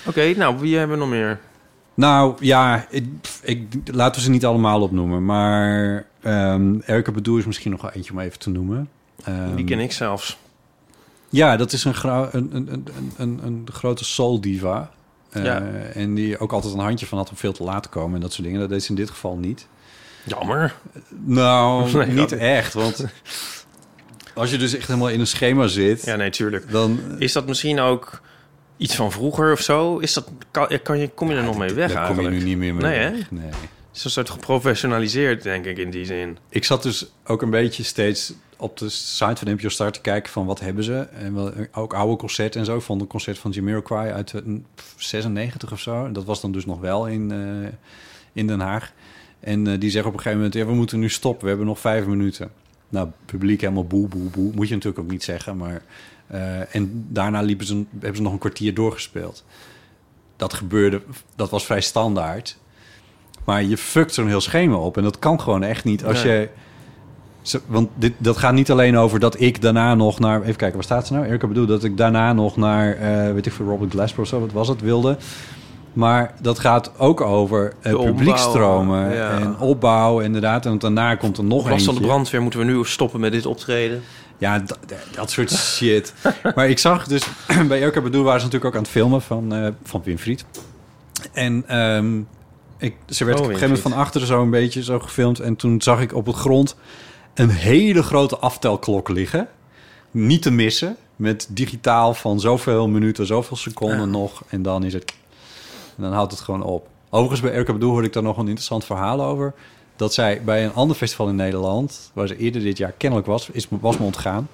Oké, 0.07 0.35
nou, 0.37 0.59
wie 0.59 0.77
hebben 0.77 0.97
we 0.97 1.03
nog 1.03 1.13
meer? 1.13 1.41
Nou 1.95 2.35
ja, 2.41 2.87
ik, 2.91 3.05
ik, 3.43 3.67
laten 3.85 4.15
we 4.17 4.21
ze 4.27 4.31
niet 4.31 4.45
allemaal 4.45 4.81
opnoemen. 4.83 5.25
Maar 5.25 6.07
ehm 6.23 6.79
Erica 6.87 7.13
Badu 7.13 7.39
is 7.39 7.45
misschien 7.45 7.71
nog 7.71 7.83
wel 7.83 7.91
eentje 7.91 8.13
om 8.13 8.19
even 8.19 8.39
te 8.39 8.51
noemen. 8.51 8.89
Ehm, 9.25 9.55
Die 9.55 9.65
ken 9.65 9.79
ik 9.81 9.93
zelfs. 9.93 10.39
Ja, 11.29 11.57
dat 11.57 11.73
is 11.73 11.85
een, 11.85 11.95
een, 12.05 12.55
een, 12.55 12.87
een, 13.17 13.41
een, 13.45 13.67
grote 13.73 14.05
soul 14.05 14.41
diva. 14.41 14.91
Eh, 15.31 15.45
Ja. 15.45 15.63
En 15.95 16.15
die 16.15 16.39
ook 16.39 16.53
altijd 16.53 16.75
een 16.75 16.81
handje 16.81 17.07
van 17.07 17.19
had 17.19 17.31
om 17.31 17.37
veel 17.37 17.53
te 17.53 17.63
laat 17.63 17.83
te 17.83 17.89
komen 17.89 18.15
en 18.15 18.21
dat 18.21 18.33
soort 18.33 18.45
dingen. 18.45 18.61
Dat 18.61 18.69
deed 18.69 18.83
ze 18.83 18.89
in 18.91 18.97
dit 18.97 19.11
geval 19.11 19.37
niet. 19.37 19.67
Jammer. 20.25 20.75
Nou, 21.25 21.93
Nee, 22.07 22.07
niet 22.07 22.33
echt. 22.33 22.73
Want 22.75 23.05
als 24.35 24.51
je 24.51 24.57
dus 24.59 24.75
echt 24.77 24.87
helemaal 24.87 25.09
in 25.11 25.21
een 25.21 25.27
schema 25.27 25.67
zit, 25.67 26.05
Ja, 26.05 26.17
nee, 26.17 26.31
tuurlijk. 26.31 26.71
dan... 26.71 27.01
Is 27.19 27.33
dat 27.33 27.47
misschien 27.47 27.81
ook 27.81 28.21
iets 28.77 28.95
van 28.95 29.13
vroeger 29.13 29.53
of 29.53 29.61
zo? 29.61 29.99
Is 29.99 30.13
dat, 30.13 30.31
kan, 30.51 30.79
kan 30.83 30.99
je, 30.99 31.09
kom 31.09 31.31
je 31.31 31.37
er 31.37 31.43
nog 31.43 31.59
mee 31.59 31.73
weg 31.73 31.93
Daar 31.93 32.07
kom 32.07 32.17
je 32.17 32.23
eigenlijk? 32.23 32.45
nu 32.45 32.49
niet 32.49 32.59
meer 32.59 32.75
mee 32.75 32.83
Nee, 32.83 32.99
hè? 32.99 33.11
Nee. 33.31 33.51
Het 33.95 34.03
is 34.03 34.05
een 34.05 34.11
soort 34.11 34.31
geprofessionaliseerd, 34.31 35.43
denk 35.43 35.65
ik, 35.65 35.79
in 35.79 35.91
die 35.91 36.05
zin. 36.05 36.39
Ik 36.49 36.65
zat 36.65 36.83
dus 36.83 37.13
ook 37.25 37.43
een 37.43 37.51
beetje 37.51 37.83
steeds 37.83 38.35
op 38.57 38.77
de 38.77 38.89
site 38.89 39.45
van 39.45 39.55
NPO 39.55 39.69
Start 39.69 39.95
te 39.95 40.01
kijken 40.01 40.33
van 40.33 40.47
wat 40.47 40.61
hebben 40.61 40.85
ze. 40.85 40.99
En 40.99 41.35
wel, 41.35 41.53
ook 41.73 41.95
oude 41.95 42.17
concerten 42.17 42.61
en 42.61 42.67
zo. 42.67 42.77
Ik 42.77 42.83
vond 42.83 43.01
een 43.01 43.07
concert 43.07 43.39
van 43.39 43.51
Jamiroquai 43.51 44.13
uit 44.13 44.35
eh, 44.35 44.43
96 44.97 45.73
of 45.73 45.81
zo. 45.81 46.05
En 46.05 46.13
dat 46.13 46.25
was 46.25 46.41
dan 46.41 46.53
dus 46.53 46.67
nog 46.67 46.81
wel 46.81 47.07
in, 47.07 47.31
eh, 47.33 47.69
in 48.33 48.47
Den 48.47 48.61
Haag. 48.61 48.93
En 49.41 49.67
eh, 49.67 49.81
die 49.81 49.91
zeggen 49.91 50.11
op 50.11 50.17
een 50.17 50.23
gegeven 50.23 50.45
moment, 50.45 50.55
ja, 50.55 50.67
we 50.67 50.75
moeten 50.75 50.99
nu 50.99 51.09
stoppen. 51.09 51.43
We 51.43 51.49
hebben 51.49 51.67
nog 51.67 51.79
vijf 51.79 52.07
minuten. 52.07 52.51
Nou, 52.89 53.09
publiek 53.25 53.61
helemaal 53.61 53.87
boe, 53.87 54.09
boe, 54.09 54.31
boe. 54.31 54.53
Moet 54.55 54.69
je 54.69 54.75
natuurlijk 54.75 55.05
ook 55.05 55.11
niet 55.11 55.25
zeggen, 55.25 55.57
maar... 55.57 55.83
eh, 56.35 56.75
en 56.75 57.07
daarna 57.09 57.41
liepen 57.41 57.67
ze, 57.67 57.75
een- 57.75 57.89
hebben 57.93 58.17
ze 58.17 58.23
nog 58.23 58.33
een 58.33 58.39
kwartier 58.39 58.75
doorgespeeld. 58.75 59.45
Dat 60.37 60.53
gebeurde, 60.55 61.03
dat 61.37 61.51
was 61.51 61.65
vrij 61.65 61.81
standaard. 61.81 62.57
Maar 63.45 63.63
je 63.63 63.77
fuckt 63.77 64.15
zo'n 64.15 64.27
heel 64.29 64.41
schema 64.41 64.77
op. 64.77 64.97
En 64.97 65.03
dat 65.03 65.19
kan 65.19 65.41
gewoon 65.41 65.63
echt 65.63 65.85
niet. 65.85 66.05
Als 66.05 66.25
Nee. 66.25 66.41
je... 66.41 66.49
Want 67.67 67.89
dit, 67.95 68.13
dat 68.19 68.37
gaat 68.37 68.53
niet 68.55 68.71
alleen 68.71 68.97
over 68.99 69.21
dat 69.21 69.41
ik 69.41 69.63
daarna 69.63 69.95
nog 69.95 70.19
naar... 70.19 70.41
Even 70.43 70.57
kijken, 70.57 70.75
waar 70.75 70.85
staat 70.85 71.07
ze 71.07 71.13
nou? 71.13 71.27
Erika 71.27 71.47
bedoel 71.47 71.67
dat 71.67 71.85
ik 71.85 71.97
daarna 71.97 72.33
nog 72.33 72.57
naar... 72.57 72.97
eh, 72.97 73.33
weet 73.33 73.47
ik 73.47 73.53
veel, 73.53 73.67
Robert 73.67 73.91
Glasper 73.91 74.23
of 74.23 74.29
zo, 74.29 74.41
wat 74.41 74.53
was 74.53 74.69
het, 74.69 74.81
wilde. 74.81 75.17
Maar 75.93 76.35
dat 76.41 76.59
gaat 76.59 76.99
ook 76.99 77.21
over 77.21 77.73
eh, 77.81 77.93
publiekstromen 77.95 79.15
ja. 79.15 79.31
en 79.39 79.59
opbouw, 79.59 80.21
inderdaad. 80.21 80.67
En 80.67 80.79
daarna 80.79 81.15
komt 81.15 81.39
er 81.39 81.45
nog 81.45 81.63
Of 81.63 81.71
last 81.71 81.85
van 81.85 81.95
de 81.95 82.01
brandweer 82.01 82.43
moeten 82.43 82.61
we 82.61 82.67
nu 82.67 82.85
stoppen 82.85 83.21
met 83.21 83.33
dit 83.33 83.47
optreden. 83.47 84.03
Ja, 84.39 84.59
dat, 84.59 84.79
dat 85.15 85.31
soort 85.31 85.51
shit. 85.53 86.15
maar 86.55 86.69
ik 86.69 86.79
zag 86.79 87.07
dus... 87.07 87.27
bij 87.69 87.81
Erika 87.81 88.01
Bedoel 88.01 88.23
waren 88.25 88.41
ze 88.41 88.47
natuurlijk 88.47 88.75
ook 88.75 88.77
aan 88.79 88.83
het 88.87 88.93
filmen 88.97 89.23
van, 89.23 89.55
eh 89.55 89.69
van 89.83 90.03
Winfried. 90.05 90.45
En 91.33 91.65
ehm, 91.67 92.21
ik, 92.79 92.97
ze 93.09 93.25
werd 93.25 93.39
Oh, 93.39 93.45
op 93.45 93.51
een 93.51 93.57
gegeven 93.57 93.77
moment 93.77 93.81
van 93.81 93.93
achteren 94.05 94.27
zo 94.27 94.43
een 94.43 94.51
beetje 94.51 94.83
zo 94.83 94.99
gefilmd. 94.99 95.41
En 95.41 95.57
toen 95.57 95.83
zag 95.83 96.01
ik 96.01 96.15
op 96.15 96.27
het 96.27 96.37
grond 96.37 96.77
een 97.35 97.51
hele 97.51 98.03
grote 98.03 98.39
aftelklok 98.39 99.09
liggen. 99.09 99.49
Niet 100.11 100.43
te 100.43 100.51
missen. 100.51 100.97
met 101.17 101.47
digitaal 101.51 102.15
van 102.15 102.41
zoveel 102.41 102.89
minuten, 102.89 103.27
zoveel 103.27 103.57
seconden 103.57 103.99
Ja. 103.99 104.05
nog. 104.05 104.43
En 104.49 104.63
dan 104.63 104.85
is 104.85 104.93
het... 104.93 105.15
En 105.97 106.03
dan 106.03 106.13
houdt 106.13 106.33
het 106.33 106.41
gewoon 106.41 106.63
op. 106.63 106.89
Overigens, 107.11 107.41
bij 107.41 107.53
Erika 107.53 107.73
Bedoel 107.73 107.91
hoorde 107.91 108.07
ik 108.07 108.13
daar 108.13 108.23
nog 108.23 108.37
een 108.37 108.47
interessant 108.47 108.85
verhaal 108.85 109.23
over. 109.25 109.55
Dat 109.97 110.15
zij 110.15 110.43
bij 110.45 110.65
een 110.65 110.75
ander 110.75 110.97
festival 110.97 111.29
in 111.29 111.37
Nederland... 111.37 112.11
waar 112.13 112.27
ze 112.27 112.37
eerder 112.37 112.63
dit 112.63 112.77
jaar 112.77 112.93
kennelijk 112.93 113.29
was, 113.29 113.49
is, 113.51 113.67
was 113.71 113.99
me 113.99 114.05
ontgaan... 114.05 114.49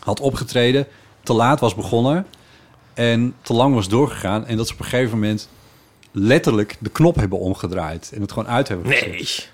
had 0.00 0.20
opgetreden, 0.20 0.86
te 1.22 1.32
laat 1.32 1.60
was 1.60 1.74
begonnen... 1.74 2.26
en 2.94 3.34
te 3.42 3.52
lang 3.52 3.74
was 3.74 3.88
doorgegaan... 3.88 4.46
en 4.46 4.56
dat 4.56 4.66
ze 4.66 4.72
op 4.72 4.78
een 4.78 4.84
gegeven 4.84 5.10
moment 5.10 5.48
letterlijk 6.10 6.76
de 6.80 6.90
knop 6.90 7.16
hebben 7.16 7.38
omgedraaid... 7.38 8.10
en 8.14 8.20
het 8.20 8.32
gewoon 8.32 8.48
uit 8.48 8.68
hebben 8.68 8.92
gezet. 8.92 9.08
Nee. 9.08 9.50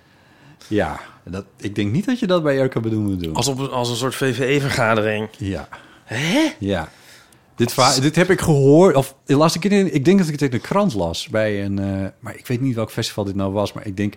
Ja, 0.68 1.00
dat, 1.24 1.44
ik 1.56 1.74
denk 1.74 1.92
niet 1.92 2.04
dat 2.04 2.18
je 2.18 2.26
dat 2.26 2.42
bij 2.42 2.58
Erika 2.58 2.80
Bedoel 2.80 3.00
moet 3.00 3.22
doen. 3.22 3.34
Als, 3.34 3.48
op, 3.48 3.60
als 3.60 3.88
een 3.88 3.96
soort 3.96 4.14
VVE-vergadering. 4.14 5.28
Ja. 5.36 5.68
Hè? 6.04 6.52
Ja. 6.58 6.88
Dit, 7.54 7.74
dit 8.00 8.16
heb 8.16 8.30
ik 8.30 8.40
gehoord, 8.40 8.96
of 8.96 9.14
las 9.26 9.54
ik, 9.54 9.62
het 9.62 9.72
in, 9.72 9.94
ik 9.94 10.04
denk 10.04 10.18
dat 10.18 10.26
ik 10.26 10.32
het 10.32 10.42
in 10.42 10.50
de 10.50 10.58
krant 10.58 10.94
las 10.94 11.28
bij 11.28 11.64
een, 11.64 11.78
eh, 11.78 12.10
maar 12.20 12.36
ik 12.36 12.46
weet 12.46 12.60
niet 12.60 12.74
welk 12.74 12.90
festival 12.90 13.24
dit 13.24 13.34
nou 13.34 13.52
was, 13.52 13.72
maar 13.72 13.86
ik 13.86 13.96
denk, 13.96 14.14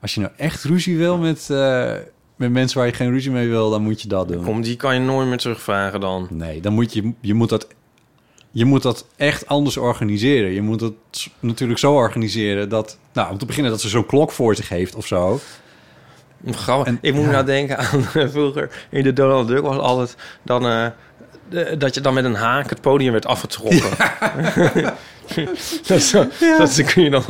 als 0.00 0.14
je 0.14 0.20
nou 0.20 0.32
echt 0.36 0.64
ruzie 0.64 0.96
wil 0.96 1.18
met, 1.18 1.50
eh, 1.50 1.92
met 2.36 2.50
mensen 2.50 2.78
waar 2.78 2.86
je 2.86 2.92
geen 2.92 3.10
ruzie 3.10 3.30
mee 3.30 3.48
wil, 3.48 3.70
dan 3.70 3.82
moet 3.82 4.02
je 4.02 4.08
dat 4.08 4.28
doen. 4.28 4.44
Kom, 4.44 4.62
die 4.62 4.76
kan 4.76 4.94
je 4.94 5.00
nooit 5.00 5.28
meer 5.28 5.38
terugvragen 5.38 6.00
dan. 6.00 6.28
Nee, 6.30 6.60
dan 6.60 6.72
moet 6.72 6.92
je, 6.92 7.12
je 7.20 7.34
moet 7.34 7.48
dat, 7.48 7.66
je 8.50 8.64
moet 8.64 8.82
dat 8.82 9.06
echt 9.16 9.46
anders 9.46 9.76
organiseren. 9.76 10.50
Je 10.50 10.62
moet 10.62 10.80
het 10.80 10.94
natuurlijk 11.40 11.78
zo 11.78 11.94
organiseren 11.94 12.68
dat, 12.68 12.98
nou, 13.12 13.30
om 13.30 13.38
te 13.38 13.46
beginnen 13.46 13.72
dat 13.72 13.80
ze 13.80 13.88
zo'n 13.88 14.06
klok 14.06 14.32
voor 14.32 14.54
zich 14.54 14.68
heeft 14.68 14.94
of 14.94 15.06
zo. 15.06 15.40
Grappig. 16.46 16.86
En- 16.86 16.98
ik 17.00 17.14
moet 17.14 17.24
ja. 17.24 17.30
nou 17.30 17.44
denken 17.44 17.78
aan 17.78 18.02
vroeger 18.32 18.86
in 18.90 19.02
de 19.02 19.12
Donald 19.12 19.48
Duck 19.48 19.62
was 19.62 19.76
altijd 19.76 20.16
dan 20.42 20.66
eh, 20.66 20.86
dat 21.78 21.94
je 21.94 22.00
dan 22.00 22.14
met 22.14 22.24
een 22.24 22.34
haak 22.34 22.70
het 22.70 22.80
podium 22.80 23.12
werd 23.12 23.26
afgetrokken. 23.26 23.90
dat, 25.86 25.96
is 25.96 26.10
dat 26.58 26.82
kun 26.84 27.02
je 27.02 27.10
dan 27.10 27.24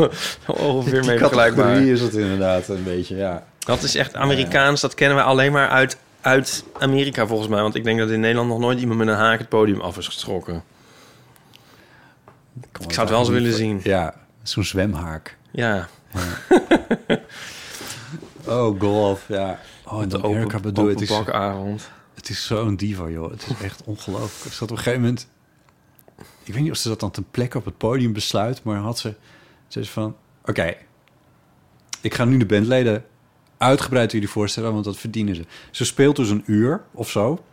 ongeveer 0.47 1.05
mee 1.05 1.19
vergelijkbaar. 1.19 1.65
categorie 1.67 1.93
is 1.93 2.01
het 2.01 2.15
inderdaad 2.15 2.69
een 2.69 2.85
beetje, 2.85 3.17
ja. 3.17 3.45
Dat 3.59 3.83
is 3.83 3.95
echt 3.95 4.15
Amerikaans. 4.15 4.81
Dat 4.81 4.95
kennen 4.95 5.17
we 5.17 5.23
alleen 5.23 5.53
maar 5.53 5.69
uit, 5.69 5.97
uit 6.21 6.65
Amerika 6.79 7.27
volgens 7.27 7.49
mij. 7.49 7.63
Want 7.63 7.75
ik 7.75 7.85
denk 7.85 7.99
dat 7.99 8.11
in 8.11 8.21
Nederland 8.21 8.49
nog 8.49 8.59
nooit 8.59 8.81
iemand 8.81 8.99
met 8.99 9.09
een 9.09 9.15
haak 9.15 9.39
het 9.39 9.49
podium 9.49 9.81
af 9.81 9.99
is 9.99 10.09
getrokken. 10.09 10.63
Ik 12.61 12.93
zou 12.93 13.01
het 13.01 13.11
wel 13.11 13.19
eens 13.19 13.29
willen 13.29 13.53
zien. 13.53 13.81
Ja, 13.83 14.15
zo'n 14.43 14.65
zwemhaak. 14.65 15.37
Ja, 15.51 15.89
Oh 18.47 18.81
god, 18.81 19.21
ja. 19.29 19.59
Oh, 19.85 20.03
en 20.03 20.09
de 20.09 20.21
Erika 20.23 20.59
bedoel, 20.59 20.89
het 20.89 21.01
is, 21.01 21.09
bakavond. 21.09 21.91
Het 22.21 22.29
is 22.29 22.47
zo'n 22.47 22.77
diva, 22.77 23.09
joh. 23.09 23.31
Het 23.31 23.47
is 23.47 23.65
echt 23.65 23.83
ongelooflijk. 23.85 24.55
Ze 24.55 24.61
had 24.61 24.71
op 24.71 24.77
een 24.77 24.83
gegeven 24.83 25.01
moment... 25.01 25.29
Ik 26.43 26.55
weet 26.55 26.63
niet 26.63 26.73
of 26.73 26.77
ze 26.77 26.89
dat 26.89 27.01
dan 27.01 27.11
ten 27.11 27.27
plekke 27.31 27.59
op 27.59 27.65
het 27.65 27.77
podium 27.77 28.13
besluit... 28.13 28.63
maar 28.63 28.77
had 28.77 28.99
ze... 28.99 29.15
Ze 29.69 29.81
is 29.81 29.91
van... 29.91 30.17
Oké, 30.45 30.75
ik 32.01 32.15
ga 32.15 32.25
nu 32.25 32.37
de 32.37 32.47
bandleden 32.47 33.05
uitgebreid 33.59 34.13
jullie 34.13 34.29
voorstellen... 34.29 34.73
want 34.73 34.85
dat 34.85 34.97
verdienen 34.97 35.35
ze. 35.35 35.45
Ze 35.71 35.85
speelt 35.85 36.17
dus 36.17 36.31
een 36.31 36.43
uur 36.47 36.83
of 36.93 37.11
zo... 37.11 37.45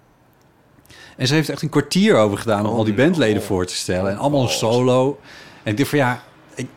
En 1.18 1.28
ze 1.28 1.34
heeft 1.34 1.50
echt 1.50 1.62
een 1.62 1.70
kwartier 1.70 2.16
over 2.16 2.38
gedaan 2.38 2.66
om 2.66 2.72
Oh, 2.72 2.78
al 2.78 2.84
die 2.84 2.94
bandleden 2.94 3.44
voor 3.44 3.66
te 3.66 3.76
stellen. 3.76 4.12
En 4.12 4.18
allemaal 4.18 4.42
een 4.42 4.50
solo. 4.50 5.20
En 5.64 5.72
ik 5.72 5.78
dacht 5.78 5.90
van 5.90 6.00
ja, 6.00 6.24
ik, 6.56 6.68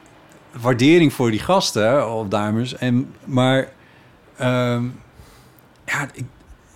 waardering 0.60 1.12
voor 1.12 1.30
die 1.30 1.40
gasten 1.40 2.12
of 2.12 2.28
dames. 2.28 2.76
En, 2.76 3.14
maar 3.24 3.72
ehm, 4.36 4.84
ja, 5.86 6.08
ik, 6.12 6.24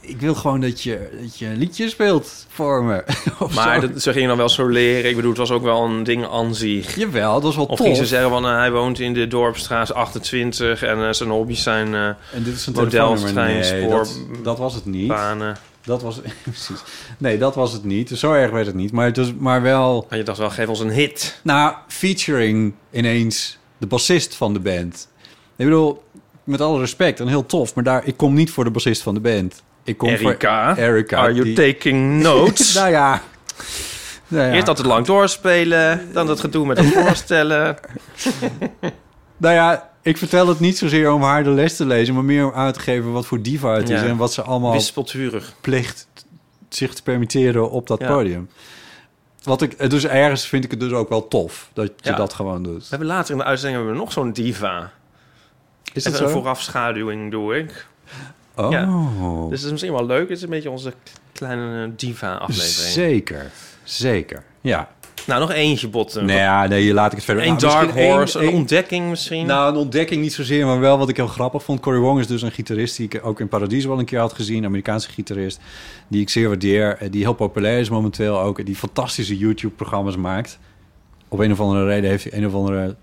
ik 0.07 0.21
wil 0.21 0.35
gewoon 0.35 0.61
dat 0.61 0.83
je, 0.83 1.19
dat 1.23 1.39
je 1.39 1.47
een 1.47 1.57
liedje 1.57 1.89
speelt 1.89 2.47
voor 2.49 2.85
me. 2.85 3.05
Of 3.39 3.55
Maar 3.55 3.81
dat, 3.81 4.03
ze 4.03 4.13
gingen 4.13 4.29
dan 4.29 4.37
wel 4.37 4.49
zo 4.49 4.67
leren. 4.67 5.11
Ik 5.11 5.17
bedoel, 5.17 5.31
het 5.31 5.39
was 5.39 5.51
ook 5.51 5.63
wel 5.63 5.85
een 5.85 6.03
ding 6.03 6.27
aan 6.27 6.55
zich. 6.55 6.97
Jawel, 6.97 7.33
dat 7.33 7.43
was 7.43 7.57
wel 7.57 7.65
Of 7.65 7.77
tof. 7.77 7.87
ging 7.87 7.97
ze 7.99 8.07
zeggen 8.07 8.31
van 8.31 8.47
eh, 8.47 8.57
hij 8.57 8.71
woont 8.73 8.99
in 8.99 9.15
de 9.15 9.27
Dorpstraat 9.27 9.95
28 9.95 10.83
en 10.83 11.07
eh, 11.07 11.13
zijn 11.13 11.29
hobby's 11.31 11.63
zijn 11.63 11.95
eh, 11.95 12.07
en 12.07 12.17
dit 12.43 12.55
is 12.55 12.67
een 12.67 12.73
model, 12.73 12.89
telefoonnummer. 12.91 13.33
trein, 13.33 13.81
Nee, 13.81 13.83
spoor, 13.83 13.99
dat, 13.99 14.19
dat 14.43 14.59
was 14.59 14.75
het 14.75 14.85
niet. 14.85 15.09
banen. 15.09 15.57
Dat 15.85 16.03
was, 16.03 16.21
precies. 16.43 16.83
Nee, 17.19 17.39
dat 17.39 17.55
was 17.55 17.73
het 17.73 17.85
niet. 17.85 18.11
Zo 18.11 18.33
erg 18.33 18.51
werd 18.51 18.67
het 18.67 18.75
niet. 18.75 18.93
Maar, 18.93 19.07
het 19.07 19.17
was, 19.17 19.33
maar 19.39 19.63
wel... 19.63 20.07
En 20.09 20.17
je 20.19 20.23
dacht 20.25 20.39
wel, 20.39 20.51
geef 20.51 20.69
ons 20.69 20.81
een 20.81 20.91
hit. 20.91 21.41
Nou, 21.43 21.75
featuring 21.89 22.75
ineens 22.93 23.59
de 23.79 23.87
bassist 23.87 24.35
van 24.35 24.53
de 24.53 24.61
band. 24.61 25.09
Ik 25.57 25.65
bedoel, 25.65 26.03
met 26.45 26.61
alle 26.61 26.79
respect 26.81 27.21
en 27.21 27.29
heel 27.29 27.47
tof, 27.47 27.75
maar 27.75 27.85
daar, 27.85 28.07
ik 28.07 28.17
kom 28.17 28.35
niet 28.35 28.51
voor 28.51 28.65
de 28.65 28.71
bassist 28.71 29.03
van 29.03 29.15
de 29.15 29.21
band. 29.21 29.63
Ik 29.85 29.99
kom 29.99 30.09
Erika, 30.09 30.74
voor 30.74 30.85
Erika. 30.85 31.16
are 31.18 31.32
you 31.35 31.45
die- 31.55 31.72
taking 31.72 32.22
notes? 32.22 32.74
nou 32.74 32.91
ja. 32.91 33.22
Nou 34.28 34.47
ja. 34.47 34.53
Eerst 34.53 34.66
dat 34.66 34.78
het 34.78 34.87
lang 34.87 35.07
doorspelen, 35.07 36.09
dan 36.12 36.26
dat 36.26 36.41
gedoe 36.41 36.66
met 36.66 36.78
het 36.78 36.87
voorstellen. 37.05 37.76
Nou 39.37 39.55
ja, 39.55 39.91
ik 40.03 40.16
vertel 40.16 40.49
het 40.49 40.61
niet 40.61 40.78
zozeer 40.78 41.12
om 41.12 41.22
haar 41.22 41.45
de 41.45 41.51
les 41.51 41.76
te 41.76 41.87
lezen, 41.87 42.14
maar 42.14 42.24
meer 42.24 42.47
om 42.47 42.53
aan 42.55 42.72
te 42.72 42.80
geven 42.80 43.12
wat 43.12 43.26
voor 43.26 43.43
diva 43.43 43.74
het 43.74 43.91
is 43.91 44.03
en 44.03 44.16
wat 44.16 44.32
ze 44.32 44.43
allemaal 44.43 44.72
Wispelturig. 44.72 45.55
plicht 45.61 46.07
zich 46.68 46.95
te 46.95 47.03
permitteren 47.03 47.70
op 47.70 47.87
dat 47.87 48.01
Ja. 48.01 48.07
podium. 48.09 48.49
Wat 49.43 49.62
ik, 49.62 49.91
dus 49.91 50.07
ergens 50.07 50.47
vind 50.49 50.64
ik 50.64 50.70
het 50.70 50.80
dus 50.80 50.93
ook 50.93 51.09
wel 51.09 51.28
tof 51.28 51.68
dat 51.72 51.87
je 51.97 52.11
Ja. 52.11 52.16
dat 52.16 52.32
gewoon 52.32 52.62
doet. 52.62 52.80
We 52.82 52.87
hebben 52.89 53.09
later 53.09 53.32
in 53.32 53.39
de 53.39 53.45
uitzending 53.45 53.76
hebben 53.78 53.95
we 53.99 54.05
nog 54.05 54.12
zo'n 54.12 54.32
diva. 54.32 54.91
Is 55.93 56.05
Even 56.05 56.12
dat 56.12 56.20
een 56.20 56.28
zo? 56.28 56.35
voorafschaduwing 56.35 57.30
doe 57.30 57.57
ik. 57.59 57.87
Oh, 58.57 58.71
Ja. 58.73 58.87
Dus 59.49 59.59
het 59.59 59.65
is 59.65 59.71
misschien 59.71 59.93
wel 59.93 60.07
leuk. 60.07 60.29
Het 60.29 60.37
is 60.37 60.43
een 60.43 60.51
beetje 60.51 60.71
onze 60.71 60.93
kleine 61.33 61.93
diva-aflevering. 61.97 62.93
zeker, 62.93 63.51
zeker. 63.83 64.43
Ja. 64.61 64.89
Nou, 65.27 65.41
nog 65.41 65.51
eentje 65.53 65.89
botten. 65.89 66.25
Nee, 66.25 66.37
ja, 66.37 66.67
nee, 66.67 66.93
laat 66.95 67.11
ik 67.11 67.17
het 67.17 67.25
verder. 67.25 67.43
Een 67.43 67.49
Nou, 67.49 67.61
dark 67.61 67.91
horse, 67.91 68.39
een 68.47 68.55
ontdekking 68.55 69.09
misschien. 69.09 69.47
Nou, 69.47 69.71
een 69.73 69.79
ontdekking 69.79 70.23
niet 70.23 70.33
zozeer, 70.33 70.67
maar 70.67 70.81
wel 70.81 70.99
wat 70.99 71.09
ik 71.09 71.17
heel 71.17 71.27
grappig 71.27 71.63
vond. 71.63 71.81
Cory 71.81 71.99
Wong 71.99 72.19
is 72.21 72.27
dus 72.27 72.43
een 72.43 72.51
gitarist 72.53 72.97
die 72.97 73.07
ik 73.11 73.21
ook 73.27 73.41
in 73.41 73.49
Paradies 73.49 73.85
wel 73.85 73.99
een 73.99 74.05
keer 74.05 74.19
had 74.19 74.33
gezien. 74.33 74.59
Een 74.59 74.65
Amerikaanse 74.65 75.11
gitarist 75.11 75.61
die 76.09 76.21
ik 76.21 76.29
zeer 76.31 76.49
waardeer. 76.49 76.97
eh, 76.99 77.11
Die 77.11 77.23
heel 77.23 77.33
populair 77.35 77.79
is 77.81 77.89
momenteel 77.91 78.41
ook. 78.41 78.59
en 78.59 78.65
Die 78.65 78.77
fantastische 78.77 79.37
YouTube-programma's 79.39 80.17
maakt. 80.17 80.59
Op 81.29 81.39
een 81.39 81.53
of 81.53 81.61
andere 81.61 81.85
reden 81.87 82.11
heeft 82.11 82.25
hij 82.31 82.33
een 82.39 82.47
of 82.47 82.55
andere 82.55 82.97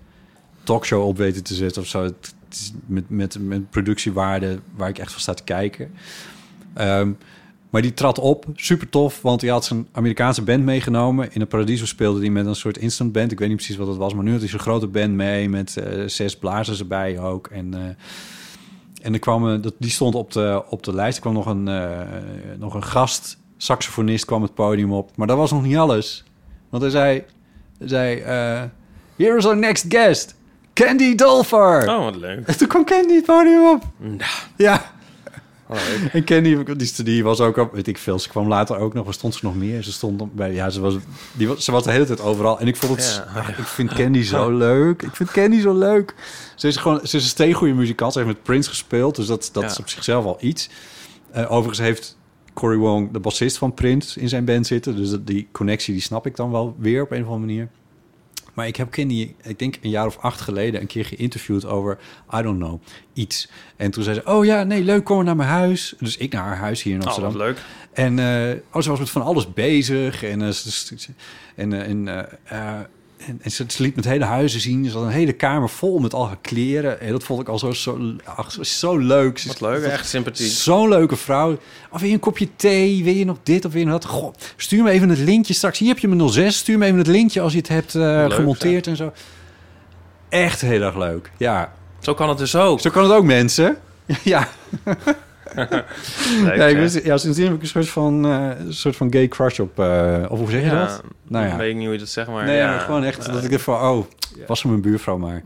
talkshow 0.62 1.06
op 1.06 1.16
weten 1.16 1.42
te 1.42 1.54
zetten 1.54 1.82
of 1.82 1.88
zo. 1.88 2.02
Het 2.02 2.34
met, 2.86 3.10
met, 3.10 3.38
met 3.40 3.70
productiewaarde 3.70 4.58
waar 4.76 4.88
ik 4.88 4.98
echt 4.98 5.12
van 5.12 5.20
sta 5.20 5.34
te 5.34 5.44
kijken. 5.44 5.90
Ehm, 6.74 7.12
maar 7.72 7.82
die 7.82 7.94
trad 7.94 8.18
op, 8.18 8.44
super 8.54 8.88
tof, 8.88 9.22
want 9.22 9.40
hij 9.40 9.50
had 9.50 9.64
zijn 9.64 9.88
Amerikaanse 9.92 10.42
band 10.42 10.64
meegenomen. 10.64 11.32
In 11.32 11.40
de 11.40 11.46
Paradiso 11.46 11.86
speelde 11.86 12.20
hij 12.20 12.30
met 12.30 12.46
een 12.46 12.54
soort 12.54 12.78
instant 12.78 13.12
band. 13.12 13.32
Ik 13.32 13.38
weet 13.38 13.48
niet 13.48 13.56
precies 13.56 13.76
wat 13.76 13.86
het 13.86 13.96
was, 13.96 14.14
maar 14.14 14.24
nu 14.24 14.30
had 14.30 14.40
hij 14.40 14.48
zijn 14.48 14.62
grote 14.62 14.86
band 14.86 15.12
mee 15.12 15.48
met 15.48 15.76
eh, 15.76 16.08
zes 16.08 16.36
blazers 16.36 16.78
erbij 16.78 17.18
ook. 17.18 17.46
En, 17.46 17.74
eh, 17.74 17.80
en 19.02 19.12
er 19.12 19.18
kwam, 19.18 19.62
dat, 19.62 19.74
die 19.78 19.90
stond 19.90 20.14
op 20.14 20.32
de, 20.32 20.62
op 20.68 20.82
de 20.82 20.94
lijst. 20.94 21.16
Er 21.16 21.22
kwam 21.22 21.34
nog 21.34 21.46
een, 21.46 21.68
eh, 21.68 22.00
nog 22.58 22.74
een 22.74 22.84
gast, 22.84 23.38
saxofonist, 23.56 24.24
kwam 24.24 24.42
het 24.42 24.54
podium 24.54 24.92
op. 24.92 25.16
Maar 25.16 25.26
dat 25.26 25.36
was 25.36 25.50
nog 25.50 25.62
niet 25.62 25.76
alles. 25.76 26.24
Want 26.68 26.82
hij 26.82 26.92
zei, 26.92 27.24
zei 27.78 28.20
here 29.16 29.36
is 29.36 29.46
our 29.46 29.56
next 29.56 29.84
guest, 29.88 30.34
Candy 30.74 31.14
Dolfer. 31.14 31.88
Oh, 31.88 32.04
wat 32.04 32.16
leuk. 32.16 32.46
En 32.46 32.56
toen 32.56 32.68
kwam 32.68 32.84
Candy 32.84 33.14
het 33.14 33.24
podium 33.24 33.66
op. 33.68 33.82
Nou, 33.98 34.30
Ja, 34.56 34.92
wat 35.66 35.78
leuk. 36.00 36.12
en 36.12 36.24
Candy, 36.24 36.74
die, 36.76 37.02
die 37.02 37.24
was 37.24 37.40
ook 37.40 37.56
op, 37.56 37.72
weet 37.72 37.86
ik 37.86 37.98
veel, 37.98 38.18
ze 38.18 38.28
kwam 38.28 38.48
later 38.48 38.76
ook 38.78 38.94
nog, 38.94 39.04
waar 39.04 39.14
stond 39.14 39.34
ze 39.34 39.40
nog 39.44 39.56
meer? 39.56 39.82
Ze 39.82 39.92
stond 39.92 40.20
op- 40.20 40.30
bij, 40.36 40.52
ja, 40.52 40.70
ze 40.70 40.80
was, 40.80 40.94
die 41.32 41.48
was, 41.48 41.64
ze 41.64 41.72
was 41.72 41.84
de 41.84 41.90
hele 41.90 42.04
tijd 42.04 42.20
overal. 42.20 42.60
En 42.60 42.66
ik 42.66 42.76
vond 42.76 42.96
het, 42.96 43.22
Ja. 43.34 43.40
ach, 43.40 43.48
ik 43.58 43.64
vind 43.64 43.92
Candy 43.92 44.22
zo 44.22 44.50
leuk. 44.68 45.02
Ik 45.02 45.16
vind 45.16 45.30
Candy 45.30 45.60
zo 45.60 45.78
leuk. 45.78 46.14
Ze 46.56 46.68
is 46.68 46.76
gewoon, 46.76 46.98
ze 46.98 47.16
is 47.16 47.22
een 47.22 47.28
steengoede 47.28 47.74
muzikant. 47.74 48.12
Ze 48.12 48.18
heeft 48.18 48.30
met 48.30 48.42
Prince 48.42 48.68
gespeeld, 48.68 49.16
dus 49.16 49.26
dat, 49.26 49.50
dat 49.52 49.62
Ja. 49.62 49.68
is 49.68 49.78
op 49.78 49.88
zichzelf 49.88 50.24
al 50.24 50.36
iets. 50.40 50.68
Eh, 51.30 51.50
overigens 51.52 51.78
heeft 51.78 52.18
Cory 52.54 52.76
Wong, 52.76 53.12
de 53.12 53.20
bassist 53.20 53.56
van 53.58 53.74
Prince, 53.74 54.20
in 54.20 54.28
zijn 54.28 54.44
band 54.44 54.66
zitten. 54.66 54.96
Dus 54.96 55.10
dat, 55.10 55.26
die 55.26 55.48
connectie, 55.52 55.92
die 55.92 56.02
snap 56.02 56.26
ik 56.26 56.36
dan 56.36 56.50
wel 56.50 56.76
weer 56.78 57.02
op 57.02 57.10
een 57.10 57.22
of 57.22 57.28
andere 57.28 57.46
manier. 57.46 57.68
Maar 58.52 58.66
ik 58.66 58.76
heb 58.76 58.90
Candy, 58.90 59.34
ik 59.42 59.58
denk 59.58 59.78
een 59.82 59.90
jaar 59.90 60.06
of 60.06 60.18
acht 60.18 60.40
geleden, 60.40 60.80
een 60.80 60.86
keer 60.86 61.04
geïnterviewd 61.04 61.64
over, 61.64 61.98
I 62.34 62.42
don't 62.42 62.58
know, 62.58 62.80
iets. 63.12 63.48
En 63.76 63.90
toen 63.90 64.02
zei 64.02 64.14
ze, 64.14 64.24
oh 64.24 64.44
ja, 64.44 64.62
nee, 64.62 64.82
leuk, 64.82 65.04
kom 65.04 65.16
maar 65.16 65.24
naar 65.24 65.36
mijn 65.36 65.48
huis. 65.48 65.94
Dus 65.98 66.16
ik 66.16 66.32
naar 66.32 66.42
haar 66.42 66.56
huis 66.56 66.82
hier 66.82 66.94
in 66.94 67.00
Oh, 67.00 67.06
Amsterdam. 67.06 67.32
wat 67.32 67.42
leuk. 67.42 67.58
En 67.92 68.18
eh, 68.18 68.56
oh, 68.72 68.82
ze 68.82 68.90
was 68.90 68.98
met 68.98 69.10
van 69.10 69.22
alles 69.22 69.52
bezig. 69.52 70.22
En, 70.22 70.42
eh, 70.42 70.52
en, 71.56 72.08
eh, 72.08 72.24
en, 72.44 72.88
en, 73.26 73.38
en 73.42 73.50
ze, 73.50 73.64
liet 73.78 73.96
met 73.96 74.04
hele 74.04 74.24
huizen 74.24 74.60
zien. 74.60 74.84
Ze 74.84 74.96
had 74.96 75.06
een 75.06 75.12
hele 75.12 75.32
kamer 75.32 75.68
vol 75.68 75.98
met 75.98 76.14
al 76.14 76.26
haar 76.26 76.38
kleren. 76.40 77.00
En 77.00 77.12
dat 77.12 77.24
vond 77.24 77.40
ik 77.40 77.48
al 77.48 77.58
zo, 77.58 77.72
zo, 77.72 77.98
ach, 78.24 78.56
zo, 78.60 78.96
leuk. 78.98 79.38
Ze 79.38 79.48
is- 79.48 79.58
Wat 79.58 79.70
leuk, 79.70 79.84
echt 79.84 80.08
sympathiek. 80.08 80.50
Zo'n 80.50 80.88
leuke 80.88 81.16
vrouw. 81.16 81.58
Of 81.90 81.98
wil 82.00 82.08
je 82.08 82.14
een 82.14 82.20
kopje 82.20 82.48
thee? 82.56 83.04
Wil 83.04 83.14
je 83.14 83.24
nog 83.24 83.36
dit 83.42 83.64
of 83.64 83.72
wil 83.72 83.80
je 83.80 83.86
nog 83.86 84.00
dat? 84.00 84.10
Goh, 84.10 84.34
stuur 84.56 84.82
me 84.82 84.90
even 84.90 85.08
het 85.08 85.18
lintje 85.18 85.54
straks. 85.54 85.78
Hier 85.78 85.88
heb 85.88 85.98
je 85.98 86.08
mijn 86.08 86.28
06. 86.30 86.56
Stuur 86.56 86.78
me 86.78 86.84
even 86.86 86.98
het 86.98 87.06
lintje 87.06 87.40
als 87.40 87.52
je 87.52 87.58
het 87.58 87.68
hebt 87.68 87.94
eh, 87.94 88.00
Leuk, 88.02 88.32
gemonteerd 88.32 88.86
en 88.86 88.96
zo. 88.96 89.12
Echt 90.28 90.60
heel 90.60 90.82
erg 90.82 90.96
leuk. 90.96 91.30
Ja, 91.36 91.72
Zo 92.00 92.14
kan 92.14 92.28
het 92.28 92.38
dus 92.38 92.56
ook. 92.56 92.80
zo 92.80 92.90
kan 92.90 93.02
het 93.02 93.12
ook, 93.12 93.24
mensen. 93.24 93.76
ja. 94.22 94.48
Leuk, 95.54 96.56
ja, 96.56 96.64
ik 96.64 96.76
wist, 96.76 97.04
ja, 97.04 97.16
sindsdien 97.16 97.46
heb 97.46 97.54
ik 97.54 97.62
een 97.62 97.66
soort 97.68 97.88
van, 97.88 98.26
eh, 98.26 98.50
soort 98.68 98.96
van 98.96 99.12
gay 99.12 99.28
crush 99.28 99.58
op... 99.58 99.78
eh, 99.78 100.24
of 100.28 100.38
hoe 100.38 100.50
zeg 100.50 100.60
je 100.60 100.66
Ja, 100.66 100.86
dat? 100.86 101.02
Nou 101.28 101.46
ja. 101.46 101.56
weet 101.56 101.70
ik 101.70 101.74
niet 101.76 101.84
hoe 101.84 101.92
je 101.92 101.98
dat 101.98 102.08
zegt, 102.08 102.28
maar 102.28 102.44
nee, 102.44 102.56
ja. 102.56 102.66
maar 102.70 102.80
gewoon 102.80 103.04
echt 103.04 103.26
eh, 103.26 103.32
dat 103.32 103.44
ik 103.44 103.50
dacht 103.50 103.62
van... 103.62 103.74
Oh, 103.80 104.06
was 104.46 104.60
ze 104.60 104.68
mijn 104.68 104.80
buurvrouw 104.80 105.18
maar. 105.18 105.42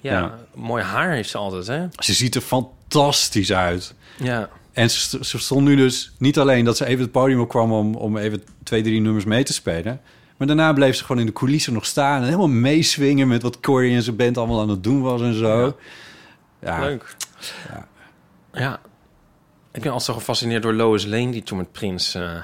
ja, 0.00 0.12
ja. 0.12 0.38
mooi 0.54 0.82
haar 0.82 1.10
heeft 1.10 1.28
ze 1.30 1.38
altijd, 1.38 1.66
hè? 1.66 1.86
Ze 1.96 2.12
ziet 2.12 2.34
er 2.34 2.40
fantastisch 2.40 3.52
uit. 3.52 3.94
Ja, 4.16 4.48
En 4.72 4.90
ze, 4.90 5.18
ze 5.24 5.38
stond 5.38 5.64
nu 5.66 5.76
dus 5.76 6.12
niet 6.18 6.38
alleen 6.38 6.64
dat 6.64 6.76
ze 6.76 6.86
even 6.86 7.02
het 7.02 7.12
podium 7.12 7.40
op 7.40 7.48
kwam... 7.48 7.72
om, 7.72 7.94
om 7.94 8.16
even 8.16 8.42
twee, 8.62 8.82
drie 8.82 9.00
nummers 9.00 9.24
mee 9.24 9.42
te 9.42 9.52
spelen... 9.52 10.00
maar 10.36 10.46
daarna 10.46 10.72
bleef 10.72 10.96
ze 10.96 11.04
gewoon 11.04 11.20
in 11.20 11.26
de 11.26 11.32
coulissen 11.32 11.72
nog 11.72 11.86
staan... 11.86 12.18
en 12.18 12.24
helemaal 12.24 12.48
meeswingen 12.48 13.28
met 13.28 13.42
wat 13.42 13.60
Corey 13.60 13.94
en 13.94 14.02
zijn 14.02 14.16
band 14.16 14.38
allemaal 14.38 14.60
aan 14.60 14.68
het 14.68 14.84
doen 14.84 15.02
was 15.02 15.20
en 15.20 15.34
zo. 15.34 15.76
Ja, 16.60 16.80
leuk. 16.80 17.16
Ja. 18.52 18.80
Ik 19.72 19.82
ben 19.82 19.92
altijd 19.92 20.02
zo 20.02 20.14
gefascineerd 20.14 20.62
door 20.62 20.72
Lois 20.72 21.04
Lane... 21.04 21.30
die 21.30 21.42
toen 21.42 21.58
met 21.58 21.72
Prins 21.72 22.14
eh, 22.14 22.42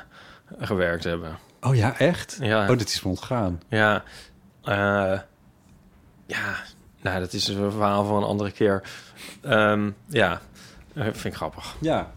gewerkt 0.58 1.04
hebben. 1.04 1.38
Oh 1.60 1.74
ja, 1.74 1.98
echt? 1.98 2.38
Ja. 2.40 2.70
Oh, 2.70 2.78
dit 2.78 2.88
is 2.88 3.02
me 3.02 3.08
ontgaan. 3.08 3.60
Ja, 3.68 4.02
eh, 4.62 5.20
ja, 6.26 6.56
nou, 7.00 7.20
dat 7.20 7.32
is 7.32 7.48
een 7.48 7.70
verhaal 7.70 8.04
van 8.04 8.16
een 8.16 8.28
andere 8.28 8.50
keer. 8.50 8.82
Ehm, 9.40 9.90
ja, 10.06 10.40
eh, 10.94 11.02
vind 11.04 11.24
ik 11.24 11.34
grappig. 11.34 11.76
Ja. 11.80 12.12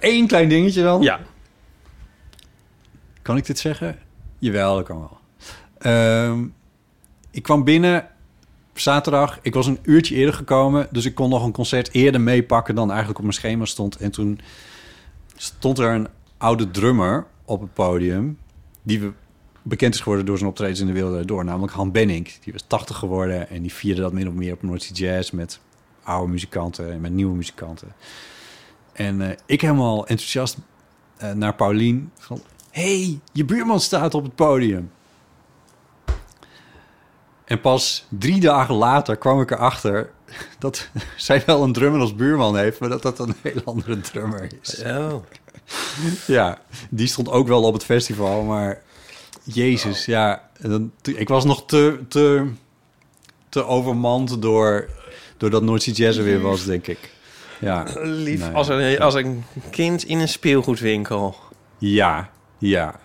Één 0.00 0.26
klein 0.26 0.48
dingetje 0.48 0.82
dan. 0.82 1.02
Ja, 1.02 1.20
Kan 3.26 3.36
ik 3.36 3.46
dit 3.46 3.58
zeggen? 3.58 3.98
Jawel, 4.38 4.74
dat 4.74 4.84
kan 4.84 4.98
wel. 4.98 5.18
Ehm, 5.78 6.46
ik 7.30 7.42
kwam 7.42 7.64
binnen 7.64 8.08
zaterdag. 8.78 9.38
Ik 9.42 9.54
was 9.54 9.66
een 9.66 9.78
uurtje 9.82 10.14
eerder 10.14 10.34
gekomen. 10.34 10.88
Dus 10.90 11.04
ik 11.04 11.14
kon 11.14 11.30
nog 11.30 11.44
een 11.44 11.52
concert 11.52 11.92
eerder 11.92 12.20
meepakken 12.20 12.74
dan 12.74 12.88
eigenlijk 12.88 13.18
op 13.18 13.24
mijn 13.24 13.36
schema 13.36 13.64
stond. 13.64 13.96
En 13.96 14.10
toen 14.10 14.40
stond 15.36 15.78
er 15.78 15.90
een 15.90 16.08
oude 16.36 16.70
drummer 16.70 17.26
op 17.44 17.60
het 17.60 17.74
podium. 17.74 18.38
Die 18.82 19.12
bekend 19.62 19.94
is 19.94 20.00
geworden 20.00 20.26
door 20.26 20.36
zijn 20.36 20.50
optredens 20.50 20.80
in 20.80 20.86
de 20.86 20.92
wereld 20.92 21.28
door. 21.28 21.44
Namelijk 21.44 21.72
Han 21.72 21.92
Benning. 21.92 22.32
Die 22.40 22.52
was 22.52 22.64
80 22.66 22.96
geworden. 22.96 23.48
En 23.48 23.62
die 23.62 23.72
vierde 23.72 24.00
dat 24.00 24.12
min 24.12 24.28
of 24.28 24.34
meer 24.34 24.52
op 24.52 24.62
North 24.62 24.82
Sea 24.82 24.94
Jazz. 24.94 25.30
Met 25.30 25.60
oude 26.02 26.32
muzikanten 26.32 26.92
en 26.92 27.00
met 27.00 27.12
nieuwe 27.12 27.36
muzikanten. 27.36 27.92
En 28.92 29.20
eh, 29.20 29.36
ik 29.46 29.60
helemaal 29.60 30.06
enthousiast 30.06 30.56
eh, 31.16 31.32
naar 31.32 31.54
Paulien. 31.54 32.12
Hey, 32.70 33.18
je 33.32 33.44
buurman 33.44 33.80
staat 33.80 34.14
op 34.14 34.22
het 34.24 34.34
podium. 34.34 34.90
En 37.46 37.60
pas 37.60 38.04
drie 38.08 38.40
dagen 38.40 38.74
later 38.74 39.16
kwam 39.16 39.40
ik 39.40 39.50
erachter 39.50 40.10
dat 40.58 40.88
zij 41.16 41.42
wel 41.46 41.62
een 41.62 41.72
drummer 41.72 42.00
als 42.00 42.14
buurman 42.14 42.56
heeft, 42.56 42.80
maar 42.80 42.88
dat 42.88 43.02
dat 43.02 43.18
een 43.18 43.34
heel 43.42 43.62
andere 43.64 44.00
drummer 44.00 44.48
is. 44.62 44.82
oh. 44.84 45.14
Ja, 46.26 46.58
die 46.90 47.06
stond 47.06 47.28
ook 47.30 47.48
wel 47.48 47.62
op 47.62 47.72
het 47.72 47.84
festival, 47.84 48.42
maar 48.42 48.82
jezus, 49.42 50.04
ja, 50.04 50.48
ik 51.02 51.28
was 51.28 51.44
nog 51.44 51.66
te, 51.66 51.98
te, 52.08 52.50
te 53.48 53.64
overmand 53.64 54.42
door, 54.42 54.88
door 55.36 55.50
dat 55.50 55.62
Noordse 55.62 55.92
Jazz 55.92 56.18
er 56.18 56.24
weer 56.24 56.40
was, 56.40 56.64
denk 56.64 56.86
ik. 56.86 57.14
Ja, 57.60 57.86
lief 58.02 58.40
Nee. 58.40 58.54
als, 58.54 58.68
een, 58.68 59.00
als 59.00 59.14
een 59.14 59.44
kind 59.70 60.04
in 60.04 60.18
een 60.18 60.28
speelgoedwinkel. 60.28 61.36
Ja, 61.78 62.30
ja. 62.58 63.00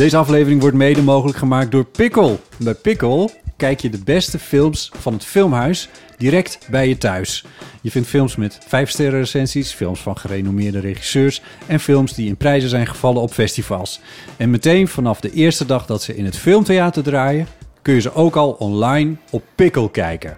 Deze 0.00 0.16
aflevering 0.16 0.60
wordt 0.60 0.76
mede 0.76 1.02
mogelijk 1.02 1.38
gemaakt 1.38 1.70
door 1.70 1.84
Pickle. 1.84 2.38
Bij 2.58 2.74
Pickle 2.74 3.30
kijk 3.56 3.80
je 3.80 3.90
de 3.90 4.00
beste 4.04 4.38
films 4.38 4.90
van 4.98 5.12
het 5.12 5.24
filmhuis 5.24 5.88
direct 6.16 6.58
bij 6.70 6.88
je 6.88 6.98
thuis. 6.98 7.44
Je 7.80 7.90
vindt 7.90 8.08
films 8.08 8.36
met 8.36 8.58
5-sterren 8.66 9.10
recensies, 9.10 9.72
films 9.72 10.00
van 10.00 10.18
gerenommeerde 10.18 10.80
regisseurs 10.80 11.42
en 11.66 11.80
films 11.80 12.14
die 12.14 12.28
in 12.28 12.36
prijzen 12.36 12.68
zijn 12.68 12.86
gevallen 12.86 13.22
op 13.22 13.32
festivals. 13.32 14.00
En 14.36 14.50
meteen 14.50 14.88
vanaf 14.88 15.20
de 15.20 15.32
eerste 15.32 15.66
dag 15.66 15.86
dat 15.86 16.02
ze 16.02 16.16
in 16.16 16.24
het 16.24 16.36
filmtheater 16.36 17.02
draaien, 17.02 17.46
kun 17.82 17.94
je 17.94 18.00
ze 18.00 18.14
ook 18.14 18.36
al 18.36 18.50
online 18.50 19.16
op 19.30 19.42
Pickle 19.54 19.90
kijken. 19.90 20.36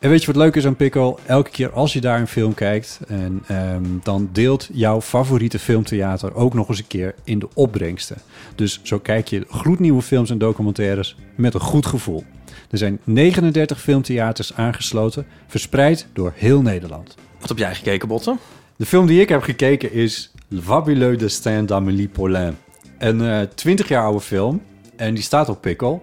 En 0.00 0.10
weet 0.10 0.20
je 0.20 0.26
wat 0.26 0.36
leuk 0.36 0.56
is 0.56 0.66
aan 0.66 0.76
Pickle? 0.76 1.16
Elke 1.26 1.50
keer 1.50 1.72
als 1.72 1.92
je 1.92 2.00
daar 2.00 2.20
een 2.20 2.26
film 2.26 2.54
kijkt, 2.54 3.00
en, 3.08 3.42
ehm, 3.46 3.84
dan 4.02 4.28
deelt 4.32 4.68
jouw 4.72 5.00
favoriete 5.00 5.58
filmtheater 5.58 6.34
ook 6.34 6.54
nog 6.54 6.68
eens 6.68 6.78
een 6.78 6.86
keer 6.86 7.14
in 7.24 7.38
de 7.38 7.48
opbrengsten. 7.54 8.16
Dus 8.54 8.80
zo 8.82 8.98
kijk 8.98 9.28
je 9.28 9.46
gloednieuwe 9.48 10.02
films 10.02 10.30
en 10.30 10.38
documentaires 10.38 11.16
met 11.34 11.54
een 11.54 11.60
goed 11.60 11.86
gevoel. 11.86 12.24
Er 12.70 12.78
zijn 12.78 12.98
39 13.04 13.80
filmtheaters 13.80 14.54
aangesloten, 14.54 15.26
verspreid 15.46 16.06
door 16.12 16.32
heel 16.34 16.62
Nederland. 16.62 17.16
Wat 17.40 17.48
heb 17.48 17.58
jij 17.58 17.74
gekeken, 17.74 18.08
Botten? 18.08 18.38
De 18.76 18.86
film 18.86 19.06
die 19.06 19.20
ik 19.20 19.28
heb 19.28 19.42
gekeken 19.42 19.92
is 19.92 20.32
Le 20.48 20.62
Fabuleux 20.62 21.18
Destin 21.18 21.66
d'Amélie 21.66 22.08
Poulain. 22.08 22.56
Een 22.98 23.20
eh 23.20 23.40
20 23.54 23.88
jaar 23.88 24.04
oude 24.04 24.20
film. 24.20 24.62
En 24.96 25.14
die 25.14 25.22
staat 25.22 25.48
op 25.48 25.60
Pickle. 25.60 25.98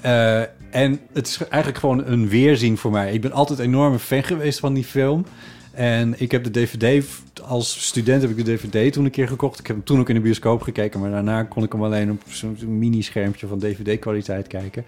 Eh, 0.00 0.42
en 0.72 1.00
het 1.12 1.26
is 1.26 1.38
eigenlijk 1.38 1.78
gewoon 1.78 2.06
een 2.06 2.28
weerzien 2.28 2.78
voor 2.78 2.90
mij. 2.90 3.12
Ik 3.12 3.20
ben 3.20 3.32
altijd 3.32 3.58
een 3.58 3.64
enorme 3.64 3.98
fan 3.98 4.22
geweest 4.24 4.58
van 4.58 4.74
die 4.74 4.84
film. 4.84 5.24
En 5.72 6.14
ik 6.20 6.30
heb 6.30 6.44
de 6.44 6.50
DVD, 6.50 7.04
als 7.42 7.86
student 7.86 8.22
heb 8.22 8.30
ik 8.30 8.44
de 8.44 8.56
DVD 8.56 8.92
toen 8.92 9.04
een 9.04 9.10
keer 9.10 9.28
gekocht. 9.28 9.58
Ik 9.58 9.66
heb 9.66 9.76
hem 9.76 9.84
toen 9.84 10.00
ook 10.00 10.08
in 10.08 10.14
de 10.14 10.20
bioscoop 10.20 10.62
gekeken. 10.62 11.00
Maar 11.00 11.10
daarna 11.10 11.42
kon 11.42 11.62
ik 11.62 11.72
hem 11.72 11.82
alleen 11.84 12.10
op 12.10 12.22
zo'n 12.26 12.78
mini-schermpje 12.78 13.46
van 13.46 13.58
DVD-kwaliteit 13.58 14.46
kijken. 14.46 14.84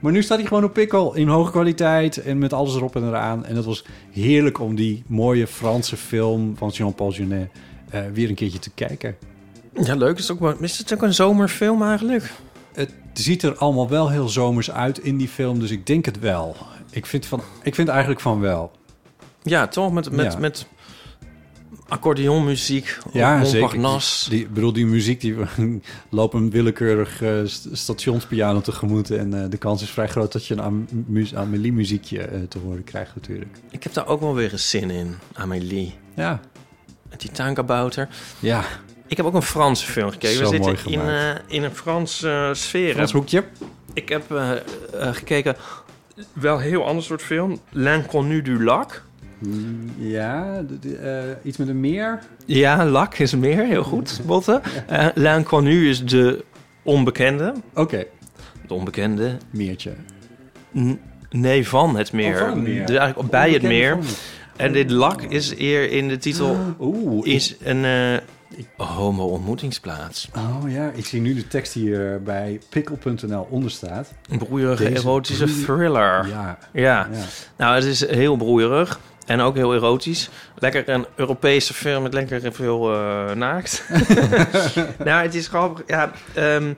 Maar 0.00 0.12
nu 0.12 0.22
staat 0.22 0.38
hij 0.38 0.46
gewoon 0.46 0.64
op 0.64 0.72
Pickle 0.72 1.10
in 1.14 1.28
hoge 1.28 1.50
kwaliteit 1.50 2.16
en 2.16 2.38
met 2.38 2.52
alles 2.52 2.74
erop 2.74 2.96
en 2.96 3.06
eraan. 3.06 3.44
En 3.44 3.56
het 3.56 3.64
was 3.64 3.84
heerlijk 4.12 4.60
om 4.60 4.74
die 4.74 5.02
mooie 5.06 5.46
Franse 5.46 5.96
film 5.96 6.56
van 6.56 6.68
Jean-Paul 6.68 7.12
Jeunet 7.12 7.48
eh, 7.90 8.00
weer 8.12 8.28
een 8.28 8.34
keertje 8.34 8.58
te 8.58 8.70
kijken. 8.74 9.16
Ja, 9.82 9.94
leuk. 9.94 10.18
Is 10.18 10.22
het 10.28 10.32
ook, 10.36 10.40
wel- 10.40 10.56
is 10.62 10.78
het 10.78 10.92
ook 10.94 11.02
een 11.02 11.14
zomerfilm 11.14 11.82
eigenlijk? 11.82 12.30
Het 12.74 12.94
ziet 13.22 13.42
er 13.42 13.56
allemaal 13.56 13.88
wel 13.88 14.10
heel 14.10 14.28
zomers 14.28 14.70
uit 14.70 14.98
in 14.98 15.16
die 15.16 15.28
film, 15.28 15.58
dus 15.58 15.70
ik 15.70 15.86
denk 15.86 16.04
het 16.04 16.18
wel. 16.18 16.56
Ik 16.90 17.06
vind, 17.06 17.26
van, 17.26 17.40
ik 17.62 17.74
vind 17.74 17.88
eigenlijk 17.88 18.20
van 18.20 18.40
wel. 18.40 18.70
Ja, 19.42 19.66
toch? 19.66 19.92
Met, 19.92 20.10
met, 20.10 20.32
Ja. 20.32 20.38
met 20.38 20.66
accordeonmuziek. 21.88 22.98
Ja. 23.12 23.38
Montparnasse. 23.38 24.30
Die, 24.30 24.48
bedoel, 24.48 24.72
die 24.72 24.86
muziek, 24.86 25.20
die 25.20 25.36
lopen 26.10 26.42
een 26.42 26.50
willekeurig 26.50 27.22
st- 27.44 27.68
stationspiano 27.72 28.60
tegemoet. 28.60 29.10
En 29.10 29.42
eh, 29.42 29.50
de 29.50 29.56
kans 29.56 29.82
is 29.82 29.90
vrij 29.90 30.08
groot 30.08 30.32
dat 30.32 30.46
je 30.46 30.54
een 30.54 30.60
Am- 30.60 30.86
mu- 31.06 31.28
Amélie-muziekje 31.34 32.20
eh, 32.22 32.40
te 32.48 32.58
horen 32.58 32.84
krijgt 32.84 33.14
natuurlijk. 33.14 33.56
Ik 33.70 33.82
heb 33.82 33.92
daar 33.92 34.06
ook 34.06 34.20
wel 34.20 34.34
weer 34.34 34.52
een 34.52 34.58
zin 34.58 34.90
in, 34.90 35.14
Amélie. 35.32 35.94
Ja, 36.14 36.40
Met 37.10 37.20
die 37.20 37.30
tuinkabouter. 37.30 38.08
ja. 38.38 38.64
Ik 39.06 39.16
heb 39.16 39.26
ook 39.26 39.34
een 39.34 39.42
Franse 39.42 39.86
film 39.86 40.10
gekeken. 40.10 40.36
Zo 40.36 40.50
We 40.50 40.58
mooi 40.58 40.76
zitten 40.76 40.92
in, 40.92 41.08
eh, 41.08 41.30
in 41.46 41.62
een 41.62 41.74
Franse 41.74 42.28
eh, 42.30 42.48
sfeer. 42.54 42.94
Frans 42.94 43.12
hoekje. 43.12 43.44
Ik 43.92 44.08
heb 44.08 44.30
eh, 44.32 44.50
gekeken, 45.12 45.56
wel 46.32 46.54
een 46.56 46.62
heel 46.62 46.84
ander 46.86 47.04
soort 47.04 47.22
film. 47.22 47.58
L'Inconnu 47.70 48.42
du 48.42 48.64
Lac. 48.64 49.02
Ja, 49.98 50.62
de- 50.62 50.78
de, 50.78 50.96
eh, 50.96 51.48
iets 51.48 51.56
met 51.56 51.68
een 51.68 51.80
meer. 51.80 52.18
Ja, 52.46 52.84
Lac 52.86 53.18
is 53.18 53.34
meer, 53.34 53.64
heel 53.66 53.82
goed, 53.82 54.20
Botte. 54.26 54.60
Eh 54.86 55.06
L'Inconnu 55.14 55.88
is 55.88 56.04
de 56.04 56.44
onbekende. 56.82 57.52
Oké, 57.74 58.04
De 58.66 58.74
onbekende. 58.74 59.36
meertje. 59.50 59.92
N- 60.78 61.00
nee, 61.30 61.68
van 61.68 61.96
het 61.96 62.12
meer. 62.12 62.32
Oh, 62.32 62.38
van 62.38 62.48
het 62.48 62.62
meer. 62.68 62.86
Dus 62.86 62.96
eigenlijk 62.96 63.30
bij 63.30 63.50
het 63.52 63.62
meer. 63.62 63.98
En 64.56 64.72
dit 64.72 64.90
Lac 64.90 65.22
is 65.22 65.58
eer 65.58 65.90
in 65.90 66.08
de 66.08 66.16
titel... 66.16 66.58
Oeh, 66.80 67.26
is 67.26 67.56
een 67.62 67.84
homo-ontmoetingsplaats. 68.76 70.28
oh 70.36 70.70
ja, 70.70 70.90
ik 70.94 71.06
zie 71.06 71.20
nu 71.20 71.34
de 71.34 71.48
tekst 71.48 71.72
hier 71.72 72.22
bij 72.22 72.60
pikkel.nl 72.68 73.46
onder 73.50 73.70
staat. 73.70 74.12
Een 74.28 74.38
broeierige 74.38 74.84
Deze 74.84 75.02
erotische 75.02 75.62
thriller. 75.64 76.28
Ja, 76.28 76.58
Ja. 76.72 77.08
ja. 77.12 77.24
nou, 77.56 77.74
het 77.74 77.84
is 77.84 78.06
heel 78.06 78.36
broeierig 78.36 79.00
en 79.26 79.40
ook 79.40 79.54
heel 79.54 79.74
erotisch. 79.74 80.30
Lekker 80.58 80.88
een 80.88 81.06
Europese 81.14 81.74
film 81.74 82.02
met 82.02 82.12
lekker 82.12 82.52
veel 82.52 82.94
eh, 82.94 83.34
naakt. 83.34 83.84
nou, 85.04 85.22
het 85.22 85.34
is 85.34 85.48
grappig. 85.48 85.82
Ja, 85.86 86.12
ehm, 86.34 86.72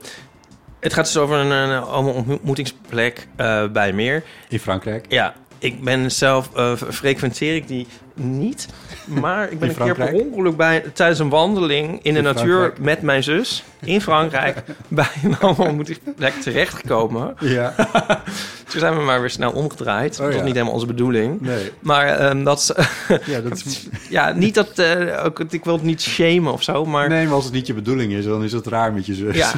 het 0.79 0.93
gaat 0.93 1.05
dus 1.05 1.17
over 1.17 1.37
een, 1.37 1.51
een 1.51 1.81
homo-ontmoetingsplek 1.81 3.27
eh, 3.35 3.67
bij 3.67 3.93
meer. 3.93 4.23
In 4.49 4.59
Frankrijk. 4.59 5.05
Ja, 5.09 5.33
ik 5.59 5.83
ben 5.83 6.11
zelf, 6.11 6.55
eh, 6.55 6.73
frequenteer 6.75 7.55
ik 7.55 7.67
die 7.67 7.87
niet. 8.13 8.67
Maar 9.07 9.51
ik 9.51 9.59
ben 9.59 9.69
In 9.69 9.75
een 9.79 9.83
keer 9.83 9.95
per 9.95 10.13
ongeluk 10.13 10.57
bij, 10.57 10.83
tijdens 10.93 11.19
een 11.19 11.29
wandeling 11.29 11.99
in 12.01 12.13
de 12.13 12.19
In 12.19 12.25
natuur 12.25 12.57
Frankrijk? 12.57 12.79
met 12.79 13.01
mijn 13.01 13.23
zus 13.23 13.63
in 13.79 14.01
Frankrijk 14.01 14.63
bij 14.87 15.07
een 15.23 15.33
homo-ontmoetingsplek 15.39 16.33
terechtgekomen. 16.33 17.35
Ja, 17.39 17.73
Toen 18.69 18.79
zijn 18.79 18.97
we 18.97 19.01
maar 19.03 19.19
weer 19.19 19.29
snel 19.29 19.51
omgedraaid. 19.51 20.11
Oh, 20.11 20.17
dat 20.17 20.27
was 20.27 20.35
ja. 20.35 20.43
niet 20.43 20.53
helemaal 20.53 20.73
onze 20.73 20.85
bedoeling. 20.85 21.41
nee. 21.41 21.71
Maar 21.79 22.07
ehm, 22.07 22.43
dat 22.43 22.57
is, 22.59 22.71
Ja, 23.33 23.41
dat 23.41 23.51
is, 23.65 23.87
ja, 24.09 24.31
niet 24.31 24.55
dat, 24.55 24.79
eh, 24.79 25.23
ook, 25.25 25.39
ik 25.39 25.63
wil 25.65 25.73
het 25.73 25.83
niet 25.83 26.01
shamen 26.01 26.53
of 26.53 26.63
zo, 26.63 26.85
maar 26.85 27.09
nee, 27.09 27.25
maar 27.25 27.35
als 27.35 27.43
het 27.45 27.53
niet 27.53 27.67
je 27.67 27.73
bedoeling 27.73 28.13
is, 28.13 28.25
dan 28.25 28.43
is 28.43 28.51
het 28.51 28.67
raar 28.67 28.93
met 28.93 29.05
je 29.05 29.13
zus. 29.13 29.35
ja. 29.35 29.51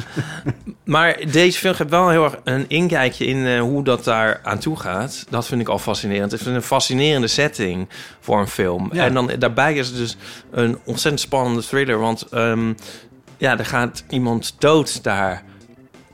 Maar 0.90 1.18
deze 1.30 1.58
film 1.58 1.74
geeft 1.74 1.90
wel 1.90 2.08
heel 2.08 2.24
erg 2.24 2.36
een 2.44 2.64
inkijkje 2.68 3.26
in 3.26 3.46
eh, 3.46 3.60
hoe 3.60 3.84
dat 3.84 4.04
daar 4.04 4.40
aan 4.42 4.58
toe 4.58 4.76
gaat. 4.76 5.26
Dat 5.28 5.46
vind 5.46 5.60
ik 5.60 5.68
al 5.68 5.78
fascinerend. 5.78 6.32
Het 6.32 6.40
is 6.40 6.46
een 6.46 6.62
fascinerende 6.62 7.26
setting 7.26 7.88
voor 8.20 8.40
een 8.40 8.48
film. 8.48 8.90
Ja. 8.92 9.04
En 9.04 9.14
dan 9.14 9.30
daarbij 9.38 9.74
is 9.74 9.86
het 9.86 9.96
dus 9.96 10.16
een 10.50 10.78
ontzettend 10.84 11.20
spannende 11.20 11.62
thriller. 11.62 11.98
Want 11.98 12.22
ehm, 12.22 12.72
ja, 13.36 13.58
er 13.58 13.66
gaat 13.66 14.04
iemand 14.08 14.54
dood 14.58 15.02
daar 15.02 15.42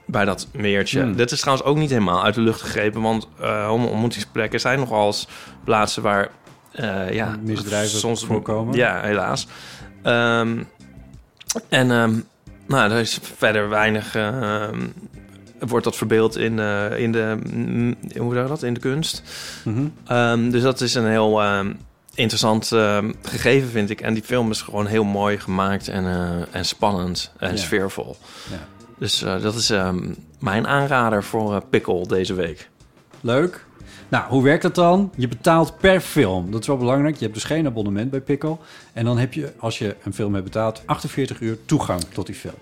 bij 0.07 0.24
dat 0.24 0.49
meertje. 0.53 1.01
Hmm. 1.01 1.16
Dit 1.16 1.31
is 1.31 1.41
trouwens 1.41 1.68
ook 1.68 1.77
niet 1.77 1.91
helemaal 1.91 2.24
uit 2.24 2.35
de 2.35 2.41
lucht 2.41 2.61
gegrepen. 2.61 3.03
Want 3.03 3.29
uh, 3.41 3.66
homo-ontmoetingsplekken 3.66 4.61
zijn 4.61 4.79
nogal 4.79 5.07
eens 5.07 5.29
plaatsen 5.64 6.03
waar... 6.03 6.29
eh, 6.72 7.12
ja, 7.12 7.37
Misdrijven 7.43 8.16
voorkomen. 8.16 8.74
Ja, 8.74 9.01
helaas. 9.01 9.47
Ehm, 10.03 10.62
en 11.68 11.91
ehm, 11.91 12.18
nou, 12.67 12.91
er 12.91 13.01
is 13.01 13.19
verder 13.37 13.69
weinig. 13.69 14.14
ehm, 14.14 14.81
wordt 15.59 15.85
dat 15.85 15.97
verbeeld 15.97 16.37
in, 16.37 16.59
eh, 16.59 16.99
in 16.99 17.12
de. 17.12 17.37
mm, 17.53 17.97
hoe 18.19 18.35
zeg 18.35 18.49
dat? 18.49 18.62
In 18.62 18.75
de 18.75 18.81
kunst. 18.81 19.23
Mhm. 19.64 19.87
Ehm, 20.07 20.51
dus 20.51 20.62
dat 20.62 20.81
is 20.81 20.95
een 20.95 21.07
heel 21.07 21.43
ehm, 21.43 21.73
interessant 22.14 22.67
gegeven, 23.23 23.69
vind 23.71 23.91
ik. 23.91 24.01
En 24.01 24.14
die 24.14 24.23
film 24.23 24.51
is 24.51 24.62
gewoon 24.62 24.87
heel 24.87 25.05
mooi 25.05 25.39
gemaakt 25.39 25.89
en, 25.89 26.05
eh, 26.05 26.55
en 26.57 26.64
spannend 26.64 27.33
en 27.39 27.51
Ja. 27.51 27.57
sfeervol. 27.57 28.17
Ja. 28.51 28.59
Dus 28.99 29.23
eh, 29.23 29.43
dat 29.43 29.55
is 29.55 29.73
mijn 30.39 30.67
aanrader 30.67 31.25
voor 31.25 31.64
Pickle 31.71 32.07
deze 32.07 32.35
week. 32.35 32.69
Leuk. 33.21 33.64
Nou, 34.09 34.24
hoe 34.28 34.43
werkt 34.43 34.62
dat 34.62 34.74
dan? 34.74 35.11
Je 35.16 35.28
betaalt 35.28 35.78
per 35.78 36.01
film. 36.01 36.51
Dat 36.51 36.61
is 36.61 36.66
wel 36.66 36.76
belangrijk. 36.76 37.16
Je 37.16 37.22
hebt 37.22 37.34
dus 37.34 37.45
geen 37.45 37.66
abonnement 37.66 38.11
bij 38.11 38.20
Pickle. 38.20 38.57
En 38.93 39.05
dan 39.05 39.18
heb 39.18 39.32
je, 39.32 39.53
als 39.59 39.78
je 39.78 39.97
een 40.03 40.14
film 40.14 40.32
hebt 40.32 40.45
betaald, 40.45 40.82
48 40.87 41.41
uur 41.41 41.59
toegang 41.66 42.01
tot 42.01 42.26
die 42.26 42.34
film. 42.34 42.55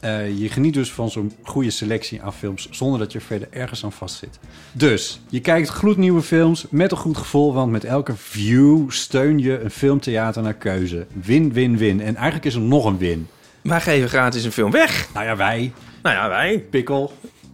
Eh, 0.00 0.38
je 0.38 0.48
geniet 0.48 0.74
dus 0.74 0.92
van 0.92 1.10
zo'n 1.10 1.32
goede 1.42 1.70
selectie 1.70 2.22
aan 2.22 2.32
films 2.32 2.68
zonder 2.70 2.98
dat 2.98 3.12
je 3.12 3.18
er 3.18 3.24
verder 3.24 3.48
ergens 3.50 3.84
aan 3.84 3.92
vastzit. 3.92 4.38
Dus 4.72 5.20
je 5.28 5.40
kijkt 5.40 5.68
gloednieuwe 5.68 6.22
films 6.22 6.66
met 6.70 6.90
een 6.90 6.96
goed 6.96 7.16
gevoel, 7.16 7.54
want 7.54 7.70
met 7.70 7.84
elke 7.84 8.16
view 8.16 8.90
steun 8.90 9.38
je 9.38 9.60
een 9.60 9.70
filmtheater 9.70 10.42
naar 10.42 10.54
keuze. 10.54 11.06
Win, 11.22 11.52
win, 11.52 11.76
win. 11.76 12.00
En 12.00 12.14
eigenlijk 12.14 12.44
is 12.44 12.54
er 12.54 12.60
nog 12.60 12.84
een 12.84 12.98
win. 12.98 13.28
Wij 13.62 13.80
geven 13.80 14.08
gratis 14.08 14.44
een 14.44 14.52
film 14.52 14.70
weg. 14.70 15.08
Nou 15.14 15.26
ja, 15.26 15.36
wij, 15.36 15.72
Nou 16.02 16.14
ja, 16.14 16.28
wij. 16.28 16.64
Pickle, 16.70 17.10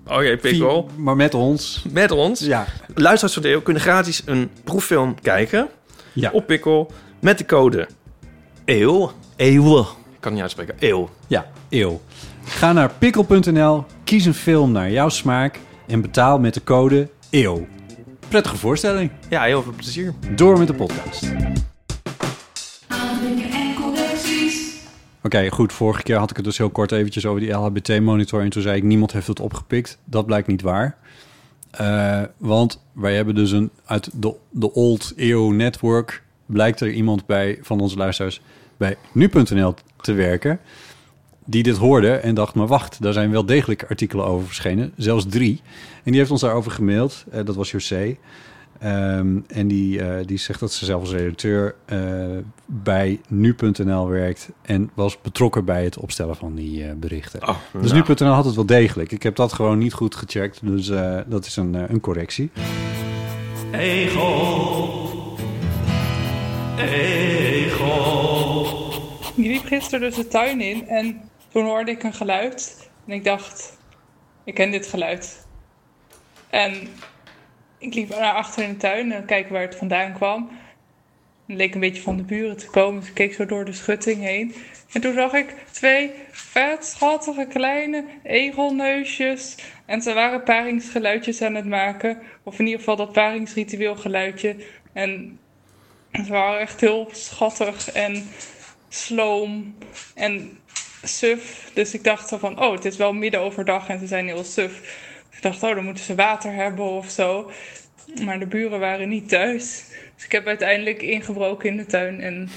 Oké, 0.07 0.37
Pickle. 0.37 0.49
Vier- 0.49 0.85
maar 0.97 1.17
met 1.17 1.35
ons. 1.35 1.85
Met 1.93 2.11
ons. 2.11 2.41
Ja, 2.41 2.67
Luisteraars 2.95 3.33
van 3.35 3.43
Deel 3.43 3.61
kunnen 3.61 3.83
gratis 3.83 4.23
een 4.27 4.51
proeffilm 4.65 5.15
kijken 5.21 5.69
ja. 6.13 6.31
op 6.33 6.47
Pikkel 6.47 6.93
met 7.21 7.39
de 7.39 7.45
code 7.47 7.89
EEW. 8.65 9.09
EEW. 9.37 9.79
Ik 9.79 10.21
kan 10.21 10.33
niet 10.33 10.43
uitspreken. 10.43 10.75
EEW. 10.79 11.05
Ja, 11.27 11.47
eeuw. 11.69 12.01
Ga 12.45 12.73
naar 12.73 12.91
pikkel.nl, 12.99 13.85
kies 14.05 14.25
een 14.25 14.35
film 14.35 14.73
naar 14.73 14.91
jouw 14.91 15.09
smaak 15.09 15.59
en 15.87 16.01
betaal 16.01 16.39
met 16.39 16.55
de 16.55 16.65
code 16.65 17.09
EEW. 17.31 17.59
Prettige 18.29 18.57
voorstelling. 18.57 19.11
Ja, 19.29 19.43
heel 19.43 19.63
veel 19.63 19.73
plezier. 19.73 20.15
Door 20.35 20.59
met 20.59 20.67
de 20.67 20.75
podcast. 20.75 21.25
Oké, 25.25 25.51
goed. 25.51 25.73
Vorige 25.73 26.03
keer 26.03 26.17
had 26.17 26.31
ik 26.31 26.37
het 26.37 26.45
dus 26.45 26.59
heel 26.59 26.71
kort 26.71 26.93
eventjes 26.93 27.27
over 27.27 27.41
die 27.41 27.51
LHBT-monitor. 27.51 28.41
En 28.41 28.51
toen 28.51 28.63
zei 28.63 28.77
ik, 28.77 28.83
niemand 28.83 29.13
heeft 29.13 29.27
het 29.27 29.41
opgepikt. 29.41 29.99
Dat 30.05 30.27
blijkt 30.27 30.47
niet 30.47 30.63
waar. 30.63 30.97
Eh, 31.71 32.23
want 32.37 32.83
wij 32.93 33.15
hebben 33.15 33.35
dus 33.35 33.51
een... 33.51 33.71
Uit 33.85 34.11
de, 34.23 34.35
de 34.51 34.73
Old 34.73 35.13
EO 35.17 35.51
Network 35.51 36.23
blijkt 36.47 36.81
er 36.81 36.91
iemand 36.91 37.27
bij 37.27 37.59
van 37.63 37.81
onze 37.81 37.97
luisteraars... 37.97 38.41
bij 38.77 38.97
nu.nl 39.13 39.75
te 40.01 40.13
werken... 40.13 40.61
die 41.45 41.63
dit 41.63 41.77
hoorde 41.77 42.13
en 42.13 42.35
dacht... 42.35 42.55
maar 42.55 42.67
wacht, 42.67 43.03
daar 43.03 43.13
zijn 43.13 43.31
wel 43.31 43.47
degelijk 43.47 43.85
artikelen 43.89 44.25
over 44.25 44.47
verschenen. 44.47 44.93
Zelfs 44.97 45.27
drie. 45.29 45.61
En 46.05 46.11
die 46.11 46.19
heeft 46.19 46.31
ons 46.31 46.41
daarover 46.41 46.71
gemaild. 46.71 47.25
Eh, 47.31 47.45
dat 47.45 47.57
was 47.57 47.71
José. 47.71 48.17
Ehm, 48.83 49.41
en 49.47 49.69
die, 49.69 50.03
eh, 50.03 50.27
die 50.27 50.39
zegt 50.39 50.61
dat 50.61 50.73
ze 50.73 50.85
zelf 50.85 51.01
als 51.01 51.13
redacteur 51.13 51.75
eh, 51.85 51.99
bij 52.67 53.21
nu.nl 53.29 54.09
werkt 54.09 54.51
en 54.63 54.91
was 54.95 55.21
betrokken 55.21 55.65
bij 55.65 55.85
het 55.85 55.99
opstellen 55.99 56.37
van 56.37 56.55
die 56.55 56.85
eh, 56.85 56.95
berichten. 56.95 57.49
Oh, 57.49 57.57
dus 57.73 57.93
nou. 57.93 58.05
nu.nl 58.09 58.33
had 58.33 58.45
het 58.45 58.55
wel 58.55 58.67
degelijk. 58.67 59.13
Ik 59.13 59.23
heb 59.23 59.37
dat 59.37 59.53
gewoon 59.53 59.79
niet 59.79 59.93
goed 59.93 60.15
gecheckt, 60.15 60.67
dus 60.67 60.89
eh, 60.89 61.19
dat 61.27 61.47
is 61.47 61.57
een, 61.57 61.75
een 61.75 62.01
correctie. 62.01 62.51
Ik 69.37 69.49
liep 69.49 69.65
gisteren 69.65 70.01
dus 70.01 70.17
de 70.17 70.29
tuin 70.29 70.61
in 70.61 70.89
en 70.89 71.21
toen 71.53 71.65
hoorde 71.65 71.91
ik 71.91 72.03
een 72.03 72.15
geluid. 72.15 72.91
En 73.07 73.13
ik 73.13 73.25
dacht, 73.25 73.79
ik 74.45 74.55
ken 74.55 74.71
dit 74.71 74.87
geluid. 74.87 75.47
En 76.51 76.89
ik 77.83 77.95
liep 77.95 78.09
naar 78.09 78.35
achter 78.35 78.63
in 78.63 78.71
de 78.71 78.77
tuin 78.77 79.13
en 79.13 79.25
kijken 79.25 79.53
waar 79.53 79.63
het 79.63 79.77
vandaan 79.77 80.13
kwam. 80.13 80.51
Het 81.47 81.57
leek 81.57 81.75
een 81.75 81.81
beetje 81.81 82.03
van 82.03 82.17
de 82.17 82.23
buren 82.23 82.57
te 82.57 82.67
komen, 82.67 83.01
dus 83.01 83.09
ik 83.09 83.15
keek 83.15 83.35
zo 83.35 83.47
door 83.47 83.65
de 83.65 83.73
schutting 83.73 84.21
heen. 84.21 84.55
En 84.93 85.01
toen 85.01 85.15
zag 85.15 85.33
ik 85.33 85.55
twee 85.71 86.11
vet 86.31 86.85
schattige 86.85 87.47
kleine 87.47 88.05
egelneusjes. 88.23 89.57
En 89.87 90.03
ze 90.03 90.13
waren 90.13 90.43
paringsgeluidjes 90.43 91.43
aan 91.43 91.55
het 91.55 91.67
maken. 91.67 92.19
Of 92.43 92.59
in 92.59 92.65
ieder 92.65 92.79
geval 92.79 92.97
dat 92.97 93.13
paringsritueel 93.13 93.97
geluidje. 93.97 94.57
En 94.93 95.39
ze 96.13 96.33
waren 96.33 96.61
echt 96.61 96.81
heel 96.81 97.09
schattig 97.13 97.93
en 97.93 98.29
sloom 98.89 99.75
en 100.15 100.59
suf. 101.03 101.71
Dus 101.75 101.95
ik 101.95 102.05
dacht 102.05 102.29
van, 102.39 102.61
oh, 102.61 102.73
het 102.73 102.85
is 102.85 102.97
wel 102.97 103.13
midden 103.13 103.41
overdag 103.41 103.89
en 103.89 103.99
ze 103.99 104.07
zijn 104.07 104.27
heel 104.27 104.45
suf. 104.45 105.11
Ik 105.43 105.51
dacht, 105.51 105.63
oh, 105.63 105.75
dan 105.75 105.85
moeten 105.85 106.05
ze 106.05 106.15
water 106.15 106.53
hebben 106.53 106.85
of 106.85 107.11
zo. 107.11 107.51
Maar 108.25 108.39
de 108.39 108.47
buren 108.47 108.81
waren 108.81 109.09
niet 109.09 109.29
thuis. 109.29 109.85
Dus 110.15 110.25
ik 110.25 110.33
heb 110.33 110.47
uiteindelijk 110.47 111.03
ingebroken 111.03 111.69
in 111.69 111.77
de 111.77 111.87
tuin 111.87 112.21
en 112.21 112.51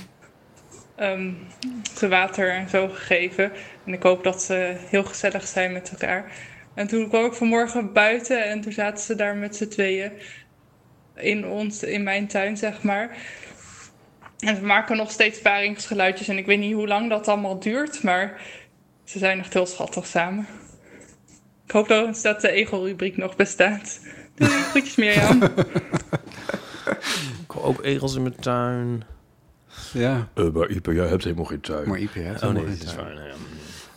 ehm, 0.95 1.31
ze 1.97 2.07
water 2.07 2.49
en 2.49 2.69
zo 2.69 2.87
gegeven. 2.87 3.51
En 3.85 3.93
ik 3.93 4.03
hoop 4.03 4.23
dat 4.23 4.41
ze 4.41 4.75
heel 4.89 5.03
gezellig 5.03 5.47
zijn 5.47 5.71
met 5.71 5.89
elkaar. 5.89 6.31
En 6.73 6.87
toen 6.87 7.09
kwam 7.09 7.25
ik 7.25 7.33
vanmorgen 7.33 7.93
buiten 7.93 8.45
en 8.45 8.61
toen 8.61 8.71
zaten 8.71 9.03
ze 9.03 9.15
daar 9.15 9.35
met 9.35 9.55
z'n 9.55 9.67
tweeën 9.67 10.11
in, 11.15 11.47
ons, 11.47 11.83
in 11.83 12.03
mijn 12.03 12.27
tuin, 12.27 12.57
zeg 12.57 12.83
maar. 12.83 13.17
En 14.39 14.55
ze 14.55 14.61
maken 14.61 14.97
nog 14.97 15.11
steeds 15.11 15.41
paringsgeluidjes. 15.41 16.27
En 16.27 16.37
ik 16.37 16.45
weet 16.45 16.59
niet 16.59 16.73
hoe 16.73 16.87
lang 16.87 17.09
dat 17.09 17.27
allemaal 17.27 17.59
duurt, 17.59 18.03
maar 18.03 18.41
ze 19.03 19.19
zijn 19.19 19.39
echt 19.39 19.53
heel 19.53 19.65
schattig 19.65 20.05
samen. 20.05 20.47
Ik 21.65 21.71
hoop 21.71 21.85
trouwens 21.85 22.21
dat 22.21 22.41
de 22.41 22.51
egelrubriek 22.51 23.17
nog 23.17 23.35
bestaat. 23.35 23.99
Doei, 24.35 24.51
groetjes 24.51 24.95
Mirjam. 24.95 25.41
Ik 27.45 27.51
wil 27.51 27.63
ook 27.63 27.83
egels 27.83 28.15
in 28.15 28.21
mijn 28.21 28.35
tuin. 28.39 29.03
Ja, 29.93 30.27
Uh, 30.35 30.51
maar 30.53 30.69
Ipe, 30.69 30.93
jij 30.93 31.07
hebt 31.07 31.23
helemaal 31.23 31.45
geen 31.45 31.61
tuin. 31.61 31.87
maar 31.89 31.99
IP 31.99 32.13
heeft 32.13 32.43
oh 32.43 32.49
nee, 32.51 32.65
dat 32.65 32.73
is 32.83 32.91
geen 32.91 33.03
waar. 33.03 33.33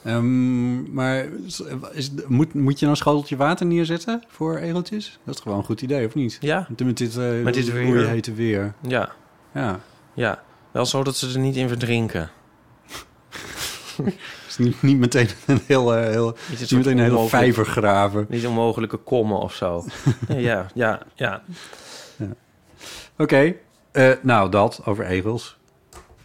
Ehm, 0.04 0.92
maar 0.92 1.26
is, 1.92 2.10
moet, 2.26 2.54
moet 2.54 2.72
je 2.78 2.84
nou 2.84 2.90
een 2.90 2.96
schoteltje 2.96 3.36
water 3.36 3.66
neerzetten 3.66 4.22
voor 4.28 4.56
egeltjes? 4.56 5.18
Dat 5.24 5.34
is 5.34 5.40
gewoon 5.40 5.58
een 5.58 5.64
goed 5.64 5.82
idee, 5.82 6.06
of 6.06 6.14
niet? 6.14 6.36
Ja, 6.40 6.66
Met 6.84 6.96
dit, 6.98 7.16
eh 7.16 7.42
Met 7.42 7.54
dit 7.54 7.72
mooie 7.72 7.92
weer. 7.92 8.08
hete 8.08 8.34
weer. 8.34 8.74
ja, 8.80 9.12
Ja, 9.54 9.80
ja. 10.14 10.42
Wel 10.70 10.86
zo 10.86 11.02
dat 11.02 11.16
ze 11.16 11.28
er 11.32 11.38
niet 11.38 11.56
in 11.56 11.68
verdrinken. 11.68 12.30
is 14.48 14.58
niet, 14.58 14.82
niet 14.82 14.98
meteen 14.98 15.28
een 15.46 15.60
heel, 15.66 15.94
eh, 15.94 16.10
heel, 16.10 16.36
Niet, 16.50 16.60
niet 16.60 16.70
meteen 16.72 16.98
een 16.98 17.04
hele 17.04 17.28
vijver 17.28 17.66
graven. 17.66 18.26
Niet 18.28 18.46
onmogelijke 18.46 18.96
kommen 18.96 19.38
of 19.38 19.54
zo. 19.54 19.84
Nee, 20.28 20.40
ja, 20.42 20.66
ja, 20.74 21.02
ja. 21.14 21.42
Oké, 23.18 23.54
eh, 23.92 24.10
nou 24.22 24.50
dat, 24.50 24.80
over 24.84 25.04
egels. 25.06 25.56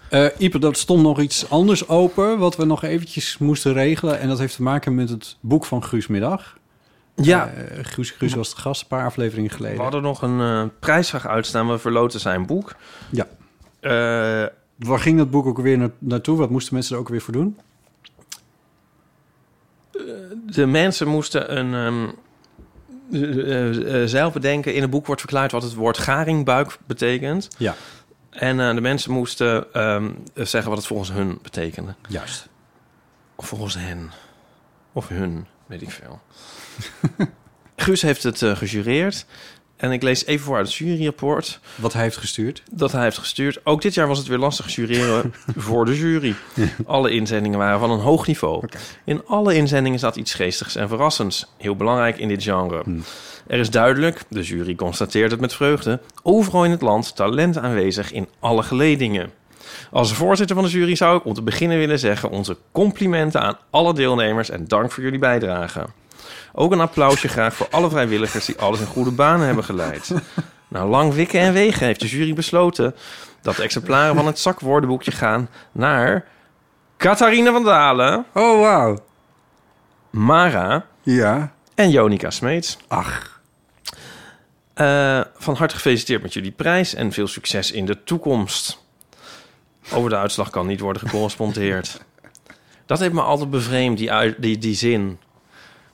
Eh 0.09 0.25
Ipe, 0.37 0.59
dat 0.59 0.77
stond 0.77 1.01
nog 1.01 1.19
iets 1.21 1.49
anders 1.49 1.87
open, 1.87 2.37
wat 2.37 2.55
we 2.55 2.65
nog 2.65 2.83
eventjes 2.83 3.37
moesten 3.37 3.73
regelen. 3.73 4.19
En 4.19 4.27
dat 4.27 4.39
heeft 4.39 4.55
te 4.55 4.61
maken 4.63 4.95
met 4.95 5.09
het 5.09 5.37
boek 5.39 5.65
van 5.65 5.83
Guus 5.83 6.07
Middag. 6.07 6.57
Ja, 7.15 7.53
Guus, 7.81 8.11
Guus 8.11 8.33
was 8.33 8.55
de 8.55 8.61
gast 8.61 8.81
een 8.81 8.87
paar 8.87 9.05
afleveringen 9.05 9.49
geleden. 9.51 9.77
we 9.77 9.83
hadden 9.83 10.01
nog 10.01 10.21
een 10.21 10.39
eh, 10.39 10.63
prijsvraag 10.79 11.27
uitstaan. 11.27 11.69
We 11.69 11.77
verloten 11.77 12.19
zijn 12.19 12.45
boek. 12.45 12.75
Ja. 13.09 13.27
Waar 14.77 14.99
ging 14.99 15.17
dat 15.17 15.29
boek 15.31 15.45
ook 15.45 15.59
weer 15.59 15.77
na- 15.77 15.91
naartoe? 15.99 16.37
Wat 16.37 16.49
moesten 16.49 16.73
mensen 16.73 16.95
er 16.95 17.01
ook 17.01 17.09
weer 17.09 17.21
voor 17.21 17.33
doen? 17.33 17.57
De 20.45 20.65
mensen 20.65 21.07
moesten 21.07 21.57
een... 21.57 21.73
ehm, 21.73 22.09
eh, 23.11 24.01
eh, 24.01 24.07
zelf 24.07 24.33
bedenken. 24.33 24.73
In 24.73 24.81
het 24.81 24.89
boek 24.89 25.05
wordt 25.05 25.21
verklaard 25.21 25.51
wat 25.51 25.63
het 25.63 25.73
woord 25.73 25.97
garingbuik 25.97 26.77
betekent. 26.85 27.47
Ja, 27.57 27.75
En 28.29 28.59
eh, 28.59 28.75
de 28.75 28.81
mensen 28.81 29.11
moesten 29.11 29.73
ehm, 29.73 30.11
zeggen 30.35 30.69
wat 30.69 30.77
het 30.77 30.87
volgens 30.87 31.11
hun 31.11 31.39
betekende. 31.41 31.95
juist. 32.07 32.47
Of 33.35 33.47
volgens 33.47 33.75
hen. 33.75 34.11
Of 34.93 35.07
hun, 35.07 35.47
weet 35.65 35.81
ik 35.81 35.91
veel. 35.91 36.21
Guus 37.75 38.01
heeft 38.01 38.23
het 38.23 38.41
eh, 38.41 38.55
gejureerd. 38.55 39.25
En 39.83 39.91
ik 39.91 40.03
lees 40.03 40.25
even 40.25 40.45
voor 40.45 40.57
uit 40.57 40.67
het 40.67 40.75
juryrapport 40.75 41.59
Wat 41.75 41.93
hij 41.93 42.01
heeft 42.01 42.17
gestuurd. 42.17 42.63
dat 42.71 42.91
hij 42.91 43.03
heeft 43.03 43.17
gestuurd. 43.17 43.59
Ook 43.63 43.81
dit 43.81 43.93
jaar 43.93 44.07
was 44.07 44.17
het 44.17 44.27
weer 44.27 44.37
lastig 44.37 44.75
jureren 44.75 45.33
voor 45.55 45.85
de 45.85 45.97
jury. 45.97 46.35
Alle 46.85 47.11
inzendingen 47.11 47.59
waren 47.59 47.79
van 47.79 47.91
een 47.91 47.99
hoog 47.99 48.27
niveau. 48.27 48.67
In 49.05 49.21
alle 49.27 49.55
inzendingen 49.55 49.99
zat 49.99 50.15
iets 50.15 50.33
geestigs 50.33 50.75
en 50.75 50.87
verrassends. 50.87 51.45
Heel 51.57 51.75
belangrijk 51.75 52.17
in 52.17 52.27
dit 52.27 52.43
genre. 52.43 52.83
Er 53.47 53.59
is 53.59 53.69
duidelijk, 53.69 54.23
de 54.29 54.41
jury 54.41 54.75
constateert 54.75 55.31
het 55.31 55.39
met 55.39 55.53
vreugde... 55.53 56.01
overal 56.21 56.65
in 56.65 56.71
het 56.71 56.81
land 56.81 57.15
talent 57.15 57.57
aanwezig 57.57 58.11
in 58.11 58.27
alle 58.39 58.63
geledingen. 58.63 59.31
Als 59.91 60.13
voorzitter 60.13 60.55
van 60.55 60.65
de 60.65 60.71
jury 60.71 60.95
zou 60.95 61.17
ik 61.17 61.25
om 61.25 61.33
te 61.33 61.41
beginnen 61.41 61.77
willen 61.77 61.99
zeggen... 61.99 62.29
onze 62.29 62.57
complimenten 62.71 63.41
aan 63.41 63.57
alle 63.69 63.93
deelnemers 63.93 64.49
en 64.49 64.67
dank 64.67 64.91
voor 64.91 65.03
jullie 65.03 65.19
bijdrage. 65.19 65.85
Ook 66.55 66.71
een 66.71 66.81
applausje 66.81 67.27
graag 67.27 67.53
voor 67.55 67.67
alle 67.71 67.89
vrijwilligers... 67.89 68.45
die 68.45 68.59
alles 68.59 68.79
in 68.79 68.85
goede 68.85 69.11
banen 69.11 69.45
hebben 69.45 69.63
geleid. 69.63 70.11
Na 70.67 70.85
lang 70.85 71.13
wikken 71.13 71.39
en 71.39 71.53
wegen 71.53 71.85
heeft 71.85 71.99
de 71.99 72.07
jury 72.07 72.33
besloten... 72.33 72.95
dat 73.41 73.55
de 73.55 73.63
exemplaren 73.63 74.15
van 74.15 74.25
het 74.25 74.39
zakwoordenboekje 74.39 75.11
gaan 75.11 75.49
naar... 75.71 76.25
Catharina 76.97 77.51
van 77.51 77.63
Dalen, 77.63 78.25
Oh, 78.33 78.59
wauw. 78.59 78.97
Mara 80.09 80.85
Ja. 81.01 81.53
en 81.75 81.89
Jonica 81.89 82.29
Smeets. 82.29 82.77
Ach. 82.87 83.41
Eh, 84.73 85.21
van 85.37 85.55
harte 85.55 85.75
gefeliciteerd 85.75 86.21
met 86.21 86.33
jullie 86.33 86.51
prijs 86.51 86.93
en 86.93 87.11
veel 87.11 87.27
succes 87.27 87.71
in 87.71 87.85
de 87.85 88.03
toekomst. 88.03 88.83
Over 89.93 90.09
de 90.09 90.15
uitslag 90.17 90.49
kan 90.49 90.67
niet 90.67 90.79
worden 90.79 91.01
gecorrespondeerd. 91.01 92.01
Dat 92.85 92.99
heeft 92.99 93.13
me 93.13 93.21
altijd 93.21 93.49
bevreemd, 93.49 93.97
die, 93.97 94.35
die, 94.39 94.57
die 94.57 94.75
zin. 94.75 95.19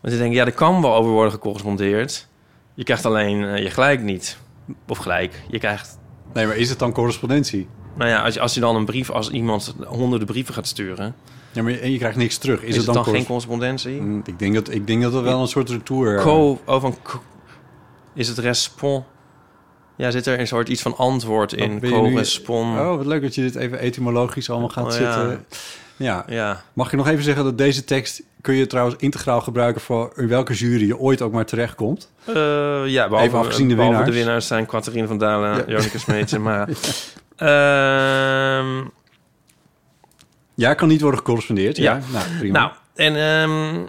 Want 0.01 0.13
ik 0.13 0.19
denk, 0.19 0.33
ja, 0.33 0.45
er 0.45 0.51
kan 0.51 0.81
wel 0.81 0.95
over 0.95 1.11
worden 1.11 1.31
gecorrespondeerd. 1.31 2.27
Je 2.73 2.83
krijgt 2.83 3.05
alleen 3.05 3.43
eh, 3.45 3.63
je 3.63 3.69
gelijk 3.69 4.01
niet. 4.01 4.37
Of 4.87 4.97
gelijk. 4.97 5.41
Je 5.49 5.59
krijgt... 5.59 5.97
Nee, 6.33 6.45
maar 6.45 6.55
is 6.55 6.69
het 6.69 6.79
dan 6.79 6.91
correspondentie? 6.91 7.67
Nou 7.95 8.09
ja, 8.09 8.21
als 8.23 8.33
je, 8.33 8.39
als 8.39 8.53
je 8.53 8.59
dan 8.59 8.75
een 8.75 8.85
brief... 8.85 9.09
Als 9.09 9.29
iemand 9.29 9.75
honderden 9.87 10.27
brieven 10.27 10.53
gaat 10.53 10.67
sturen... 10.67 11.15
Ja, 11.51 11.63
maar 11.63 11.71
je- 11.71 11.79
en 11.79 11.91
je 11.91 11.97
krijgt 11.97 12.17
niks 12.17 12.37
terug. 12.37 12.61
Is, 12.61 12.67
Is, 12.69 12.75
het 12.75 12.85
dan, 12.85 12.93
dan 12.93 13.03
geen 13.03 13.11
corres- 13.13 13.27
correspondentie? 13.27 14.01
Mm, 14.01 14.21
Ik 14.25 14.39
denk 14.39 14.53
dat, 14.53 14.71
ik 14.71 14.87
denk 14.87 15.01
dat 15.01 15.13
het 15.13 15.23
wel 15.23 15.41
een 15.41 15.47
soort 15.47 15.69
retour... 15.69 16.21
Co, 16.21 16.59
oh, 16.65 16.81
van 16.81 16.95
co- 17.01 17.21
is 18.13 18.27
het 18.27 18.37
respons? 18.37 19.03
Ja, 19.95 20.11
zit 20.11 20.25
er 20.25 20.39
een 20.39 20.47
soort 20.47 20.69
iets 20.69 20.81
van 20.81 20.97
antwoord 20.97 21.53
in? 21.53 21.73
Je 21.73 21.79
nu- 21.79 21.89
Co-respons. 21.89 22.79
Oh, 22.79 22.95
wat 22.95 23.05
leuk 23.05 23.21
dat 23.21 23.35
je 23.35 23.41
dit 23.41 23.55
even 23.55 23.79
etymologisch 23.79 24.49
allemaal 24.49 24.69
gaat 24.69 24.85
Oh, 24.85 24.91
zitten. 24.91 25.29
Ja. 25.29 25.39
Ja. 25.99 26.61
Mag 26.73 26.87
ik 26.91 26.97
nog 26.97 27.07
even 27.07 27.23
zeggen 27.23 27.43
dat 27.43 27.57
deze 27.57 27.83
tekst 27.83 28.21
kun 28.41 28.55
je 28.55 28.67
trouwens 28.67 28.95
integraal 28.99 29.41
gebruiken 29.41 29.81
voor 29.81 30.11
in 30.15 30.27
welke 30.27 30.53
jury 30.53 30.87
je 30.87 30.97
ooit 30.97 31.21
ook 31.21 31.31
maar 31.31 31.45
terechtkomt? 31.45 32.11
Eh, 32.25 32.33
ja, 32.85 33.07
behalve, 33.07 33.27
Even 33.27 33.39
afgezien 33.39 33.69
de 33.69 33.75
winnaars. 33.75 34.05
de 34.05 34.13
winnaars 34.13 34.47
zijn 34.47 34.65
Catharine 34.65 35.07
van 35.07 35.17
Dalen, 35.17 35.55
Ja. 35.57 35.63
Jonica 35.67 35.97
Smeets 35.97 36.31
en 36.37 36.41
Mara. 36.41 36.67
Ehm, 37.35 38.83
Ja, 40.55 40.73
kan 40.73 40.87
niet 40.87 41.01
worden 41.01 41.19
gecorrespondeerd. 41.19 41.77
Ja, 41.77 41.93
Ja. 41.93 42.01
nou 42.11 42.25
prima. 42.39 42.59
nou, 42.59 42.71
en 42.95 43.15
ehm, 43.15 43.85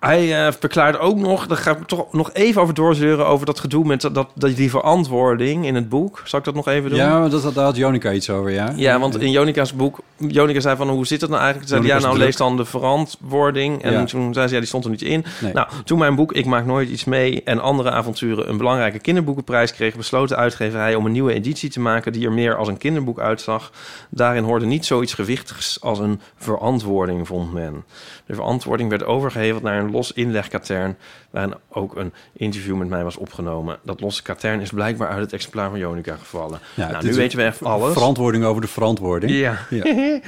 hij 0.00 0.52
verklaart 0.52 0.98
ook 0.98 1.16
nog, 1.16 1.46
daar 1.46 1.56
ga 1.56 1.70
ik 1.70 1.86
toch 1.86 2.12
nog 2.12 2.32
even 2.32 2.62
over 2.62 2.74
doorzeuren... 2.74 3.26
over 3.26 3.46
dat 3.46 3.60
gedoe 3.60 3.84
met 3.84 4.00
dat, 4.00 4.14
dat, 4.14 4.56
die 4.56 4.70
verantwoording 4.70 5.66
in 5.66 5.74
het 5.74 5.88
boek. 5.88 6.22
Zal 6.24 6.38
ik 6.38 6.44
dat 6.44 6.54
nog 6.54 6.68
even 6.68 6.90
doen? 6.90 6.98
ja, 6.98 7.28
dat, 7.28 7.54
daar 7.54 7.64
had 7.64 7.76
Jonica 7.76 8.12
iets 8.12 8.30
over, 8.30 8.50
ja. 8.50 8.72
Ja, 8.76 8.98
want 8.98 9.20
in 9.20 9.30
Jonica's 9.30 9.74
boek... 9.74 9.98
Jonica 10.16 10.60
zei 10.60 10.76
van, 10.76 10.88
hoe 10.88 11.06
zit 11.06 11.20
het 11.20 11.30
nou 11.30 11.42
eigenlijk? 11.42 11.72
Toen 11.72 11.82
zei 11.82 11.94
ja, 11.94 11.98
nou, 12.00 12.14
druk. 12.14 12.26
lees 12.26 12.36
dan 12.36 12.56
de 12.56 12.64
verantwoording. 12.64 13.82
En 13.82 13.92
Ja. 13.92 14.04
toen 14.04 14.34
zei 14.34 14.46
ze, 14.46 14.52
ja, 14.54 14.58
die 14.58 14.68
stond 14.68 14.84
er 14.84 14.90
niet 14.90 15.02
in. 15.02 15.24
Nee. 15.40 15.52
Nou, 15.52 15.68
toen 15.84 15.98
mijn 15.98 16.14
boek 16.14 16.32
Ik 16.32 16.44
maak 16.46 16.64
nooit 16.66 16.88
iets 16.88 17.04
mee... 17.04 17.42
en 17.42 17.60
andere 17.60 17.90
avonturen 17.90 18.48
een 18.48 18.56
belangrijke 18.56 18.98
kinderboekenprijs 18.98 19.72
kreeg... 19.72 19.96
besloot 19.96 20.28
de 20.28 20.36
uitgeverij 20.36 20.94
om 20.94 21.06
een 21.06 21.12
nieuwe 21.12 21.32
editie 21.32 21.70
te 21.70 21.80
maken... 21.80 22.12
die 22.12 22.26
er 22.26 22.32
meer 22.32 22.56
als 22.56 22.68
een 22.68 22.78
kinderboek 22.78 23.18
uitzag. 23.20 23.70
Daarin 24.10 24.44
hoorde 24.44 24.66
niet 24.66 24.86
zoiets 24.86 25.14
gewichtigs 25.14 25.80
als 25.80 25.98
een 25.98 26.20
verantwoording, 26.36 27.26
vond 27.26 27.52
men. 27.52 27.84
De 28.26 28.34
verantwoording 28.34 28.90
werd 28.90 29.04
overgeheveld 29.04 29.62
naar 29.62 29.78
een 29.78 29.87
los 29.90 30.12
inlegkatern... 30.12 30.96
waarin 31.30 31.54
ook 31.68 31.96
een 31.96 32.12
interview 32.32 32.76
met 32.76 32.88
mij 32.88 33.04
was 33.04 33.16
opgenomen. 33.16 33.78
Dat 33.82 34.00
losse 34.00 34.22
katern 34.22 34.60
is 34.60 34.70
blijkbaar 34.70 35.08
uit 35.08 35.20
het 35.20 35.32
exemplaar 35.32 35.70
van 35.70 35.78
Jonica 35.78 36.16
gevallen. 36.16 36.58
Ja, 36.74 36.90
nou, 36.90 37.04
nu 37.04 37.14
weten 37.14 37.38
we 37.38 37.44
echt 37.44 37.62
alles. 37.62 37.92
Verantwoording 37.92 38.44
over 38.44 38.62
de 38.62 38.68
verantwoording. 38.68 39.32
Ja. 39.32 39.58
Ja. 39.70 39.84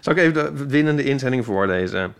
Zal 0.00 0.12
ik 0.12 0.18
even 0.18 0.32
de 0.34 0.66
winnende 0.66 1.04
inzending 1.04 1.44
voorlezen? 1.44 2.14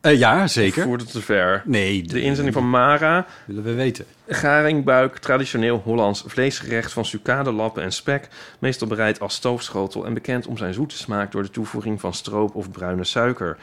Eh, 0.00 0.18
ja, 0.18 0.46
zeker. 0.46 0.82
Voert 0.82 1.00
het 1.00 1.12
te 1.12 1.20
ver. 1.20 1.62
Nee, 1.64 2.02
De 2.02 2.20
inzending 2.20 2.54
van 2.54 2.70
Mara. 2.70 3.26
willen 3.44 3.62
we 3.62 3.74
weten. 3.74 4.04
Garingbuik, 4.28 5.16
traditioneel 5.16 5.80
Hollands 5.84 6.24
vleesgerecht 6.26 6.92
van 6.92 7.04
sucadelappen 7.04 7.82
en 7.82 7.92
spek. 7.92 8.28
Meestal 8.58 8.88
bereid 8.88 9.20
als 9.20 9.34
stoofschotel 9.34 10.06
en 10.06 10.14
bekend 10.14 10.46
om 10.46 10.56
zijn 10.56 10.74
zoete 10.74 10.96
smaak... 10.96 11.32
door 11.32 11.42
de 11.42 11.50
toevoeging 11.50 12.00
van 12.00 12.14
stroop 12.14 12.54
of 12.54 12.70
bruine 12.70 13.04
suiker. 13.04 13.56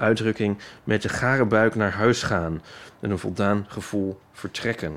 Uitdrukking 0.00 0.58
met 0.84 1.02
de 1.02 1.08
gare 1.08 1.44
buik 1.44 1.74
naar 1.74 1.92
huis 1.92 2.22
gaan... 2.22 2.62
en 3.00 3.10
een 3.10 3.18
voldaan 3.18 3.64
gevoel 3.68 4.18
vertrekken. 4.32 4.92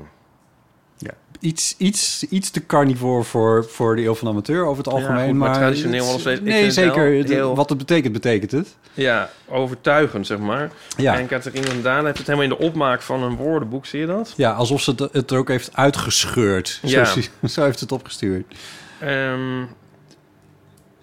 Ja. 0.98 1.10
Iets, 1.40 1.74
iets, 1.78 2.26
iets 2.28 2.50
te 2.50 2.66
carnivore 2.66 3.22
voor, 3.24 3.64
voor 3.64 3.96
de 3.96 4.02
eeuw 4.04 4.14
van 4.14 4.26
de 4.28 4.32
amateur 4.32 4.64
over 4.64 4.84
het 4.84 4.92
algemeen. 4.92 5.26
goed, 5.28 5.34
maar 5.34 5.48
maar 5.48 5.58
traditioneel 5.58 6.18
vlees- 6.18 6.38
ik 6.38 6.44
Nee, 6.44 6.70
zeker. 6.70 6.94
wel 7.10 7.18
Het- 7.18 7.28
heel- 7.28 7.54
Wat 7.54 7.68
het 7.68 7.78
betekent, 7.78 8.12
betekent 8.12 8.50
het. 8.50 8.76
Ja, 8.94 9.30
overtuigend, 9.48 10.26
zeg 10.26 10.38
maar. 10.38 10.70
Ja. 10.96 11.18
En 11.18 11.26
Catharine 11.26 11.66
van 11.66 11.82
Daan 11.82 12.04
heeft 12.04 12.18
het 12.18 12.26
helemaal 12.26 12.50
in 12.50 12.56
de 12.58 12.64
opmaak 12.64 13.02
van 13.02 13.22
een 13.22 13.36
woordenboek. 13.36 13.86
Zie 13.86 14.00
je 14.00 14.06
dat? 14.06 14.32
Ja, 14.36 14.52
alsof 14.52 14.80
ze 14.80 15.08
het, 15.12 15.30
er 15.30 15.36
ook 15.38 15.48
heeft 15.48 15.76
uitgescheurd. 15.76 16.78
Ja. 16.82 17.04
Zo, 17.04 17.20
zo 17.48 17.62
heeft 17.62 17.80
het 17.80 17.92
opgestuurd. 17.92 18.54
Ehm 19.00 19.62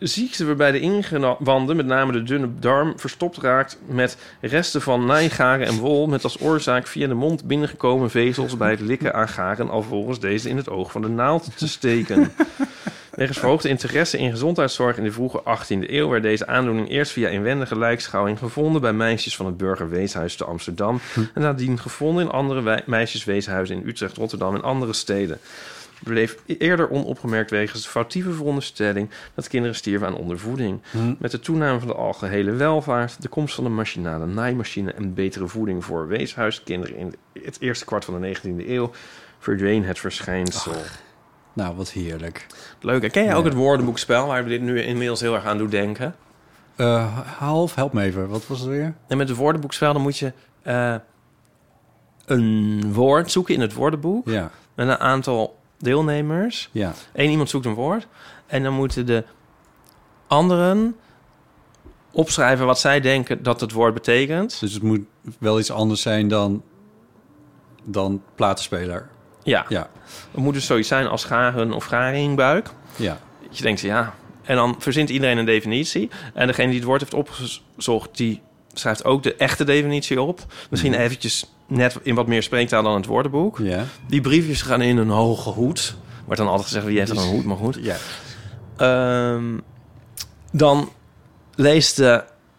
ziekte 0.08 0.46
waarbij 0.46 0.72
de 0.72 0.80
ingewanden, 0.80 1.76
met 1.76 1.86
name 1.86 2.12
de 2.12 2.24
dunne 2.24 2.50
darm, 2.60 3.00
verstopt 3.00 3.38
raakt 3.38 3.78
met 3.86 4.18
resten 4.40 4.82
van 4.82 5.06
naaigaren 5.06 5.68
en 5.68 5.78
wol, 5.78 6.08
met 6.08 6.24
als 6.24 6.42
oorzaak 6.42 6.88
via 6.88 7.08
de 7.08 7.14
mond 7.14 7.44
binnengekomen 7.44 8.10
vezels 8.10 8.58
bij 8.58 8.70
het 8.70 8.80
likken 8.80 9.14
aan 9.14 9.30
garen, 9.30 9.70
alvorens 9.70 10.20
deze 10.20 10.50
in 10.50 10.58
het 10.58 10.70
oog 10.70 10.92
van 10.92 11.02
de 11.02 11.08
naald 11.08 11.58
te 11.58 11.68
steken. 11.68 12.32
Wegens 13.12 13.40
verhoogde 13.40 13.70
interesse 13.70 14.18
in 14.18 14.32
gezondheidszorg 14.32 14.98
in 14.98 15.04
de 15.04 15.12
vroege 15.12 15.42
18e 15.42 15.90
eeuw 15.90 16.10
werd 16.10 16.24
deze 16.24 16.48
aandoening 16.48 16.90
eerst 16.90 17.12
via 17.12 17.30
inwendige 17.30 17.78
lijkschouwing 17.78 18.38
gevonden 18.38 18.82
bij 18.82 18.94
meisjes 18.94 19.36
van 19.36 19.46
het 19.46 19.58
Burgerweeshuis 19.58 20.36
te 20.36 20.46
Amsterdam 20.46 21.00
en 21.34 21.42
nadien 21.42 21.80
gevonden 21.80 22.24
in 22.24 22.32
andere 22.32 22.84
meisjesweeshuizen 22.86 23.76
in 23.76 23.88
Utrecht, 23.88 24.18
Rotterdam 24.18 24.56
en 24.56 24.64
andere 24.64 24.94
steden 24.94 25.40
bleef 26.04 26.38
eerder 26.46 26.90
onopgemerkt 26.90 27.52
wegens 27.52 27.84
de 27.84 27.90
foutieve 27.90 28.32
veronderstelling 28.34 29.10
dat 29.36 29.48
kinderen 29.48 29.76
stierven 29.76 30.08
aan 30.08 30.16
ondervoeding. 30.16 30.82
Met 31.20 31.32
de 31.32 31.40
toename 31.40 31.80
van 31.80 31.88
de 31.88 31.94
algehele 31.96 32.52
welvaart, 32.52 33.22
de 33.22 33.28
komst 33.28 33.56
van 33.56 33.64
de 33.64 33.70
machinale 33.70 34.26
naaimachine 34.26 34.92
en 34.94 35.14
betere 35.14 35.48
voeding 35.48 35.86
voor 35.86 36.08
weeshuiskinderen 36.08 36.98
in 36.98 37.16
het 37.44 37.58
eerste 37.60 37.86
kwart 37.86 38.06
van 38.06 38.22
de 38.22 38.36
19e 38.38 38.68
eeuw 38.70 38.92
verdween 39.40 39.84
het 39.84 40.00
verschijnsel. 40.00 40.74
Nou, 41.54 41.76
wat 41.76 41.92
heerlijk. 41.92 42.48
Leuk. 42.82 43.02
hè? 43.02 43.10
Ken 43.10 43.24
jij 43.24 43.36
ook 43.36 43.44
Ja. 43.44 43.50
het 43.50 43.58
woordenboekspel 43.58 44.28
waar 44.28 44.44
we 44.44 44.50
dit 44.50 44.62
nu 44.62 44.82
inmiddels 44.82 45.20
heel 45.22 45.34
erg 45.36 45.46
aan 45.46 45.58
doen 45.58 45.70
denken? 45.70 46.16
Eh, 46.76 47.18
half, 47.38 47.76
help 47.76 47.94
me 47.94 48.04
even. 48.04 48.28
Wat 48.30 48.48
was 48.48 48.60
het 48.60 48.70
weer? 48.70 48.94
En 49.08 49.18
met 49.18 49.28
het 49.30 49.38
woordenboekspel 49.38 49.94
dan 49.94 50.02
moet 50.02 50.18
je 50.18 50.34
eh, 50.62 50.96
een 52.26 52.94
woord 52.94 53.32
zoeken 53.32 53.54
in 53.54 53.62
het 53.62 53.74
woordenboek 53.74 54.30
Ja, 54.30 54.52
met 54.76 54.88
een 54.88 54.98
aantal 54.98 55.60
deelnemers. 55.84 56.70
ja. 56.72 56.94
Eén 57.14 57.30
iemand 57.30 57.50
zoekt 57.50 57.66
een 57.66 57.74
woord. 57.74 58.08
En 58.48 58.64
dan 58.64 58.74
moeten 58.74 59.06
de 59.06 59.24
anderen 60.28 60.96
opschrijven 62.12 62.66
wat 62.66 62.80
zij 62.80 63.00
denken 63.00 63.44
dat 63.44 63.62
het 63.62 63.72
woord 63.72 63.94
betekent. 63.94 64.60
Dus 64.60 64.74
het 64.74 64.84
moet 64.84 65.02
wel 65.40 65.60
iets 65.60 65.72
anders 65.72 66.02
zijn 66.02 66.28
dan, 66.28 66.64
dan 67.84 68.22
platenspeler. 68.36 69.10
Ja, 69.44 69.66
Ja, 69.70 69.90
het 70.32 70.42
moet 70.42 70.54
dus 70.54 70.66
zoiets 70.66 70.88
zijn 70.88 71.08
als 71.08 71.24
garen 71.24 71.72
of 71.74 71.86
garingbuik. 71.86 72.70
ja. 72.96 73.20
Je 73.54 73.62
denkt, 73.62 73.82
ja. 73.82 74.14
En 74.42 74.56
dan 74.56 74.76
verzint 74.80 75.10
iedereen 75.10 75.38
een 75.38 75.46
definitie. 75.46 76.10
En 76.34 76.48
degene 76.48 76.68
die 76.68 76.78
het 76.78 76.88
woord 76.88 77.02
heeft 77.02 77.14
opgezocht, 77.14 78.18
die 78.18 78.42
schrijft 78.74 79.04
ook 79.06 79.24
de 79.24 79.36
echte 79.36 79.64
definitie 79.64 80.22
op. 80.22 80.40
Misschien 80.70 80.94
eventjes 80.94 81.54
net 81.72 81.96
in 82.04 82.16
wat 82.16 82.28
meer 82.28 82.44
spreektaal 82.44 82.84
dan 82.84 82.96
het 82.96 83.06
woordenboek. 83.06 83.58
Ja. 83.58 83.86
Die 84.08 84.22
briefjes 84.22 84.62
gaan 84.62 84.82
in 84.82 84.98
een 84.98 85.10
hoge 85.10 85.50
hoed. 85.50 85.96
Wordt 86.26 86.40
dan 86.40 86.50
altijd 86.50 86.68
gezegd, 86.68 86.86
wie 86.86 86.98
heeft 87.00 87.12
er 87.12 87.18
een 87.18 87.30
hoed, 87.30 87.46
maar 87.46 87.58
goed. 87.58 87.78
Ja. 87.82 87.96
Ehm, 88.78 89.44
dan 90.52 90.90
leest 91.56 91.96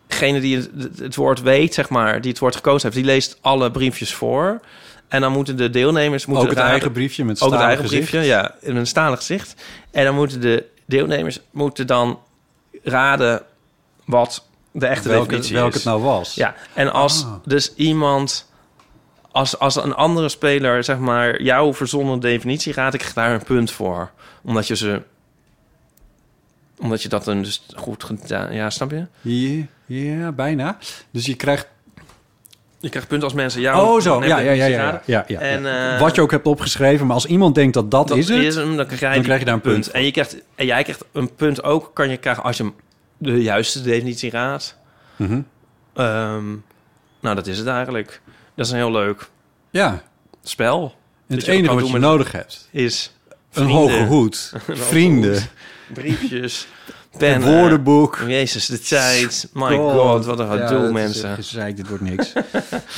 degene 0.06 0.40
die 0.40 0.56
het, 0.56 0.70
het 0.98 1.14
woord 1.16 1.42
weet, 1.42 1.74
zeg 1.74 1.88
maar, 1.88 2.20
die 2.20 2.30
het 2.30 2.40
woord 2.40 2.56
gekozen 2.56 2.82
heeft, 2.82 2.94
die 2.94 3.12
leest 3.12 3.38
alle 3.40 3.70
briefjes 3.70 4.14
voor. 4.14 4.60
En 5.08 5.20
dan 5.20 5.32
moeten 5.32 5.56
de 5.56 5.70
deelnemers 5.70 6.26
moeten 6.26 6.44
Ook 6.44 6.50
het 6.50 6.58
raden- 6.58 6.72
eigen 6.72 6.92
briefje 6.92 7.24
met 7.24 7.42
ook 7.42 7.52
het 7.52 7.60
eigen 7.60 7.84
gezicht. 7.84 8.10
briefje, 8.10 8.26
ja, 8.28 8.54
in 8.60 8.76
een 8.76 8.86
stalen 8.86 9.16
gezicht. 9.18 9.54
En 9.90 10.04
dan 10.04 10.14
moeten 10.14 10.40
de 10.40 10.66
deelnemers 10.86 11.40
moeten 11.50 11.86
dan 11.86 12.18
raden 12.82 13.42
wat 14.04 14.46
de 14.72 14.86
echte 14.86 15.08
welke, 15.08 15.24
definitie 15.28 15.54
welke 15.54 15.68
is. 15.70 15.74
het 15.74 15.84
nou 15.84 16.02
was. 16.02 16.34
Ja, 16.34 16.54
en 16.74 16.92
als 16.92 17.24
Ah. 17.24 17.32
dus 17.44 17.74
iemand 17.74 18.50
als, 19.33 19.59
als 19.59 19.76
een 19.76 19.95
andere 19.95 20.28
speler, 20.28 20.85
zeg 20.85 20.99
maar, 20.99 21.43
jouw 21.43 21.74
verzonnen 21.74 22.20
definitie 22.20 22.72
raadt, 22.72 22.95
ik 22.95 23.01
krijg 23.01 23.14
daar 23.14 23.35
een 23.35 23.43
punt 23.43 23.70
voor. 23.70 24.11
Omdat 24.43 24.66
je 24.66 24.76
ze... 24.76 25.03
Omdat 26.78 27.03
je 27.03 27.09
dat 27.09 27.24
dan 27.24 27.43
dus 27.43 27.66
goed 27.74 28.05
gedaan... 28.05 28.55
Ja, 28.55 28.70
snap 28.70 28.91
je? 28.91 29.07
Ja, 29.20 29.66
ja, 29.87 30.33
bijna. 30.33 30.78
Dus 31.11 31.26
je 31.26 31.35
krijgt... 31.35 31.66
Je 32.80 32.89
krijgt 32.89 33.09
punt 33.09 33.22
als 33.22 33.33
mensen 33.33 33.61
jou... 33.61 33.87
Oh, 33.87 34.01
zo. 34.01 34.24
Ja, 34.24 34.39
ja, 34.39 34.53
ja, 34.53 34.64
ja, 34.64 35.03
ja, 35.07 35.24
ja, 35.28 35.41
En, 35.41 35.93
eh, 35.95 36.01
Wat 36.01 36.14
je 36.14 36.20
ook 36.20 36.30
hebt 36.30 36.47
opgeschreven, 36.47 37.07
maar 37.07 37.14
als 37.14 37.26
iemand 37.26 37.55
denkt 37.55 37.74
dat 37.74 37.91
dat, 37.91 38.09
dat 38.09 38.16
is 38.16 38.28
het... 38.28 38.55
hem, 38.55 38.76
dan 38.76 38.87
krijg, 38.87 39.24
dan 39.26 39.39
je 39.39 39.45
daar 39.45 39.55
een 39.55 39.61
punt. 39.61 39.91
En, 39.91 40.05
je 40.05 40.11
krijgt, 40.11 40.37
en 40.55 40.66
jij 40.66 40.83
krijgt 40.83 41.05
een 41.12 41.35
punt 41.35 41.62
ook, 41.62 41.91
kan 41.95 42.11
je 42.11 42.16
krijgen 42.16 42.43
als 42.43 42.57
je 42.57 42.62
hem 42.62 42.74
de 43.18 43.43
juiste 43.43 43.83
definitie 43.83 44.30
raadt. 44.30 44.76
Mhm. 45.16 45.41
Ehm, 45.95 46.45
nou, 47.20 47.35
dat 47.35 47.47
is 47.47 47.59
het 47.59 47.66
eigenlijk. 47.66 48.20
Dat 48.55 48.66
is 48.66 48.70
een 48.72 48.78
heel 48.78 48.92
leuk 48.92 49.28
Ja, 49.70 50.03
spel. 50.42 50.94
en 51.28 51.36
het 51.36 51.46
enige 51.46 51.74
wat 51.74 51.90
je 51.90 51.98
nodig 51.98 52.32
hebt. 52.32 52.68
Is 52.70 53.12
Een 53.53 53.66
hoge 53.66 54.05
hoed, 54.05 54.53
Een 54.55 54.61
hoge 54.66 54.82
vrienden, 54.82 55.32
hoed, 55.32 55.48
briefjes, 55.94 56.66
een 57.12 57.18
pennen. 57.18 57.48
woordenboek. 57.59 58.24
Jezus, 58.26 58.66
de 58.66 58.78
tijd. 58.78 59.48
My 59.53 59.76
god, 59.76 60.24
wat 60.24 60.38
een 60.38 60.50
gedoe, 60.50 60.84
is 60.86 60.92
mensen. 60.92 61.34
Gezeik, 61.34 61.76
dit 61.76 61.88
wordt 61.88 62.03
niks. 62.03 62.32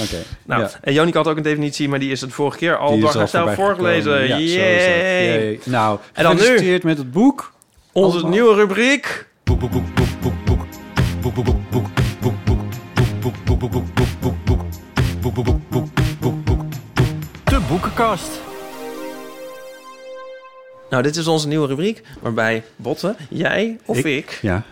Oké. 0.01 0.17
Nou, 0.45 0.63
ja. 0.63 0.71
en 0.81 0.93
Jonik 0.93 1.15
had 1.15 1.29
ook 1.29 1.37
een 1.37 1.43
definitie, 1.43 1.89
maar 1.89 1.99
die 1.99 2.11
is 2.11 2.21
het 2.21 2.33
vorige 2.33 2.59
keer 2.59 2.77
al 2.77 2.99
voorbij 2.99 3.55
voorgelezen. 3.55 4.27
Ja. 4.27 4.37
Yay. 4.39 5.25
Yay. 5.27 5.61
Nou, 5.65 5.99
En 6.13 6.23
dan 6.23 6.37
nu? 6.37 6.79
met 6.83 6.99
het 6.99 7.11
boek. 7.11 7.53
Onze 7.93 8.13
Allemaal. 8.17 8.31
nieuwe 8.31 8.55
rubriek. 8.55 9.27
Boek, 9.45 9.59
boek, 9.61 9.71
boek, 9.71 9.95
boek, 9.95 10.09
boek, 10.21 10.45
boek. 10.45 10.65
Boek, 11.21 11.35
boek, 11.35 11.45
boek, 11.45 11.57
boek, 11.71 11.87
boek, 12.21 12.45
boek, 12.45 12.45
boek, 12.45 12.45
boek, 12.45 12.45
boek, 12.45 12.65
boek, 12.95 13.45
boek, 13.45 13.45
boek, 13.45 13.71
boek, 13.71 13.95
boek, 13.95 14.04
boekenkast. 17.85 18.41
Nou, 20.91 21.03
dit 21.03 21.17
is 21.17 21.27
onze 21.27 21.49
nieuwe 21.49 21.67
rubriek, 21.67 22.03
waarbij 22.21 22.65
Botte, 22.77 23.17
jij 23.31 23.79
of 23.85 23.97
ik, 23.97 24.05
Ik? 24.05 24.39
Ja, 24.43 24.63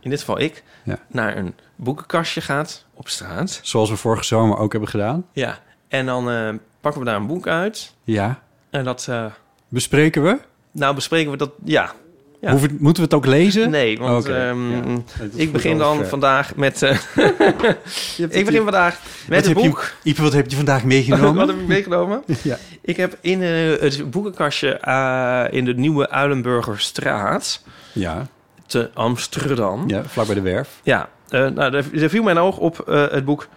in 0.00 0.10
dit 0.10 0.18
geval 0.18 0.40
ik, 0.40 0.62
Ja. 0.82 0.98
naar 1.08 1.36
een 1.36 1.54
boekenkastje 1.76 2.40
gaat 2.40 2.84
op 2.94 3.08
straat. 3.08 3.60
zoals 3.62 3.90
we 3.90 3.96
vorige 3.96 4.24
zomer 4.24 4.58
ook 4.58 4.70
hebben 4.72 4.90
gedaan. 4.90 5.26
Ja, 5.32 5.58
en 5.88 6.06
dan 6.06 6.30
eh, 6.30 6.54
pakken 6.80 7.00
we 7.00 7.06
daar 7.06 7.16
een 7.16 7.26
boek 7.26 7.46
uit. 7.46 7.94
Ja. 8.04 8.42
En 8.70 8.84
dat, 8.84 9.06
eh, 9.08 9.24
Bespreken 9.68 10.22
we? 10.22 10.38
nou 10.70 10.94
bespreken 10.94 11.30
we 11.30 11.36
dat, 11.36 11.50
ja. 11.64 11.92
Ja. 12.40 12.50
Hoeven- 12.50 12.76
moeten 12.80 13.02
we 13.02 13.08
het 13.08 13.14
ook 13.18 13.26
lezen? 13.26 13.70
Nee, 13.70 13.98
want 13.98 14.26
ehm, 14.28 14.70
ja. 14.70 14.82
Is 15.20 15.28
ik 15.34 15.52
begin 15.52 15.78
dan 15.78 16.02
eh, 16.02 16.06
vandaag 16.08 16.54
met... 16.54 16.82
eh, 16.82 16.98
ik 18.28 18.44
begin 18.44 18.62
vandaag 18.62 19.00
met 19.28 19.46
Wat 19.46 19.54
het 19.54 19.62
je- 19.62 19.68
boek. 19.68 19.92
Ipe, 20.02 20.22
wat 20.22 20.32
heb 20.32 20.50
je 20.50 20.56
vandaag 20.56 20.80
Wat 20.80 20.88
meegenomen? 20.88 21.48
heb 21.48 21.56
ik 21.58 21.66
meegenomen? 21.66 22.22
ja. 22.42 22.58
Ik 22.80 22.96
heb 22.96 23.16
in 23.20 23.42
eh, 23.42 23.48
het 23.80 24.10
boekenkastje 24.10 24.70
eh, 24.72 25.44
in 25.50 25.64
de 25.64 25.74
nieuwe 25.74 26.10
Uilenburgerstraat 26.10 27.62
Ja, 27.92 28.26
te 28.66 28.90
Amsterdam. 28.94 29.84
ja, 29.88 30.02
vlak 30.04 30.26
bij 30.26 30.34
de 30.34 30.40
werf. 30.40 30.68
Ja, 30.82 31.08
eh, 31.28 31.46
nou, 31.46 31.74
er, 31.76 32.02
er 32.02 32.08
viel 32.08 32.22
mijn 32.22 32.38
oog 32.38 32.58
op 32.58 32.80
eh, 32.80 33.06
het 33.10 33.24
boek 33.24 33.48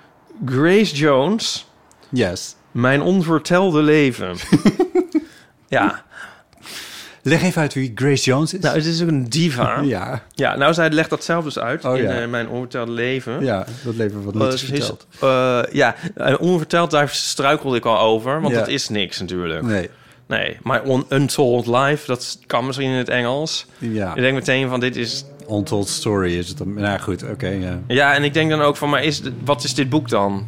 Grace 0.46 0.96
Jones, 0.96 1.68
Yes. 2.10 2.56
Mijn 2.72 3.02
onvertelde 3.02 3.82
leven. 3.82 4.36
ja, 5.68 6.04
Leg 7.24 7.44
even 7.44 7.62
uit 7.62 7.74
wie 7.74 7.92
Grace 7.96 8.24
Jones 8.24 8.54
is. 8.54 8.60
nou, 8.62 8.76
het 8.76 8.86
is 8.86 9.02
ook 9.02 9.08
een 9.08 9.30
diva. 9.30 9.80
Ja, 9.86 10.24
ja, 10.36 10.56
nou, 10.56 10.74
zij 10.74 10.90
legt 10.90 11.10
dat 11.10 11.24
zelf 11.24 11.44
dus 11.44 11.60
uit 11.60 11.86
Oh, 11.86 11.98
in 11.98 12.04
ja. 12.04 12.22
eh, 12.22 12.28
Mijn 12.28 12.48
onvertelde 12.50 12.92
leven. 12.92 13.44
ja, 13.44 13.66
dat 13.84 13.96
leven 13.96 14.24
wat 14.24 14.36
Eh, 14.36 14.42
niet 14.42 14.54
is 14.54 14.60
ze 14.60 14.74
is- 14.74 14.86
verteld. 14.86 15.08
eh, 15.22 15.74
ja, 15.74 15.96
en 16.16 16.40
onverteld, 16.40 16.92
daar 16.92 17.10
struikelde 17.10 17.78
ik 17.78 17.86
al 17.86 18.00
over, 18.00 18.42
want 18.42 18.54
Ja. 18.54 18.60
dat 18.60 18.68
is 18.68 18.90
niks 18.90 19.20
natuurlijk. 19.20 19.62
Nee, 19.66 19.90
Nee, 20.28 20.58
maar 20.64 20.84
on, 20.84 21.06
Untold 21.10 21.68
Life, 21.68 22.08
dat 22.08 22.40
kan 22.48 22.66
misschien 22.66 22.90
in 22.92 22.98
het 22.98 23.10
Engels. 23.10 23.66
ja. 23.78 24.16
Ik 24.16 24.22
denk 24.22 24.34
meteen 24.34 24.70
van, 24.70 24.80
dit 24.80 24.96
is... 24.96 25.26
Untold 25.50 25.88
Story 25.88 26.38
is 26.38 26.48
het 26.48 26.58
dan. 26.58 26.74
Nou 26.74 27.00
goed, 27.00 27.24
oké, 27.24 27.48
ja. 27.48 27.80
Ja, 27.88 28.14
en 28.14 28.24
ik 28.24 28.34
denk 28.34 28.50
dan 28.50 28.62
ook 28.62 28.78
van, 28.78 28.90
maar 28.90 29.04
is, 29.04 29.22
wat 29.46 29.64
is 29.64 29.74
dit 29.74 29.90
boek 29.90 30.10
dan? 30.10 30.48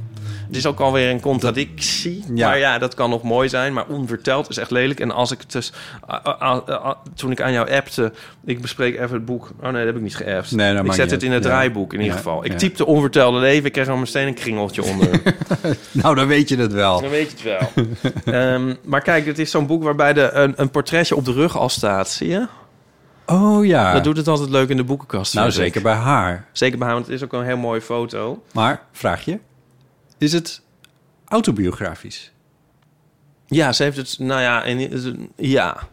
Het 0.54 0.62
is 0.62 0.68
ook 0.68 0.80
alweer 0.80 1.10
een 1.10 1.20
contradictie. 1.20 2.24
Ja. 2.34 2.48
Maar 2.48 2.58
ja, 2.58 2.78
dat 2.78 2.94
kan 2.94 3.10
nog 3.10 3.24
mooi 3.24 3.50
zijn. 3.50 3.74
Maar 3.74 3.86
onverteld 3.88 4.50
is 4.50 4.58
echt 4.58 4.72
lelijk. 4.72 5.00
En 5.00 5.12
als 5.12 5.32
ik 5.32 5.40
het 5.40 5.52
dus... 5.52 5.74
toen 7.16 7.32
ik 7.32 7.42
aan 7.42 7.52
jou 7.52 7.72
appte... 7.72 8.14
Ik 8.46 8.62
bespreek 8.62 8.94
even 9.00 9.16
het 9.16 9.26
boek. 9.26 9.52
Oh 9.62 9.64
nee, 9.64 9.72
dat 9.72 9.86
heb 9.86 9.96
ik 9.96 10.02
niet 10.02 10.16
geappt. 10.16 10.52
Nee, 10.52 10.74
dat 10.76 10.86
ik 10.86 10.94
zet 10.94 11.12
het 11.12 11.24
in 11.24 11.32
het 11.32 11.44
Ja. 11.44 11.50
draaiboek 11.50 11.94
in 11.94 12.00
ieder 12.00 12.18
geval. 12.18 12.46
Ik 12.46 12.58
typte 12.58 12.86
onvertelde 12.86 13.40
leven. 13.40 13.66
Ik 13.66 13.72
kreeg 13.72 13.88
al 13.88 13.98
meteen 13.98 14.28
een 14.28 14.34
kringeltje 14.34 14.84
onder. 14.84 15.10
Nou, 15.92 16.16
dan 16.16 16.28
weet 16.28 16.50
je 16.50 16.58
het 16.58 16.74
wel. 16.74 17.02
Dan 17.02 17.10
weet 17.10 17.42
je 17.42 17.50
het 17.50 17.74
wel. 17.74 17.86
Ehm, 18.42 18.76
maar 18.84 19.02
kijk, 19.02 19.26
het 19.26 19.40
is 19.40 19.52
zo'n 19.52 19.68
boek 19.68 19.84
waarbij 19.84 20.14
de, 20.14 20.32
een, 20.32 20.54
een 20.56 20.70
portretje 20.70 21.16
op 21.16 21.26
de 21.26 21.32
rug 21.34 21.58
al 21.58 21.70
staat. 21.70 22.10
Zie 22.10 22.28
je? 22.30 22.48
Oh 23.26 23.66
ja. 23.66 23.94
Dat 23.94 24.04
doet 24.04 24.18
het 24.18 24.28
altijd 24.28 24.50
leuk 24.50 24.70
in 24.70 24.78
de 24.78 24.84
boekenkast. 24.84 25.34
nou, 25.34 25.48
ik. 25.48 25.54
zeker 25.54 25.82
bij 25.82 25.94
haar. 25.94 26.46
Zeker 26.52 26.78
bij 26.78 26.88
haar, 26.88 26.96
want 26.96 27.08
het 27.08 27.16
is 27.16 27.24
ook 27.24 27.34
een 27.34 27.44
heel 27.46 27.58
mooie 27.58 27.82
foto. 27.82 28.44
Maar, 28.54 28.82
vraag 28.92 29.26
je, 29.26 29.40
is 30.24 30.34
het 30.34 30.62
autobiografisch? 31.28 32.32
Ja, 33.48 33.72
ze 33.72 33.84
heeft 33.84 33.98
het... 33.98 34.20
Nou 34.20 34.42
ja, 34.42 34.64
en, 34.64 35.32
ja. 35.36 35.88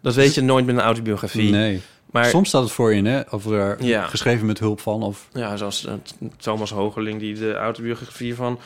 Dat 0.00 0.14
weet 0.14 0.34
je 0.34 0.40
nooit 0.40 0.66
met 0.66 0.74
een 0.76 0.80
autobiografie. 0.82 1.50
Nee. 1.50 1.82
Maar 2.10 2.24
Soms 2.24 2.48
staat 2.48 2.62
het 2.62 2.72
voor 2.72 2.94
je, 2.94 3.02
hè? 3.02 3.20
Of 3.30 3.46
er 3.46 3.84
Ja. 3.84 4.06
geschreven 4.06 4.46
met 4.46 4.58
hulp 4.58 4.80
van, 4.80 5.02
of... 5.02 5.28
ja, 5.32 5.56
zoals 5.56 5.86
eh, 5.86 5.94
Thomas 6.36 6.70
Hogerling... 6.70 7.20
die 7.20 7.34
de 7.34 7.54
autobiografie 7.54 8.34
van 8.34 8.58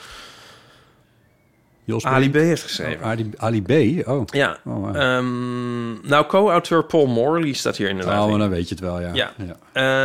Jos 1.84 2.05
Ali 2.05 2.30
B 2.30 2.34
heeft 2.34 2.62
geschreven. 2.62 3.01
Oh, 3.01 3.07
Ali, 3.07 3.30
Ali 3.37 3.62
B? 3.62 4.07
Oh. 4.09 4.22
Ja. 4.26 4.59
Oh, 4.64 4.74
wow. 4.74 4.97
Ehm, 4.97 6.09
nou, 6.09 6.26
co-auteur 6.26 6.84
Paul 6.84 7.07
Morley 7.07 7.53
staat 7.53 7.76
hier 7.76 7.89
inderdaad 7.89 8.18
oh, 8.18 8.24
maar 8.24 8.32
in. 8.32 8.39
dan 8.39 8.49
weet 8.49 8.68
je 8.68 8.74
het 8.74 8.84
wel, 8.84 9.01
ja. 9.01 9.14
Ja. 9.14 9.32
ja. 9.47 9.57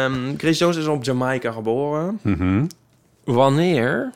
Ehm, 0.05 0.37
Chris 0.37 0.57
Jones 0.57 0.77
is 0.77 0.85
op 0.85 1.03
Jamaica 1.03 1.51
geboren. 1.51 2.19
Mhm. 2.21 2.65
Wanneer? 3.23 4.13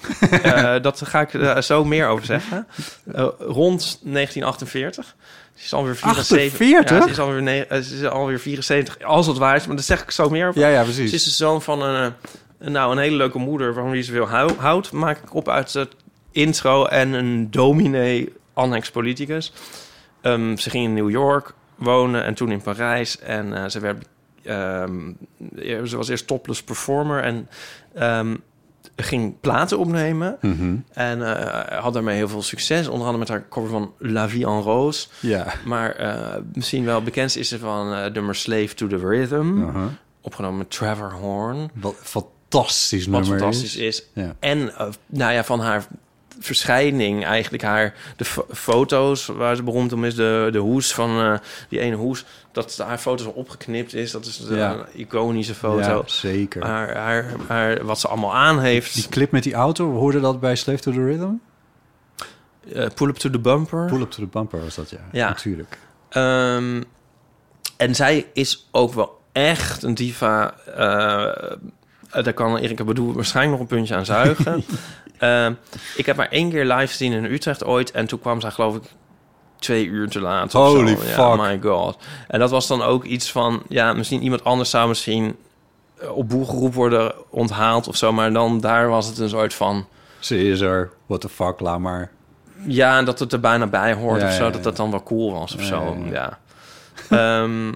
Eh, 0.42 0.82
dat 0.82 1.02
ga 1.04 1.20
ik 1.20 1.32
er 1.32 1.62
zo 1.62 1.84
meer 1.84 2.08
over 2.08 2.24
zeggen. 2.24 2.66
Eh, 3.12 3.28
rond 3.38 4.00
1948. 4.02 5.16
Ze 5.54 5.64
is 5.64 5.72
alweer 5.72 5.96
74. 5.96 6.36
48? 6.36 6.90
Ja, 6.98 7.02
ze 7.04 7.10
is 7.10 7.18
alweer, 7.18 7.66
eh, 7.68 7.80
ze 7.80 7.94
is 7.94 8.04
alweer 8.04 8.38
74. 8.40 9.02
Als 9.02 9.26
het 9.26 9.36
waar 9.38 9.56
is, 9.56 9.66
maar 9.66 9.76
dat 9.76 9.84
zeg 9.84 10.02
ik 10.02 10.10
zo 10.10 10.28
meer 10.28 10.48
over. 10.48 10.60
Ja, 10.60 10.68
ja, 10.68 10.78
Ze 10.78 10.84
precies. 10.84 11.12
is 11.12 11.24
de 11.24 11.30
zoon 11.30 11.62
van 11.62 11.82
een, 11.82 12.12
eh, 12.58 12.68
nou, 12.68 12.92
een 12.92 12.98
hele 12.98 13.16
leuke 13.16 13.38
moeder... 13.38 13.74
van 13.74 13.90
wie 13.90 14.02
ze 14.02 14.12
veel 14.12 14.28
hou- 14.28 14.56
houdt. 14.56 14.92
Maak 14.92 15.18
ik 15.18 15.34
op 15.34 15.48
uit 15.48 15.72
het 15.72 15.94
intro. 16.32 16.84
En 16.84 17.12
een 17.12 17.50
dominee, 17.50 18.32
annex 18.52 18.90
politicus. 18.90 19.52
Ehm, 20.20 20.56
ze 20.56 20.70
ging 20.70 20.84
in 20.84 20.94
New 20.94 21.10
York 21.10 21.52
wonen 21.74 22.24
en 22.24 22.34
toen 22.34 22.50
in 22.50 22.62
Parijs. 22.62 23.18
En 23.18 23.62
eh, 23.62 23.68
ze 23.68 23.80
werd... 23.80 24.04
ehm, 24.44 25.12
ze 25.84 25.96
was 25.96 26.08
eerst 26.08 26.26
topless 26.26 26.62
performer 26.62 27.22
en 27.22 27.48
ehm, 27.94 28.34
ging 29.00 29.40
platen 29.40 29.78
opnemen. 29.78 30.36
Mhm. 30.40 30.76
En 30.92 31.36
eh, 31.36 31.78
had 31.82 31.92
daarmee 31.92 32.16
heel 32.16 32.28
veel 32.28 32.42
succes. 32.42 32.86
Onder 32.88 32.98
andere 33.06 33.18
met 33.18 33.28
haar 33.28 33.44
cover 33.48 33.70
van 33.70 33.92
La 33.98 34.28
Vie 34.28 34.46
en 34.46 34.60
Rose. 34.60 35.06
Ja. 35.20 35.46
Maar 35.64 35.90
eh, 35.92 36.36
misschien 36.52 36.84
wel 36.84 37.02
bekend 37.02 37.36
is 37.36 37.48
ze 37.48 37.58
van 37.58 37.94
eh 37.94 38.12
nummer 38.12 38.34
Slave 38.34 38.74
to 38.74 38.86
the 38.86 38.96
Rhythm. 38.96 39.58
Uh-huh. 39.58 39.82
Opgenomen 40.20 40.58
met 40.58 40.70
Trevor 40.70 41.12
Horn. 41.12 41.70
Wat 41.74 41.94
fantastisch 42.02 43.06
Wat 43.06 43.20
nummer 43.20 43.38
fantastisch 43.38 43.76
is. 43.76 44.04
Ja. 44.12 44.34
En 44.38 44.72
nou 45.06 45.32
ja, 45.32 45.44
van 45.44 45.60
haar 45.60 45.86
verschijning 46.40 47.24
eigenlijk 47.24 47.62
haar 47.62 47.94
de 48.16 48.24
fo- 48.24 48.46
foto's 48.52 49.26
waar 49.26 49.56
ze 49.56 49.62
beroemd 49.62 49.92
om 49.92 50.04
is 50.04 50.14
de, 50.14 50.48
de 50.52 50.58
hoes 50.58 50.94
van 50.94 51.40
die 51.68 51.80
ene 51.80 51.96
hoes 51.96 52.24
dat 52.60 52.76
haar 52.86 52.98
foto 52.98 53.22
zo 53.24 53.28
opgeknipt 53.30 53.94
is 53.94 54.10
dat 54.10 54.24
is 54.26 54.42
Ja. 54.50 54.72
een 54.72 54.84
iconische 55.00 55.54
foto 55.54 55.78
Ja, 55.96 56.02
zeker. 56.06 56.64
haar, 56.66 56.96
haar, 56.96 57.24
haar 57.48 57.84
wat 57.84 58.00
ze 58.00 58.08
allemaal 58.08 58.34
aan 58.34 58.60
heeft 58.60 58.94
Die 58.94 59.08
clip 59.08 59.30
met 59.30 59.42
die 59.42 59.54
auto, 59.54 59.92
we 59.92 59.98
hoorden 59.98 60.22
dat 60.22 60.40
bij 60.40 60.56
Slave 60.56 60.78
to 60.80 60.92
the 60.92 61.04
Rhythm? 61.04 61.30
Eh, 62.74 62.86
pull 62.94 63.08
up 63.08 63.16
to 63.16 63.30
the 63.30 63.38
bumper 63.38 63.86
Pull 63.86 64.00
up 64.00 64.10
to 64.10 64.22
the 64.22 64.28
bumper 64.28 64.60
was 64.60 64.74
dat, 64.74 64.90
ja. 64.90 64.98
Ja. 65.12 65.28
Natuurlijk. 65.28 65.78
Ehm, 66.08 66.82
en 67.76 67.94
zij 67.94 68.26
is 68.32 68.68
ook 68.70 68.92
wel 68.94 69.20
echt 69.32 69.82
een 69.82 69.94
diva. 69.94 70.54
eh, 70.66 72.22
daar 72.22 72.32
kan 72.32 72.56
Erika 72.56 72.84
Bedoel 72.84 73.12
waarschijnlijk 73.12 73.58
nog 73.60 73.68
een 73.70 73.76
puntje 73.76 73.94
aan 73.94 74.04
zuigen. 74.04 74.64
Ehm, 75.18 75.52
ik 75.96 76.06
heb 76.06 76.16
haar 76.16 76.28
één 76.28 76.50
keer 76.50 76.64
live 76.64 76.86
gezien 76.86 77.12
in 77.12 77.24
Utrecht 77.24 77.64
ooit. 77.64 77.90
En 77.90 78.06
toen 78.06 78.20
kwam 78.20 78.40
zij 78.40 78.50
geloof 78.50 78.76
ik 78.76 78.82
twee 79.58 79.86
uur 79.86 80.08
te 80.08 80.20
laat. 80.20 80.54
of 80.54 80.66
Holy. 80.72 80.90
Ja, 80.90 80.96
fuck. 80.96 81.36
my 81.40 81.58
god. 81.62 81.96
En 82.28 82.38
dat 82.38 82.50
was 82.50 82.66
dan 82.66 82.82
ook 82.82 83.04
iets 83.04 83.32
van... 83.32 83.62
Ja, 83.68 83.92
misschien 83.92 84.22
iemand 84.22 84.44
anders 84.44 84.70
zou 84.70 84.88
misschien 84.88 85.36
eh, 86.00 86.16
op 86.16 86.28
boelgeroep 86.28 86.74
worden 86.74 87.12
onthaald 87.30 87.88
of 87.88 87.96
zo. 87.96 88.12
Maar 88.12 88.32
dan 88.32 88.60
daar 88.60 88.88
was 88.88 89.06
het 89.06 89.18
een 89.18 89.28
soort 89.28 89.54
van... 89.54 89.86
Ze 90.18 90.42
is 90.48 90.60
er, 90.60 90.90
what 91.06 91.20
the 91.20 91.28
fuck, 91.28 91.60
laat 91.60 91.78
maar. 91.78 92.10
Ja, 92.66 92.98
en 92.98 93.04
dat 93.04 93.18
het 93.18 93.32
er 93.32 93.40
bijna 93.40 93.66
bij 93.66 93.92
hoort 93.94 94.20
Ja, 94.20 94.26
of 94.26 94.32
zo. 94.34 94.44
ja, 94.44 94.50
Dat 94.50 94.62
dat 94.62 94.76
dan 94.76 94.90
wel 94.90 95.02
cool 95.02 95.32
was 95.32 95.54
of 95.54 95.62
zo. 95.62 95.96
ja, 96.10 96.10
Ja. 96.12 96.38
Ehm, 97.42 97.68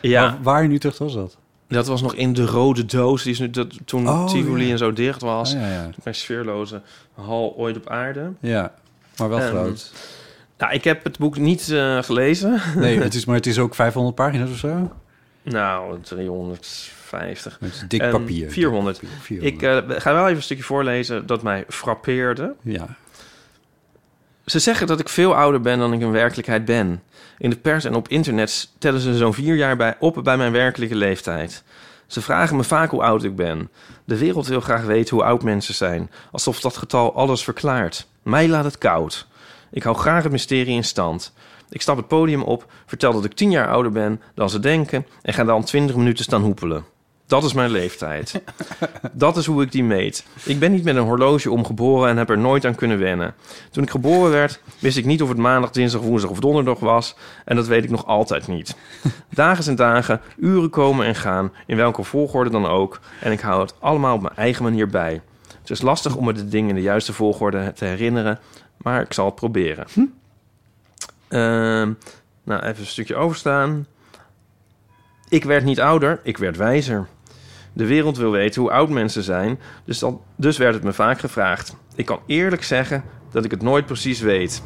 ja. 0.00 0.22
Waar, 0.22 0.38
waar 0.42 0.64
in 0.64 0.72
Utrecht 0.72 0.98
was 0.98 1.14
dat? 1.14 1.36
Dat 1.68 1.86
was 1.86 2.02
nog 2.02 2.14
in 2.14 2.32
de 2.32 2.46
rode 2.46 2.84
doos. 2.84 3.22
Die 3.22 3.32
is 3.32 3.38
nu 3.38 3.50
dat, 3.50 3.66
toen 3.84 4.08
Oh, 4.08 4.26
Tivoli 4.26 4.70
en 4.70 4.78
zo 4.78 4.92
dicht 4.92 5.20
was. 5.20 5.54
Ah, 5.54 5.60
ja, 5.60 5.66
ja. 5.72 5.90
Mijn 6.02 6.14
sfeerloze 6.16 6.82
hal 7.14 7.54
ooit 7.56 7.76
op 7.76 7.88
aarde. 7.88 8.32
ja, 8.40 8.72
maar 9.16 9.28
wel 9.28 9.38
Ehm, 9.38 9.48
groot. 9.48 9.92
Nou, 10.62 10.74
ik 10.74 10.84
heb 10.84 11.04
het 11.04 11.18
boek 11.18 11.36
niet 11.38 11.70
eh, 11.70 12.02
gelezen. 12.02 12.60
Nee, 12.76 13.00
het 13.02 13.14
is, 13.14 13.24
maar 13.24 13.36
het 13.36 13.46
is 13.46 13.58
ook 13.58 13.74
500 13.74 14.14
pagina's 14.14 14.50
of 14.50 14.56
zo. 14.56 14.92
nou, 15.42 15.98
350. 16.02 17.60
Met 17.60 17.84
dik 17.88 18.00
Ehm, 18.00 18.10
papier. 18.10 18.50
400. 18.50 19.00
Dik 19.00 19.08
papier, 19.18 19.40
400. 19.40 19.54
Ik 19.88 19.90
eh, 19.94 20.00
ga 20.00 20.12
wel 20.12 20.24
even 20.24 20.36
een 20.36 20.42
stukje 20.42 20.62
voorlezen 20.64 21.26
dat 21.26 21.42
mij 21.42 21.64
frappeerde. 21.68 22.54
ja. 22.62 22.86
Ze 24.44 24.58
zeggen 24.58 24.86
dat 24.86 25.00
ik 25.00 25.08
veel 25.08 25.34
ouder 25.36 25.60
ben 25.60 25.78
dan 25.78 25.92
ik 25.92 26.00
in 26.00 26.10
werkelijkheid 26.10 26.64
ben. 26.64 27.02
In 27.38 27.50
de 27.50 27.56
pers 27.56 27.84
en 27.84 27.94
op 27.94 28.08
internet 28.08 28.70
tellen 28.78 29.00
ze 29.00 29.16
zo'n 29.16 29.34
vier 29.34 29.54
jaar 29.54 29.76
bij, 29.76 29.94
op 29.98 30.20
bij 30.24 30.36
mijn 30.36 30.52
werkelijke 30.52 30.94
leeftijd. 30.94 31.62
Ze 32.06 32.20
vragen 32.20 32.56
me 32.56 32.64
vaak 32.64 32.90
hoe 32.90 33.02
oud 33.02 33.24
ik 33.24 33.36
ben. 33.36 33.70
De 34.04 34.18
wereld 34.18 34.46
wil 34.46 34.60
graag 34.60 34.82
weten 34.84 35.16
hoe 35.16 35.24
oud 35.24 35.42
mensen 35.42 35.74
zijn, 35.74 36.10
alsof 36.30 36.60
dat 36.60 36.76
getal 36.76 37.14
alles 37.14 37.44
verklaart. 37.44 38.06
Mij 38.22 38.48
laat 38.48 38.64
het 38.64 38.78
koud. 38.78 39.26
Ik 39.72 39.82
hou 39.82 39.96
graag 39.96 40.22
het 40.22 40.32
mysterie 40.32 40.74
in 40.74 40.84
stand. 40.84 41.32
Ik 41.68 41.82
stap 41.82 41.96
het 41.96 42.08
podium 42.08 42.42
op, 42.42 42.72
vertel 42.86 43.12
dat 43.12 43.24
ik 43.24 43.32
tien 43.32 43.50
jaar 43.50 43.68
ouder 43.68 43.92
ben 43.92 44.20
dan 44.34 44.50
ze 44.50 44.60
denken 44.60 45.06
en 45.22 45.32
ga 45.32 45.44
dan 45.44 45.64
twintig 45.64 45.96
minuten 45.96 46.24
staan 46.24 46.42
hoepelen. 46.42 46.84
Dat 47.26 47.44
is 47.44 47.52
mijn 47.52 47.70
leeftijd. 47.70 48.42
Dat 49.12 49.36
is 49.36 49.46
hoe 49.46 49.62
ik 49.62 49.72
die 49.72 49.84
meet. 49.84 50.26
Ik 50.44 50.58
ben 50.58 50.72
niet 50.72 50.84
met 50.84 50.96
een 50.96 51.02
horloge 51.02 51.50
omgeboren 51.50 52.08
en 52.08 52.16
heb 52.16 52.30
er 52.30 52.38
nooit 52.38 52.64
aan 52.64 52.74
kunnen 52.74 52.98
wennen. 52.98 53.34
Toen 53.70 53.82
ik 53.82 53.90
geboren 53.90 54.30
werd, 54.30 54.60
wist 54.78 54.96
ik 54.96 55.04
niet 55.04 55.22
of 55.22 55.28
het 55.28 55.38
maandag, 55.38 55.70
dinsdag, 55.70 56.00
woensdag 56.00 56.30
of 56.30 56.40
donderdag 56.40 56.78
was. 56.78 57.16
En 57.44 57.56
dat 57.56 57.66
weet 57.66 57.84
ik 57.84 57.90
nog 57.90 58.06
altijd 58.06 58.46
niet. 58.46 58.76
Dagen 59.30 59.64
zijn 59.64 59.76
dagen, 59.76 60.20
uren 60.36 60.70
komen 60.70 61.06
en 61.06 61.14
gaan, 61.14 61.52
in 61.66 61.76
welke 61.76 62.02
volgorde 62.02 62.50
dan 62.50 62.66
ook. 62.66 63.00
En 63.20 63.32
ik 63.32 63.40
hou 63.40 63.60
het 63.60 63.74
allemaal 63.78 64.14
op 64.14 64.22
mijn 64.22 64.36
eigen 64.36 64.62
manier 64.62 64.88
bij. 64.88 65.20
Het 65.60 65.70
is 65.70 65.82
lastig 65.82 66.16
om 66.16 66.24
me 66.24 66.32
de 66.32 66.48
dingen 66.48 66.68
in 66.68 66.74
de 66.74 66.82
juiste 66.82 67.12
volgorde 67.12 67.72
te 67.72 67.84
herinneren, 67.84 68.38
maar 68.82 69.00
ik 69.00 69.12
zal 69.12 69.26
het 69.26 69.34
proberen. 69.34 69.86
Ehm, 71.28 71.92
nou, 72.44 72.62
even 72.62 72.80
een 72.80 72.86
stukje 72.86 73.16
overstaan. 73.16 73.86
Ik 75.28 75.44
werd 75.44 75.64
niet 75.64 75.80
ouder, 75.80 76.20
ik 76.22 76.38
werd 76.38 76.56
wijzer. 76.56 77.06
De 77.72 77.86
wereld 77.86 78.16
wil 78.16 78.30
weten 78.30 78.60
hoe 78.60 78.70
oud 78.70 78.88
mensen 78.88 79.22
zijn, 79.22 79.60
dus, 79.84 80.04
dus 80.36 80.56
werd 80.58 80.74
het 80.74 80.82
me 80.82 80.92
vaak 80.92 81.20
gevraagd. 81.20 81.76
Ik 81.94 82.06
kan 82.06 82.20
eerlijk 82.26 82.64
zeggen 82.64 83.04
dat 83.30 83.44
ik 83.44 83.50
het 83.50 83.62
nooit 83.62 83.86
precies 83.86 84.20
weet. 84.20 84.62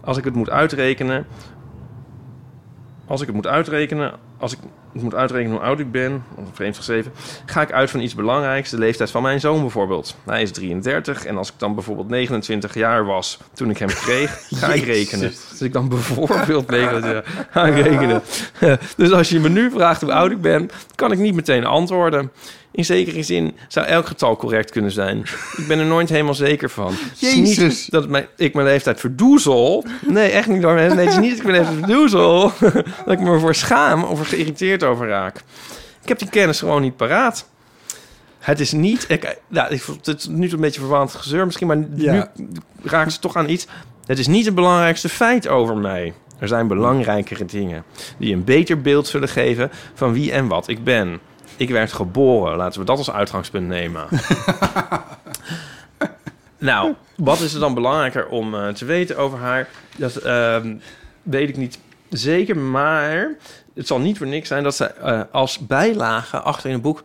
Als 0.00 0.16
ik 0.16 0.24
het 0.24 0.34
moet 0.34 0.50
uitrekenen. 0.50 1.26
Als 3.12 3.20
ik 3.20 3.26
het 3.26 3.36
moet 3.36 3.46
uitrekenen. 3.46 4.12
Als 4.38 4.52
ik 4.52 4.58
het 4.92 5.02
moet 5.02 5.14
uitrekenen 5.14 5.56
hoe 5.56 5.66
oud 5.66 5.78
ik 5.78 5.90
ben. 5.92 6.24
Vreemd 6.52 6.76
geschreven. 6.76 7.12
Ga 7.46 7.62
ik 7.62 7.72
uit 7.72 7.90
van 7.90 8.00
iets 8.00 8.14
belangrijks. 8.14 8.70
De 8.70 8.78
leeftijd 8.78 9.10
van 9.10 9.22
mijn 9.22 9.40
zoon 9.40 9.60
bijvoorbeeld. 9.60 10.16
Hij 10.24 10.42
is 10.42 10.52
33. 10.52 11.24
En 11.24 11.36
als 11.36 11.48
ik 11.48 11.54
dan 11.56 11.74
bijvoorbeeld 11.74 12.08
29 12.08 12.74
jaar 12.74 13.04
was. 13.04 13.38
toen 13.52 13.70
ik 13.70 13.78
hem 13.78 13.88
kreeg. 13.88 14.46
ga 14.60 14.72
ik 14.72 14.84
rekenen. 14.84 15.32
Dus 15.50 15.62
ik 15.62 15.72
dan 15.72 15.88
bijvoorbeeld 15.88 16.68
29 16.68 17.12
jaar 17.12 17.46
ga 17.50 17.66
ik 17.66 17.84
rekenen. 17.84 18.22
dus 18.96 19.12
als 19.12 19.28
je 19.28 19.40
me 19.40 19.48
nu 19.48 19.70
vraagt 19.70 20.00
hoe 20.00 20.12
oud 20.12 20.30
ik 20.30 20.40
ben. 20.40 20.70
kan 20.94 21.12
ik 21.12 21.18
niet 21.18 21.34
meteen 21.34 21.64
antwoorden. 21.64 22.30
In 22.72 22.84
zekere 22.84 23.22
zin 23.22 23.56
zou 23.68 23.86
elk 23.86 24.06
getal 24.06 24.36
correct 24.36 24.70
kunnen 24.70 24.90
zijn. 24.90 25.18
Ik 25.56 25.66
ben 25.68 25.78
er 25.78 25.84
nooit 25.84 26.08
helemaal 26.08 26.34
zeker 26.34 26.70
van. 26.70 26.92
Het 26.92 27.22
is 27.22 27.34
niet 27.34 27.54
Jezus. 27.54 27.86
dat 27.86 28.08
mijn, 28.08 28.26
ik 28.36 28.54
mijn 28.54 28.66
leeftijd 28.66 29.00
verdoezel. 29.00 29.84
Nee, 30.06 30.30
echt 30.30 30.48
niet 30.48 30.62
door. 30.62 30.74
Nee, 30.74 30.88
het 30.88 31.08
is 31.08 31.16
niet 31.16 31.30
dat 31.30 31.38
ik 31.38 31.44
mijn 31.44 31.56
leeftijd 31.56 31.78
verdoezel. 31.78 32.52
dat 33.04 33.12
ik 33.12 33.20
me 33.20 33.30
ervoor 33.30 33.54
schaam 33.54 34.04
of 34.04 34.20
er 34.20 34.26
geïrriteerd 34.26 34.82
over 34.84 35.08
raak. 35.08 35.36
Ik 36.02 36.08
heb 36.08 36.18
die 36.18 36.28
kennis 36.28 36.58
gewoon 36.58 36.82
niet 36.82 36.96
paraat. 36.96 37.48
Het 38.38 38.60
is 38.60 38.72
niet... 38.72 39.04
Ik, 39.08 39.38
nou, 39.48 39.72
ik, 39.74 39.82
vond 39.82 40.06
het 40.06 40.18
is 40.20 40.26
nu 40.26 40.50
een 40.50 40.60
beetje 40.60 40.80
verwarrend 40.80 41.14
gezeur 41.14 41.44
misschien, 41.44 41.66
maar 41.66 41.78
Ja. 41.94 42.30
nu 42.36 42.46
raakt 42.82 43.12
ze 43.12 43.18
toch 43.18 43.36
aan 43.36 43.48
iets. 43.48 43.66
Het 44.06 44.18
is 44.18 44.26
niet 44.26 44.44
het 44.44 44.54
belangrijkste 44.54 45.08
feit 45.08 45.48
over 45.48 45.76
mij. 45.76 46.12
Er 46.38 46.48
zijn 46.48 46.66
belangrijkere 46.66 47.44
dingen 47.44 47.84
die 48.18 48.34
een 48.34 48.44
beter 48.44 48.80
beeld 48.80 49.06
zullen 49.06 49.28
geven 49.28 49.70
van 49.94 50.12
wie 50.12 50.32
en 50.32 50.46
wat 50.46 50.68
ik 50.68 50.84
ben. 50.84 51.20
Ik 51.62 51.70
werd 51.70 51.92
geboren. 51.92 52.56
Laten 52.56 52.80
we 52.80 52.86
dat 52.86 52.98
als 52.98 53.10
uitgangspunt 53.10 53.68
nemen. 53.68 54.06
nou, 56.58 56.94
wat 57.16 57.40
is 57.40 57.54
er 57.54 57.60
dan 57.60 57.74
belangrijker 57.74 58.26
om 58.28 58.54
eh, 58.54 58.68
te 58.68 58.84
weten 58.84 59.16
over 59.16 59.38
haar? 59.38 59.68
Dat 59.96 60.16
ehm, 60.16 60.74
weet 61.22 61.48
ik 61.48 61.56
niet 61.56 61.78
zeker, 62.08 62.56
maar 62.58 63.34
het 63.74 63.86
zal 63.86 63.98
niet 63.98 64.18
voor 64.18 64.26
niks 64.26 64.48
zijn 64.48 64.62
dat 64.62 64.74
ze 64.76 64.84
eh, 64.84 65.20
als 65.30 65.58
bijlage 65.58 66.40
achter 66.40 66.66
in 66.66 66.72
het 66.72 66.82
boek 66.82 67.04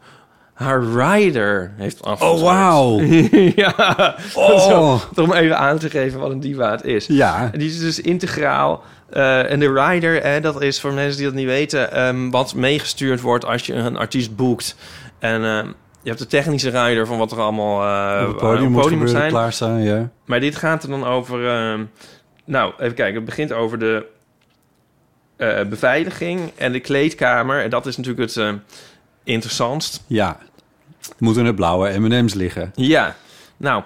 haar 0.54 0.84
rider 0.84 1.74
heeft 1.76 2.04
afgezet. 2.04 2.36
Oh, 2.36 2.42
wauw. 2.42 3.02
ja, 3.64 4.16
wel- 4.36 5.02
om 5.26 5.34
even 5.34 5.58
aan 5.58 5.78
te 5.78 5.90
geven 5.90 6.20
wat 6.20 6.32
een 6.32 6.40
diva 6.40 6.72
het 6.72 6.84
is. 6.84 7.08
Ja. 7.08 7.50
En 7.52 7.60
die 7.60 7.70
is 7.70 7.80
dus 7.80 8.02
integraal. 8.02 8.84
Eh, 9.10 9.52
en 9.52 9.60
de 9.60 9.74
rider, 9.74 10.24
hè, 10.24 10.40
dat 10.42 10.62
is 10.62 10.80
voor 10.80 10.94
mensen 10.94 11.18
die 11.18 11.26
dat 11.26 11.36
niet 11.36 11.46
weten, 11.46 11.92
ehm, 11.92 12.30
wat 12.30 12.54
meegestuurd 12.54 13.22
wordt 13.22 13.46
als 13.46 13.66
je 13.66 13.74
een 13.74 13.98
artiest 13.98 14.36
boekt. 14.36 14.76
En 15.20 15.44
ehm, 15.44 15.68
je 16.02 16.10
hebt 16.10 16.20
de 16.20 16.28
technische 16.28 16.70
rider 16.70 17.06
van 17.08 17.18
wat 17.18 17.32
er 17.32 17.40
allemaal 17.40 17.84
eh, 17.84 18.22
op 18.22 18.28
het 18.28 18.38
podium, 18.38 18.72
moet, 18.72 18.84
gebeuren, 18.84 19.10
zijn. 19.10 19.30
klaarstaan, 19.30 19.84
ja. 19.84 20.10
Maar 20.26 20.40
dit 20.40 20.56
gaat 20.56 20.84
er 20.84 20.90
dan 20.90 21.06
over. 21.06 21.48
ehm, 21.48 21.84
nou, 22.46 22.74
even 22.78 22.96
kijken. 22.96 23.16
Het 23.16 23.26
begint 23.26 23.54
over 23.54 23.80
de 23.80 24.06
eh, 25.38 25.62
beveiliging 25.66 26.52
en 26.56 26.72
de 26.72 26.80
kleedkamer. 26.80 27.64
En 27.64 27.70
dat 27.70 27.86
is 27.86 27.98
natuurlijk 27.98 28.34
het 28.34 28.56
interessantst. 29.24 30.04
Ja. 30.08 30.38
Moeten 31.18 31.46
er 31.46 31.54
blauwe 31.54 32.00
M&M's 32.00 32.34
liggen. 32.34 32.72
Ja, 32.76 33.16
nou. 33.58 33.84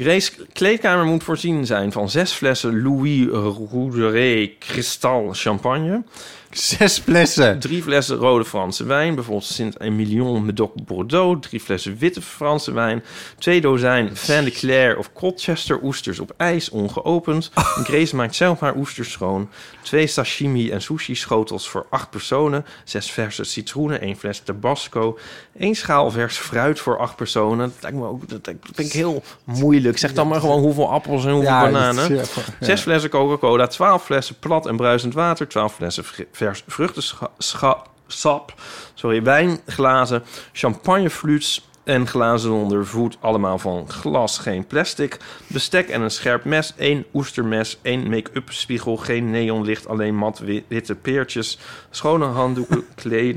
Grace's 0.00 0.32
kleedkamer 0.52 1.04
moet 1.04 1.24
voorzien 1.24 1.66
zijn 1.66 1.92
van 1.92 2.10
zes 2.10 2.32
flessen 2.32 2.82
Louis 2.82 3.26
Roederet 3.70 4.58
Cristal 4.58 5.28
champagne. 5.32 6.02
Zes 6.50 6.98
flessen. 6.98 7.58
Drie 7.58 7.82
flessen 7.82 8.16
rode 8.16 8.44
Franse 8.44 8.84
wijn, 8.84 9.14
bijvoorbeeld 9.14 9.46
Saint-Emilion 9.46 10.44
Medoc 10.44 10.72
Bordeaux. 10.84 11.46
Drie 11.46 11.60
flessen 11.60 11.96
witte 11.98 12.22
Franse 12.22 12.72
wijn. 12.72 13.04
Twee 13.38 13.60
dozijn 13.60 14.16
Vin 14.16 14.44
de 14.44 14.50
Claire 14.50 14.98
of 14.98 15.12
Colchester 15.12 15.78
oesters 15.82 16.18
op 16.20 16.32
ijs, 16.36 16.70
ongeopend. 16.70 17.50
Grace 17.84 18.16
maakt 18.16 18.34
zelf 18.34 18.60
haar 18.60 18.76
oesters 18.76 19.10
schoon. 19.10 19.48
Twee 19.82 20.06
sashimi 20.06 20.70
en 20.70 20.82
sushi 20.82 21.14
schotels 21.14 21.68
voor 21.68 21.86
acht 21.90 22.10
personen. 22.10 22.64
Zes 22.84 23.10
verse 23.10 23.44
citroenen, 23.44 24.00
één 24.00 24.16
fles 24.16 24.40
Tabasco. 24.44 25.18
één 25.58 25.74
schaal 25.74 26.10
vers 26.10 26.36
fruit 26.36 26.80
voor 26.80 26.98
acht 26.98 27.16
personen. 27.16 27.58
Dat 27.72 27.82
lijkt 27.82 27.96
me 27.96 28.06
ook 28.06 28.28
dat 28.28 28.40
vind 28.74 28.78
ik 28.88 28.92
heel 28.92 29.22
moeilijk. 29.44 29.98
Zeg 29.98 30.12
dan 30.12 30.28
maar 30.28 30.40
gewoon 30.40 30.60
hoeveel 30.60 30.90
appels 30.90 31.24
en 31.24 31.30
hoeveel 31.32 31.50
bananen. 31.60 32.10
is- 32.10 32.28
ja, 32.34 32.42
ja. 32.60 32.66
Zes 32.66 32.80
flessen 32.80 33.10
Coca-Cola, 33.10 33.66
12 33.66 34.04
flessen 34.04 34.38
plat 34.38 34.66
en 34.66 34.76
bruisend 34.76 35.14
water, 35.14 35.48
12 35.48 35.74
flessen 35.74 36.04
vers 36.40 36.62
vruchtensap, 36.66 38.54
sorry, 38.94 39.22
wijnglazen, 39.22 40.22
champagnefluits 40.52 41.68
en 41.84 42.06
glazen 42.06 42.48
zonder 42.48 42.86
voet, 42.86 43.16
allemaal 43.20 43.58
van 43.58 43.90
glas, 43.90 44.38
geen 44.38 44.66
plastic. 44.66 45.16
Bestek 45.46 45.88
en 45.88 46.00
een 46.00 46.10
scherp 46.10 46.44
mes, 46.44 46.74
één 46.76 47.04
oestermes, 47.14 47.78
één 47.82 48.08
make-up 48.08 48.52
spiegel, 48.52 48.96
geen 48.96 49.30
neonlicht, 49.30 49.88
alleen 49.88 50.16
mat 50.16 50.38
wi- 50.38 50.64
witte 50.68 50.94
peertjes, 50.94 51.58
schone 51.90 52.24
handdoeken, 52.24 52.84
kleed, 53.02 53.36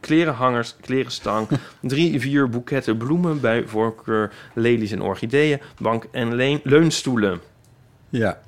klerenhangers, 0.00 0.76
klerenstang, 0.80 1.48
drie, 1.80 2.20
vier 2.20 2.48
boeketten 2.48 2.96
bloemen, 2.96 3.40
bij 3.40 3.64
voorkeur 3.66 4.32
lelies 4.54 4.90
en 4.90 5.02
orchideeën, 5.02 5.60
bank 5.78 6.06
en 6.12 6.60
leunstoelen. 6.64 7.40
Ja. 8.08 8.38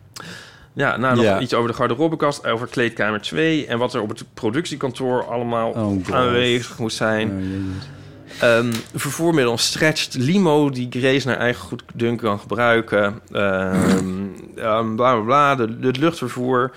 Ja, 0.80 0.96
nou 0.96 1.14
nog 1.16 1.24
Ja. 1.24 1.40
iets 1.40 1.54
over 1.54 1.68
de 1.68 1.74
garderobekast, 1.76 2.46
over 2.46 2.66
kleedkamer 2.66 3.20
2 3.20 3.66
en 3.66 3.78
wat 3.78 3.94
er 3.94 4.00
op 4.00 4.08
het 4.08 4.24
productiekantoor 4.34 5.24
allemaal 5.24 5.70
Oh, 5.70 6.14
aanwezig 6.14 6.78
moest 6.78 6.96
zijn. 6.96 7.28
Oh. 7.30 8.48
Ehm, 8.48 8.72
vervoermiddel 8.94 9.58
stretched 9.58 10.14
limo 10.14 10.70
die 10.70 10.86
Grace 10.90 11.26
naar 11.26 11.36
eigen 11.36 11.62
goeddunken 11.62 12.26
kan 12.26 12.38
gebruiken. 12.38 13.20
Ehm, 13.32 14.94
bla 14.94 15.14
bla 15.14 15.20
bla. 15.20 15.54
De, 15.54 15.76
het 15.80 15.96
luchtvervoer. 15.96 16.72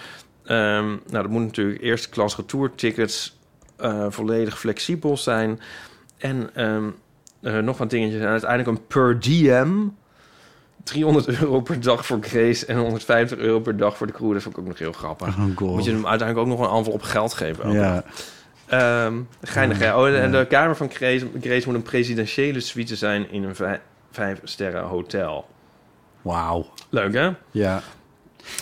Nou, 0.46 1.00
dat 1.12 1.30
moet 1.30 1.42
natuurlijk 1.44 1.82
eerste 1.82 2.10
klas 2.10 2.36
retourtickets 2.36 3.38
eh 3.78 4.06
volledig 4.10 4.60
flexibel 4.60 5.18
zijn. 5.18 5.60
En 6.18 6.50
eh, 7.42 7.58
nog 7.58 7.78
wat 7.78 7.90
dingetjes. 7.90 8.22
En 8.22 8.28
uiteindelijk 8.28 8.70
een 8.70 8.86
per 8.88 9.20
diem. 9.20 9.96
300 10.84 11.28
euro 11.28 11.62
per 11.62 11.82
dag 11.82 12.06
voor 12.06 12.18
Grace 12.22 12.66
en 12.66 12.78
150 12.78 13.38
euro 13.38 13.60
per 13.60 13.78
dag 13.78 13.98
voor 13.98 14.08
de 14.08 14.14
crew. 14.14 14.34
Dat 14.34 14.42
vond 14.42 14.56
ik 14.56 14.62
ook 14.62 14.68
nog 14.68 14.80
heel 14.80 14.92
grappig. 14.92 15.28
Oh. 15.28 15.60
Moet 15.60 15.86
je 15.86 15.92
hem 15.92 16.08
uiteindelijk 16.08 16.50
ook 16.50 16.58
nog 16.58 16.68
een 16.70 16.78
envelop 16.78 17.02
geld 17.02 17.34
geven. 17.34 17.66
ook. 17.66 17.74
Ja. 17.74 18.04
Ehm 18.66 19.14
geinig, 19.42 19.80
hè? 19.80 19.96
Oh, 19.96 20.08
en 20.08 20.32
de 20.32 20.46
kamer 20.50 20.76
van 20.76 20.90
Grace, 20.92 21.28
Grace 21.42 21.64
moet 21.66 21.76
een 21.76 21.82
presidentiële 21.82 22.60
suite 22.60 22.96
zijn 22.96 23.32
in 23.32 23.44
een 23.44 23.56
vij- 23.56 23.82
vijf 24.12 24.40
sterren 24.44 24.84
hotel. 24.84 25.46
Wauw. 26.22 26.66
Leuk, 26.90 27.14
hè? 27.14 27.30
Ja. 27.52 27.82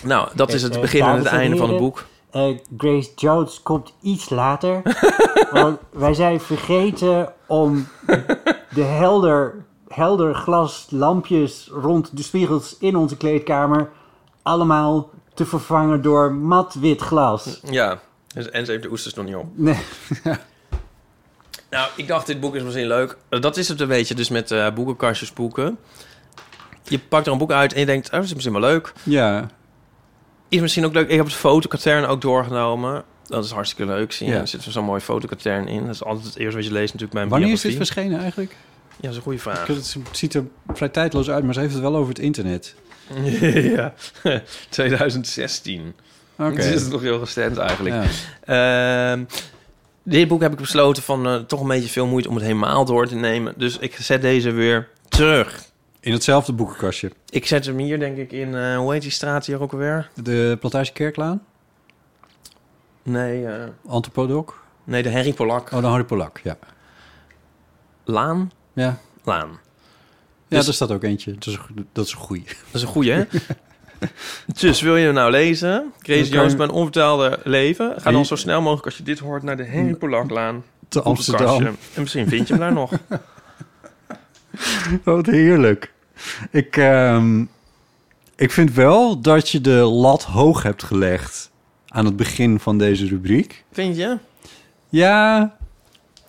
Nou, 0.04 0.28
dat 0.34 0.52
is 0.52 0.62
het 0.62 0.74
Eh, 0.74 0.80
begin 0.80 1.02
en 1.02 1.16
het 1.16 1.26
einde 1.26 1.56
van 1.56 1.68
het 1.68 1.78
boek. 1.78 2.06
eh, 2.30 2.48
Grace 2.76 3.10
Jones 3.16 3.62
komt 3.62 3.92
iets 4.02 4.30
later. 4.30 4.82
want 5.52 5.78
wij 5.92 6.14
zijn 6.14 6.40
vergeten 6.40 7.32
om 7.46 7.86
de 8.74 8.82
helder, 8.82 9.54
helder 9.94 10.34
glas 10.34 10.86
lampjes 10.90 11.68
rond 11.72 12.16
de 12.16 12.22
spiegels 12.22 12.76
in 12.78 12.96
onze 12.96 13.16
kleedkamer 13.16 13.90
allemaal 14.42 15.10
te 15.34 15.46
vervangen 15.46 16.02
door 16.02 16.32
mat 16.32 16.74
wit 16.74 17.00
glas. 17.00 17.60
Ja, 17.70 18.00
dus, 18.34 18.50
en 18.50 18.64
ze 18.64 18.70
heeft 18.70 18.82
de 18.82 18.90
oesters 18.90 19.14
nog 19.14 19.24
niet 19.24 19.34
op. 19.34 19.46
Nee. 19.54 19.78
Nou, 21.70 21.88
ik 21.96 22.06
dacht, 22.08 22.26
dit 22.26 22.40
boek 22.40 22.54
is 22.54 22.62
misschien 22.62 22.86
leuk. 22.86 23.16
Dat 23.28 23.56
is 23.56 23.68
het 23.68 23.80
een 23.80 23.88
beetje 23.88 24.14
dus 24.14 24.28
met 24.28 24.50
eh 24.50 24.72
boekenkastjes 24.74 25.32
boeken. 25.32 25.78
Je 26.82 26.98
pakt 26.98 27.26
er 27.26 27.32
een 27.32 27.38
boek 27.38 27.52
uit 27.52 27.72
en 27.72 27.80
je 27.80 27.86
denkt, 27.86 28.06
oh, 28.06 28.12
dat 28.12 28.22
is 28.24 28.32
misschien 28.34 28.52
wel 28.60 28.62
leuk. 28.70 28.92
Ja, 29.02 29.46
Is 30.48 30.60
misschien 30.60 30.84
ook 30.84 30.92
leuk. 30.92 31.08
Ik 31.08 31.16
heb 31.16 31.24
het 31.24 31.34
fotokatern 31.34 32.04
ook 32.04 32.20
doorgenomen. 32.20 33.04
Dat 33.26 33.44
is 33.44 33.50
hartstikke 33.50 33.92
leuk. 33.92 34.12
Zie 34.12 34.26
je, 34.26 34.32
Ja. 34.32 34.40
er 34.40 34.48
zit 34.48 34.62
zo'n 34.62 34.84
mooi 34.84 35.00
fotokatern 35.00 35.68
in. 35.68 35.84
Dat 35.86 35.94
is 35.94 36.04
altijd 36.04 36.26
het 36.26 36.36
eerste 36.36 36.56
wat 36.56 36.66
je 36.66 36.72
leest 36.72 36.92
natuurlijk 36.92 37.12
bij 37.12 37.22
een 37.22 37.28
wanneer 37.28 37.52
is 37.52 37.60
dit 37.60 37.74
verschenen 37.76 38.20
eigenlijk? 38.20 38.56
Ja, 38.96 39.08
dat 39.08 39.10
is 39.10 39.16
een 39.16 39.22
goede 39.22 39.38
vraag. 39.38 39.66
Het 39.66 39.96
ziet 40.12 40.34
er 40.34 40.44
vrij 40.72 40.88
tijdloos 40.88 41.30
uit, 41.30 41.44
maar 41.44 41.54
ze 41.54 41.60
heeft 41.60 41.72
het 41.72 41.82
wel 41.82 41.96
over 41.96 42.08
het 42.08 42.22
internet. 42.22 42.74
ja, 43.76 43.94
2016. 44.68 45.94
Oké. 46.38 46.54
Dus 46.54 46.66
is 46.66 46.88
nog 46.88 47.00
heel 47.00 47.18
recent 47.18 47.56
eigenlijk. 47.56 47.94
Ja. 48.44 49.12
Ehm, 49.12 49.24
dit 50.02 50.28
boek 50.28 50.40
heb 50.40 50.52
ik 50.52 50.58
besloten 50.58 51.02
van 51.02 51.26
eh, 51.26 51.34
toch 51.34 51.60
een 51.60 51.68
beetje 51.68 51.88
veel 51.88 52.06
moeite 52.06 52.28
om 52.28 52.34
het 52.34 52.44
helemaal 52.44 52.84
door 52.84 53.06
te 53.06 53.14
nemen. 53.14 53.54
Dus 53.56 53.78
ik 53.78 53.96
zet 53.96 54.22
deze 54.22 54.50
weer 54.50 54.88
terug. 55.08 55.70
In 56.00 56.12
hetzelfde 56.12 56.52
boekenkastje. 56.52 57.12
Ik 57.28 57.46
zet 57.46 57.66
hem 57.66 57.78
hier 57.78 57.98
denk 57.98 58.16
ik 58.16 58.32
in, 58.32 58.54
eh, 58.54 58.76
hoe 58.76 58.92
heet 58.92 59.02
die 59.02 59.10
straat 59.10 59.46
hier 59.46 59.60
ook 59.60 59.72
alweer? 59.72 60.10
De 60.22 60.56
Plantage 60.60 60.92
Kerklaan? 60.92 61.42
Nee, 63.02 63.46
eh, 63.46 63.64
Antropodoc? 63.86 64.60
nee 64.84 65.02
de 65.02 65.12
Harry 65.12 65.32
Polak. 65.32 65.72
Oh, 65.72 65.80
de 65.80 65.86
Harry 65.86 66.04
Polak, 66.04 66.40
ja. 66.42 66.56
Laan? 68.04 68.50
Ja, 68.72 68.98
Laan. 69.24 69.48
ja 69.48 69.58
Dus- 70.56 70.64
daar 70.64 70.74
staat 70.74 70.90
ook 70.90 71.02
eentje. 71.02 71.32
Dat 71.32 71.46
is, 71.46 71.58
een- 71.76 71.88
dat 71.92 72.06
is 72.06 72.12
een 72.12 72.18
goeie. 72.18 72.44
Dat 72.70 72.72
is 72.72 72.82
een 72.82 72.88
goeie, 72.88 73.12
hè? 73.12 73.24
dus 74.60 74.80
wil 74.80 74.96
je 74.96 75.04
hem 75.04 75.14
nou 75.14 75.30
lezen? 75.30 75.92
Kan 75.98 76.22
Jones, 76.22 76.56
mijn 76.56 76.70
onvertaalde 76.70 77.38
leven. 77.44 77.94
Ga 78.00 78.10
dan 78.10 78.26
zo 78.26 78.36
snel 78.36 78.60
mogelijk 78.60 78.86
als 78.86 78.96
je 78.96 79.02
dit 79.02 79.18
hoort 79.18 79.42
naar 79.42 79.56
de 79.56 79.66
Harry 79.70 79.94
Polaklaan. 79.94 80.64
Te 80.88 81.02
Amsterdam. 81.02 81.62
En 81.64 81.76
misschien 81.96 82.28
vind 82.28 82.46
je 82.48 82.52
hem 82.54 82.62
daar 82.62 82.72
nog. 82.72 82.92
Wat 85.04 85.26
heerlijk. 85.26 85.92
Ik, 86.50 86.76
ehm, 86.76 87.40
ik 88.36 88.52
vind 88.52 88.72
wel 88.74 89.20
dat 89.20 89.48
je 89.48 89.60
de 89.60 89.70
lat 89.72 90.22
hoog 90.22 90.62
hebt 90.62 90.82
gelegd 90.82 91.50
aan 91.88 92.04
het 92.04 92.16
begin 92.16 92.60
van 92.60 92.78
deze 92.78 93.06
rubriek. 93.06 93.64
Vind 93.72 93.96
je? 93.96 94.18
Ja, 94.88 95.56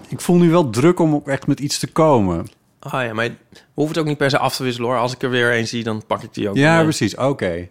ik 0.07 0.21
voel 0.21 0.37
nu 0.37 0.49
wel 0.49 0.69
druk 0.69 0.99
om 0.99 1.13
ook 1.13 1.27
echt 1.27 1.47
met 1.47 1.59
iets 1.59 1.79
te 1.79 1.87
komen. 1.91 2.47
Ah 2.79 3.03
ja, 3.05 3.13
maar 3.13 3.27
we 3.27 3.35
hoeven 3.73 3.93
het 3.93 4.03
ook 4.03 4.09
niet 4.09 4.17
per 4.17 4.29
se 4.29 4.37
af 4.37 4.55
te 4.55 4.63
wisselen 4.63 4.89
hoor. 4.89 4.97
Als 4.99 5.13
ik 5.13 5.23
er 5.23 5.29
weer 5.29 5.57
een 5.57 5.67
zie, 5.67 5.83
dan 5.83 6.03
pak 6.07 6.21
ik 6.23 6.33
die 6.33 6.49
ook. 6.49 6.55
Ja, 6.55 6.75
mee. 6.75 6.83
precies. 6.83 7.15
Oké. 7.15 7.67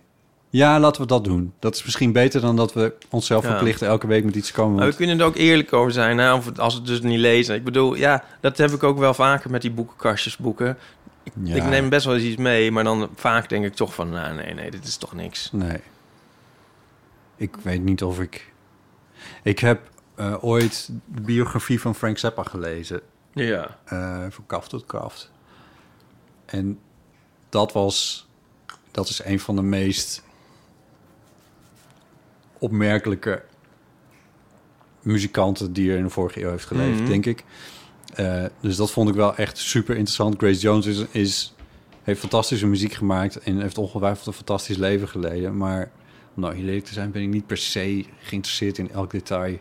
Ja, 0.50 0.80
laten 0.80 1.00
we 1.02 1.06
dat 1.08 1.24
doen. 1.24 1.52
Dat 1.58 1.74
is 1.74 1.84
misschien 1.84 2.12
beter 2.12 2.40
dan 2.40 2.56
dat 2.56 2.72
we 2.72 2.94
onszelf 3.10 3.42
Ja. 3.44 3.50
verplichten 3.50 3.86
elke 3.88 4.06
week 4.06 4.24
met 4.24 4.34
iets 4.34 4.46
te 4.46 4.52
komen. 4.52 4.76
Maar 4.78 4.88
we 4.88 4.94
kunnen 4.94 5.20
er 5.20 5.24
ook 5.26 5.36
eerlijk 5.36 5.72
over 5.72 5.92
zijn, 5.92 6.18
hè? 6.18 6.32
Of 6.34 6.58
als 6.58 6.74
we 6.74 6.78
het 6.80 6.88
dus 6.88 7.00
niet 7.00 7.18
lezen. 7.18 7.54
Ik 7.54 7.64
bedoel, 7.64 7.94
ja, 7.94 8.24
dat 8.40 8.56
heb 8.58 8.70
ik 8.70 8.82
ook 8.82 8.98
wel 8.98 9.14
vaker 9.14 9.50
met 9.50 9.62
die 9.62 9.70
boekenkastjes 9.70 10.36
boeken. 10.36 10.78
Ik, 11.22 11.32
Ja. 11.42 11.54
ik 11.54 11.64
neem 11.64 11.88
best 11.88 12.04
wel 12.06 12.14
eens 12.14 12.24
iets 12.24 12.36
mee, 12.36 12.70
maar 12.70 12.84
dan 12.84 13.08
vaak 13.14 13.48
denk 13.48 13.64
ik 13.64 13.74
toch 13.74 13.94
van... 13.94 14.10
Nou, 14.10 14.34
nee, 14.34 14.54
nee, 14.54 14.70
dit 14.70 14.84
is 14.84 14.96
toch 14.96 15.14
niks. 15.14 15.48
Nee. 15.52 15.78
Ik 17.36 17.56
weet 17.62 17.82
niet 17.82 18.02
of 18.02 18.20
ik... 18.20 18.52
Ik 19.42 19.58
heb 19.58 19.80
eh, 20.22 20.44
ooit 20.44 20.90
de 21.06 21.20
biografie 21.20 21.80
van 21.80 21.94
Frank 21.94 22.18
Zappa 22.18 22.42
gelezen. 22.42 23.00
Ja. 23.32 23.78
eh 23.84 24.24
van 24.30 24.46
kaft 24.46 24.70
tot 24.70 24.86
kaft. 24.86 25.30
En 26.44 26.78
dat 27.48 27.72
was... 27.72 28.26
Dat 28.90 29.08
is 29.08 29.24
een 29.24 29.40
van 29.40 29.56
de 29.56 29.62
meest 29.62 30.22
opmerkelijke 32.58 33.42
muzikanten 35.00 35.72
die 35.72 35.90
er 35.90 35.96
in 35.96 36.02
de 36.02 36.10
vorige 36.10 36.42
eeuw 36.42 36.50
heeft 36.50 36.66
geleefd, 36.66 37.00
Mhm. 37.00 37.08
denk 37.08 37.26
ik. 37.26 37.44
Eh, 38.14 38.44
dus 38.60 38.76
dat 38.76 38.90
vond 38.90 39.08
ik 39.08 39.14
wel 39.14 39.36
echt 39.36 39.58
super 39.58 39.94
interessant. 39.96 40.36
Grace 40.38 40.60
Jones 40.60 40.86
is, 40.86 41.04
is, 41.10 41.54
heeft 42.02 42.20
fantastische 42.20 42.66
muziek 42.66 42.92
gemaakt 42.92 43.36
en 43.38 43.60
heeft 43.60 43.78
ongetwijfeld 43.78 44.26
een 44.26 44.32
fantastisch 44.32 44.76
leven 44.76 45.08
geleden. 45.08 45.56
Maar 45.56 45.90
om 46.34 46.42
nou 46.42 46.54
eerlijk 46.54 46.84
te 46.84 46.92
zijn, 46.92 47.10
ben 47.10 47.22
ik 47.22 47.28
niet 47.28 47.46
per 47.46 47.56
se 47.56 48.04
geïnteresseerd 48.20 48.78
in 48.78 48.90
elk 48.90 49.10
detail. 49.10 49.58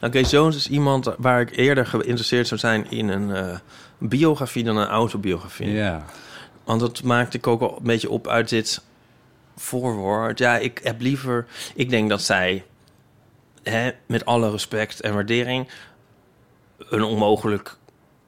Nou, 0.00 0.12
Grace 0.12 0.30
Jones 0.30 0.56
is 0.56 0.68
iemand 0.68 1.14
waar 1.18 1.40
ik 1.40 1.56
eerder 1.56 1.86
geïnteresseerd 1.86 2.46
zou 2.48 2.60
zijn 2.60 2.90
in 2.90 3.08
een 3.08 3.30
eh, 3.30 3.58
biografie 3.98 4.64
dan 4.64 4.76
een 4.76 4.86
autobiografie. 4.88 5.70
Ja, 5.70 6.04
Want 6.64 6.80
dat 6.80 7.02
maakte 7.02 7.36
ik 7.36 7.46
ook 7.46 7.60
al 7.60 7.76
een 7.76 7.82
beetje 7.82 8.10
op 8.10 8.28
uit 8.28 8.48
dit 8.48 8.82
voorwoord. 9.56 10.38
Ja, 10.38 10.58
ik 10.58 10.80
heb 10.82 11.00
liever... 11.00 11.46
Ik 11.74 11.90
denk 11.90 12.08
dat 12.08 12.22
zij, 12.22 12.64
hè, 13.62 13.90
met 14.06 14.24
alle 14.24 14.50
respect 14.50 15.00
en 15.00 15.14
waardering... 15.14 15.68
een 16.78 17.02
onmogelijk 17.02 17.76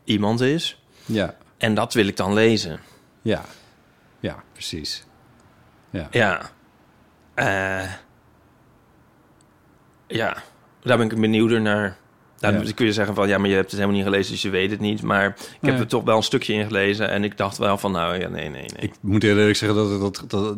iemand 0.05 0.41
is. 0.41 0.81
ja, 1.05 1.37
En 1.59 1.75
dat 1.75 1.95
wil 1.95 2.07
ik 2.07 2.17
dan 2.17 2.33
lezen. 2.35 2.81
ja, 3.23 3.45
ja, 4.21 4.43
precies. 4.53 5.05
Ja. 5.91 6.09
Ja. 6.11 6.51
Eh, 7.35 7.93
ja, 10.07 10.37
daar 10.87 10.97
ben 10.99 11.11
ik 11.11 11.21
benieuwder 11.21 11.61
naar. 11.61 11.97
Nou, 12.41 12.65
Ja. 12.67 12.73
kun 12.75 12.87
je 12.87 12.93
zeggen 12.93 13.15
van 13.15 13.29
ja, 13.29 13.39
maar 13.39 13.49
je 13.49 13.55
hebt 13.55 13.71
het 13.71 13.81
helemaal 13.81 13.97
niet 14.01 14.07
gelezen, 14.07 14.33
dus 14.33 14.43
je 14.43 14.51
weet 14.51 14.71
het 14.71 14.81
niet. 14.81 15.03
Maar 15.03 15.27
ik 15.27 15.35
heb 15.61 15.71
Nee. 15.73 15.81
er 15.81 15.87
toch 15.87 16.05
wel 16.05 16.17
een 16.17 16.23
stukje 16.23 16.53
in 16.53 16.67
gelezen 16.67 17.11
en 17.11 17.25
ik 17.25 17.37
dacht 17.37 17.59
wel 17.59 17.79
van 17.79 17.93
nou 17.93 18.19
ja, 18.21 18.29
nee, 18.29 18.49
nee, 18.49 18.61
nee. 18.61 18.71
Ik 18.79 18.93
moet 19.01 19.25
eerlijk 19.25 19.57
zeggen 19.57 19.79
dat 19.79 20.01
dat, 20.01 20.31
dat, 20.31 20.57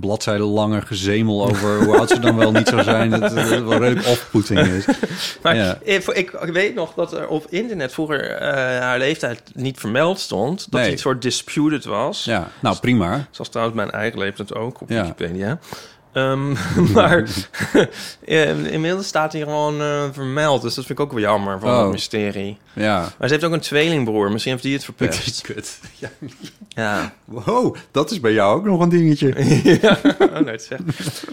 bladzijden 0.00 0.46
langer 0.46 0.82
gezemel 0.82 1.48
over 1.48 1.84
hoe 1.84 1.96
oud 1.98 2.08
ze 2.08 2.18
dan 2.18 2.36
wel 2.36 2.52
niet 2.52 2.68
zou 2.68 2.82
zijn, 2.82 3.10
dat, 3.10 3.20
dat 3.20 3.32
wel 3.48 3.78
redelijk 3.78 4.06
off-putting 4.06 4.60
is. 4.60 4.84
Maar 5.42 5.56
Ja. 5.56 5.78
ik, 5.82 6.06
ik 6.12 6.30
weet 6.52 6.74
nog 6.74 6.94
dat 6.94 7.12
er 7.12 7.26
op 7.28 7.46
internet 7.48 7.92
vroeger 7.92 8.30
eh, 8.30 8.52
haar 8.80 8.98
leeftijd 8.98 9.42
niet 9.54 9.78
vermeld 9.80 10.18
stond. 10.20 10.58
Dat 10.60 10.70
Nee. 10.72 10.82
die 10.82 10.92
een 10.92 10.98
soort 10.98 11.22
disputed 11.22 11.84
was. 11.84 12.24
Ja, 12.24 12.48
nou 12.60 12.76
prima. 12.78 13.26
Zoals 13.30 13.50
trouwens 13.50 13.76
mijn 13.76 13.90
eigen 13.90 14.18
leeftijd 14.18 14.54
ook 14.54 14.80
op 14.80 14.88
Ja. 14.90 15.02
Wikipedia. 15.02 15.58
Ehm, 16.16 16.54
maar 16.94 17.28
eh, 18.24 18.72
inmiddels 18.72 19.06
staat 19.06 19.32
hij 19.32 19.42
gewoon 19.42 19.80
eh, 19.80 20.04
vermeld. 20.12 20.62
Dus 20.62 20.74
dat 20.74 20.84
vind 20.86 20.98
ik 20.98 21.04
ook 21.04 21.12
wel 21.12 21.20
jammer 21.20 21.60
van 21.60 21.70
Oh. 21.70 21.82
het 21.82 21.90
mysterie. 21.90 22.58
Ja. 22.72 22.98
Maar 23.00 23.28
ze 23.28 23.34
heeft 23.34 23.44
ook 23.46 23.52
een 23.52 23.60
tweelingbroer. 23.60 24.30
Misschien 24.32 24.52
heeft 24.52 24.64
die 24.64 24.74
het 24.74 24.84
verpest. 24.84 25.40
Kut. 25.52 25.80
Ja. 25.98 26.10
Ja. 26.68 27.12
Wow, 27.24 27.76
dat 27.90 28.10
is 28.10 28.20
bij 28.20 28.32
jou 28.32 28.56
ook 28.58 28.64
nog 28.64 28.80
een 28.80 28.88
dingetje. 28.88 29.34
ja. 29.80 29.98
Oh, 30.18 30.32
nee, 30.38 30.52
het 30.52 30.60
is 30.60 30.68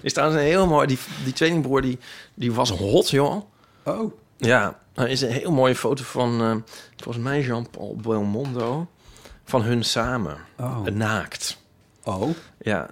Er 0.03 0.11
trouwens 0.13 0.39
een 0.39 0.45
heel 0.47 0.67
mooi... 0.67 0.87
Die, 0.87 0.99
die 1.23 1.33
tweelingbroer, 1.33 1.81
die, 1.81 1.99
die 2.33 2.53
was 2.53 2.69
hot, 2.69 3.09
joh. 3.09 3.41
Oh. 3.83 4.13
Ja. 4.37 4.79
Er 4.93 5.09
is 5.09 5.21
een 5.21 5.31
heel 5.31 5.51
mooie 5.51 5.75
foto 5.75 6.03
van... 6.03 6.41
eh, 6.41 6.55
volgens 7.03 7.23
mij 7.23 7.41
Jean-Paul 7.41 7.95
Belmondo. 8.01 8.87
Van 9.45 9.61
hun 9.61 9.83
samen. 9.83 10.37
Oh. 10.59 10.85
Naakt. 10.85 11.57
Oh. 12.03 12.29
Ja. 12.61 12.89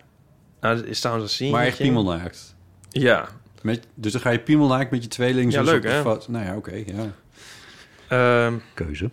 Nou, 0.62 0.76
dat 0.76 0.86
is 0.86 0.99
trouwens 0.99 1.28
een 1.30 1.36
scene. 1.36 1.51
Maar 1.51 1.66
echt 1.66 1.78
piemelnaakt. 1.78 2.55
Ja. 2.89 3.28
Met, 3.62 3.88
dus 3.93 4.12
dan 4.12 4.22
ga 4.22 4.30
je 4.30 4.39
piemelnaakt 4.39 4.91
met 4.91 5.03
je 5.03 5.09
tweeling. 5.09 5.45
Ja, 5.45 5.51
zoals 5.51 5.70
leuk, 5.70 5.78
op 5.78 5.84
de 5.84 5.89
hè? 5.89 6.01
foto. 6.01 6.32
Nou 6.32 6.45
ja, 6.45 6.55
oké. 6.55 6.84
ja. 6.86 7.14
Ehm, 8.07 8.57
Keuze. 8.74 9.09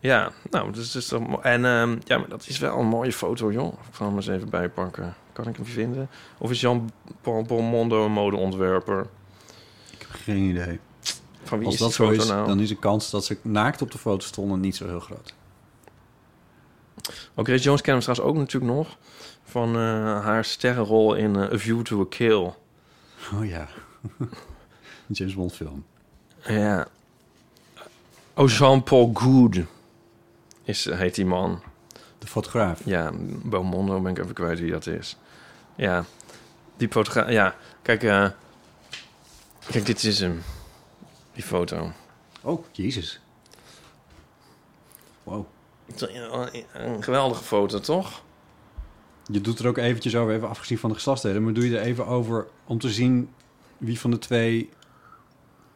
ja. 0.00 0.32
Nou, 0.50 0.72
dus, 0.72 0.90
dus 0.90 1.08
dan, 1.08 1.42
en 1.42 1.64
ehm, 1.64 1.96
ja, 2.04 2.18
maar 2.18 2.28
dat 2.28 2.46
is 2.48 2.58
wel 2.58 2.78
een 2.78 2.86
mooie 2.86 3.12
foto, 3.12 3.52
joh. 3.52 3.72
Ik 3.72 3.94
zal 3.94 4.06
hem 4.06 4.16
eens 4.16 4.28
even 4.28 4.50
bijpakken. 4.50 5.14
Kan 5.32 5.48
ik 5.48 5.56
hem 5.56 5.66
vinden? 5.66 6.08
Of 6.38 6.50
is 6.50 6.60
Jean-Paul 6.60 7.42
Belmondo 7.42 8.04
een 8.04 8.12
modeontwerper? 8.12 9.06
Ik 9.90 10.00
heb 10.00 10.10
geen 10.10 10.42
idee. 10.42 10.80
Van 11.42 11.58
wie 11.58 11.66
Als 11.66 11.74
is 11.74 11.80
dat 11.80 11.92
zo 11.92 12.10
is, 12.10 12.26
nou? 12.26 12.46
dan 12.46 12.60
is 12.60 12.68
de 12.68 12.78
kans 12.78 13.10
dat 13.10 13.24
ze 13.24 13.38
naakt 13.42 13.82
op 13.82 13.90
de 13.90 13.98
foto 13.98 14.26
stonden 14.26 14.60
niet 14.60 14.76
zo 14.76 14.86
heel 14.86 15.00
groot. 15.00 15.34
Ook 17.34 17.46
Grace 17.46 17.62
Jones 17.62 17.80
kennen 17.80 18.04
we 18.04 18.12
trouwens 18.12 18.36
ook 18.36 18.42
natuurlijk 18.42 18.72
nog 18.72 18.96
van 19.54 19.76
eh, 19.76 20.24
haar 20.24 20.44
sterrenrol 20.44 21.14
in 21.14 21.36
eh, 21.36 21.52
A 21.52 21.58
View 21.58 21.82
to 21.82 22.00
a 22.00 22.06
Kill. 22.08 22.52
Oh 23.32 23.46
ja. 23.46 23.68
een 25.08 25.14
James 25.14 25.34
Bond 25.34 25.52
film. 25.52 25.84
Ja. 26.42 26.86
Oh, 28.34 28.50
Jean-Paul 28.50 29.10
Good 29.14 29.56
is, 30.62 30.84
heet 30.84 31.14
die 31.14 31.26
man. 31.26 31.62
De 32.18 32.26
fotograaf. 32.26 32.80
Ja, 32.84 33.10
Beaumondo 33.44 34.00
ben 34.00 34.10
ik 34.10 34.18
even 34.18 34.34
kwijt 34.34 34.58
wie 34.58 34.70
dat 34.70 34.86
is. 34.86 35.16
Ja, 35.74 36.04
die 36.76 36.88
fotograaf. 36.88 37.30
Ja, 37.30 37.56
kijk, 37.82 38.02
eh, 38.02 38.28
kijk, 39.70 39.86
dit 39.86 40.04
is 40.04 40.20
hem. 40.20 40.42
Die 41.32 41.44
foto. 41.44 41.92
Oh, 42.40 42.64
jezus. 42.72 43.20
Wow. 45.22 45.46
Een 46.72 47.02
geweldige 47.02 47.44
foto, 47.44 47.80
toch? 47.80 48.22
Je 49.26 49.40
doet 49.40 49.58
er 49.58 49.66
ook 49.66 49.76
eventjes 49.78 50.16
over, 50.16 50.34
even 50.34 50.48
afgezien 50.48 50.78
van 50.78 50.88
de 50.90 50.94
geslachtsdelen, 50.96 51.44
maar 51.44 51.52
doe 51.52 51.68
je 51.70 51.78
er 51.78 51.84
even 51.84 52.06
over 52.06 52.46
om 52.64 52.78
te 52.78 52.90
zien 52.90 53.30
wie 53.78 54.00
van 54.00 54.10
de 54.10 54.18
twee 54.18 54.70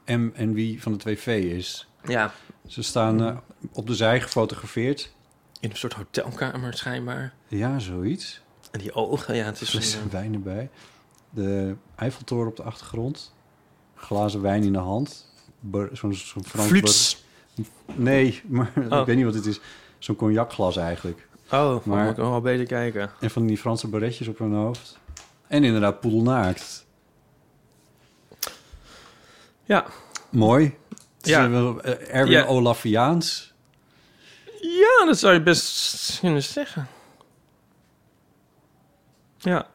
M 0.06 0.28
en 0.34 0.52
wie 0.52 0.82
van 0.82 0.92
de 0.92 0.98
twee 0.98 1.18
V 1.18 1.26
is. 1.26 1.88
Ja, 2.04 2.32
Ze 2.66 2.82
staan 2.82 3.24
eh, 3.24 3.36
op 3.72 3.86
de 3.86 3.94
zij 3.94 4.20
gefotografeerd. 4.20 5.12
in 5.60 5.70
een 5.70 5.76
soort 5.76 5.92
hotelkamer 5.92 6.74
schijnbaar. 6.74 7.32
Ja, 7.46 7.78
zoiets. 7.78 8.40
En 8.70 8.78
die 8.80 8.92
ogen, 8.94 9.36
ja, 9.36 9.44
het 9.44 9.60
is... 9.60 9.70
Flessen 9.70 10.02
een, 10.02 10.10
wijn 10.10 10.34
erbij. 10.34 10.70
De 11.30 11.74
Eiffeltoren 11.96 12.48
op 12.48 12.56
de 12.56 12.62
achtergrond. 12.62 13.34
Glazen 13.94 14.40
wijn 14.42 14.62
in 14.62 14.72
de 14.72 14.78
hand. 14.78 15.26
Zo'n 15.92 16.14
Frans... 16.44 17.22
Bar- 17.56 17.66
Nee, 17.96 18.40
maar 18.46 18.72
Oh. 18.90 18.98
ik 19.00 19.06
weet 19.06 19.16
niet 19.16 19.24
wat 19.24 19.34
het 19.34 19.46
is. 19.46 19.60
Zo'n 19.98 20.16
cognacglas 20.16 20.76
eigenlijk. 20.76 21.28
Oh, 21.52 21.84
Maar- 21.84 22.02
moet 22.02 22.10
ik 22.10 22.16
nog 22.16 22.28
wel 22.30 22.40
beter 22.40 22.66
kijken. 22.66 23.10
En 23.20 23.30
van 23.30 23.46
die 23.46 23.58
Franse 23.58 23.88
baretjes 23.88 24.28
op 24.28 24.38
hun 24.38 24.52
hoofd. 24.54 24.98
En 25.46 25.64
inderdaad 25.64 26.00
poedelnaakt. 26.00 26.86
Ja. 29.64 29.86
Mooi. 30.30 30.76
Het 31.16 31.26
Ja. 31.26 31.44
eh, 31.44 32.14
Erwin 32.14 32.32
Ja. 32.38 32.44
Olafiaans. 32.46 33.52
Ja, 34.60 35.04
dat 35.06 35.18
zou 35.18 35.34
je 35.34 35.42
best 35.42 36.18
kunnen 36.20 36.42
zeggen. 36.42 36.88
Ja. 39.38 39.68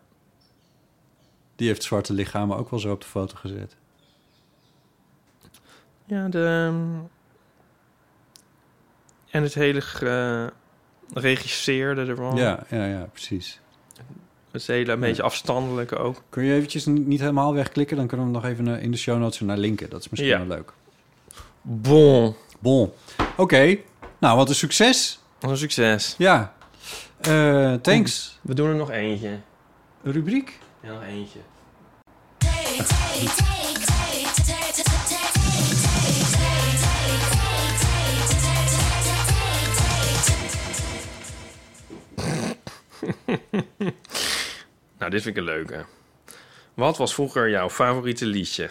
Die 1.55 1.67
heeft 1.67 1.83
zwarte 1.83 2.13
lichamen 2.13 2.57
ook 2.57 2.69
wel 2.69 2.79
zo 2.79 2.91
op 2.91 3.01
de 3.01 3.07
foto 3.07 3.35
gezet. 3.37 3.75
Ja, 6.05 6.27
de... 6.27 6.45
ehm, 6.69 6.99
En 9.29 9.43
het 9.43 9.53
hele 9.53 9.81
geregisseerde 11.13 12.05
ervan. 12.05 12.35
Ja, 12.35 12.63
ja, 12.69 12.85
ja, 12.85 13.07
precies. 13.11 13.59
Het 14.51 14.67
hele 14.67 14.91
een 14.91 14.99
beetje 14.99 15.23
afstandelijke 15.23 15.97
ook. 15.97 16.21
Kun 16.29 16.43
je 16.43 16.53
eventjes 16.53 16.85
niet 16.85 17.19
helemaal 17.19 17.53
wegklikken? 17.53 17.97
Dan 17.97 18.07
kunnen 18.07 18.25
we 18.27 18.31
hem 18.33 18.41
nog 18.41 18.51
even 18.51 18.77
eh, 18.77 18.83
in 18.83 18.91
de 18.91 18.97
show 18.97 19.19
notes 19.19 19.39
naar 19.39 19.57
linken. 19.57 19.89
Dat 19.89 19.99
is 19.99 20.09
misschien 20.09 20.31
Ja. 20.31 20.37
wel 20.45 20.47
leuk. 20.57 20.73
Bon. 21.61 22.35
Bon. 22.59 22.91
Oké. 23.37 23.77
Nou, 24.19 24.37
wat 24.37 24.49
een 24.49 24.55
succes. 24.55 25.19
Wat 25.39 25.51
een 25.51 25.57
succes. 25.57 26.15
Ja. 26.17 26.53
Eh, 27.21 27.73
thanks. 27.73 28.39
We 28.41 28.53
doen 28.53 28.69
er 28.69 28.75
nog 28.75 28.91
eentje. 28.91 29.39
Een 30.03 30.11
rubriek? 30.11 30.59
Ja, 30.81 30.91
nog 30.93 31.03
eentje. 31.03 31.39
nou, 44.97 45.11
dit 45.11 45.21
vind 45.21 45.25
ik 45.25 45.37
een 45.37 45.43
leuke. 45.43 45.85
Wat 46.73 46.97
was 46.97 47.13
vroeger 47.13 47.49
jouw 47.49 47.69
favoriete 47.69 48.25
liedje? 48.25 48.69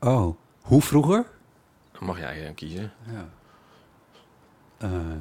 Oh. 0.00 0.36
Hoe 0.60 0.82
vroeger? 0.82 1.26
Dan 1.92 2.04
mag 2.04 2.18
jij 2.18 2.46
eh, 2.46 2.54
kiezen. 2.54 2.92
Ja. 3.10 3.28
Eh, 4.78 5.16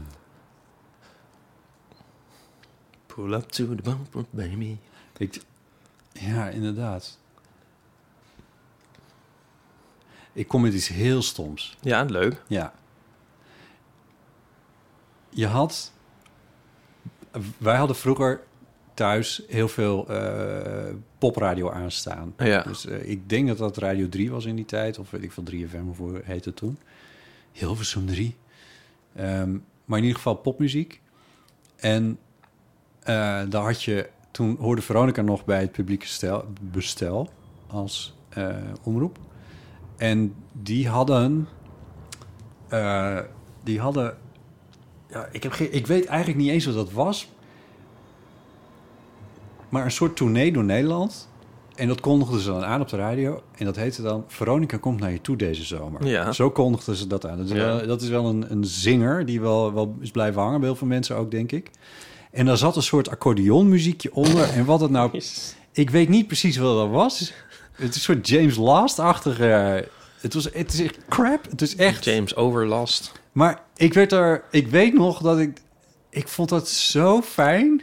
Pull 3.05 3.33
up 3.33 3.49
to 3.49 3.75
the 3.75 3.81
bumper, 3.81 4.25
baby. 4.29 4.77
ik, 5.17 5.41
ja, 6.11 6.49
inderdaad. 6.49 7.17
Ik 10.33 10.47
kom 10.47 10.61
met 10.61 10.73
iets 10.73 10.87
heel 10.87 11.21
stoms. 11.21 11.77
Ja, 11.81 12.03
leuk. 12.03 12.41
Ja. 12.47 12.73
Je 15.29 15.47
had... 15.47 15.93
Wij 17.57 17.75
hadden 17.75 17.95
vroeger 17.95 18.41
thuis 18.95 19.41
heel 19.47 19.67
veel 19.67 20.07
eh, 20.09 20.93
popradio 21.17 21.71
aanstaan. 21.71 22.33
Ja. 22.37 22.61
Dus 22.61 22.85
eh, 22.85 23.09
ik 23.09 23.29
denk 23.29 23.47
dat 23.47 23.57
dat 23.57 23.77
Radio 23.77 24.09
3 24.09 24.31
was 24.31 24.45
in 24.45 24.55
die 24.55 24.65
tijd. 24.65 24.99
Of 24.99 25.11
weet 25.11 25.23
ik 25.23 25.31
veel, 25.31 25.43
3FM 25.51 25.89
of 25.89 25.97
hoe 25.97 26.21
heette 26.23 26.49
het 26.49 26.57
toen. 26.57 26.77
Hilversum 27.51 28.05
3. 28.05 28.35
Ehm, 29.15 29.51
maar 29.85 29.97
in 29.97 30.03
ieder 30.03 30.17
geval 30.17 30.35
popmuziek. 30.35 31.01
En 31.75 32.19
eh, 32.99 33.41
daar 33.49 33.63
had 33.63 33.83
je... 33.83 34.09
Toen 34.31 34.57
hoorde 34.59 34.81
Veronica 34.81 35.21
nog 35.21 35.45
bij 35.45 35.61
het 35.61 35.71
publieke 35.71 36.07
stel, 36.07 36.45
bestel 36.61 37.29
als 37.67 38.15
omroep. 38.83 39.17
En 39.97 40.35
die 40.51 40.87
hadden... 40.89 41.47
die 43.63 43.79
hadden... 43.79 44.17
Ja, 45.15 45.27
ik, 45.31 45.43
heb 45.43 45.51
geen, 45.51 45.73
ik 45.73 45.87
weet 45.87 46.05
eigenlijk 46.05 46.39
niet 46.39 46.49
eens 46.49 46.65
wat 46.65 46.75
dat 46.75 46.91
was. 46.91 47.29
Maar 49.69 49.85
een 49.85 49.91
soort 49.91 50.15
tournee 50.15 50.51
door 50.51 50.63
Nederland. 50.63 51.27
En 51.75 51.87
dat 51.87 51.99
kondigden 52.01 52.39
ze 52.39 52.49
dan 52.49 52.63
aan 52.65 52.81
op 52.81 52.87
de 52.89 52.97
radio. 52.97 53.41
En 53.57 53.65
dat 53.65 53.75
heette 53.75 54.01
dan... 54.01 54.23
Veronica 54.27 54.77
komt 54.77 54.99
naar 54.99 55.11
je 55.11 55.21
toe 55.21 55.35
deze 55.35 55.63
zomer. 55.63 56.07
Ja. 56.07 56.31
Zo 56.31 56.49
kondigden 56.49 56.95
ze 56.95 57.07
dat 57.07 57.25
aan. 57.25 57.37
Dat 57.37 57.45
is 57.45 57.51
Ja. 57.51 57.57
wel, 57.57 57.87
dat 57.87 58.01
is 58.01 58.09
wel 58.09 58.25
een, 58.25 58.51
een 58.51 58.65
zinger 58.65 59.25
die 59.25 59.41
wel, 59.41 59.73
wel 59.73 59.95
is 59.99 60.11
blijven 60.11 60.41
hangen 60.41 60.59
bij 60.59 60.69
heel 60.69 60.77
veel 60.77 60.87
mensen 60.87 61.15
ook, 61.15 61.31
denk 61.31 61.51
ik. 61.51 61.71
En 62.31 62.45
daar 62.45 62.57
zat 62.57 62.75
een 62.75 62.83
soort 62.83 63.09
accordeonmuziekje 63.09 64.13
onder. 64.13 64.49
En 64.49 64.65
wat 64.65 64.79
het 64.79 64.91
nou... 64.91 65.21
Ik 65.71 65.89
weet 65.89 66.09
niet 66.09 66.27
precies 66.27 66.57
wat 66.57 66.75
dat 66.75 66.89
was. 66.89 67.33
Het 67.71 67.89
is 67.89 67.95
een 67.95 68.01
soort 68.01 68.27
James 68.27 68.55
Last-achtige... 68.55 69.87
Het, 70.19 70.33
was, 70.33 70.49
het 70.53 70.73
is 70.73 70.81
echt 70.81 70.97
crap. 71.09 71.45
Het 71.49 71.61
is 71.61 71.75
echt... 71.75 72.03
James 72.05 72.35
Overlast. 72.35 73.11
Maar 73.31 73.63
ik 73.75 73.93
werd 73.93 74.11
er... 74.11 74.43
Ik 74.51 74.67
weet 74.67 74.93
nog 74.93 75.21
dat 75.21 75.39
ik... 75.39 75.57
Ik 76.09 76.27
vond 76.27 76.49
dat 76.49 76.69
zo 76.69 77.21
fijn. 77.21 77.81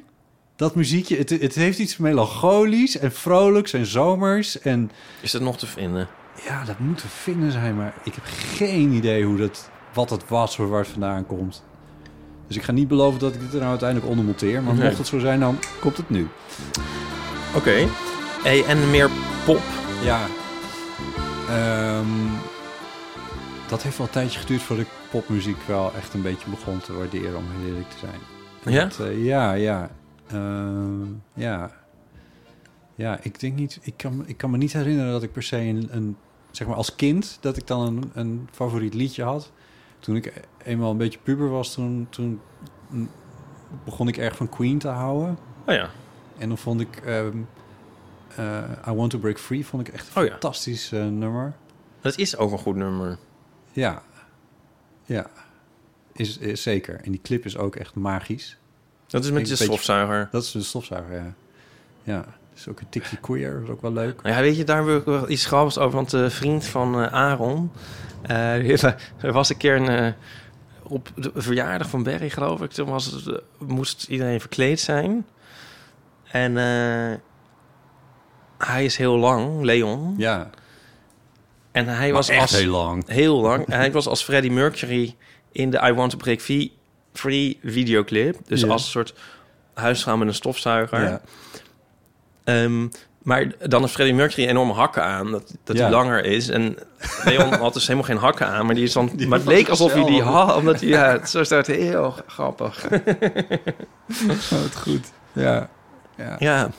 Dat 0.56 0.74
muziekje. 0.74 1.16
Het, 1.16 1.30
het 1.30 1.54
heeft 1.54 1.78
iets 1.78 1.96
melancholisch 1.96 2.98
en 2.98 3.12
vrolijks 3.12 3.72
en 3.72 3.86
zomers. 3.86 4.58
En 4.60 4.90
Is 5.20 5.30
dat 5.30 5.42
nog 5.42 5.58
te 5.58 5.66
vinden? 5.66 6.08
ja, 6.44 6.64
dat 6.64 6.78
moet 6.78 6.98
te 6.98 7.08
vinden 7.08 7.52
zijn. 7.52 7.76
Maar 7.76 7.94
ik 8.04 8.14
heb 8.14 8.24
geen 8.56 8.92
idee 8.92 9.24
hoe 9.24 9.36
dat, 9.36 9.70
wat 9.94 10.10
het 10.10 10.28
was 10.28 10.58
of 10.58 10.68
waar 10.68 10.78
het 10.80 10.88
vandaan 10.88 11.26
komt. 11.26 11.62
Dus 12.46 12.56
ik 12.56 12.62
ga 12.62 12.72
niet 12.72 12.88
beloven 12.88 13.20
dat 13.20 13.34
ik 13.34 13.40
dit 13.40 13.52
er 13.52 13.58
nou 13.58 13.70
uiteindelijk 13.70 14.08
onder 14.10 14.24
monteer. 14.24 14.62
Maar 14.62 14.74
Nee. 14.74 14.84
mocht 14.84 14.98
het 14.98 15.06
zo 15.06 15.18
zijn, 15.18 15.40
dan 15.40 15.58
komt 15.80 15.96
het 15.96 16.10
nu. 16.10 16.28
Oké. 17.56 17.86
Hey, 18.42 18.64
en 18.64 18.90
meer 18.90 19.10
pop. 19.44 19.62
Ja. 20.02 20.26
Ehm, 21.48 22.06
dat 23.68 23.82
heeft 23.82 23.96
wel 23.98 24.06
een 24.06 24.12
tijdje 24.12 24.38
geduurd 24.40 24.62
voordat 24.62 24.86
ik 24.86 24.92
popmuziek 25.12 25.62
wel 25.66 25.94
echt 25.94 26.14
een 26.14 26.22
beetje 26.22 26.50
begon 26.50 26.78
te 26.78 26.92
waarderen, 26.92 27.36
om 27.36 27.44
heel 27.50 27.68
eerlijk 27.68 27.90
te 27.90 27.98
zijn. 27.98 28.20
Ja? 28.74 28.84
Dat, 28.84 29.00
eh, 29.00 29.24
ja, 29.24 29.52
ja. 29.52 29.90
Ehm, 30.26 31.04
ja. 31.34 31.70
Ja, 32.94 33.18
ik 33.22 33.40
denk 33.40 33.56
niet... 33.56 33.78
Ik 33.82 33.96
kan, 33.96 34.22
ik 34.26 34.36
kan 34.36 34.50
me 34.50 34.56
niet 34.56 34.72
herinneren 34.72 35.12
dat 35.12 35.22
ik 35.22 35.32
per 35.32 35.42
se 35.42 35.56
een, 35.56 35.88
een... 35.90 36.16
Zeg 36.50 36.66
maar 36.66 36.76
als 36.76 36.94
kind, 36.94 37.38
dat 37.40 37.56
ik 37.56 37.66
dan 37.66 37.86
een, 37.86 38.10
een 38.14 38.48
favoriet 38.52 38.94
liedje 38.94 39.22
had. 39.22 39.52
Toen 39.98 40.16
ik 40.16 40.32
eenmaal 40.64 40.90
een 40.90 40.96
beetje 40.96 41.18
puber 41.22 41.48
was, 41.50 41.74
toen, 41.74 42.06
toen 42.10 42.40
begon 43.84 44.08
ik 44.08 44.16
erg 44.16 44.36
van 44.36 44.48
Queen 44.48 44.78
te 44.78 44.88
houden. 44.88 45.38
Oh 45.66 45.74
ja. 45.74 45.88
En 46.38 46.48
dan 46.48 46.58
vond 46.58 46.80
ik... 46.80 46.96
ehm, 46.96 47.36
eh, 48.36 48.62
I 48.88 48.92
Want 48.92 49.10
To 49.10 49.18
Break 49.18 49.38
Free 49.38 49.66
vond 49.66 49.88
ik 49.88 49.94
echt 49.94 50.10
een 50.14 50.22
Oh 50.22 50.30
fantastisch 50.30 50.92
eh, 50.92 51.06
nummer. 51.06 51.52
Dat 52.00 52.18
is 52.18 52.36
ook 52.36 52.52
een 52.52 52.58
goed 52.58 52.76
nummer. 52.76 53.18
Ja. 53.72 54.02
Ja. 55.04 55.26
Is, 56.12 56.38
is 56.38 56.62
zeker. 56.62 57.00
En 57.04 57.10
die 57.10 57.20
clip 57.22 57.44
is 57.44 57.56
ook 57.56 57.76
echt 57.76 57.94
magisch. 57.94 58.56
Dat 59.06 59.24
is 59.24 59.30
met 59.30 59.42
een 59.42 59.48
beetje- 59.48 59.64
stofzuiger. 59.64 60.28
Dat 60.32 60.42
is 60.42 60.50
de 60.50 60.62
stofzuiger, 60.62 61.14
ja. 61.14 61.34
Ja. 62.02 62.24
is 62.54 62.68
ook 62.68 62.80
een 62.80 62.88
tikje 62.88 63.16
queer. 63.16 63.52
Dat 63.52 63.62
is 63.62 63.68
ook 63.68 63.82
wel 63.82 63.92
leuk. 63.92 64.20
Ja, 64.22 64.40
weet 64.40 64.56
je, 64.56 64.64
daar 64.64 64.84
wil 64.84 64.96
ik 64.96 65.04
wel 65.04 65.28
iets 65.30 65.46
grappigs 65.46 65.78
over. 65.78 65.94
Want 65.96 66.10
de 66.10 66.30
vriend 66.30 66.64
van 66.66 67.02
eh, 67.02 67.12
Aaron... 67.12 67.70
eh, 68.22 68.82
er 69.22 69.32
was 69.32 69.48
een 69.48 69.56
keer 69.56 69.76
een... 69.76 69.88
eh, 69.88 70.12
op 70.82 71.10
de 71.14 71.30
verjaardag 71.34 71.88
van 71.88 72.02
Barry, 72.02 72.30
geloof 72.30 72.62
ik. 72.62 72.70
Toen 72.70 72.88
was 72.88 73.04
het, 73.04 73.26
eh, 73.26 73.34
moest 73.58 74.06
iedereen 74.08 74.40
verkleed 74.40 74.80
zijn. 74.80 75.26
En 76.30 76.56
eh, 76.56 77.16
hij 78.58 78.84
is 78.84 78.96
heel 78.96 79.16
lang, 79.16 79.62
Leon. 79.62 80.14
Ja. 80.18 80.50
En 81.72 81.86
hij 81.88 82.06
Maar 82.06 82.12
was 82.12 82.28
echt 82.28 82.40
als... 82.40 82.50
heel 82.50 82.70
lang. 82.70 83.02
Heel 83.06 83.40
lang. 83.40 83.66
En 83.66 83.78
hij 83.78 83.92
was 83.92 84.06
als 84.06 84.22
Freddie 84.22 84.50
Mercury 84.52 85.14
in 85.52 85.70
de 85.70 85.80
I 85.88 85.92
Want 85.92 86.10
To 86.10 86.16
Break 86.16 86.40
Free, 86.40 86.72
free 87.12 87.58
videoclip. 87.64 88.36
Dus 88.46 88.68
als 88.68 88.82
een 88.84 88.90
soort 88.90 89.14
huisvrouw 89.74 90.16
met 90.16 90.28
een 90.28 90.34
stofzuiger. 90.34 91.02
Ja. 91.02 91.20
Ehm, 92.44 92.86
maar 93.22 93.52
dan 93.68 93.80
heeft 93.80 93.92
Freddie 93.92 94.14
Mercury 94.16 94.48
enorme 94.48 94.72
hakken 94.72 95.04
aan, 95.04 95.30
dat, 95.30 95.54
dat 95.64 95.76
Ja. 95.76 95.82
hij 95.82 95.90
langer 95.90 96.24
is. 96.24 96.48
En 96.48 96.76
Leon 97.24 97.54
had 97.64 97.74
dus 97.74 97.86
helemaal 97.86 98.08
geen 98.08 98.16
hakken 98.16 98.46
aan, 98.46 98.66
maar 98.66 98.74
die 98.74 98.84
is 98.84 98.92
dan... 98.92 99.10
Die 99.14 99.28
maar 99.28 99.38
het 99.38 99.48
leek 99.48 99.68
alsof 99.68 99.92
hij 99.92 100.04
die 100.04 100.22
had, 100.22 100.56
omdat 100.56 100.80
hij... 100.80 100.88
Ja, 100.88 101.10
het 101.12 101.30
zo 101.36 101.44
staat 101.44 101.66
heel 101.66 102.14
grappig. 102.26 102.84
Oh, 104.30 104.62
het 104.62 104.76
goed. 104.76 105.12
Ja. 105.32 105.68
Ja. 106.16 106.36
Ja. 106.38 106.70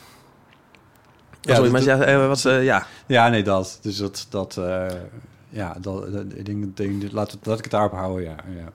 Ja, 1.45 1.55
Sorry, 1.55 1.71
maar 1.71 1.81
ja, 1.83 1.99
eh, 2.01 2.27
wat, 2.27 2.45
eh, 2.45 2.63
ja. 2.63 2.85
Ja, 3.07 3.27
nee, 3.29 3.43
dat. 3.43 3.79
Dus 3.81 3.97
dat... 3.97 4.25
dat 4.29 4.57
eh, 4.57 4.85
ja, 5.49 5.75
dat, 5.81 6.11
dat, 6.13 6.25
ik 6.35 6.45
denk, 6.45 6.77
denk, 6.77 7.11
laat, 7.11 7.31
het- 7.31 7.45
laat 7.45 7.57
ik 7.57 7.63
het 7.63 7.71
daarop 7.71 7.91
houden, 7.91 8.23
ja. 8.23 8.35
ja. 8.57 8.69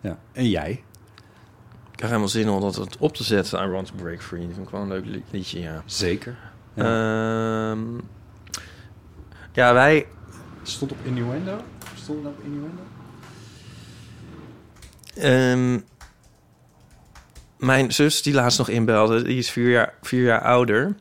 ja. 0.00 0.18
En 0.32 0.48
jij? 0.48 0.70
Ik 0.70 2.02
krijg 2.02 2.10
helemaal 2.10 2.28
zin 2.28 2.48
om 2.48 2.60
dat 2.60 2.76
het 2.76 2.96
op 2.98 3.14
te 3.14 3.24
zetten, 3.24 3.62
I 3.64 3.70
Want 3.70 3.86
To 3.86 3.92
Break 3.96 4.22
Free. 4.22 4.40
Dat 4.46 4.54
vind 4.54 4.66
ik 4.66 4.72
wel 4.72 4.80
een 4.82 4.88
leuk 4.88 5.04
li- 5.04 5.24
liedje, 5.30 5.60
ja. 5.60 5.82
Zeker. 5.86 6.36
Ja. 6.74 6.82
Ehm, 7.70 7.80
ja, 9.52 9.72
wij... 9.74 10.06
Stond 10.62 10.92
op 10.92 10.98
Innuendo? 11.02 11.58
Stond 11.94 12.26
op 12.26 12.40
Innuendo? 12.44 12.82
ehm, 15.14 15.78
mijn 17.58 17.92
zus, 17.92 18.22
die 18.22 18.34
laatst 18.34 18.58
nog 18.58 18.68
inbelde, 18.68 19.22
die 19.22 19.38
is 19.38 19.50
vier 19.50 19.70
jaar, 19.70 19.94
vier 20.02 20.22
jaar 20.22 20.40
ouder. 20.42 20.94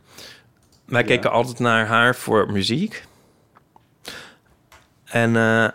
Wij 0.96 1.04
Ja. 1.04 1.10
keken 1.10 1.32
altijd 1.32 1.60
naar 1.60 1.86
haar 1.86 2.16
voor 2.16 2.52
muziek. 2.52 3.04
En 5.06 5.36
eh, 5.36 5.68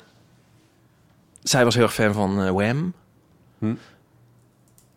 zij 1.43 1.65
was 1.65 1.75
heel 1.75 1.83
erg 1.83 1.95
fan 1.95 2.13
van 2.13 2.43
eh, 2.43 2.51
Wham. 2.51 2.93
Hm. 3.59 3.75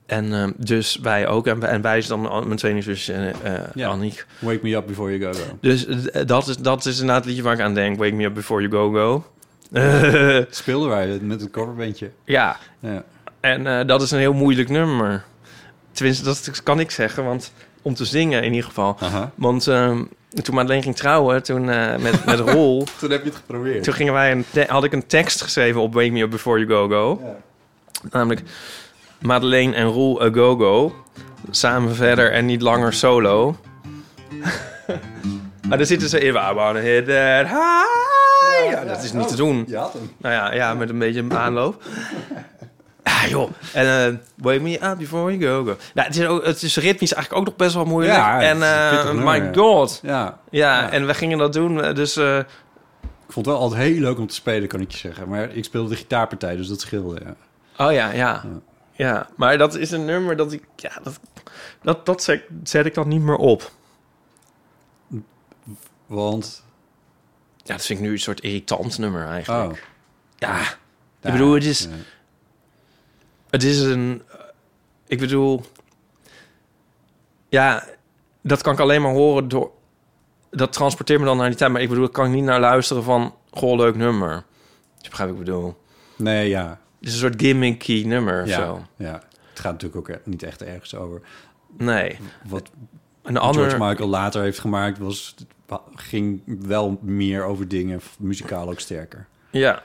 En 0.05 0.33
eh, 0.33 0.47
dus 0.57 0.95
wij 1.01 1.27
ook. 1.27 1.47
En, 1.47 1.59
wij- 1.59 1.69
en 1.69 1.81
wij 1.81 1.97
is 1.97 2.07
dan 2.07 2.29
al- 2.29 2.43
mijn 2.45 2.57
tweelingzus 2.57 3.09
uh, 3.09 3.29
Ja. 3.73 3.87
Anniek. 3.89 4.25
Wake 4.39 4.59
Me 4.61 4.75
Up 4.75 4.87
Before 4.87 5.17
You 5.17 5.33
Go 5.33 5.39
Go. 5.39 5.57
Dus 5.61 5.85
dat 6.25 6.47
is, 6.47 6.57
dat 6.57 6.85
is 6.85 6.93
inderdaad 6.93 7.17
het 7.17 7.25
liedje 7.25 7.43
waar 7.43 7.53
ik 7.53 7.59
aan 7.61 7.73
denk. 7.73 7.97
Wake 7.97 8.13
me 8.13 8.23
up 8.25 8.33
before 8.33 8.67
you 8.67 8.73
go 8.73 8.91
go. 8.91 9.25
Speelden 10.49 10.89
wij 10.89 11.07
het 11.07 11.21
met 11.21 11.41
een 11.41 11.51
coverbandje. 11.51 12.11
ja, 12.25 12.57
Ja. 12.79 13.03
en 13.39 13.87
dat 13.87 14.01
is 14.01 14.11
een 14.11 14.19
heel 14.19 14.33
moeilijk 14.33 14.69
nummer. 14.69 15.23
Tenminste, 15.91 16.23
dat 16.23 16.63
kan 16.63 16.79
ik 16.79 16.91
zeggen, 16.91 17.23
want 17.25 17.51
om 17.84 17.93
te 17.93 18.05
zingen 18.05 18.43
in 18.43 18.51
ieder 18.51 18.68
geval. 18.68 18.97
Aha. 18.99 19.31
Want 19.35 19.68
ehm, 19.68 20.03
toen 20.41 20.55
Madeleine 20.55 20.84
ging 20.84 20.95
trouwen, 20.95 21.43
toen 21.43 21.69
eh, 21.69 21.97
met, 21.97 22.26
met 22.26 22.39
Rol... 22.49 22.88
Toen 22.99 23.11
heb 23.11 23.23
je 23.23 23.30
het 23.30 23.38
geprobeerd. 23.38 23.84
toen 23.84 23.93
gingen 23.93 24.14
wij 24.14 24.31
een 24.31 24.45
had 24.68 24.84
ik 24.84 24.93
een 24.93 25.07
tekst 25.07 25.41
geschreven 25.41 25.81
op 25.81 25.93
Wake 25.93 26.11
Me 26.11 26.22
Up 26.22 26.30
Before 26.30 26.65
You 26.65 26.72
Go 26.72 26.88
Go. 26.88 27.22
Ja. 27.23 27.35
Namelijk 28.11 28.41
Madeleine 29.19 29.76
en 29.76 29.85
Roel 29.85 30.22
A 30.22 30.30
Go 30.31 30.55
Go. 30.55 30.95
Samen 31.49 31.95
verder 31.95 32.31
en 32.31 32.45
niet 32.45 32.61
langer 32.61 32.93
solo. 32.93 33.55
maar 35.68 35.77
daar 35.77 35.85
zitten 35.88 36.10
ze 36.10 36.19
in. 36.19 36.35
I 36.35 36.53
wanna 36.53 36.80
hit 36.80 37.05
that 37.05 37.45
high. 37.47 38.72
Ja, 38.72 38.84
dat 38.85 39.03
is 39.03 39.14
niet 39.14 39.27
te 39.27 39.35
doen. 39.35 39.64
Je 39.68 39.77
had 39.77 39.93
hem. 39.93 40.11
Nou 40.18 40.34
ja, 40.34 40.53
ja, 40.53 40.73
met 40.73 40.89
een 40.89 40.99
beetje 40.99 41.26
aanloop. 41.30 41.84
Ah, 43.03 43.23
joh. 43.30 43.49
En 43.73 43.85
eh 44.13 44.17
Wake 44.35 44.59
Me 44.59 44.84
Up 44.89 44.97
Before 44.97 45.38
You 45.38 45.41
Go 45.53 45.71
Go. 45.71 45.77
Nou, 45.93 46.07
het, 46.07 46.15
is 46.17 46.25
ook, 46.25 46.45
het 46.45 46.63
is 46.63 46.77
ritmisch 46.77 47.13
eigenlijk 47.13 47.41
ook 47.41 47.47
nog 47.49 47.57
best 47.57 47.75
wel 47.75 47.85
moeilijk. 47.85 48.15
Ja, 48.15 48.41
en 48.41 48.57
nummer, 49.05 49.23
my 49.23 49.45
ja. 49.45 49.53
god. 49.53 49.99
Ja. 50.03 50.39
Ja, 50.49 50.80
Ja. 50.81 50.89
en 50.91 51.05
we 51.07 51.13
gingen 51.13 51.38
dat 51.38 51.53
doen. 51.53 51.84
eh, 51.84 51.95
Dus 51.95 52.17
Ik 52.17 53.39
vond 53.39 53.45
het 53.45 53.55
wel 53.55 53.63
altijd 53.63 53.81
heel 53.81 53.99
leuk 53.99 54.17
om 54.19 54.27
te 54.27 54.34
spelen, 54.34 54.67
kan 54.67 54.80
ik 54.81 54.91
je 54.91 54.97
zeggen. 54.97 55.30
Maar 55.30 55.49
ik 55.55 55.63
speelde 55.63 55.89
de 55.89 55.95
gitaarpartij, 55.95 56.55
dus 56.55 56.67
dat 56.67 56.81
scheelde, 56.81 57.21
ja. 57.25 57.35
Oh 57.85 57.91
ja, 57.93 58.11
ja. 58.11 58.43
Ja, 58.91 59.27
maar 59.35 59.57
dat 59.57 59.75
is 59.75 59.91
een 59.91 60.05
nummer 60.05 60.35
dat 60.35 60.51
ik... 60.51 60.63
Ja, 60.75 60.91
dat, 61.03 61.19
dat, 61.81 62.05
dat 62.05 62.23
zet, 62.23 62.43
zet 62.63 62.85
ik 62.85 62.93
dan 62.93 63.07
niet 63.07 63.21
meer 63.21 63.35
op. 63.35 63.71
Want... 66.05 66.63
Ja, 67.63 67.73
dat 67.75 67.85
vind 67.85 67.99
ik 67.99 68.05
nu 68.05 68.11
een 68.11 68.19
soort 68.19 68.41
irritant 68.41 68.97
nummer 68.97 69.23
Oh. 69.23 69.30
eigenlijk. 69.31 69.88
Ja, 70.38 70.59
ik 70.59 70.77
Ja, 71.21 71.31
bedoel, 71.31 71.53
het 71.53 71.65
is, 71.65 71.81
ja. 71.84 71.89
Het 73.53 73.63
is 73.63 73.80
een... 73.81 74.21
Ik 75.07 75.19
bedoel... 75.19 75.61
Ja, 77.49 77.84
dat 78.41 78.61
kan 78.61 78.73
ik 78.73 78.80
alleen 78.80 79.01
maar 79.01 79.11
horen 79.11 79.47
door... 79.47 79.71
Dat 80.49 80.73
transporteert 80.73 81.19
me 81.19 81.25
dan 81.25 81.38
naar 81.38 81.47
die 81.49 81.57
tijd. 81.57 81.71
Maar 81.71 81.81
ik 81.81 81.89
bedoel, 81.89 82.05
ik 82.05 82.11
kan 82.11 82.25
ik 82.25 82.31
niet 82.31 82.43
naar 82.43 82.59
luisteren 82.59 83.03
van... 83.03 83.35
Goh, 83.51 83.77
leuk 83.77 83.95
nummer. 83.95 84.43
Je 84.97 85.09
begrijpt 85.09 85.34
wat 85.34 85.41
ik 85.41 85.45
bedoel. 85.45 85.75
Nee, 86.15 86.49
ja. 86.49 86.69
Het 86.99 87.07
is 87.07 87.13
een 87.13 87.19
soort 87.19 87.41
gimmicky 87.41 88.03
nummer 88.05 88.41
of 88.41 88.47
Ja, 88.47 88.55
zo. 88.55 88.85
ja. 88.95 89.21
Het 89.49 89.59
gaat 89.59 89.71
natuurlijk 89.71 90.09
ook 90.09 90.17
niet 90.25 90.43
echt 90.43 90.61
ergens 90.63 90.95
over. 90.95 91.21
Nee. 91.77 92.17
Wat 92.47 92.69
Een 93.21 93.38
ander... 93.38 93.69
George 93.69 93.85
Michael 93.89 94.09
later 94.09 94.41
heeft 94.41 94.59
gemaakt, 94.59 94.97
was, 94.97 95.35
ging 95.95 96.41
wel 96.45 96.97
meer 97.01 97.43
over 97.43 97.67
dingen, 97.67 98.01
muzikaal 98.17 98.69
ook 98.69 98.80
sterker. 98.80 99.27
Ja. 99.49 99.84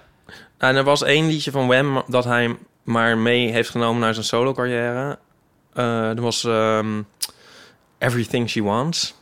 En 0.56 0.76
er 0.76 0.84
was 0.84 1.02
één 1.02 1.26
liedje 1.26 1.50
van 1.50 1.66
Wham 1.66 2.02
dat 2.06 2.24
hij 2.24 2.56
maar 2.88 3.18
mee 3.18 3.52
heeft 3.52 3.70
genomen 3.70 4.00
naar 4.00 4.14
zijn 4.14 4.26
solo 4.26 4.52
carrière. 4.52 5.18
Eh 5.72 6.08
er 6.08 6.20
was 6.20 6.44
ehm, 6.44 7.02
Everything 7.98 8.50
She 8.50 8.62
Wants. 8.62 9.14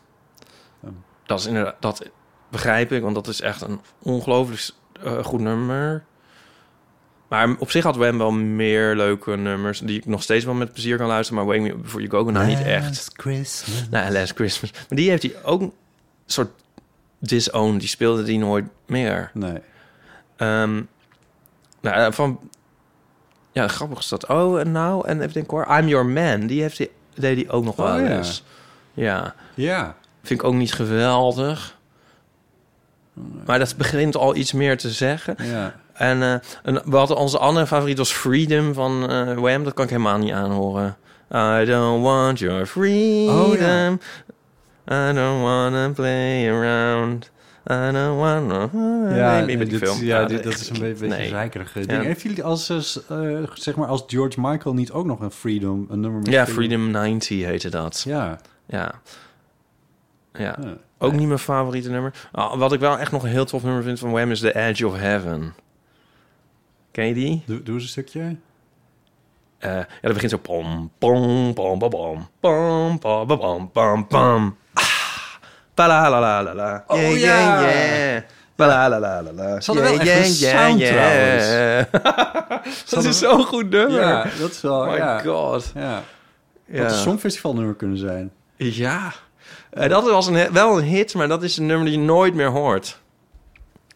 Oh. 0.81 0.91
Dat 1.27 1.39
is 1.39 1.47
inderdaad, 1.47 1.77
dat 1.81 2.09
begrijp 2.49 2.93
ik, 2.93 3.03
want 3.03 3.15
dat 3.15 3.27
is 3.27 3.41
echt 3.41 3.61
een 3.61 3.81
ongelooflijk 4.03 4.71
eh, 5.03 5.25
goed 5.25 5.41
nummer. 5.41 6.05
Maar 7.29 7.57
op 7.59 7.71
zich 7.71 7.85
had 7.85 7.97
Wham 7.97 8.19
wel 8.19 8.31
meer 8.33 8.97
leuke 8.97 9.37
nummers 9.37 9.79
die 9.79 9.99
ik 9.99 10.07
nog 10.07 10.23
steeds 10.23 10.45
wel 10.45 10.55
met 10.55 10.73
plezier 10.73 10.97
kan 10.97 11.07
luisteren. 11.07 11.45
Maar 11.45 11.57
Wake 11.57 11.69
Me 11.69 11.77
Before 11.77 12.03
You 12.03 12.11
Go 12.11 12.25
Go, 12.25 12.31
nou 12.31 12.47
niet 12.47 12.63
echt. 12.63 13.11
Christmas. 13.13 13.89
Nou, 13.91 14.13
Last 14.13 14.33
Christmas. 14.35 14.73
Maar 14.73 14.99
die 14.99 15.11
heeft 15.11 15.23
hij 15.23 15.35
ook 15.43 15.61
een 15.61 15.73
soort 16.27 16.51
disowned. 17.19 17.81
Die 17.81 17.89
speelde 17.89 18.23
die 18.23 18.39
nooit 18.39 18.65
meer. 18.87 19.31
Nee. 19.35 19.59
Ehm, 20.37 20.83
nou, 21.81 21.97
eh, 21.97 22.13
van... 22.13 22.41
Ja, 23.57 23.69
grappig 23.69 23.99
is 23.99 24.09
dat. 24.09 24.27
Oh, 24.29 24.61
en 24.61 24.73
nou, 24.73 25.09
en 25.09 25.21
even 25.21 25.33
denken 25.33 25.57
hoor. 25.57 25.79
I'm 25.79 25.89
Your 25.89 26.07
Man, 26.07 26.47
die 26.47 26.63
heeft 26.63 26.77
die, 26.77 26.91
deed 27.15 27.37
hij 27.37 27.55
ook 27.55 27.65
nog 27.65 27.77
wel 27.77 27.95
Oh, 27.95 28.01
ja. 28.01 28.17
eens. 28.17 28.45
Ja, 28.95 29.35
Ja. 29.55 29.95
vind 30.23 30.41
ik 30.41 30.47
ook 30.47 30.55
niet 30.55 30.73
geweldig. 30.73 31.77
Maar 33.47 33.59
dat 33.59 33.77
begint 33.77 34.17
al 34.17 34.37
iets 34.37 34.53
meer 34.53 34.79
te 34.79 34.91
zeggen. 34.91 35.37
Ja. 35.43 35.75
En 35.93 36.23
eh, 36.23 36.75
we 36.85 36.97
hadden 36.97 37.17
onze 37.17 37.39
andere 37.39 37.67
favoriet 37.67 37.99
was 37.99 38.13
Freedom 38.13 38.75
van 38.75 39.11
eh 39.11 39.33
Wham. 39.39 39.65
Dat 39.65 39.75
kan 39.75 39.85
ik 39.85 39.91
helemaal 39.91 40.19
niet 40.19 40.33
aanhoren. 40.33 40.97
I 41.35 41.65
don't 41.65 42.03
want 42.03 42.39
your 42.39 42.67
freedom. 42.67 43.41
Oh, 43.41 43.59
ja. 43.59 43.91
I 45.11 45.13
don't 45.15 45.43
wanna 45.43 45.89
play 45.95 46.51
around. 46.53 47.31
I 47.71 47.91
don't 47.93 48.19
wanna... 48.19 48.69
Ja, 49.17 49.45
nee, 49.45 49.57
dit- 49.57 49.79
film. 49.79 50.05
ja, 50.05 50.19
dat 50.21 50.29
dit, 50.29 50.43
dat 50.43 50.53
echt- 50.53 50.61
is 50.61 50.69
een 50.69 50.79
beetje, 50.81 51.07
nee. 51.07 51.29
zeikerige 51.29 51.87
ding. 51.87 52.01
Ja. 52.01 52.07
Heeft 52.07 52.23
jullie 52.23 52.45
als, 52.45 52.69
eh, 53.09 53.39
eh, 53.43 53.49
zeg 53.55 53.77
maar, 53.77 53.89
als 53.89 54.05
George 54.07 54.41
Michael 54.41 54.75
niet 54.75 54.93
ook 54.93 55.07
nog 55.07 55.21
een 55.21 55.31
Freedom, 55.31 55.87
een 55.91 56.01
nummer 56.01 56.21
met 56.21 56.31
Ja, 56.31 56.47
Freedom 56.47 56.91
90 56.91 57.45
heette 57.45 57.69
dat. 57.71 58.03
Ja. 58.07 58.41
Ja. 58.67 58.93
Ja. 60.33 60.57
Ja. 60.63 60.77
Ook 60.99 61.13
niet 61.13 61.27
mijn 61.27 61.39
favoriete 61.39 61.91
nummer. 61.91 62.29
Ah, 62.33 62.59
wat 62.59 62.73
ik 62.73 62.81
wel 62.81 62.99
echt 62.99 63.13
nog 63.13 63.23
een 63.23 63.29
heel 63.31 63.45
tof 63.45 63.63
nummer 63.63 63.83
vind 63.83 63.99
van 63.99 64.11
Wham 64.11 64.31
is 64.31 64.41
The 64.41 64.55
Edge 64.59 64.87
of 64.87 64.97
Heaven. 64.97 65.55
Ken 66.91 67.07
je 67.07 67.15
die? 67.15 67.43
Doe, 67.47 67.63
doe 67.63 67.75
eens 67.75 67.83
een 67.83 67.89
stukje. 67.89 68.37
Eh, 69.59 69.73
ja, 69.73 69.87
dat 70.01 70.13
begint 70.13 70.31
zo 70.31 70.39
pom, 70.39 70.91
pom, 70.99 71.55
pom, 71.55 71.79
pom, 71.79 71.91
pom, 71.91 72.29
pom, 72.41 72.99
pom, 72.99 72.99
pom, 73.27 73.27
pom, 73.39 73.71
pom, 73.73 74.07
pom. 74.07 74.57
Ah, 75.77 75.79
pa 75.85 75.87
la 75.87 76.09
la 76.09 76.19
la 76.21 76.43
la 76.43 76.55
la. 76.55 76.85
Oh, 76.87 76.99
Yeah, 76.99 77.19
ja. 77.19 77.61
yeah, 77.61 78.13
yeah. 78.13 78.23
Pa 78.55 78.67
la 78.67 78.89
la 78.89 78.99
la 78.99 79.23
la 79.23 79.33
la. 79.33 79.61
Ze 79.61 79.73
hadden 79.73 79.91
wel 79.91 80.01
echt 80.01 80.27
een 80.27 80.35
sound 80.35 80.81
dat 82.91 83.05
is 83.05 83.19
zo'n 83.19 83.45
goed 83.45 83.71
nummer. 83.71 84.01
Ja, 84.01 84.27
dat 84.41 84.51
is 84.51 84.61
wel, 84.61 84.81
Oh 84.81 84.91
my 84.91 84.97
ja. 84.97 85.19
god. 85.19 85.73
Ja. 85.75 86.03
Ja. 86.67 86.83
Wat 86.83 86.93
een 86.93 86.99
songfestivalnummer 86.99 87.75
kunnen 87.75 87.99
zijn. 87.99 88.31
Ja. 88.57 89.13
Eh, 89.71 89.89
dat 89.89 90.11
was 90.11 90.27
een, 90.27 90.53
wel 90.53 90.79
een 90.79 90.85
hit, 90.85 91.15
maar 91.15 91.29
dat 91.29 91.43
is 91.43 91.57
een 91.57 91.67
nummer 91.67 91.87
die 91.87 91.99
je 91.99 92.05
nooit 92.05 92.35
meer 92.35 92.51
hoort. 92.51 92.99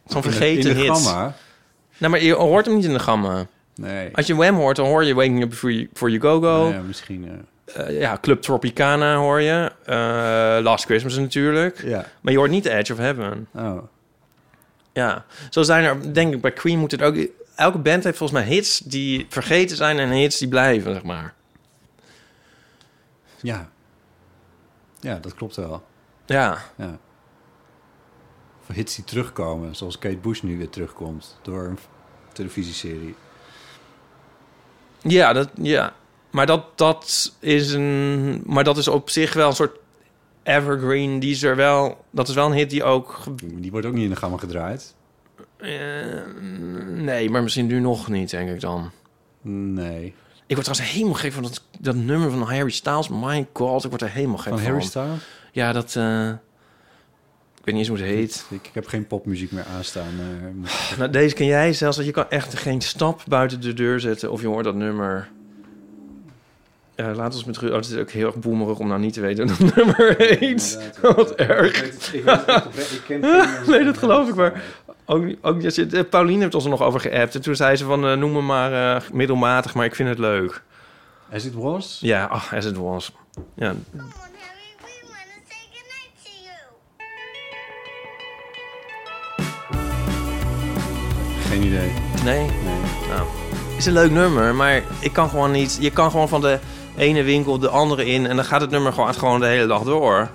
Zo'n 0.06 0.22
vergeten 0.22 0.70
in 0.70 0.76
de, 0.76 0.84
in 0.84 0.84
de 0.86 0.92
hit. 0.92 1.06
gamma. 1.06 1.34
Nou, 1.98 2.12
maar 2.12 2.22
je 2.22 2.34
hoort 2.34 2.66
hem 2.66 2.74
niet 2.74 2.84
in 2.84 2.92
de 2.92 2.98
gamma. 2.98 3.46
Nee. 3.74 4.16
Als 4.16 4.26
je 4.26 4.36
Wham 4.36 4.54
hoort, 4.56 4.76
dan 4.76 4.86
hoor 4.86 5.04
je 5.04 5.14
Waking 5.14 5.42
Up 5.42 5.48
Before 5.48 5.72
You, 5.74 5.88
Before 5.92 6.10
you 6.12 6.22
Go 6.22 6.40
Go. 6.40 6.68
Ja, 6.68 6.80
misschien. 6.80 7.24
ja. 7.24 7.30
Eh, 7.74 8.00
ja, 8.00 8.18
Club 8.20 8.42
Tropicana 8.42 9.16
hoor 9.16 9.40
je. 9.40 9.72
Eh, 9.84 10.62
Last 10.62 10.84
Christmas 10.84 11.16
natuurlijk. 11.16 11.82
Ja. 11.82 12.06
Maar 12.20 12.32
je 12.32 12.38
hoort 12.38 12.50
niet 12.50 12.66
Edge 12.66 12.92
of 12.92 12.98
Heaven. 12.98 13.48
Oh. 13.54 13.82
Ja. 14.92 15.24
Zo 15.50 15.62
zijn 15.62 15.84
er, 15.84 16.14
denk 16.14 16.34
ik, 16.34 16.40
bij 16.40 16.52
Queen 16.52 16.78
moet 16.78 16.90
het 16.90 17.02
ook... 17.02 17.16
Elke 17.54 17.78
band 17.78 18.04
heeft 18.04 18.18
volgens 18.18 18.40
mij 18.40 18.48
hits 18.48 18.78
die 18.78 19.26
vergeten 19.28 19.76
zijn 19.76 19.98
en 19.98 20.10
hits 20.10 20.38
die 20.38 20.48
blijven, 20.48 20.92
zeg 20.92 21.02
maar. 21.02 21.34
Ja. 23.40 23.68
Ja, 25.00 25.18
dat 25.18 25.34
klopt 25.34 25.56
wel. 25.56 25.84
Ja. 26.26 26.58
Ja. 26.76 26.98
Of 28.68 28.74
hits 28.74 28.94
die 28.94 29.04
terugkomen, 29.04 29.76
zoals 29.76 29.98
Kate 29.98 30.16
Bush 30.16 30.40
nu 30.42 30.58
weer 30.58 30.70
terugkomt 30.70 31.38
door 31.42 31.64
een 31.64 31.78
televisieserie. 32.32 33.14
Ja, 35.02 35.32
dat, 35.32 35.50
ja. 35.54 35.94
Maar 36.30 36.46
dat, 36.46 36.64
dat 36.78 37.32
is 37.38 37.72
een... 37.72 38.42
Maar 38.46 38.64
dat 38.64 38.78
is 38.78 38.88
op 38.88 39.10
zich 39.10 39.32
wel 39.32 39.48
een 39.48 39.54
soort 39.54 39.76
evergreen. 40.42 41.18
Die 41.20 41.30
is 41.30 41.42
er 41.42 41.56
wel... 41.56 42.04
Dat 42.10 42.28
is 42.28 42.34
wel 42.34 42.46
een 42.46 42.52
hit 42.52 42.70
die 42.70 42.84
ook... 42.84 43.18
Die 43.42 43.70
wordt 43.70 43.86
ook 43.86 43.92
niet 43.92 44.04
in 44.04 44.10
de 44.10 44.16
gamma 44.16 44.36
gedraaid. 44.36 44.94
eh, 45.56 45.68
nee, 46.86 47.30
maar 47.30 47.42
misschien 47.42 47.66
nu 47.66 47.80
nog 47.80 48.08
niet, 48.08 48.30
denk 48.30 48.50
ik 48.50 48.60
dan. 48.60 48.90
Nee. 49.42 50.14
Ik 50.46 50.56
word 50.56 50.64
trouwens 50.68 50.92
helemaal 50.94 51.14
gek 51.20 51.32
van 51.32 51.42
dat, 51.42 51.64
dat 51.78 51.94
nummer 51.94 52.30
van 52.30 52.42
Harry 52.42 52.70
Styles. 52.70 53.08
My 53.08 53.46
god, 53.52 53.84
ik 53.84 53.90
word 53.90 54.02
er 54.02 54.10
helemaal 54.10 54.36
gek 54.38 54.48
Van 54.48 54.58
van. 54.58 54.66
Harry 54.70 54.84
Styles? 54.84 55.18
Ja, 55.52 55.72
dat... 55.72 55.96
eh, 55.96 56.28
ik 57.58 57.66
weet 57.66 57.74
niet 57.74 57.88
eens 57.88 57.88
hoe 57.88 58.08
het 58.08 58.16
heet. 58.16 58.46
Ik, 58.50 58.66
ik 58.66 58.74
heb 58.74 58.86
geen 58.86 59.06
popmuziek 59.06 59.52
meer 59.52 59.64
aanstaan. 59.76 60.14
Nou, 60.98 61.10
deze 61.10 61.34
ken 61.34 61.46
jij 61.46 61.72
zelfs. 61.72 61.96
Dat 61.96 62.06
je 62.06 62.12
kan 62.12 62.30
echt 62.30 62.58
geen 62.58 62.80
stap 62.80 63.22
buiten 63.28 63.60
de 63.60 63.72
deur 63.72 64.00
zetten 64.00 64.30
of 64.32 64.40
je 64.40 64.46
hoort 64.46 64.64
dat 64.64 64.74
nummer. 64.74 65.28
Ja, 67.00 67.14
laat 67.14 67.34
ons 67.34 67.44
met 67.44 67.58
rust. 67.58 67.72
Oh, 67.72 67.78
het 67.78 67.88
is 67.88 67.96
ook 67.96 68.10
heel 68.10 68.26
erg 68.26 68.36
boemerig 68.36 68.78
om 68.78 68.88
nou 68.88 69.00
niet 69.00 69.12
te 69.12 69.20
weten 69.20 69.48
het 69.50 69.58
nummer 69.76 70.14
heet. 70.18 70.92
Wat 71.00 71.34
erg. 71.34 72.02
Nee, 73.66 73.84
dat 73.84 73.98
geloof 73.98 74.28
ik 74.28 74.34
maar. 74.34 74.62
Ook, 75.04 75.24
ook, 75.40 75.62
eh, 75.62 76.00
Pauline 76.10 76.40
heeft 76.40 76.54
ons 76.54 76.64
er 76.64 76.70
nog 76.70 76.82
over 76.82 77.00
geappt. 77.00 77.34
En 77.34 77.42
toen 77.42 77.56
zei 77.56 77.76
ze 77.76 77.84
van, 77.84 78.06
eh, 78.06 78.16
noem 78.16 78.32
me 78.32 78.40
maar 78.40 78.96
eh, 78.96 79.02
middelmatig, 79.12 79.74
maar 79.74 79.84
ik 79.84 79.94
vind 79.94 80.08
het 80.08 80.18
leuk. 80.18 80.62
As 81.32 81.44
it 81.44 81.54
was? 81.54 81.98
Ja, 82.00 82.24
ach, 82.24 82.54
as 82.54 82.64
it 82.64 82.76
was. 82.76 83.12
Ja. 83.54 83.74
Geen 91.48 91.62
idee. 91.62 91.92
nee. 92.24 92.40
Nee. 92.40 92.80
Nou, 93.08 93.28
is 93.76 93.86
een 93.86 93.92
leuk 93.92 94.10
nummer, 94.10 94.54
maar 94.54 94.82
ik 95.00 95.12
kan 95.12 95.28
gewoon 95.28 95.50
niet... 95.50 95.78
Je 95.80 95.90
kan 95.90 96.10
gewoon 96.10 96.28
van 96.28 96.40
de 96.40 96.58
ene 97.00 97.22
winkel 97.22 97.58
de 97.58 97.68
andere 97.68 98.04
in... 98.06 98.26
en 98.26 98.36
dan 98.36 98.44
gaat 98.44 98.60
het 98.60 98.70
nummer 98.70 98.92
gewoon, 98.92 99.14
gewoon 99.14 99.40
de 99.40 99.46
hele 99.46 99.66
dag 99.66 99.82
door. 99.82 100.30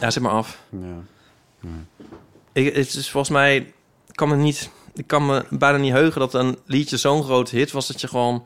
Ja, 0.00 0.10
zet 0.10 0.22
maar 0.22 0.32
af. 0.32 0.58
Ja. 0.70 1.68
Ik, 2.52 2.74
het 2.74 2.94
is 2.94 3.10
volgens 3.10 3.32
mij... 3.32 3.72
Kan 4.12 4.28
me 4.28 4.36
niet... 4.36 4.70
Ik 4.94 5.06
kan 5.06 5.26
me 5.26 5.44
bijna 5.50 5.78
niet 5.78 5.92
heugen 5.92 6.20
dat 6.20 6.34
een 6.34 6.58
liedje 6.66 6.96
zo'n 6.96 7.24
groot 7.24 7.50
hit 7.50 7.72
was... 7.72 7.86
dat 7.86 8.00
je 8.00 8.08
gewoon... 8.08 8.44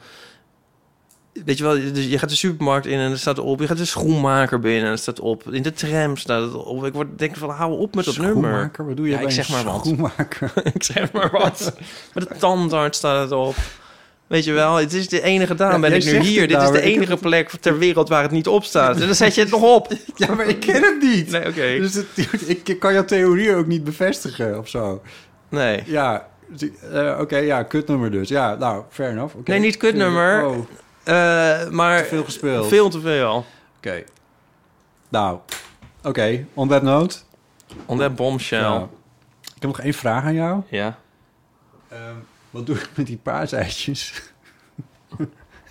Weet 1.44 1.58
je 1.58 1.64
wel, 1.64 1.92
dus 1.92 2.06
je 2.06 2.18
gaat 2.18 2.28
de 2.28 2.36
supermarkt 2.36 2.86
in 2.86 2.98
en 2.98 3.10
er 3.10 3.18
staat 3.18 3.38
op. 3.38 3.60
Je 3.60 3.66
gaat 3.66 3.76
de 3.76 3.84
schoenmaker 3.84 4.58
binnen 4.58 4.84
en 4.84 4.90
er 4.90 4.98
staat 4.98 5.20
op. 5.20 5.52
In 5.52 5.62
de 5.62 5.72
tram 5.72 6.16
staat 6.16 6.42
het 6.42 6.54
op. 6.54 6.84
Ik 6.84 6.92
word 6.92 7.18
denk 7.18 7.36
van, 7.36 7.50
hou 7.50 7.78
op 7.78 7.94
met 7.94 8.04
dat 8.04 8.16
nummer. 8.16 8.50
Schoenmaker? 8.50 8.86
Wat 8.86 8.96
doe 8.96 9.06
je 9.06 9.12
Ja, 9.12 9.18
bij 9.18 9.26
ik 9.28 9.32
zeg 9.32 9.48
maar 9.48 9.64
wat. 9.64 9.86
Ik 10.74 10.82
zeg 10.82 11.12
maar 11.12 11.30
wat. 11.30 11.76
Met 12.14 12.28
de 12.28 12.36
tandarts 12.36 12.98
staat 12.98 13.22
het 13.22 13.32
op. 13.38 13.56
Weet 14.26 14.44
je 14.44 14.52
wel, 14.52 14.74
het 14.74 14.92
is 14.92 15.08
de 15.08 15.22
enige, 15.22 15.54
daarom 15.54 15.82
Ja, 15.82 15.88
ben 15.88 15.98
ik 15.98 16.04
nu 16.04 16.18
hier. 16.18 16.48
Dit 16.48 16.56
is 16.56 16.62
nou, 16.62 16.72
de 16.72 16.80
enige 16.80 17.16
plek 17.16 17.50
ter 17.50 17.78
wereld 17.78 18.08
waar 18.08 18.22
het 18.22 18.30
niet 18.30 18.46
op 18.46 18.64
staat. 18.64 18.94
En 19.00 19.06
dan 19.06 19.14
zet 19.14 19.34
je 19.34 19.40
het 19.40 19.50
nog 19.50 19.62
op. 19.62 19.92
Ja, 20.16 20.34
maar 20.34 20.46
ik 20.46 20.60
ken 20.60 20.82
het 20.82 21.00
niet. 21.02 21.30
Nee, 21.30 21.46
oké. 21.48 21.78
Dus 21.78 21.94
het, 21.94 22.06
ik 22.68 22.78
kan 22.78 22.92
jouw 22.92 23.04
theorie 23.04 23.54
ook 23.54 23.66
niet 23.66 23.84
bevestigen 23.84 24.58
of 24.58 24.68
zo. 24.68 25.02
Nee. 25.48 25.82
Ja, 25.86 26.28
eh, 26.92 27.18
oké, 27.20 27.36
ja, 27.36 27.62
kutnummer 27.62 28.10
dus. 28.10 28.28
Ja, 28.28 28.54
nou, 28.54 28.84
fair 28.90 29.10
enough. 29.10 29.36
oké. 29.36 29.50
Nee, 29.50 29.60
niet 29.60 29.76
kutnummer. 29.76 30.46
Oh, 30.46 30.56
Eh, 31.04 31.68
maar 31.68 32.02
te 32.02 32.08
veel 32.08 32.24
gespeeld. 32.24 32.68
veel 32.68 32.88
te 32.88 33.00
veel. 33.00 33.44
Oké. 33.76 34.02
Nou, 35.08 35.38
oké, 36.02 36.46
on 36.54 36.68
that 36.68 36.82
note. 36.82 37.16
On 37.86 37.98
that 37.98 38.14
bombshell. 38.16 38.58
Ja. 38.60 38.72
Ja. 38.74 38.88
Ik 39.42 39.62
heb 39.62 39.62
nog 39.62 39.80
één 39.80 39.94
vraag 39.94 40.24
aan 40.24 40.34
jou. 40.34 40.62
Ehm, 40.70 40.94
wat 42.56 42.66
doe 42.66 42.76
ik 42.76 42.90
met 42.94 43.06
die 43.06 43.16
paaseitjes? 43.22 44.22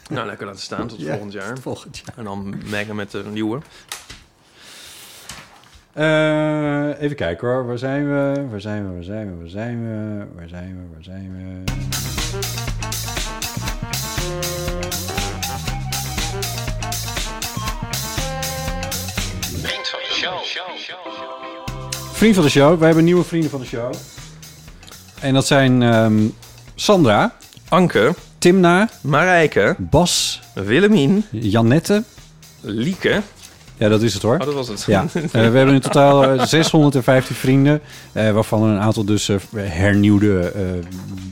Nou, 0.09 0.25
lekker 0.27 0.45
laten 0.45 0.61
staan 0.61 0.87
tot 0.87 0.99
Ja, 0.99 1.11
volgend 1.11 1.33
jaar. 1.33 1.53
tot 1.53 1.63
volgend 1.63 1.97
jaar. 1.97 2.17
En 2.17 2.23
dan 2.23 2.55
mengen 2.65 2.95
met 2.95 3.11
de 3.11 3.23
nieuwe. 3.23 3.59
Eh, 5.93 7.01
even 7.01 7.15
kijken 7.15 7.47
hoor. 7.47 7.65
Waar 7.65 7.77
zijn 7.77 8.07
we? 8.07 8.45
Waar 8.49 8.61
zijn 8.61 8.87
we? 8.87 8.93
Waar 8.93 9.03
zijn 9.03 9.27
we? 9.27 9.35
Waar 9.35 9.49
zijn 9.49 9.83
we? 9.83 10.25
Waar 10.35 10.49
zijn 10.49 10.75
we? 10.75 10.93
Waar 10.93 11.03
zijn 11.03 11.63
we? 11.65 11.71
Vriend 22.11 22.35
van 22.35 22.43
de 22.43 22.49
show. 22.49 22.77
Wij 22.77 22.85
hebben 22.87 23.05
nieuwe 23.05 23.23
vrienden 23.23 23.49
van 23.49 23.59
de 23.59 23.65
show. 23.65 23.93
En 25.21 25.33
dat 25.33 25.47
zijn 25.47 25.81
ehm, 25.81 26.27
Sandra, 26.77 27.31
Anke, 27.71 28.13
Timna, 28.41 28.89
Marijke, 29.03 29.75
Bas, 29.79 30.41
Willemien, 30.55 31.23
Jannette. 31.31 32.03
Lieke. 32.63 33.23
Ja, 33.77 33.89
dat 33.89 34.01
is 34.01 34.13
het 34.13 34.21
hoor. 34.23 34.33
Oh, 34.37 34.45
dat 34.45 34.53
was 34.53 34.67
het. 34.67 34.83
Ja, 34.87 35.05
eh, 35.13 35.21
we 35.31 35.37
hebben 35.39 35.73
in 35.73 35.79
totaal 35.79 36.23
eh, 36.23 36.45
615 36.45 37.35
vrienden, 37.35 37.81
eh, 38.11 38.31
waarvan 38.31 38.63
een 38.63 38.79
aantal 38.79 39.05
dus 39.05 39.29
eh, 39.29 39.35
hernieuwde, 39.55 40.39
eh, 40.39 40.61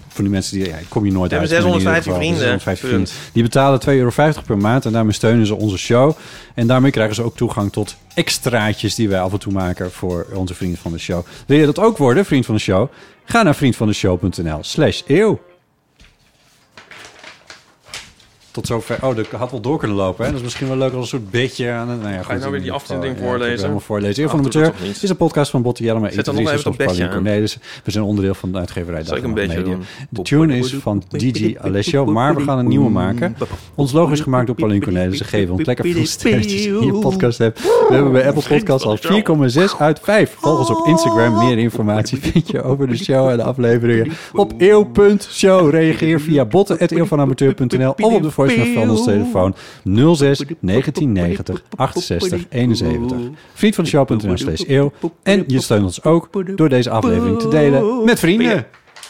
van 0.07 0.23
die 0.23 0.33
mensen 0.33 0.57
die, 0.57 0.67
ja, 0.67 0.75
kom 0.89 1.05
je 1.05 1.11
nooit 1.11 1.31
We 1.31 1.37
uit. 1.37 1.49
hebben 1.49 1.69
maar 1.69 1.79
in 1.79 1.85
ieder 1.87 2.03
615 2.03 2.03
geval, 2.03 2.19
vrienden. 2.19 2.59
615 2.59 2.89
Punt. 2.89 3.09
vrienden. 3.09 3.33
Die 3.33 3.43
betalen 3.43 3.79
2,50 3.79 4.33
euro 4.33 4.41
per 4.45 4.57
maand 4.57 4.85
en 4.85 4.91
daarmee 4.91 5.13
steunen 5.13 5.45
ze 5.45 5.55
onze 5.55 5.77
show. 5.77 6.11
En 6.55 6.67
daarmee 6.67 6.91
krijgen 6.91 7.15
ze 7.15 7.23
ook 7.23 7.35
toegang 7.35 7.71
tot 7.71 7.95
extraatjes 8.13 8.95
die 8.95 9.09
wij 9.09 9.19
af 9.19 9.31
en 9.31 9.39
toe 9.39 9.53
maken 9.53 9.91
voor 9.91 10.25
onze 10.33 10.53
vrienden 10.53 10.79
van 10.79 10.91
de 10.91 10.97
show. 10.99 11.25
Wil 11.47 11.57
je 11.57 11.65
dat 11.65 11.79
ook 11.79 11.97
worden, 11.97 12.25
vriend 12.25 12.45
van 12.45 12.55
de 12.55 12.61
show? 12.61 12.89
Ga 13.25 13.43
naar 13.43 13.55
vriendvandeshow.nl 13.55 14.57
slash 14.61 15.01
eeuw. 15.07 15.39
Tot 18.53 18.67
zover. 18.67 18.97
Oh, 19.01 19.15
dat 19.15 19.27
had 19.27 19.51
wel 19.51 19.59
door 19.59 19.77
kunnen 19.77 19.97
lopen. 19.97 20.23
Hè? 20.25 20.29
Dat 20.29 20.39
is 20.39 20.43
misschien 20.45 20.67
wel 20.67 20.77
leuk 20.77 20.93
als 20.93 21.01
een 21.01 21.07
soort 21.19 21.31
beetje 21.31 21.71
aan. 21.71 21.87
Nou 21.87 22.13
ja, 22.13 22.21
Ga 22.23 22.33
je 22.33 22.39
nou 22.39 22.51
weer 22.51 22.61
die 22.61 22.71
afzending 22.71 23.17
Ja, 23.17 23.23
voorlezen? 23.23 23.57
helemaal 23.57 23.79
voorlezen. 23.79 24.23
Eeuw 24.23 24.29
van 24.29 24.41
de 24.43 24.59
Amateur 24.59 24.73
is 25.01 25.09
een 25.09 25.15
podcast 25.15 25.51
van 25.51 25.61
Botte 25.61 25.83
Jellema. 25.83 26.09
Zet 26.11 26.25
dan 26.25 26.35
nog 26.35 26.49
even 26.51 26.63
dat 26.63 26.77
bedje 26.77 27.09
aan. 27.09 27.23
We 27.23 27.91
zijn 27.91 28.03
onderdeel 28.03 28.33
van 28.33 28.51
de 28.51 28.57
uitgeverij 28.57 29.03
Zal 29.03 29.17
ik 29.17 29.23
een 29.23 29.29
en 29.29 29.35
beetje? 29.35 29.57
Media. 29.57 29.77
De 30.09 30.21
tune 30.21 30.57
is 30.57 30.73
van 30.73 31.03
DJ 31.09 31.55
Alessio, 31.61 32.05
maar 32.05 32.35
we 32.35 32.41
gaan 32.41 32.57
een 32.57 32.67
nieuwe 32.67 32.89
maken. 32.89 33.35
Ons 33.75 33.91
logo 33.91 34.11
is 34.11 34.19
gemaakt 34.19 34.47
door 34.47 34.55
Pauline 34.55 34.81
Cornelissen. 34.83 35.25
Geef 35.25 35.49
ons 35.49 35.65
lekker 35.65 35.85
veel 35.91 36.05
sterretjes 36.05 36.65
in 36.65 36.85
je 36.85 36.93
podcast 36.93 37.37
hebt. 37.37 37.61
We 37.61 37.87
hebben 37.89 38.11
bij 38.11 38.27
Apple 38.27 38.43
Podcasts 38.47 38.85
al 38.85 38.97
4,6 39.49 39.77
uit 39.79 39.99
5. 40.03 40.35
Volg 40.39 40.59
ons 40.59 40.69
op 40.69 40.87
Instagram. 40.87 41.45
Meer 41.45 41.57
informatie 41.57 42.17
vind 42.21 42.49
je 42.49 42.63
over 42.63 42.87
de 42.87 42.97
show 42.97 43.29
en 43.29 43.37
de 43.37 43.43
afleveringen 43.43 44.11
op 44.33 44.53
eeuw.show. 44.57 45.69
Reageer 45.69 46.21
via 46.21 46.45
botten.eeuwvanamateur.nl 46.45 47.93
of 47.97 48.13
op 48.13 48.21
de 48.23 48.31
voicemail 48.47 48.73
van 48.73 48.89
ons 48.89 49.03
telefoon 49.03 49.55
06 50.15 50.43
1990 50.59 51.63
68 51.75 52.45
71. 52.49 53.17
Vriend 53.53 53.75
van 53.75 53.83
de 53.83 53.89
show.nl 53.89 54.37
slash 54.37 54.63
eeuw. 54.67 54.91
En 55.23 55.43
je 55.47 55.61
steunt 55.61 55.83
ons 55.83 56.03
ook 56.03 56.29
door 56.57 56.69
deze 56.69 56.89
aflevering 56.89 57.39
te 57.39 57.47
delen 57.47 58.05
met 58.05 58.19
vrienden. 58.19 58.65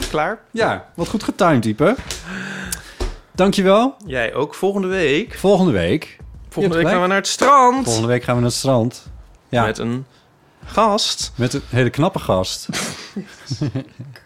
Klaar? 0.10 0.40
Ja, 0.52 0.90
wat 0.96 1.08
goed 1.08 1.24
getimed, 1.24 1.62
type. 1.62 1.96
Dankjewel. 3.36 3.96
Jij 4.06 4.34
ook. 4.34 4.56
Volgende 4.56 4.88
week. 4.88 5.34
Volgende 5.34 5.72
week. 5.72 6.18
Volgende 6.50 6.78
week 6.78 6.88
gaan 6.88 7.02
we 7.02 7.08
naar 7.08 7.18
het 7.18 7.28
strand. 7.28 7.84
Volgende 7.84 8.08
week 8.08 8.24
gaan 8.24 8.36
we 8.36 8.42
naar 8.42 8.50
het 8.50 8.60
strand. 8.60 9.12
Ja, 9.50 9.66
Met 9.66 9.78
een 9.78 10.06
gast. 10.66 11.32
met 11.36 11.54
een 11.54 11.62
hele 11.70 11.90
knappe 11.90 12.20
gast. 12.20 12.68
Kan 13.60 13.72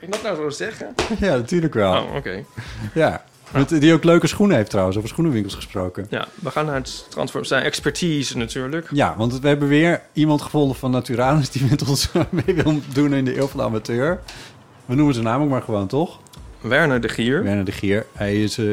je 0.02 0.08
dat 0.10 0.22
nou 0.24 0.36
zo 0.36 0.50
zeggen? 0.50 0.94
Ja, 1.20 1.36
natuurlijk 1.36 1.74
wel. 1.74 1.94
Oh, 2.04 2.16
oké. 2.16 2.44
Ja. 2.94 3.24
Met, 3.54 3.70
die 3.82 3.94
ook 3.94 4.04
leuke 4.04 4.28
schoenen 4.28 4.56
heeft 4.58 4.70
trouwens, 4.70 4.98
over 4.98 5.10
schoenenwinkels 5.10 5.56
gesproken. 5.56 6.08
Ja, 6.10 6.28
we 6.36 6.52
gaan 6.52 6.66
naar 6.66 6.76
het 6.76 6.88
strand 6.88 7.32
voor 7.32 7.46
zijn 7.46 7.64
expertise 7.64 8.38
natuurlijk. 8.38 8.88
Ja, 8.92 9.14
want 9.18 9.40
we 9.40 9.48
hebben 9.48 9.68
weer 9.68 10.02
iemand 10.14 10.42
gevonden 10.42 10.76
van 10.78 10.92
Naturalis 10.92 11.50
die 11.50 11.66
met 11.70 11.88
ons 11.90 12.12
mee 12.46 12.56
wil 12.56 12.80
doen 12.94 13.14
in 13.14 13.26
de 13.26 13.38
eeuw 13.38 13.48
van 13.48 13.60
de 13.60 13.66
amateur. 13.66 14.20
We 14.86 14.96
noemen 14.96 15.14
zijn 15.14 15.26
naam 15.26 15.42
ook 15.42 15.50
maar 15.50 15.62
gewoon, 15.62 15.88
toch? 15.88 16.20
Werner 16.62 17.02
de 17.02 17.10
Gier. 17.10 17.44
Werner 17.44 17.66
de 17.66 17.72
Gier. 17.72 18.06
Hij 18.14 18.44
is, 18.44 18.58
eh, 18.58 18.66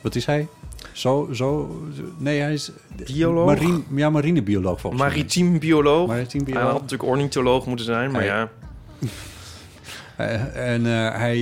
wat 0.00 0.14
is 0.14 0.26
hij? 0.26 0.48
Zo, 0.92 1.28
zo, 1.32 1.76
nee, 2.16 2.40
hij 2.40 2.52
is... 2.52 2.70
Bioloog? 3.06 3.46
Marine, 3.46 3.80
ja, 3.94 4.10
marinebioloog 4.10 4.80
volgens 4.80 5.02
mij. 5.02 5.10
Maritiem 5.10 5.58
bioloog. 5.58 6.06
Maritiem 6.06 6.42
Hij 6.42 6.52
bioloog. 6.52 6.72
had 6.72 6.80
natuurlijk 6.82 7.10
ornitholoog 7.10 7.66
moeten 7.66 7.84
zijn, 7.86 8.10
maar 8.10 8.20
Hij- 8.20 8.30
ja. 8.30 8.48
Eh, 10.28 10.72
en 10.74 10.86
eh, 10.86 11.14
hij, 11.18 11.38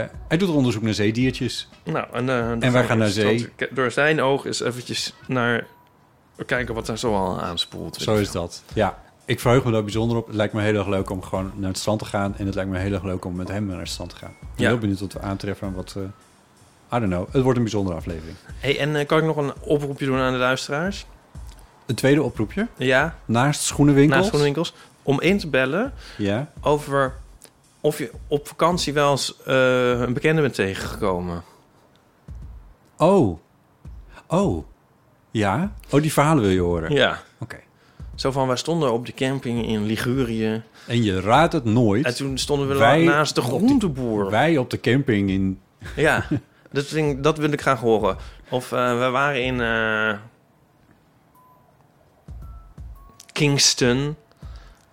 eh, 0.00 0.08
hij 0.28 0.36
doet 0.36 0.48
onderzoek 0.48 0.82
naar 0.82 0.94
zeediertjes. 0.94 1.68
Nou, 1.84 2.06
en, 2.12 2.28
En 2.62 2.72
wij 2.72 2.84
gaan 2.84 2.98
naar 2.98 3.06
het 3.06 3.14
zee. 3.16 3.48
Door 3.70 3.90
zijn 3.90 4.20
oog 4.22 4.44
eens 4.46 4.60
eventjes 4.62 5.14
naar... 5.26 5.66
Kijken 6.46 6.74
wat 6.74 6.86
daar 6.86 6.98
zo 6.98 7.14
al 7.14 7.40
aanspoelt. 7.40 7.96
Zo 7.96 8.14
is 8.16 8.30
dat. 8.30 8.62
Ja, 8.74 8.98
ik 9.24 9.40
verheug 9.40 9.64
me 9.64 9.72
daar 9.72 9.82
bijzonder 9.82 10.16
op. 10.16 10.26
Het 10.26 10.36
lijkt 10.36 10.52
me 10.52 10.62
heel 10.62 10.74
erg 10.74 10.86
leuk 10.86 11.10
om 11.10 11.22
gewoon 11.22 11.52
naar 11.56 11.68
het 11.68 11.78
strand 11.78 11.98
te 11.98 12.04
gaan. 12.04 12.34
En 12.36 12.46
het 12.46 12.54
lijkt 12.54 12.70
me 12.70 12.78
heel 12.78 12.92
erg 12.92 13.02
leuk 13.02 13.24
om 13.24 13.36
met 13.36 13.48
hem 13.48 13.66
naar 13.66 13.78
het 13.78 13.88
strand 13.88 14.10
te 14.10 14.16
gaan. 14.16 14.30
Ik 14.30 14.36
ben 14.40 14.64
Ja. 14.64 14.68
heel 14.68 14.78
benieuwd 14.78 15.00
wat 15.00 15.12
we 15.12 15.20
aantreffen 15.20 15.66
en 15.68 15.74
wat... 15.74 15.94
I 15.96 16.98
don't 16.98 17.06
know. 17.12 17.26
Het 17.32 17.42
wordt 17.42 17.56
een 17.58 17.64
bijzondere 17.64 17.96
aflevering. 17.96 18.36
Hey, 18.58 18.78
en 18.78 19.06
kan 19.06 19.18
ik 19.18 19.24
nog 19.24 19.36
een 19.36 19.52
oproepje 19.60 20.06
doen 20.06 20.18
aan 20.18 20.32
de 20.32 20.38
luisteraars? 20.38 21.06
Een 21.86 21.94
tweede 21.94 22.22
oproepje. 22.22 22.66
Ja, 22.76 23.18
Naast 23.24 23.62
schoenenwinkels. 23.62 24.14
naast 24.16 24.26
schoenenwinkels. 24.28 24.74
Om 25.02 25.20
in 25.20 25.38
te 25.38 25.48
bellen 25.48 25.92
Ja. 26.16 26.50
over 26.60 27.14
of 27.88 27.98
je 27.98 28.10
op 28.28 28.48
vakantie 28.48 28.92
wel 28.92 29.10
eens 29.10 29.36
eh, 29.44 30.00
een 30.00 30.12
bekende 30.12 30.40
bent 30.42 30.54
tegengekomen. 30.54 31.42
Oh. 32.96 33.38
Oh. 34.26 34.64
Ja? 35.30 35.72
Oh, 35.90 36.02
die 36.02 36.12
verhalen 36.12 36.42
wil 36.42 36.52
je 36.52 36.60
horen? 36.60 36.92
Ja. 36.92 37.22
Oké. 37.38 37.56
Zo 38.14 38.30
van, 38.30 38.46
wij 38.46 38.56
stonden 38.56 38.92
op 38.92 39.06
de 39.06 39.14
camping 39.14 39.66
in 39.66 39.84
Ligurië. 39.86 40.62
En 40.86 41.02
je 41.02 41.20
raadt 41.20 41.52
het 41.52 41.64
nooit. 41.64 42.04
En 42.06 42.14
toen 42.16 42.38
stonden 42.38 42.68
we 42.68 42.74
Wij 42.76 43.04
naast 43.04 43.34
de 43.34 43.40
die- 43.40 43.50
groenteboer. 43.50 44.30
Wij 44.30 44.56
op 44.56 44.70
de 44.70 44.80
camping 44.80 45.30
in... 45.30 45.60
Ja, 45.96 46.26
dat, 46.72 46.92
ik- 46.92 47.22
dat 47.22 47.38
wil 47.38 47.50
ik 47.52 47.60
graag 47.60 47.80
horen. 47.80 48.16
Of 48.48 48.72
eh, 48.72 48.98
we 48.98 49.08
waren 49.10 49.44
in 49.44 49.60
eh, 49.60 50.18
Kingston. 53.32 54.16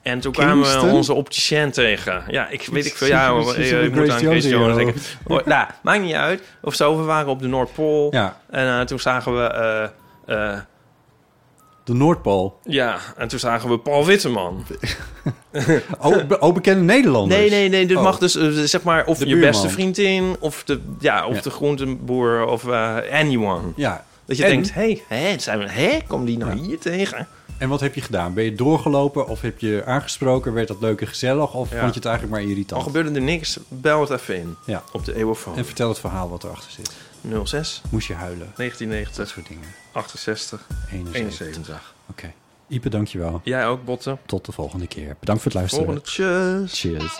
En 0.06 0.20
toen 0.20 0.32
kwamen 0.32 0.82
we 0.82 0.92
onze 0.92 1.14
opticien 1.14 1.72
tegen. 1.72 2.24
Ja, 2.28 2.48
ik 2.50 2.68
weet 2.72 2.86
ik 2.86 2.96
veel. 2.96 3.08
Ja, 3.08 3.42
zit- 3.44 3.58
ik, 3.58 3.96
moet 3.96 4.10
aan 4.10 4.20
je 4.22 4.40
Jones 4.50 4.76
denken. 4.76 5.02
Oh, 5.28 5.46
nou, 5.46 5.68
maakt 5.84 6.02
niet 6.02 6.14
uit. 6.14 6.42
Of 6.62 6.74
zo, 6.76 6.98
we 6.98 7.04
waren 7.04 7.28
op 7.30 7.42
de 7.42 7.48
Noordpool. 7.48 8.08
Ja, 8.14 8.40
En 8.50 8.68
eh, 8.80 8.82
toen 8.86 9.00
zagen 9.00 9.36
we... 9.36 9.44
eh, 10.26 10.54
eh, 10.54 10.60
de 11.84 11.94
Noordpool. 11.94 12.60
ja, 12.64 12.98
en 13.18 13.28
toen 13.28 13.40
zagen 13.40 13.70
we 13.70 13.80
Paul 13.80 14.06
Witteman. 14.06 14.66
Oh, 16.00 16.26
be- 16.28 16.40
oh, 16.40 16.54
bekende 16.54 16.84
Nederlanders. 16.94 17.40
Nee, 17.40 17.50
nee, 17.50 17.70
nee. 17.70 17.86
Dit 17.86 17.98
Oh. 17.98 18.04
mag 18.04 18.18
dus 18.18 18.36
eh, 18.36 18.48
zeg 18.50 18.84
maar 18.84 19.06
of 19.06 19.18
De 19.18 19.26
je 19.28 19.32
buurman. 19.34 19.52
beste 19.52 19.70
vriendin, 19.70 20.36
of 20.40 20.64
de, 20.64 20.82
ja, 21.00 21.26
of 21.28 21.36
Ja. 21.36 21.42
de 21.42 21.50
groenteboer, 21.50 22.46
of 22.46 22.68
eh, 22.68 22.96
anyone. 23.12 23.62
Ja. 23.76 24.06
Dat 24.26 24.38
je 24.38 24.44
En? 24.44 24.50
denkt, 24.50 24.74
hé, 24.74 25.02
hè, 25.08 25.40
zijn 25.40 25.60
we, 25.60 25.70
hè, 25.70 25.98
kom 26.08 26.26
die 26.26 26.38
nou 26.38 26.58
hier 26.60 26.80
tegen? 26.80 27.28
En 27.58 27.70
wat 27.70 27.80
heb 27.80 27.96
je 27.96 28.02
gedaan? 28.02 28.34
Ben 28.34 28.44
je 28.44 28.56
doorgelopen 28.56 29.28
of 29.28 29.42
heb 29.42 29.60
je 29.60 29.84
aangesproken? 29.86 30.54
Werd 30.54 30.68
dat 30.68 30.82
leuk 30.82 31.02
en 31.02 31.08
gezellig? 31.08 31.54
Of 31.54 31.72
Ja. 31.72 31.80
vond 31.80 31.90
je 31.94 32.00
het 32.00 32.06
eigenlijk 32.06 32.36
maar 32.36 32.44
Al 32.44 32.50
irritant? 32.52 32.84
gebeurde 32.84 33.12
er 33.12 33.22
niks, 33.22 33.60
bel 33.68 34.02
het 34.02 34.10
even 34.10 34.36
in. 34.38 34.56
Ja. 34.66 34.84
Op 34.92 35.06
de 35.06 35.16
Eeuwenfoon. 35.16 35.56
En 35.58 35.66
vertel 35.66 35.90
het 35.90 36.00
verhaal 36.00 36.30
wat 36.30 36.44
erachter 36.44 36.72
zit. 36.72 36.94
06 37.48 37.82
Moest 37.90 38.08
je 38.08 38.14
huilen? 38.14 38.46
Dat 38.48 38.56
1990 38.58 39.28
soort 39.36 39.48
dingen. 39.48 39.68
68 39.92 40.68
71. 40.92 41.40
71. 41.48 41.94
Oké. 42.10 42.34
Ipe, 42.68 42.90
dankjewel. 42.90 43.42
Jij 43.44 43.68
ook, 43.68 43.86
Botten. 43.86 44.20
Tot 44.26 44.46
de 44.46 44.52
volgende 44.52 44.88
keer. 44.88 45.16
Bedankt 45.20 45.42
voor 45.42 45.52
het 45.52 45.60
luisteren. 45.60 45.86
Volgende 45.86 46.10
tjus. 46.68 46.80
Cheers. 46.80 47.20